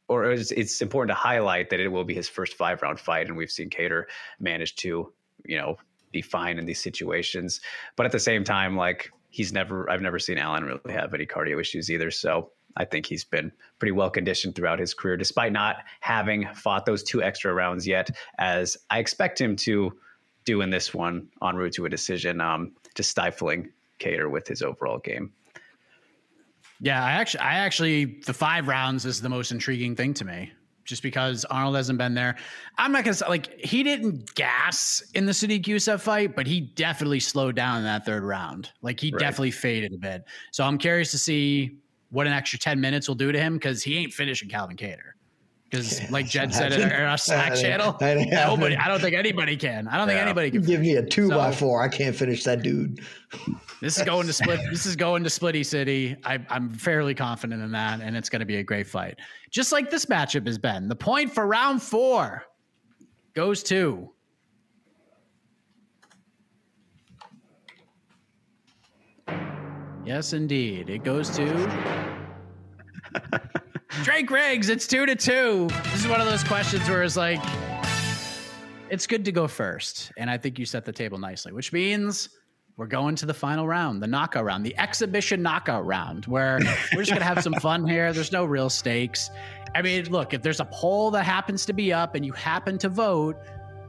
or 0.09 0.30
it's, 0.32 0.51
it's, 0.51 0.80
important 0.80 1.16
to 1.16 1.20
highlight 1.20 1.70
that 1.70 1.80
it 1.80 1.89
will 1.89 2.05
be 2.05 2.14
his 2.14 2.28
first 2.28 2.55
five 2.55 2.82
round 2.82 2.98
fight. 2.98 3.28
And 3.28 3.36
we've 3.36 3.51
seen 3.51 3.70
Kattar 3.70 4.05
manage 4.40 4.74
to, 4.76 5.12
you 5.44 5.59
know, 5.59 5.76
be 6.10 6.22
fine 6.22 6.59
in 6.59 6.66
these 6.66 6.80
situations. 6.80 7.60
But 7.97 8.06
at 8.06 8.12
the 8.12 8.18
same 8.18 8.43
time, 8.43 8.76
like 8.76 9.10
he's 9.30 9.52
never, 9.52 9.89
I've 9.90 10.01
never 10.01 10.18
seen 10.18 10.39
Allen 10.39 10.64
really 10.64 10.93
have 10.93 11.12
any 11.14 11.26
cardio 11.26 11.60
issues 11.60 11.90
either. 11.90 12.10
So 12.10 12.51
I 12.76 12.85
think 12.85 13.06
he's 13.06 13.24
been 13.24 13.52
pretty 13.78 13.93
well 13.93 14.10
conditioned 14.10 14.55
throughout 14.55 14.78
his 14.78 14.94
career, 14.94 15.16
despite 15.16 15.52
not 15.52 15.78
having 16.01 16.48
fought 16.55 16.86
those 16.86 17.02
two 17.02 17.22
extra 17.22 17.52
rounds 17.52 17.86
yet, 17.86 18.10
as 18.39 18.76
I 18.89 18.98
expect 18.98 19.40
him 19.40 19.56
to 19.56 19.93
do 20.44 20.62
in 20.62 20.70
this 20.70 20.94
one 20.94 21.28
en 21.43 21.56
route 21.56 21.74
to 21.74 21.85
a 21.85 21.90
decision, 21.90 22.40
um, 22.40 22.72
just 22.94 23.10
stifling 23.10 23.70
Kattar 23.98 24.30
with 24.30 24.48
his 24.48 24.62
overall 24.62 24.98
game. 24.98 25.32
Yeah, 26.80 27.05
I 27.05 27.12
actually, 27.12 27.40
I 27.40 27.55
actually, 27.55 28.05
the 28.26 28.32
five 28.34 28.68
rounds 28.68 29.05
is 29.05 29.20
the 29.20 29.28
most 29.28 29.50
intriguing 29.50 29.96
thing 29.96 30.14
to 30.14 30.24
me, 30.24 30.52
just 30.84 31.02
because 31.02 31.44
Arnold 31.46 31.74
hasn't 31.76 31.98
been 31.98 32.14
there. 32.14 32.36
I'm 32.76 32.92
not 32.92 33.05
gonna 33.05 33.14
say 33.14 33.26
like 33.28 33.59
he 33.59 33.82
didn't 33.82 34.34
gas 34.34 35.02
in 35.14 35.26
the 35.26 35.32
Sodiq 35.32 35.64
Yusuff 35.64 36.00
fight, 36.00 36.36
but 36.36 36.46
he 36.46 36.60
definitely 36.60 37.20
slowed 37.20 37.56
down 37.56 37.78
in 37.78 37.84
that 37.84 38.06
third 38.06 38.22
round. 38.22 38.70
Like 38.82 39.00
he 39.00 39.10
Right. 39.10 39.18
definitely 39.20 39.50
faded 39.50 39.92
a 39.92 39.98
bit. 39.98 40.24
So 40.52 40.64
I'm 40.64 40.78
curious 40.78 41.10
to 41.10 41.18
see 41.18 41.78
what 42.10 42.26
an 42.26 42.32
extra 42.32 42.59
ten 42.59 42.80
minutes 42.80 43.09
will 43.09 43.16
do 43.16 43.32
to 43.32 43.38
him 43.38 43.55
because 43.55 43.82
he 43.82 43.96
ain't 43.98 44.12
finishing 44.12 44.48
Calvin 44.48 44.76
Kattar. 44.76 45.12
Because 45.70 46.11
like 46.11 46.27
Jed 46.27 46.55
said 46.55 46.73
in 46.73 46.90
our- 46.90 47.19
Slack 47.19 47.55
channel, 47.55 47.97
nobody. 48.01 48.77
I 48.77 48.89
don't 48.89 49.01
think 49.01 49.15
anybody 49.15 49.57
can. 49.57 49.86
I 49.86 49.99
don't 49.99 50.09
think 50.09 50.20
anybody 50.20 50.51
can. 50.51 50.62
Give 50.62 50.81
me 50.81 50.97
a 50.97 51.05
two 51.05 51.28
by 51.28 51.53
four. 51.53 51.82
I 51.82 51.89
can't 51.89 52.16
finish 52.16 52.43
that 52.45 52.62
dude. 52.62 53.01
This 53.82 53.99
is 53.99 54.05
going 54.05 54.27
to 54.27 54.32
split. 54.32 54.61
This 54.70 54.86
is 54.86 54.97
going 54.97 55.23
to 55.24 55.28
Splitty 55.28 55.65
City. 55.66 56.16
I, 56.24 56.39
I'm 56.49 56.70
fairly 56.70 57.15
confident 57.15 57.62
in 57.62 57.70
that, 57.73 58.01
and 58.01 58.16
it's 58.16 58.31
going 58.31 58.40
to 58.40 58.47
be 58.47 58.57
a 58.57 58.62
great 58.62 58.86
fight. 58.86 59.19
Just 59.51 59.70
like 59.70 59.90
this 59.90 60.07
matchup 60.07 60.47
has 60.47 60.57
been. 60.59 60.89
The 60.89 60.97
point 60.97 61.32
for 61.32 61.47
round 61.47 61.82
four 61.82 62.45
goes 63.35 63.62
to 63.65 64.11
Yes, 70.05 70.32
indeed. 70.32 70.89
It 70.89 71.05
goes 71.05 71.28
to 71.36 71.45
Drake 74.03 74.31
Riggs. 74.31 74.69
It's 74.69 74.87
two 74.87 75.07
to 75.07 75.16
two. 75.16 75.69
This 75.85 76.05
is 76.05 76.09
one 76.09 76.20
of 76.20 76.27
those 76.27 76.45
questions 76.45 76.89
where 76.89 77.03
it's 77.03 77.16
like, 77.16 77.41
it's 78.91 79.07
good 79.07 79.25
to 79.25 79.33
go 79.33 79.47
first. 79.49 80.12
And 80.16 80.31
I 80.31 80.39
think 80.39 80.59
you 80.59 80.65
set 80.65 80.85
the 80.85 80.93
table 80.93 81.19
nicely, 81.19 81.53
which 81.53 81.73
means 81.73 82.31
we're 82.77 82.87
going 82.87 83.16
to 83.16 83.27
the 83.27 83.35
final 83.35 83.66
round, 83.66 84.03
the 84.03 84.07
knockout 84.07 84.45
round, 84.45 84.65
the 84.65 84.77
exhibition 84.79 85.43
knockout 85.43 85.85
round, 85.85 86.27
where 86.27 86.59
we're 86.95 87.03
just 87.03 87.11
going 87.11 87.20
to 87.20 87.25
have 87.25 87.43
some 87.43 87.55
fun 87.55 87.87
here. 87.87 88.12
There's 88.12 88.33
no 88.33 88.45
real 88.45 88.70
stakes. 88.70 89.31
I 89.75 89.83
mean, 89.83 90.11
look, 90.11 90.33
if 90.33 90.43
there's 90.43 90.61
a 90.61 90.65
poll 90.66 91.11
that 91.11 91.25
happens 91.25 91.66
to 91.66 91.73
be 91.73 91.93
up 91.93 92.15
and 92.15 92.25
you 92.25 92.33
happen 92.33 92.79
to 92.79 92.89
vote, 92.89 93.37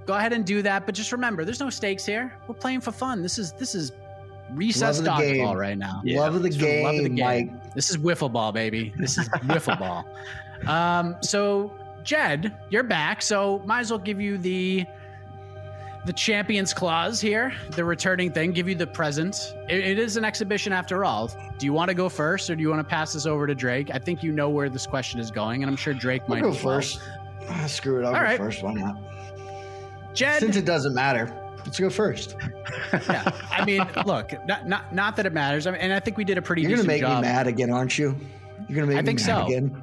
go 0.06 0.16
ahead 0.16 0.34
and 0.34 0.44
do 0.44 0.62
that. 0.64 0.86
But 0.86 0.96
just 0.96 1.12
remember, 1.12 1.46
there's 1.46 1.60
no 1.60 1.70
stakes 1.70 2.06
here. 2.06 2.36
We're 2.48 2.56
playing 2.56 2.82
for 2.82 2.92
fun. 2.92 3.22
This 3.22 3.38
is 3.38 3.54
this 3.54 3.76
is 3.76 3.92
recess 4.54 5.00
Love 5.00 5.20
of 5.20 5.26
the 5.26 5.34
game. 5.34 5.46
dodgeball 5.46 5.56
right 5.56 5.78
now. 5.78 6.02
Love 6.04 6.36
of 6.36 6.44
the 6.44 6.50
game, 6.50 6.84
love 6.84 6.96
of 6.96 7.04
the 7.04 7.10
game, 7.10 7.16
game. 7.16 7.52
Mike. 7.54 7.59
This 7.76 7.90
is 7.90 7.98
wiffle 7.98 8.32
ball, 8.32 8.52
baby. 8.52 8.94
This 8.98 9.18
is 9.18 9.30
wiffle 9.30 9.78
ball. 9.80 10.06
Um, 10.68 11.16
so 11.22 11.74
Jed, 12.04 12.56
you're 12.70 12.84
back. 12.84 13.22
So 13.22 13.62
might 13.66 13.82
as 13.82 13.92
well 13.92 14.00
give 14.00 14.20
you 14.20 14.38
the 14.38 14.86
the 16.06 16.14
champions 16.14 16.74
clause 16.74 17.20
here, 17.20 17.54
the 17.72 17.84
returning 17.84 18.32
thing. 18.32 18.52
Give 18.54 18.68
you 18.70 18.76
the 18.76 18.88
present. 18.88 19.54
It, 19.68 19.80
it 19.80 20.00
is 20.00 20.16
an 20.18 20.24
exhibition 20.26 20.72
after 20.74 21.04
all. 21.06 21.28
Do 21.58 21.66
you 21.66 21.74
want 21.74 21.90
to 21.90 21.94
go 21.94 22.08
first, 22.10 22.50
or 22.50 22.56
do 22.56 22.62
you 22.62 22.70
want 22.70 22.80
to 22.80 22.90
pass 22.90 23.14
this 23.14 23.26
over 23.26 23.46
to 23.46 23.54
Drake? 23.54 23.92
I 23.94 24.00
think 24.00 24.24
you 24.24 24.32
know 24.32 24.50
where 24.50 24.70
this 24.70 24.88
question 24.88 25.20
is 25.20 25.30
going, 25.30 25.62
and 25.62 25.70
I'm 25.70 25.76
sure 25.76 25.94
Drake 25.94 26.24
I'll 26.24 26.30
might 26.30 26.42
go 26.42 26.50
as 26.50 26.64
well. 26.64 26.76
first. 26.78 27.02
Ah, 27.50 27.66
screw 27.68 28.00
it. 28.00 28.06
I'll 28.06 28.08
All 28.08 28.14
go 28.14 28.22
right. 28.22 28.38
first. 28.38 28.64
Why 28.64 28.74
not? 28.74 28.96
Jed, 30.16 30.40
Since 30.40 30.56
it 30.56 30.66
doesn't 30.66 30.94
matter, 30.96 31.28
let's 31.66 31.80
go 31.80 31.90
first. 31.90 32.36
yeah. 32.94 33.32
I 33.52 33.66
mean, 33.66 33.86
look, 34.06 34.34
not 34.46 34.68
not 34.68 34.94
not 34.94 35.16
that 35.16 35.26
it 35.26 35.34
matters. 35.34 35.68
I 35.68 35.72
mean, 35.72 35.82
and 35.82 35.94
I 35.94 36.00
think 36.00 36.18
we 36.18 36.24
did 36.24 36.38
a 36.38 36.42
pretty. 36.42 36.62
You're 36.64 36.72
gonna 36.72 36.84
make 36.84 37.02
job. 37.02 37.24
me 37.24 37.30
mad 37.30 37.48
again, 37.48 37.72
aren't 37.72 37.98
you? 37.98 38.16
You're 38.68 38.76
gonna 38.76 38.88
make 38.88 38.90
me 38.90 38.94
mad. 38.96 38.98
I 38.98 39.02
me 39.02 39.06
think 39.06 39.20
mad 39.20 39.26
so. 39.26 39.46
again. 39.46 39.82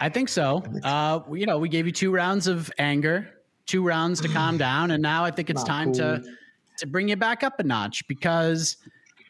I 0.00 0.08
think 0.08 0.28
so. 0.28 0.62
Uh, 0.82 1.20
you 1.32 1.46
know, 1.46 1.58
we 1.58 1.68
gave 1.68 1.86
you 1.86 1.92
two 1.92 2.10
rounds 2.12 2.46
of 2.46 2.70
anger, 2.78 3.28
two 3.66 3.82
rounds 3.82 4.20
to 4.20 4.28
calm 4.28 4.58
down, 4.68 4.90
and 4.90 5.02
now 5.02 5.24
I 5.24 5.30
think 5.30 5.50
it's 5.50 5.60
Not 5.60 5.66
time 5.66 5.92
to 5.94 6.20
cool. 6.22 6.34
to 6.78 6.86
bring 6.86 7.08
you 7.08 7.16
back 7.16 7.42
up 7.42 7.58
a 7.60 7.62
notch 7.62 8.06
because 8.08 8.76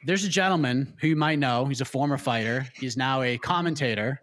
there's 0.05 0.25
a 0.25 0.29
gentleman 0.29 0.95
who 1.01 1.09
you 1.09 1.17
might 1.17 1.39
know. 1.39 1.65
He's 1.67 1.81
a 1.81 1.85
former 1.85 2.19
fighter. 2.19 2.67
He's 2.75 2.97
now 2.97 3.23
a 3.23 3.39
commentator 3.39 4.21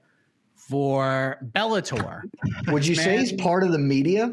for 0.56 1.38
Bellator. 1.54 2.22
Would 2.68 2.86
you 2.86 2.96
say 2.96 3.18
he's 3.18 3.34
part 3.34 3.64
of 3.64 3.72
the 3.72 3.80
media? 3.80 4.32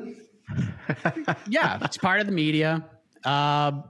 yeah, 1.48 1.78
it's 1.82 1.96
part 1.96 2.20
of 2.20 2.26
the 2.26 2.32
media. 2.32 2.84
Uh, 3.26 3.82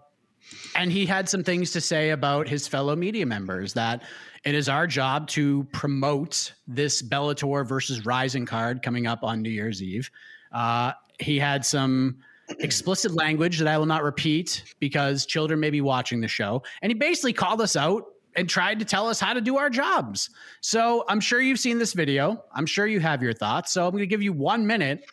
and 0.75 0.91
he 0.91 1.07
had 1.07 1.29
some 1.29 1.45
things 1.45 1.71
to 1.73 1.81
say 1.81 2.11
about 2.11 2.49
his 2.49 2.67
fellow 2.67 2.97
media 2.97 3.27
members 3.27 3.75
that 3.75 4.03
it 4.45 4.55
is 4.55 4.69
our 4.69 4.87
job 4.87 5.29
to 5.29 5.65
promote 5.73 6.53
this 6.67 7.03
Bellator 7.03 7.67
versus 7.67 8.07
Rizin 8.07 8.47
card 8.47 8.83
coming 8.83 9.07
up 9.07 9.23
on 9.23 9.43
New 9.43 9.51
Year's 9.51 9.83
Eve. 9.83 10.11
Uh, 10.53 10.93
he 11.19 11.39
had 11.39 11.65
some 11.65 12.19
explicit 12.61 13.13
language 13.13 13.59
that 13.59 13.67
I 13.67 13.77
will 13.77 13.87
not 13.87 14.05
repeat 14.05 14.75
because 14.79 15.27
children 15.27 15.59
may 15.59 15.71
be 15.71 15.81
watching 15.81 16.21
the 16.21 16.29
show. 16.29 16.63
And 16.81 16.91
he 16.91 16.95
basically 16.95 17.33
called 17.33 17.61
us 17.61 17.75
out 17.75 18.05
and 18.37 18.49
tried 18.49 18.79
to 18.79 18.85
tell 18.85 19.09
us 19.09 19.19
how 19.19 19.33
to 19.33 19.41
do 19.41 19.57
our 19.57 19.71
jobs. 19.71 20.31
So 20.61 21.05
I'm 21.09 21.21
sure 21.21 21.41
you've 21.41 21.59
seen 21.59 21.79
this 21.79 21.93
video. 21.93 22.45
I'm 22.55 22.67
sure 22.67 22.87
you 22.87 23.01
have 23.01 23.23
your 23.23 23.33
thoughts. 23.33 23.73
So 23.73 23.85
I'm 23.85 23.91
going 23.91 24.03
to 24.03 24.07
give 24.07 24.23
you 24.23 24.33
one 24.33 24.67
minute 24.67 25.07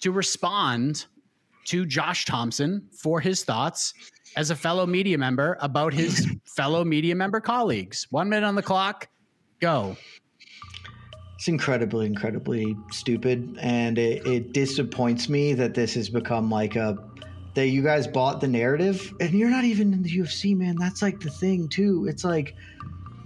to 0.00 0.12
respond 0.12 1.06
to 1.68 1.84
Josh 1.86 2.24
Thomson 2.24 2.88
for 2.92 3.20
his 3.20 3.44
thoughts 3.44 3.94
as 4.36 4.50
a 4.50 4.56
fellow 4.56 4.86
media 4.86 5.18
member 5.18 5.56
about 5.60 5.92
his 5.92 6.26
fellow 6.44 6.84
media 6.84 7.14
member 7.14 7.40
colleagues. 7.40 8.06
One 8.10 8.28
minute 8.28 8.46
on 8.46 8.54
the 8.54 8.62
clock. 8.62 9.08
Go. 9.60 9.96
It's 11.34 11.48
incredibly, 11.48 12.06
incredibly 12.06 12.76
stupid, 12.90 13.58
and 13.60 13.96
it, 13.96 14.26
it 14.26 14.52
disappoints 14.52 15.28
me 15.28 15.54
that 15.54 15.74
this 15.74 15.94
has 15.94 16.08
become 16.08 16.50
like 16.50 16.74
a 16.74 16.98
that 17.54 17.68
you 17.68 17.82
guys 17.82 18.06
bought 18.06 18.40
the 18.40 18.48
narrative, 18.48 19.12
and 19.20 19.30
you're 19.30 19.50
not 19.50 19.64
even 19.64 19.92
in 19.92 20.02
the 20.02 20.18
UFC, 20.18 20.56
man. 20.56 20.76
That's 20.78 21.02
like 21.02 21.20
the 21.20 21.30
thing 21.30 21.68
too. 21.68 22.06
It's 22.08 22.24
like 22.24 22.54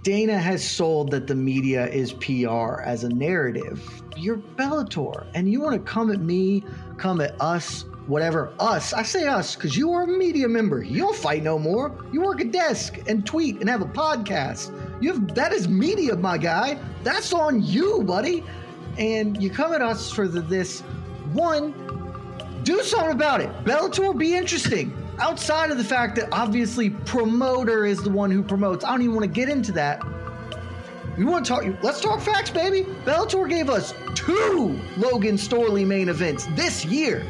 Dana 0.03 0.37
has 0.37 0.63
sold 0.63 1.11
that 1.11 1.27
the 1.27 1.35
media 1.35 1.87
is 1.87 2.13
PR 2.13 2.81
as 2.81 3.03
a 3.03 3.09
narrative. 3.09 4.03
You're 4.17 4.37
Bellator, 4.37 5.25
and 5.33 5.51
you 5.51 5.61
want 5.61 5.73
to 5.73 5.91
come 5.91 6.11
at 6.11 6.19
me, 6.19 6.63
come 6.97 7.21
at 7.21 7.39
us, 7.41 7.85
whatever. 8.07 8.53
Us, 8.59 8.93
I 8.93 9.03
say 9.03 9.27
us, 9.27 9.55
because 9.55 9.77
you 9.77 9.91
are 9.93 10.03
a 10.03 10.07
media 10.07 10.47
member. 10.47 10.83
You 10.83 10.99
don't 10.99 11.15
fight 11.15 11.43
no 11.43 11.57
more. 11.57 11.91
You 12.11 12.21
work 12.21 12.41
a 12.41 12.45
desk 12.45 12.99
and 13.07 13.25
tweet 13.25 13.59
and 13.59 13.69
have 13.69 13.81
a 13.81 13.85
podcast. 13.85 14.71
You 15.01 15.13
have 15.13 15.35
that 15.35 15.53
is 15.53 15.67
media, 15.67 16.15
my 16.15 16.37
guy. 16.37 16.77
That's 17.03 17.33
on 17.33 17.63
you, 17.63 18.03
buddy. 18.03 18.43
And 18.97 19.41
you 19.41 19.49
come 19.49 19.73
at 19.73 19.81
us 19.81 20.11
for 20.11 20.27
the, 20.27 20.41
this 20.41 20.81
one. 21.33 21.73
Do 22.63 22.81
something 22.83 23.11
about 23.11 23.41
it. 23.41 23.49
Bellator 23.65 24.17
be 24.17 24.35
interesting. 24.35 24.95
Outside 25.19 25.69
of 25.69 25.77
the 25.77 25.83
fact 25.83 26.15
that 26.15 26.29
obviously 26.31 26.89
promoter 26.89 27.85
is 27.85 28.01
the 28.01 28.09
one 28.09 28.31
who 28.31 28.41
promotes. 28.41 28.85
I 28.85 28.91
don't 28.91 29.01
even 29.01 29.15
want 29.15 29.25
to 29.25 29.31
get 29.31 29.49
into 29.49 29.71
that. 29.73 30.01
We 31.17 31.25
want 31.25 31.45
to 31.45 31.49
talk. 31.49 31.63
Let's 31.83 32.01
talk 32.01 32.21
facts, 32.21 32.49
baby. 32.49 32.83
Bellator 33.05 33.47
gave 33.47 33.69
us 33.69 33.93
two 34.15 34.79
Logan 34.97 35.35
Storley 35.35 35.85
main 35.85 36.09
events 36.09 36.47
this 36.55 36.85
year. 36.85 37.23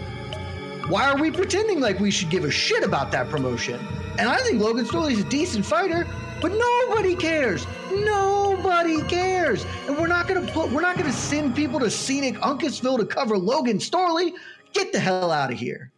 Why 0.89 1.09
are 1.09 1.17
we 1.17 1.31
pretending 1.31 1.79
like 1.79 1.99
we 1.99 2.11
should 2.11 2.29
give 2.29 2.43
a 2.43 2.51
shit 2.51 2.83
about 2.83 3.11
that 3.13 3.29
promotion? 3.29 3.79
And 4.19 4.27
I 4.29 4.37
think 4.37 4.61
Logan 4.61 4.85
Storley's 4.85 5.19
a 5.19 5.23
decent 5.29 5.65
fighter, 5.65 6.05
but 6.41 6.51
nobody 6.51 7.15
cares. 7.15 7.65
Nobody 7.91 9.01
cares. 9.03 9.65
And 9.87 9.97
we're 9.97 10.07
not 10.07 10.27
gonna 10.27 10.51
put. 10.51 10.71
We're 10.71 10.81
not 10.81 10.97
gonna 10.97 11.11
send 11.13 11.55
people 11.55 11.79
to 11.79 11.89
scenic 11.89 12.35
Uncasville 12.35 12.97
to 12.99 13.05
cover 13.05 13.37
Logan 13.37 13.77
Storley. 13.77 14.33
Get 14.73 14.91
the 14.91 14.99
hell 14.99 15.31
out 15.31 15.51
of 15.51 15.57
here. 15.57 15.91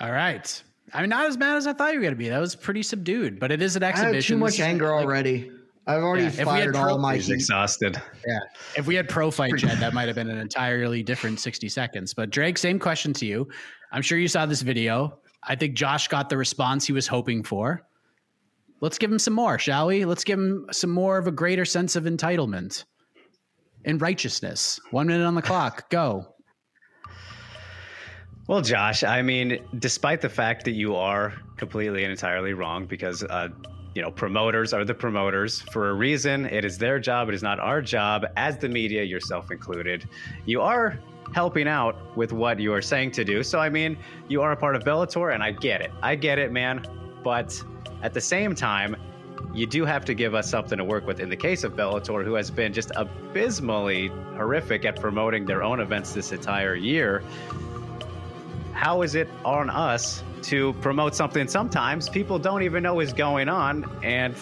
All 0.00 0.12
right. 0.12 0.62
I 0.92 1.00
mean, 1.00 1.10
not 1.10 1.26
as 1.26 1.36
mad 1.36 1.56
as 1.56 1.66
I 1.66 1.72
thought 1.72 1.92
you 1.92 1.98
were 1.98 2.02
going 2.02 2.12
to 2.14 2.18
be. 2.18 2.28
That 2.28 2.38
was 2.38 2.54
pretty 2.54 2.82
subdued, 2.82 3.40
but 3.40 3.50
it 3.50 3.60
is 3.62 3.74
an 3.74 3.82
exhibition. 3.82 4.12
I 4.12 4.16
had 4.16 4.22
too 4.24 4.36
much 4.36 4.60
anger 4.60 4.92
like- 4.94 5.04
already. 5.04 5.50
I've 5.86 6.02
already 6.02 6.22
Yeah, 6.24 6.28
if 6.28 6.34
we 6.36 6.40
had 6.40 6.46
fired 6.46 6.74
pro- 6.74 6.90
all 6.92 6.98
my 6.98 7.16
He's 7.16 7.26
heat. 7.26 7.34
exhausted. 7.34 8.00
Yeah. 8.26 8.38
If 8.76 8.86
we 8.86 8.94
had 8.94 9.08
pro 9.08 9.30
fight 9.30 9.54
Jed, 9.56 9.78
that 9.78 9.92
might 9.92 10.06
have 10.06 10.14
been 10.16 10.30
an 10.30 10.38
entirely 10.38 11.02
different 11.02 11.40
60 11.40 11.68
seconds. 11.68 12.14
But 12.14 12.30
Drake, 12.30 12.56
same 12.56 12.78
question 12.78 13.12
to 13.14 13.26
you. 13.26 13.48
I'm 13.92 14.00
sure 14.02 14.16
you 14.18 14.28
saw 14.28 14.46
this 14.46 14.62
video. 14.62 15.18
I 15.42 15.54
think 15.56 15.74
Josh 15.74 16.08
got 16.08 16.30
the 16.30 16.38
response 16.38 16.86
he 16.86 16.92
was 16.94 17.06
hoping 17.06 17.42
for. 17.42 17.82
Let's 18.80 18.98
give 18.98 19.12
him 19.12 19.18
some 19.18 19.34
more, 19.34 19.58
shall 19.58 19.86
we? 19.88 20.04
Let's 20.06 20.24
give 20.24 20.38
him 20.38 20.66
some 20.72 20.90
more 20.90 21.18
of 21.18 21.26
a 21.26 21.30
greater 21.32 21.64
sense 21.66 21.96
of 21.96 22.04
entitlement 22.04 22.84
and 23.84 24.00
righteousness. 24.00 24.80
One 24.90 25.06
minute 25.06 25.24
on 25.26 25.34
the 25.34 25.42
clock. 25.42 25.90
Go. 25.90 26.26
Well, 28.46 28.60
Josh, 28.60 29.04
I 29.04 29.22
mean, 29.22 29.58
despite 29.78 30.20
the 30.20 30.28
fact 30.28 30.64
that 30.64 30.72
you 30.72 30.94
are 30.96 31.32
completely 31.56 32.04
and 32.04 32.10
entirely 32.10 32.52
wrong, 32.52 32.84
because 32.86 33.22
uh, 33.22 33.48
you 33.94 34.02
know 34.02 34.10
promoters 34.10 34.72
are 34.72 34.84
the 34.84 34.94
promoters 34.94 35.60
for 35.60 35.90
a 35.90 35.94
reason. 35.94 36.46
It 36.46 36.64
is 36.64 36.78
their 36.78 36.98
job. 36.98 37.28
It 37.28 37.34
is 37.34 37.42
not 37.42 37.60
our 37.60 37.80
job, 37.80 38.26
as 38.36 38.58
the 38.58 38.68
media, 38.68 39.02
yourself 39.02 39.50
included. 39.50 40.08
You 40.46 40.60
are 40.60 40.98
helping 41.32 41.68
out 41.68 42.16
with 42.16 42.32
what 42.32 42.58
you 42.60 42.72
are 42.72 42.82
saying 42.82 43.12
to 43.12 43.24
do. 43.24 43.42
So, 43.42 43.58
I 43.58 43.68
mean, 43.68 43.96
you 44.28 44.42
are 44.42 44.52
a 44.52 44.56
part 44.56 44.76
of 44.76 44.84
Bellator, 44.84 45.34
and 45.34 45.42
I 45.42 45.52
get 45.52 45.80
it. 45.80 45.90
I 46.02 46.16
get 46.16 46.38
it, 46.38 46.52
man. 46.52 46.84
But 47.22 47.62
at 48.02 48.12
the 48.12 48.20
same 48.20 48.54
time, 48.54 48.96
you 49.54 49.66
do 49.66 49.84
have 49.84 50.04
to 50.04 50.14
give 50.14 50.34
us 50.34 50.50
something 50.50 50.78
to 50.78 50.84
work 50.84 51.06
with. 51.06 51.20
In 51.20 51.28
the 51.28 51.36
case 51.36 51.64
of 51.64 51.74
Bellator, 51.74 52.24
who 52.24 52.34
has 52.34 52.50
been 52.50 52.72
just 52.72 52.90
abysmally 52.96 54.08
horrific 54.36 54.84
at 54.84 55.00
promoting 55.00 55.44
their 55.44 55.62
own 55.62 55.80
events 55.80 56.12
this 56.12 56.32
entire 56.32 56.74
year, 56.74 57.22
how 58.72 59.02
is 59.02 59.14
it 59.14 59.28
on 59.44 59.70
us 59.70 60.22
to 60.44 60.72
promote 60.74 61.14
something 61.14 61.48
sometimes 61.48 62.08
people 62.08 62.38
don't 62.38 62.62
even 62.62 62.82
know 62.82 63.00
is 63.00 63.12
going 63.12 63.48
on 63.48 63.84
and 64.02 64.34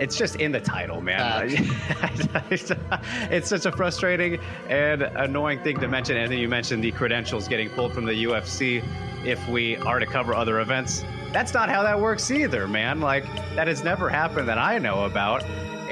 it's 0.00 0.16
just 0.16 0.36
in 0.36 0.52
the 0.52 0.60
title, 0.60 1.00
man. 1.00 1.20
Uh, 1.20 2.40
it's 2.50 3.48
such 3.48 3.66
a 3.66 3.72
frustrating 3.72 4.38
and 4.68 5.02
annoying 5.02 5.60
thing 5.62 5.78
to 5.80 5.88
mention. 5.88 6.16
And 6.16 6.30
then 6.30 6.38
you 6.38 6.48
mentioned 6.48 6.84
the 6.84 6.92
credentials 6.92 7.48
getting 7.48 7.68
pulled 7.70 7.92
from 7.92 8.04
the 8.04 8.24
UFC 8.24 8.84
if 9.24 9.46
we 9.48 9.76
are 9.78 9.98
to 9.98 10.06
cover 10.06 10.34
other 10.34 10.60
events. 10.60 11.04
That's 11.32 11.52
not 11.52 11.68
how 11.68 11.82
that 11.82 12.00
works 12.00 12.30
either, 12.30 12.68
man. 12.68 13.00
Like, 13.00 13.24
that 13.56 13.66
has 13.66 13.82
never 13.82 14.08
happened 14.08 14.48
that 14.48 14.58
I 14.58 14.78
know 14.78 15.04
about. 15.04 15.42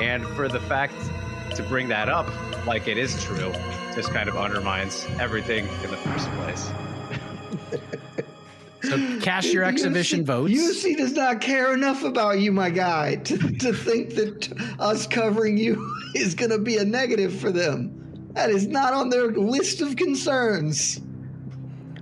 And 0.01 0.25
for 0.29 0.47
the 0.47 0.61
fact 0.61 0.95
to 1.57 1.63
bring 1.65 1.89
that 1.89 2.09
up 2.09 2.29
like 2.67 2.87
it 2.87 2.99
is 2.99 3.23
true 3.25 3.53
just 3.97 4.11
kind 4.11 4.29
of 4.29 4.37
undermines 4.37 5.07
everything 5.19 5.67
in 5.83 5.91
the 5.91 5.97
first 5.97 6.31
place. 6.33 6.71
So 8.83 9.21
cast 9.21 9.53
your 9.53 9.65
exhibition 9.65 10.25
UFC, 10.25 10.27
votes. 10.27 10.53
UFC 10.53 10.97
does 10.97 11.13
not 11.13 11.41
care 11.41 11.75
enough 11.75 12.03
about 12.03 12.41
you, 12.41 12.53
my 12.53 12.71
guy, 12.71 13.17
to, 13.17 13.39
to 13.39 13.73
think 13.73 14.15
that 14.15 14.77
us 14.79 15.07
covering 15.07 15.57
you 15.59 15.95
is 16.15 16.35
going 16.35 16.51
to 16.51 16.59
be 16.59 16.77
a 16.77 16.85
negative 16.85 17.39
for 17.39 17.51
them. 17.51 17.93
That 18.33 18.51
is 18.51 18.67
not 18.67 18.93
on 18.93 19.09
their 19.09 19.29
list 19.29 19.81
of 19.81 19.97
concerns. 19.97 21.01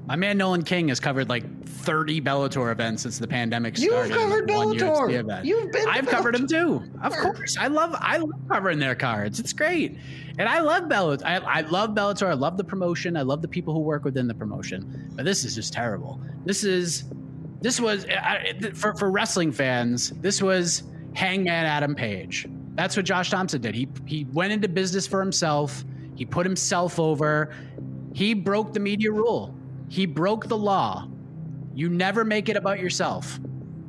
My 0.07 0.17
man 0.17 0.37
Nolan 0.37 0.63
King 0.63 0.89
has 0.89 1.01
covered 1.01 1.31
like 1.31 1.45
30 1.67 2.21
Bellator 2.21 2.71
events 2.71 3.03
since 3.03 3.19
the 3.19 3.27
pandemic 3.27 3.77
started. 3.77 4.11
You've 4.11 4.19
covered 4.19 4.51
like, 4.51 4.79
Bellator. 4.79 5.45
You've 5.45 5.73
been 5.73 5.89
I've 5.89 6.07
covered 6.07 6.35
them 6.35 6.47
too. 6.47 6.83
Of 7.03 7.13
course. 7.17 7.57
I 7.59 7.69
love 7.69 7.95
I 7.99 8.19
love 8.19 8.31
covering 8.49 8.79
their 8.79 8.95
cards. 8.95 9.41
It's 9.41 9.53
great. 9.53 9.97
And 10.39 10.49
I 10.49 10.61
love 10.61 10.85
Bellator. 10.85 11.25
I, 11.25 11.37
I 11.37 11.61
love 11.63 11.91
Bellator. 11.91 12.27
I 12.27 12.35
love 12.35 12.59
the 12.59 12.65
promotion. 12.65 13.17
I 13.17 13.23
love 13.23 13.41
the 13.41 13.49
people 13.49 13.73
who 13.73 13.81
work 13.81 14.05
within 14.05 14.29
the 14.29 14.35
promotion. 14.35 15.11
But 15.15 15.25
this 15.25 15.45
is 15.45 15.55
just 15.55 15.73
terrible. 15.73 16.21
This 16.45 16.65
is 16.65 17.05
this 17.63 17.81
was 17.81 18.05
I, 18.07 18.53
for 18.75 18.95
for 18.95 19.11
wrestling 19.11 19.53
fans. 19.53 20.11
This 20.21 20.43
was 20.43 20.83
Hangman 21.15 21.65
Adam 21.65 21.95
Page. 21.95 22.47
That's 22.75 22.95
what 22.97 23.07
Josh 23.07 23.31
Thomson 23.31 23.63
did. 23.63 23.75
He 23.75 23.89
he 24.05 24.27
went 24.33 24.53
into 24.53 24.69
business 24.69 25.07
for 25.07 25.21
himself. 25.21 25.83
He 26.15 26.27
put 26.27 26.45
himself 26.45 27.01
over. 27.01 27.55
He 28.13 28.35
broke 28.35 28.75
the 28.75 28.81
media 28.81 29.11
rule. 29.11 29.55
He 29.89 30.07
broke 30.07 30.49
the 30.49 30.57
law. 30.57 31.09
You 31.75 31.89
never 31.89 32.25
make 32.25 32.49
it 32.49 32.57
about 32.57 32.81
yourself. 32.81 33.39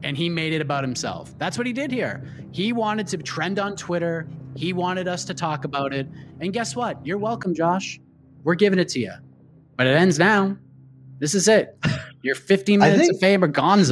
And 0.03 0.15
he 0.15 0.29
made 0.29 0.53
it 0.53 0.61
about 0.61 0.83
himself. 0.83 1.35
That's 1.37 1.57
what 1.57 1.65
he 1.65 1.73
did 1.73 1.91
here. 1.91 2.23
He 2.51 2.73
wanted 2.73 3.07
to 3.07 3.17
trend 3.17 3.59
on 3.59 3.75
Twitter. 3.75 4.27
He 4.55 4.71
wanted 4.73 5.07
us 5.07 5.25
to 5.25 5.33
talk 5.33 5.65
about 5.65 5.93
it. 5.93 6.07
And 6.39 6.53
guess 6.53 6.75
what? 6.75 7.03
You're 7.05 7.17
welcome, 7.17 7.53
Josh. 7.55 7.99
We're 8.43 8.55
giving 8.55 8.79
it 8.79 8.89
to 8.89 8.99
you. 8.99 9.11
But 9.77 9.87
it 9.87 9.95
ends 9.95 10.19
now. 10.19 10.57
This 11.19 11.33
is 11.33 11.47
it. 11.47 11.77
Your 12.21 12.35
15 12.35 12.79
minutes 12.79 12.99
think- 12.99 13.13
of 13.13 13.19
fame 13.19 13.43
are 13.43 13.47
gone, 13.47 13.83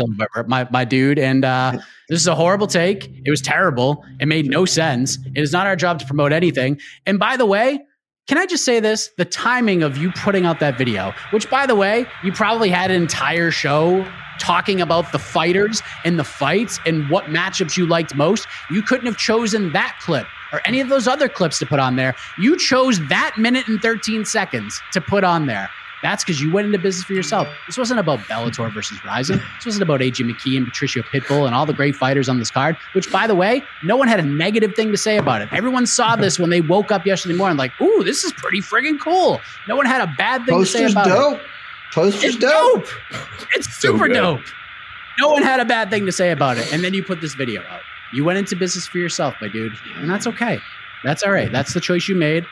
my, 0.48 0.68
my 0.72 0.86
dude. 0.86 1.20
And 1.20 1.46
uh, 1.46 1.80
this 2.10 2.20
is 2.20 2.28
a 2.28 2.36
horrible 2.36 2.68
take. 2.68 3.10
It 3.26 3.30
was 3.30 3.42
terrible. 3.42 4.04
It 4.20 4.28
made 4.28 4.48
no 4.50 4.66
sense. 4.66 5.18
It 5.36 5.42
is 5.42 5.52
not 5.52 5.68
our 5.68 5.76
job 5.76 6.00
to 6.00 6.06
promote 6.06 6.32
anything. 6.34 6.80
And 7.06 7.18
by 7.20 7.38
the 7.38 7.46
way, 7.46 7.80
can 8.28 8.38
I 8.38 8.46
just 8.46 8.64
say 8.64 8.80
this? 8.80 9.10
The 9.18 9.26
timing 9.26 9.84
of 9.84 9.98
you 9.98 10.12
putting 10.12 10.46
out 10.46 10.60
that 10.62 10.78
video, 10.78 11.14
which 11.32 11.50
by 11.50 11.66
the 11.66 11.76
way, 11.76 12.06
you 12.24 12.32
probably 12.32 12.70
had 12.70 12.90
an 12.90 13.02
entire 13.02 13.52
show 13.52 14.08
talking 14.40 14.82
about 14.82 15.12
the 15.12 15.20
fighters 15.20 15.82
and 16.06 16.18
the 16.18 16.24
fights 16.24 16.80
and 16.86 17.10
what 17.10 17.26
matchups 17.26 17.78
you 17.78 17.86
liked 17.86 18.16
most. 18.16 18.48
You 18.72 18.82
couldn't 18.82 19.06
have 19.08 19.18
chosen 19.18 19.74
that 19.74 19.98
clip 20.02 20.26
or 20.54 20.62
any 20.66 20.80
of 20.80 20.88
those 20.88 21.08
other 21.08 21.28
clips 21.28 21.60
to 21.60 21.66
put 21.66 21.80
on 21.80 21.98
there. 21.98 22.16
You 22.38 22.58
chose 22.58 23.00
that 23.10 23.36
minute 23.38 23.68
and 23.68 23.82
13 23.82 24.24
seconds 24.24 24.82
to 24.94 25.02
put 25.02 25.24
on 25.24 25.46
there. 25.46 25.70
That's 26.04 26.24
because 26.24 26.40
you 26.42 26.52
went 26.52 26.68
into 26.68 26.78
business 26.78 27.04
for 27.06 27.14
yourself. 27.14 27.48
This 27.66 27.78
wasn't 27.78 28.00
about 28.00 28.20
Bellator 28.28 28.72
versus 28.74 29.04
Rizin. 29.06 29.42
This 29.56 29.66
wasn't 29.66 29.82
about 29.84 30.02
AJ 30.02 30.30
McKee 30.30 30.58
and 30.58 30.68
Patrício 30.68 31.02
Pitbull 31.04 31.46
and 31.48 31.56
all 31.56 31.66
the 31.66 31.74
great 31.74 31.96
fighters 31.96 32.28
on 32.30 32.38
this 32.40 32.52
card, 32.52 32.76
which, 32.92 33.10
by 33.12 33.26
the 33.26 33.34
way, 33.36 33.64
no 33.84 33.96
one 33.96 34.08
had 34.10 34.20
a 34.20 34.24
negative 34.24 34.76
thing 34.76 34.92
to 34.92 34.98
say 34.98 35.18
about 35.18 35.42
it. 35.42 35.50
Everyone 35.54 35.86
saw 35.88 36.16
this 36.18 36.38
when 36.38 36.50
they 36.50 36.62
woke 36.62 36.92
up 36.92 37.06
yesterday 37.06 37.36
morning, 37.36 37.58
like, 37.58 37.72
ooh, 37.82 38.04
this 38.04 38.24
is 38.26 38.34
pretty 38.34 38.60
friggin' 38.60 39.00
cool. 39.00 39.40
No 39.68 39.76
one 39.78 39.86
had 39.86 40.02
a 40.02 40.14
bad 40.18 40.46
thing 40.46 40.60
to 40.60 40.66
say 40.66 40.84
about 40.86 41.08
dope. 41.08 41.40
it. 41.40 41.46
Poster's 41.94 42.24
It's 42.24 42.36
dope. 42.38 42.84
dope. 42.84 43.28
It's 43.56 43.74
super 43.76 44.08
good. 44.10 44.16
dope. 44.16 44.42
No 45.20 45.30
one 45.30 45.44
had 45.44 45.60
a 45.62 45.66
bad 45.66 45.90
thing 45.90 46.06
to 46.06 46.12
say 46.12 46.32
about 46.32 46.58
it. 46.58 46.74
And 46.74 46.84
then 46.84 46.94
you 46.94 47.02
put 47.04 47.22
this 47.22 47.34
video 47.34 47.62
out. 47.70 47.80
You 48.12 48.26
went 48.26 48.40
into 48.40 48.56
business 48.56 48.88
for 48.88 48.98
yourself, 48.98 49.36
my 49.42 49.48
dude. 49.48 49.74
And 49.98 50.10
that's 50.10 50.28
okay. 50.28 50.60
That's 51.04 51.24
all 51.24 51.32
right. 51.32 51.52
That's 51.52 51.74
the 51.74 51.80
choice 51.80 52.08
you 52.10 52.16
made. 52.16 52.46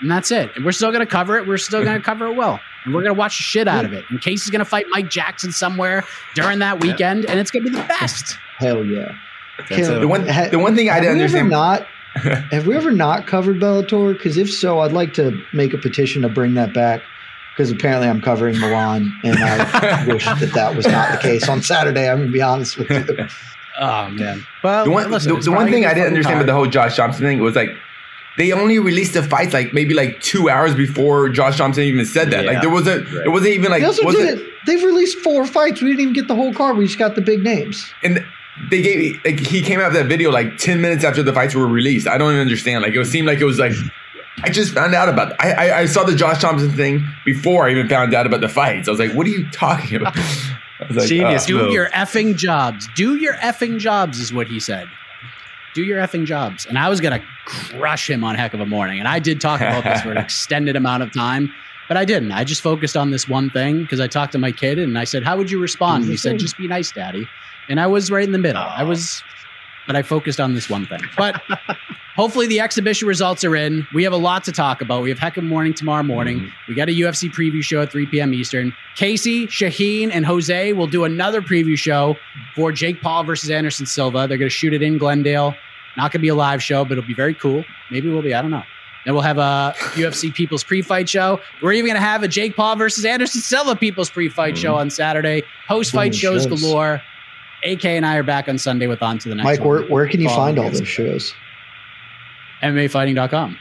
And 0.00 0.10
that's 0.10 0.30
it. 0.30 0.50
And 0.54 0.64
we're 0.64 0.72
still 0.72 0.90
going 0.90 1.04
to 1.04 1.10
cover 1.10 1.36
it. 1.36 1.46
We're 1.46 1.58
still 1.58 1.82
going 1.82 1.96
to 1.98 2.04
cover 2.04 2.26
it 2.26 2.34
well. 2.34 2.60
And 2.84 2.94
we're 2.94 3.02
going 3.02 3.14
to 3.14 3.18
watch 3.18 3.36
the 3.38 3.42
shit 3.42 3.66
out 3.66 3.84
of 3.84 3.92
it. 3.92 4.04
And 4.10 4.20
Casey's 4.20 4.50
going 4.50 4.60
to 4.60 4.64
fight 4.64 4.86
Mike 4.90 5.10
Jackson 5.10 5.52
somewhere 5.52 6.04
during 6.34 6.60
that 6.60 6.80
weekend. 6.80 7.26
And 7.26 7.40
it's 7.40 7.50
going 7.50 7.64
to 7.64 7.70
be 7.70 7.76
the 7.76 7.82
best. 7.84 8.38
Hell 8.58 8.84
yeah. 8.84 9.12
That's 9.58 9.70
Caleb, 9.70 9.96
it. 9.96 10.00
The 10.00 10.08
one, 10.08 10.28
ha- 10.28 10.48
the 10.50 10.58
one 10.58 10.76
thing 10.76 10.88
I 10.88 10.94
have 10.94 11.02
didn't 11.02 11.18
we 11.18 11.24
ever 11.24 11.38
understand. 11.38 11.50
not 11.50 11.86
have 12.50 12.66
we 12.66 12.76
ever 12.76 12.90
not 12.90 13.26
covered 13.26 13.56
Bellator? 13.56 14.12
Because 14.12 14.36
if 14.36 14.52
so, 14.52 14.80
I'd 14.80 14.92
like 14.92 15.14
to 15.14 15.42
make 15.52 15.74
a 15.74 15.78
petition 15.78 16.22
to 16.22 16.28
bring 16.28 16.54
that 16.54 16.72
back. 16.72 17.02
Because 17.54 17.72
apparently 17.72 18.08
I'm 18.08 18.20
covering 18.20 18.58
Milan, 18.60 19.12
and 19.24 19.36
I 19.36 20.06
wish 20.08 20.24
that 20.24 20.52
that 20.54 20.76
was 20.76 20.86
not 20.86 21.10
the 21.10 21.18
case 21.18 21.48
on 21.48 21.60
Saturday. 21.60 22.08
I'm 22.08 22.18
gonna 22.18 22.30
be 22.30 22.42
honest 22.42 22.78
with 22.78 22.90
you. 22.90 23.26
Oh, 23.80 24.08
man. 24.08 24.44
Well, 24.64 24.86
the 24.86 24.90
one, 24.90 25.08
listen, 25.08 25.32
the, 25.32 25.40
the 25.40 25.52
one 25.52 25.70
thing 25.70 25.86
I 25.86 25.94
didn't 25.94 26.08
fun 26.08 26.14
understand 26.14 26.38
with 26.38 26.48
the 26.48 26.52
whole 26.52 26.66
Josh 26.66 26.96
Thomson 26.96 27.24
thing 27.24 27.38
was 27.38 27.54
like 27.54 27.70
they 28.38 28.52
only 28.52 28.78
released 28.78 29.14
the 29.14 29.22
fights 29.22 29.52
like 29.52 29.74
maybe 29.74 29.92
like 29.94 30.20
two 30.20 30.48
hours 30.48 30.74
before 30.74 31.28
Josh 31.28 31.58
Thomson 31.58 31.82
even 31.82 32.06
said 32.06 32.30
that. 32.30 32.44
Yeah. 32.44 32.52
Like 32.52 32.60
there 32.62 32.70
was 32.70 32.86
a, 32.86 33.24
it 33.24 33.28
wasn't 33.28 33.52
even 33.54 33.70
like 33.70 33.82
they 33.82 33.86
also 33.86 34.10
did 34.10 34.38
it. 34.38 34.46
They've 34.64 34.82
released 34.82 35.18
four 35.18 35.44
fights. 35.44 35.82
We 35.82 35.88
didn't 35.88 36.00
even 36.00 36.14
get 36.14 36.28
the 36.28 36.34
whole 36.34 36.54
card. 36.54 36.76
We 36.76 36.86
just 36.86 36.98
got 36.98 37.14
the 37.14 37.20
big 37.20 37.42
names. 37.42 37.84
and 38.02 38.24
they 38.70 38.82
gave 38.82 39.20
like 39.24 39.38
he 39.38 39.62
came 39.62 39.78
out 39.80 39.92
with 39.92 40.02
that 40.02 40.08
video 40.08 40.30
like 40.32 40.56
10 40.58 40.80
minutes 40.80 41.04
after 41.04 41.22
the 41.22 41.32
fights 41.32 41.54
were 41.54 41.68
released 41.68 42.08
i 42.08 42.18
don't 42.18 42.30
even 42.30 42.40
understand 42.40 42.82
like 42.82 42.92
it 42.92 43.04
seemed 43.06 43.24
like 43.24 43.38
it 43.38 43.44
was 43.44 43.56
like 43.56 43.70
i 44.42 44.50
just 44.50 44.74
found 44.74 44.96
out 44.96 45.08
about 45.08 45.32
I, 45.40 45.52
I 45.52 45.78
i 45.78 45.84
saw 45.86 46.02
the 46.02 46.16
josh 46.16 46.40
thomson 46.40 46.72
thing 46.72 47.06
before 47.24 47.68
i 47.68 47.70
even 47.70 47.88
found 47.88 48.14
out 48.14 48.26
about 48.26 48.40
the 48.40 48.48
fights 48.48 48.88
i 48.88 48.90
was 48.90 48.98
like 48.98 49.12
what 49.12 49.28
are 49.28 49.30
you 49.30 49.48
talking 49.52 50.00
about 50.00 50.18
I 50.80 50.86
was 50.86 50.96
like, 50.96 51.08
Genius 51.08 51.44
uh, 51.44 51.46
Do 51.46 51.58
move. 51.58 51.72
your 51.72 51.88
effing 51.88 52.36
jobs. 52.36 52.88
Do 52.94 53.16
your 53.16 53.34
effing 53.34 53.78
jobs, 53.80 54.20
is 54.20 54.32
what 54.32 54.46
he 54.46 54.60
said. 54.60 54.86
Do 55.78 55.84
your 55.84 56.02
effing 56.02 56.24
jobs. 56.24 56.66
And 56.66 56.76
I 56.76 56.88
was 56.88 57.00
going 57.00 57.20
to 57.20 57.24
crush 57.44 58.10
him 58.10 58.24
on 58.24 58.34
Heck 58.34 58.52
of 58.52 58.58
a 58.58 58.66
Morning. 58.66 58.98
And 58.98 59.06
I 59.06 59.20
did 59.20 59.40
talk 59.40 59.60
about 59.60 59.84
this 59.84 60.02
for 60.02 60.10
an 60.10 60.16
extended 60.18 60.74
amount 60.74 61.04
of 61.04 61.12
time, 61.12 61.54
but 61.86 61.96
I 61.96 62.04
didn't. 62.04 62.32
I 62.32 62.42
just 62.42 62.62
focused 62.62 62.96
on 62.96 63.12
this 63.12 63.28
one 63.28 63.48
thing 63.48 63.82
because 63.82 64.00
I 64.00 64.08
talked 64.08 64.32
to 64.32 64.38
my 64.38 64.50
kid 64.50 64.80
and 64.80 64.98
I 64.98 65.04
said, 65.04 65.22
How 65.22 65.36
would 65.36 65.52
you 65.52 65.60
respond? 65.60 66.02
And 66.02 66.10
he 66.10 66.16
said, 66.16 66.30
mm-hmm. 66.30 66.38
Just 66.38 66.58
be 66.58 66.66
nice, 66.66 66.90
daddy. 66.90 67.28
And 67.68 67.78
I 67.78 67.86
was 67.86 68.10
right 68.10 68.24
in 68.24 68.32
the 68.32 68.38
middle. 68.38 68.60
I 68.60 68.82
was, 68.82 69.22
but 69.86 69.94
I 69.94 70.02
focused 70.02 70.40
on 70.40 70.54
this 70.54 70.68
one 70.68 70.84
thing. 70.86 71.02
But 71.16 71.40
hopefully 72.16 72.48
the 72.48 72.58
exhibition 72.58 73.06
results 73.06 73.44
are 73.44 73.54
in. 73.54 73.86
We 73.94 74.02
have 74.02 74.12
a 74.12 74.16
lot 74.16 74.42
to 74.46 74.52
talk 74.52 74.82
about. 74.82 75.04
We 75.04 75.10
have 75.10 75.20
Heck 75.20 75.36
of 75.36 75.44
a 75.44 75.46
Morning 75.46 75.74
tomorrow 75.74 76.02
morning. 76.02 76.40
Mm-hmm. 76.40 76.48
We 76.66 76.74
got 76.74 76.88
a 76.88 76.92
UFC 76.92 77.30
preview 77.30 77.62
show 77.62 77.82
at 77.82 77.92
3 77.92 78.06
p.m. 78.06 78.34
Eastern. 78.34 78.74
Casey, 78.96 79.46
Shaheen, 79.46 80.10
and 80.12 80.26
Jose 80.26 80.72
will 80.72 80.88
do 80.88 81.04
another 81.04 81.40
preview 81.40 81.78
show 81.78 82.16
for 82.56 82.72
Jake 82.72 83.00
Paul 83.00 83.22
versus 83.22 83.48
Anderson 83.48 83.86
Silva. 83.86 84.26
They're 84.26 84.38
going 84.38 84.50
to 84.50 84.50
shoot 84.50 84.74
it 84.74 84.82
in 84.82 84.98
Glendale. 84.98 85.54
Not 85.98 86.12
going 86.12 86.20
to 86.20 86.22
be 86.22 86.28
a 86.28 86.34
live 86.34 86.62
show, 86.62 86.84
but 86.84 86.92
it'll 86.92 87.06
be 87.06 87.12
very 87.12 87.34
cool. 87.34 87.64
Maybe 87.90 88.08
we'll 88.08 88.22
be. 88.22 88.32
I 88.32 88.40
don't 88.40 88.52
know. 88.52 88.62
Then 89.04 89.14
we'll 89.14 89.22
have 89.24 89.38
a 89.38 89.74
UFC 89.94 90.32
People's 90.32 90.62
Pre-Fight 90.62 91.08
show. 91.08 91.40
We're 91.62 91.72
even 91.72 91.86
going 91.88 92.00
to 92.00 92.06
have 92.06 92.22
a 92.22 92.28
Jake 92.28 92.54
Paul 92.56 92.76
versus 92.76 93.04
Anderson 93.04 93.40
Silva 93.40 93.74
People's 93.74 94.08
Pre-Fight 94.08 94.56
show 94.56 94.76
on 94.76 94.90
Saturday. 94.90 95.42
Post-fight 95.66 96.14
shows 96.14 96.44
shows. 96.44 96.60
galore. 96.62 97.02
AK 97.64 97.84
and 97.84 98.06
I 98.06 98.16
are 98.16 98.22
back 98.22 98.48
on 98.48 98.56
Sunday 98.58 98.86
with 98.86 99.02
On 99.02 99.18
to 99.18 99.28
the 99.28 99.34
Next 99.34 99.44
Mike, 99.44 99.58
One. 99.58 99.68
where, 99.68 99.82
where 99.88 100.08
can 100.08 100.20
you 100.20 100.28
Follow 100.28 100.44
find 100.46 100.58
all 100.60 100.70
those 100.70 100.86
shows? 100.86 101.34
MMAfighting.com. 102.62 103.58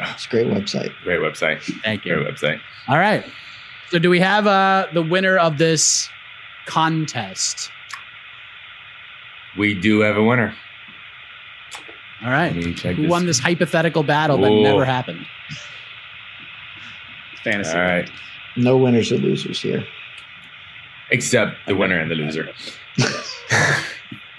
It's 0.00 0.26
a 0.26 0.28
great 0.28 0.46
website. 0.48 0.92
great 1.04 1.20
website 1.20 1.62
Thank 1.82 2.04
you. 2.04 2.16
great 2.16 2.34
website 2.34 2.60
All 2.88 2.98
right. 2.98 3.24
So 3.90 3.98
do 3.98 4.10
we 4.10 4.20
have 4.20 4.46
uh, 4.46 4.88
the 4.92 5.02
winner 5.02 5.38
of 5.38 5.58
this 5.58 6.08
contest? 6.66 7.70
we 9.56 9.72
do 9.72 10.00
have 10.00 10.16
a 10.16 10.22
winner 10.22 10.54
All 12.22 12.30
right. 12.30 12.54
Let 12.54 12.64
me 12.64 12.74
check 12.74 12.96
Who 12.96 13.02
this. 13.02 13.10
won 13.10 13.26
this 13.26 13.38
hypothetical 13.38 14.02
battle 14.02 14.38
that 14.38 14.50
never 14.50 14.84
happened? 14.84 15.26
Fantasy. 17.44 17.76
all 17.76 17.82
right 17.82 18.10
No 18.56 18.76
winners 18.76 19.12
or 19.12 19.18
losers 19.18 19.60
here. 19.60 19.84
except 21.10 21.54
the 21.66 21.74
winner 21.76 21.98
and 21.98 22.10
the 22.10 22.14
loser 22.16 22.48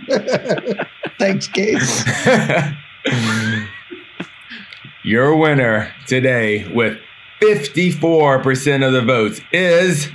Thanks, 1.19 1.47
Case. 1.47 2.03
Your 5.03 5.35
winner 5.35 5.91
today 6.05 6.67
with 6.73 6.97
54% 7.41 8.85
of 8.85 8.93
the 8.93 9.01
votes 9.01 9.41
is 9.51 10.09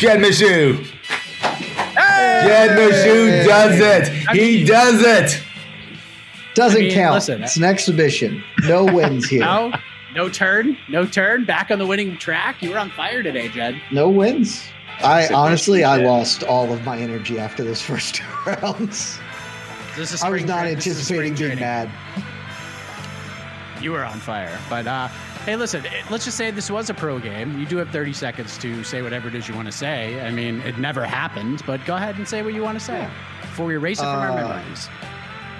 Jed 0.00 0.20
Meshew. 0.20 0.82
Jed 1.42 2.70
Meshew 2.70 3.44
does 3.44 3.78
it. 3.78 4.08
He 4.34 4.64
does 4.64 5.02
it. 5.02 5.42
Doesn't 6.54 6.78
I 6.80 6.84
mean, 6.84 6.94
count. 6.94 7.14
listen, 7.16 7.42
it's 7.42 7.56
an 7.58 7.64
exhibition. 7.64 8.42
No 8.64 8.84
wins 8.94 9.28
here. 9.28 9.42
How 9.42 9.78
No 10.14 10.30
turn, 10.30 10.78
no 10.88 11.04
turn. 11.04 11.44
Back 11.44 11.70
on 11.70 11.78
the 11.78 11.86
winning 11.86 12.16
track. 12.16 12.62
You 12.62 12.70
were 12.70 12.78
on 12.78 12.90
fire 12.92 13.22
today, 13.22 13.48
Jed. 13.48 13.80
No 13.92 14.08
wins. 14.08 14.66
I 15.02 15.28
honestly, 15.34 15.84
I 15.84 15.96
lost 15.98 16.44
all 16.44 16.72
of 16.72 16.82
my 16.84 16.96
energy 16.98 17.38
after 17.38 17.62
those 17.62 17.82
first 17.90 18.14
two 18.14 18.24
rounds. 18.46 19.18
This 19.96 20.12
is 20.12 20.22
I 20.22 20.30
was 20.30 20.44
not 20.46 20.62
tra- 20.62 20.70
anticipating 20.70 21.34
being 21.34 21.56
training. 21.56 21.58
mad. 21.60 21.90
You 23.82 23.92
were 23.92 24.04
on 24.04 24.18
fire. 24.18 24.58
But 24.70 24.86
uh, 24.86 25.08
hey, 25.50 25.56
listen, 25.56 25.84
let's 26.10 26.24
just 26.24 26.36
say 26.36 26.52
this 26.52 26.70
was 26.70 26.90
a 26.90 26.94
pro 26.94 27.18
game. 27.18 27.58
You 27.58 27.66
do 27.66 27.76
have 27.78 27.90
30 27.90 28.12
seconds 28.12 28.56
to 28.58 28.84
say 28.84 29.02
whatever 29.02 29.26
it 29.26 29.34
is 29.34 29.48
you 29.48 29.54
want 29.56 29.66
to 29.66 29.72
say. 29.72 30.20
I 30.24 30.30
mean, 30.30 30.60
it 30.60 30.78
never 30.78 31.04
happened, 31.04 31.64
but 31.66 31.84
go 31.84 31.96
ahead 31.96 32.16
and 32.18 32.28
say 32.28 32.42
what 32.42 32.54
you 32.54 32.62
want 32.62 32.78
to 32.78 32.84
say 32.84 33.08
before 33.40 33.66
we 33.66 33.74
erase 33.74 33.98
it 33.98 34.02
from 34.04 34.10
our 34.10 34.30
Uh, 34.30 34.36
memories. 34.36 34.88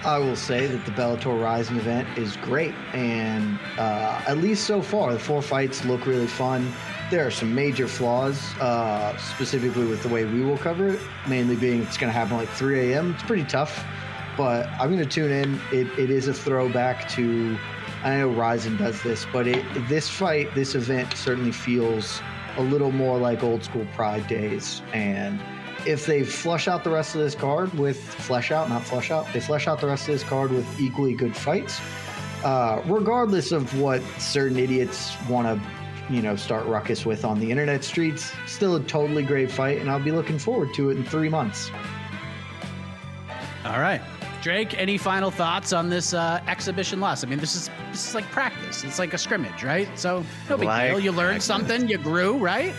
I 0.04 0.18
will 0.18 0.36
say 0.36 0.68
that 0.68 0.84
the 0.86 0.92
Bellator 0.92 1.42
Rizin 1.42 1.76
event 1.76 2.06
is 2.16 2.36
great, 2.36 2.72
and 2.94 3.58
uh, 3.78 4.22
at 4.28 4.38
least 4.38 4.64
so 4.64 4.80
far, 4.80 5.12
the 5.12 5.18
four 5.18 5.42
fights 5.42 5.84
look 5.84 6.06
really 6.06 6.28
fun. 6.28 6.72
There 7.10 7.26
are 7.26 7.30
some 7.32 7.52
major 7.52 7.88
flaws, 7.88 8.54
uh, 8.60 9.16
specifically 9.16 9.86
with 9.86 10.04
the 10.04 10.08
way 10.08 10.24
we 10.24 10.42
will 10.42 10.56
cover 10.58 10.90
it, 10.90 11.00
mainly 11.26 11.56
being 11.56 11.82
it's 11.82 11.98
going 11.98 12.12
to 12.12 12.16
happen 12.16 12.36
like 12.36 12.48
3 12.50 12.92
a.m. 12.92 13.10
It's 13.14 13.24
pretty 13.24 13.44
tough, 13.44 13.84
but 14.36 14.68
I'm 14.78 14.94
going 14.94 15.02
to 15.02 15.04
tune 15.04 15.32
in. 15.32 15.60
It, 15.72 15.88
it 15.98 16.10
is 16.10 16.28
a 16.28 16.32
throwback 16.32 17.08
to, 17.10 17.58
I 18.02 18.16
know 18.16 18.28
Rizin 18.28 18.76
does 18.76 19.02
this, 19.02 19.26
but 19.32 19.46
it, 19.46 19.64
this 19.88 20.08
fight, 20.08 20.54
this 20.54 20.74
event 20.74 21.14
certainly 21.16 21.52
feels 21.52 22.20
a 22.56 22.62
little 22.62 22.90
more 22.90 23.18
like 23.18 23.42
old 23.42 23.62
school 23.62 23.86
Pride 23.94 24.26
days, 24.26 24.80
and 24.92 25.40
if 25.86 26.06
they 26.06 26.24
flush 26.24 26.68
out 26.68 26.84
the 26.84 26.90
rest 26.90 27.14
of 27.14 27.20
this 27.20 27.34
card 27.34 27.72
with 27.74 27.98
flesh 27.98 28.50
out, 28.50 28.68
not 28.68 28.82
flush 28.82 29.10
out, 29.10 29.26
they 29.32 29.40
flesh 29.40 29.66
out 29.66 29.80
the 29.80 29.86
rest 29.86 30.08
of 30.08 30.14
this 30.14 30.24
card 30.24 30.50
with 30.50 30.80
equally 30.80 31.14
good 31.14 31.36
fights. 31.36 31.80
Uh, 32.44 32.82
regardless 32.86 33.52
of 33.52 33.78
what 33.78 34.02
certain 34.18 34.58
idiots 34.58 35.14
want 35.28 35.46
to, 35.46 36.12
you 36.12 36.22
know, 36.22 36.36
start 36.36 36.64
ruckus 36.66 37.04
with 37.04 37.24
on 37.24 37.38
the 37.38 37.50
internet 37.50 37.84
streets, 37.84 38.32
still 38.46 38.76
a 38.76 38.82
totally 38.84 39.22
great 39.22 39.50
fight, 39.50 39.78
and 39.78 39.90
I'll 39.90 40.02
be 40.02 40.12
looking 40.12 40.38
forward 40.38 40.72
to 40.74 40.88
it 40.90 40.96
in 40.96 41.04
three 41.04 41.28
months. 41.28 41.70
All 43.64 43.78
right. 43.78 44.00
Drake, 44.42 44.78
any 44.78 44.96
final 44.96 45.30
thoughts 45.30 45.72
on 45.74 45.90
this 45.90 46.14
uh, 46.14 46.40
exhibition 46.46 46.98
loss? 46.98 47.22
I 47.22 47.26
mean, 47.26 47.38
this 47.38 47.54
is 47.54 47.68
this 47.90 48.08
is 48.08 48.14
like 48.14 48.24
practice. 48.30 48.84
It's 48.84 48.98
like 48.98 49.12
a 49.12 49.18
scrimmage, 49.18 49.62
right? 49.62 49.86
So 49.98 50.24
no 50.48 50.56
big 50.56 50.66
Like 50.66 50.90
deal. 50.92 51.00
You 51.00 51.12
learned 51.12 51.42
practice. 51.42 51.44
something. 51.44 51.88
You 51.88 51.98
grew, 51.98 52.38
right? 52.38 52.74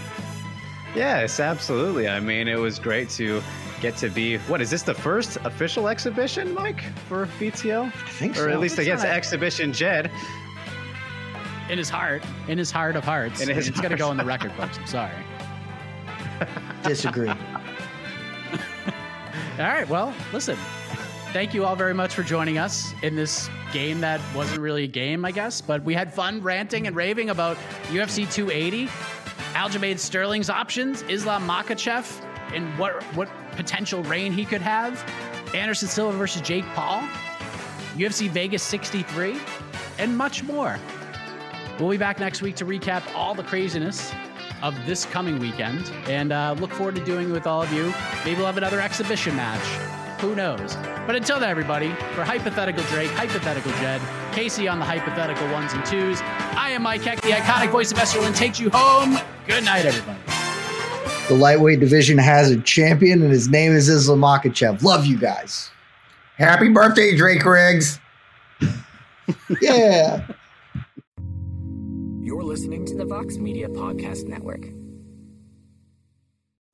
Yes, 0.96 1.40
absolutely. 1.40 2.10
I 2.10 2.20
mean, 2.20 2.48
it 2.48 2.58
was 2.58 2.80
great 2.80 3.10
to 3.12 3.42
get 3.80 3.96
to 3.98 4.10
be. 4.10 4.38
What 4.40 4.60
is 4.60 4.72
this? 4.72 4.82
The 4.82 4.94
first 4.96 5.38
official 5.44 5.88
exhibition, 5.88 6.54
Mike, 6.54 6.82
for 7.08 7.28
BTL, 7.40 7.86
I 7.86 8.10
think 8.10 8.36
so. 8.36 8.42
or 8.42 8.46
so. 8.48 8.52
at 8.54 8.60
least 8.60 8.74
It's 8.80 8.82
against 8.88 9.04
not- 9.06 9.14
exhibition 9.14 9.72
Jed. 9.72 10.10
In 11.70 11.78
his 11.78 11.90
heart, 11.90 12.24
in 12.50 12.58
his 12.58 12.70
heart 12.72 12.96
of 12.98 13.04
hearts, 13.06 13.40
In 13.40 13.48
his 13.50 13.68
it's 13.70 13.80
gonna 13.80 13.96
go 13.96 14.12
in 14.12 14.18
the 14.18 14.26
record 14.26 14.52
books. 14.58 14.78
I'm 14.78 14.88
sorry. 14.88 15.14
Disagree. 16.84 17.30
All 17.30 17.36
right. 19.60 19.88
Well, 19.88 20.14
listen. 20.34 20.58
Thank 21.34 21.54
you 21.54 21.64
all 21.64 21.78
very 21.78 21.94
much 21.94 22.14
for 22.14 22.24
joining 22.24 22.58
us 22.58 22.94
in 23.04 23.16
this 23.16 23.50
game 23.72 24.02
that 24.02 24.20
wasn't 24.36 24.60
really 24.60 24.84
a 24.84 24.88
game, 24.88 25.24
I 25.24 25.32
guess, 25.32 25.62
but 25.62 25.82
we 25.82 25.94
had 25.94 26.14
fun 26.14 26.42
ranting 26.42 26.88
and 26.88 26.96
raving 26.96 27.30
about 27.30 27.56
UFC 27.88 28.30
280, 28.30 28.88
Aljamain 29.54 29.98
Sterling's 29.98 30.50
options, 30.50 31.04
Islam 31.04 31.48
Makhachev, 31.48 32.22
and 32.54 32.78
what 32.78 33.02
what 33.16 33.30
potential 33.52 34.04
reign 34.04 34.34
he 34.34 34.44
could 34.44 34.62
have, 34.62 35.02
Anderson 35.56 35.88
Silva 35.88 36.18
versus 36.18 36.42
Jake 36.42 36.66
Paul, 36.74 37.00
UFC 37.96 38.28
Vegas 38.28 38.62
63, 38.64 39.40
and 40.00 40.18
much 40.18 40.44
more. 40.44 40.78
We'll 41.80 41.92
be 41.92 41.98
back 41.98 42.20
next 42.20 42.42
week 42.42 42.58
to 42.58 42.66
recap 42.66 43.04
all 43.16 43.36
the 43.36 43.44
craziness 43.44 44.12
of 44.62 44.76
this 44.86 45.06
coming 45.06 45.40
weekend 45.40 45.90
and 46.08 46.34
uh, 46.34 46.58
look 46.60 46.74
forward 46.74 46.96
to 46.96 47.06
doing 47.06 47.30
it 47.30 47.32
with 47.32 47.48
all 47.48 47.62
of 47.62 47.72
you. 47.72 47.94
Maybe 48.26 48.36
we'll 48.36 48.48
have 48.48 48.58
another 48.58 48.82
exhibition 48.82 49.34
match. 49.38 50.01
Who 50.22 50.36
knows? 50.36 50.76
But 51.08 51.16
until 51.16 51.40
then, 51.40 51.50
everybody, 51.50 51.90
for 52.14 52.24
Hypothetical 52.24 52.84
Drake, 52.86 53.10
Hypothetical 53.12 53.72
Jed, 53.74 54.00
Casey 54.34 54.68
on 54.68 54.78
the 54.78 54.86
Hypothetical 54.86 55.48
Ones 55.52 55.74
and 55.74 55.84
Twos, 55.84 56.22
I 56.22 56.70
am 56.70 56.84
Mike 56.84 57.02
Heck, 57.02 57.22
the 57.22 57.30
iconic 57.32 57.72
voice 57.72 57.92
of 57.92 57.98
Esserlin, 57.98 58.36
takes 58.36 58.60
you 58.60 58.70
home. 58.72 59.18
Good 59.48 59.66
night, 59.66 59.86
everybody. 59.86 60.20
the 61.28 61.34
lightweight 61.34 61.80
division 61.80 62.20
has 62.20 62.52
a 62.52 62.62
champion, 62.62 63.24
and 63.24 63.32
his 63.32 63.50
name 63.50 63.72
is 63.72 63.90
Islam 63.90 64.20
Makhachev. 64.22 64.84
Love 64.84 65.08
you 65.08 65.18
guys. 65.18 65.72
Happy 66.38 66.70
birthday, 66.70 67.16
Drake 67.16 67.44
Riggs. 67.44 68.00
Yeah. 69.62 70.28
You're 72.22 72.44
listening 72.44 72.86
to 72.86 72.96
the 72.96 73.06
Vox 73.06 73.38
Media 73.38 73.70
Podcast 73.70 74.26
Network. 74.26 74.66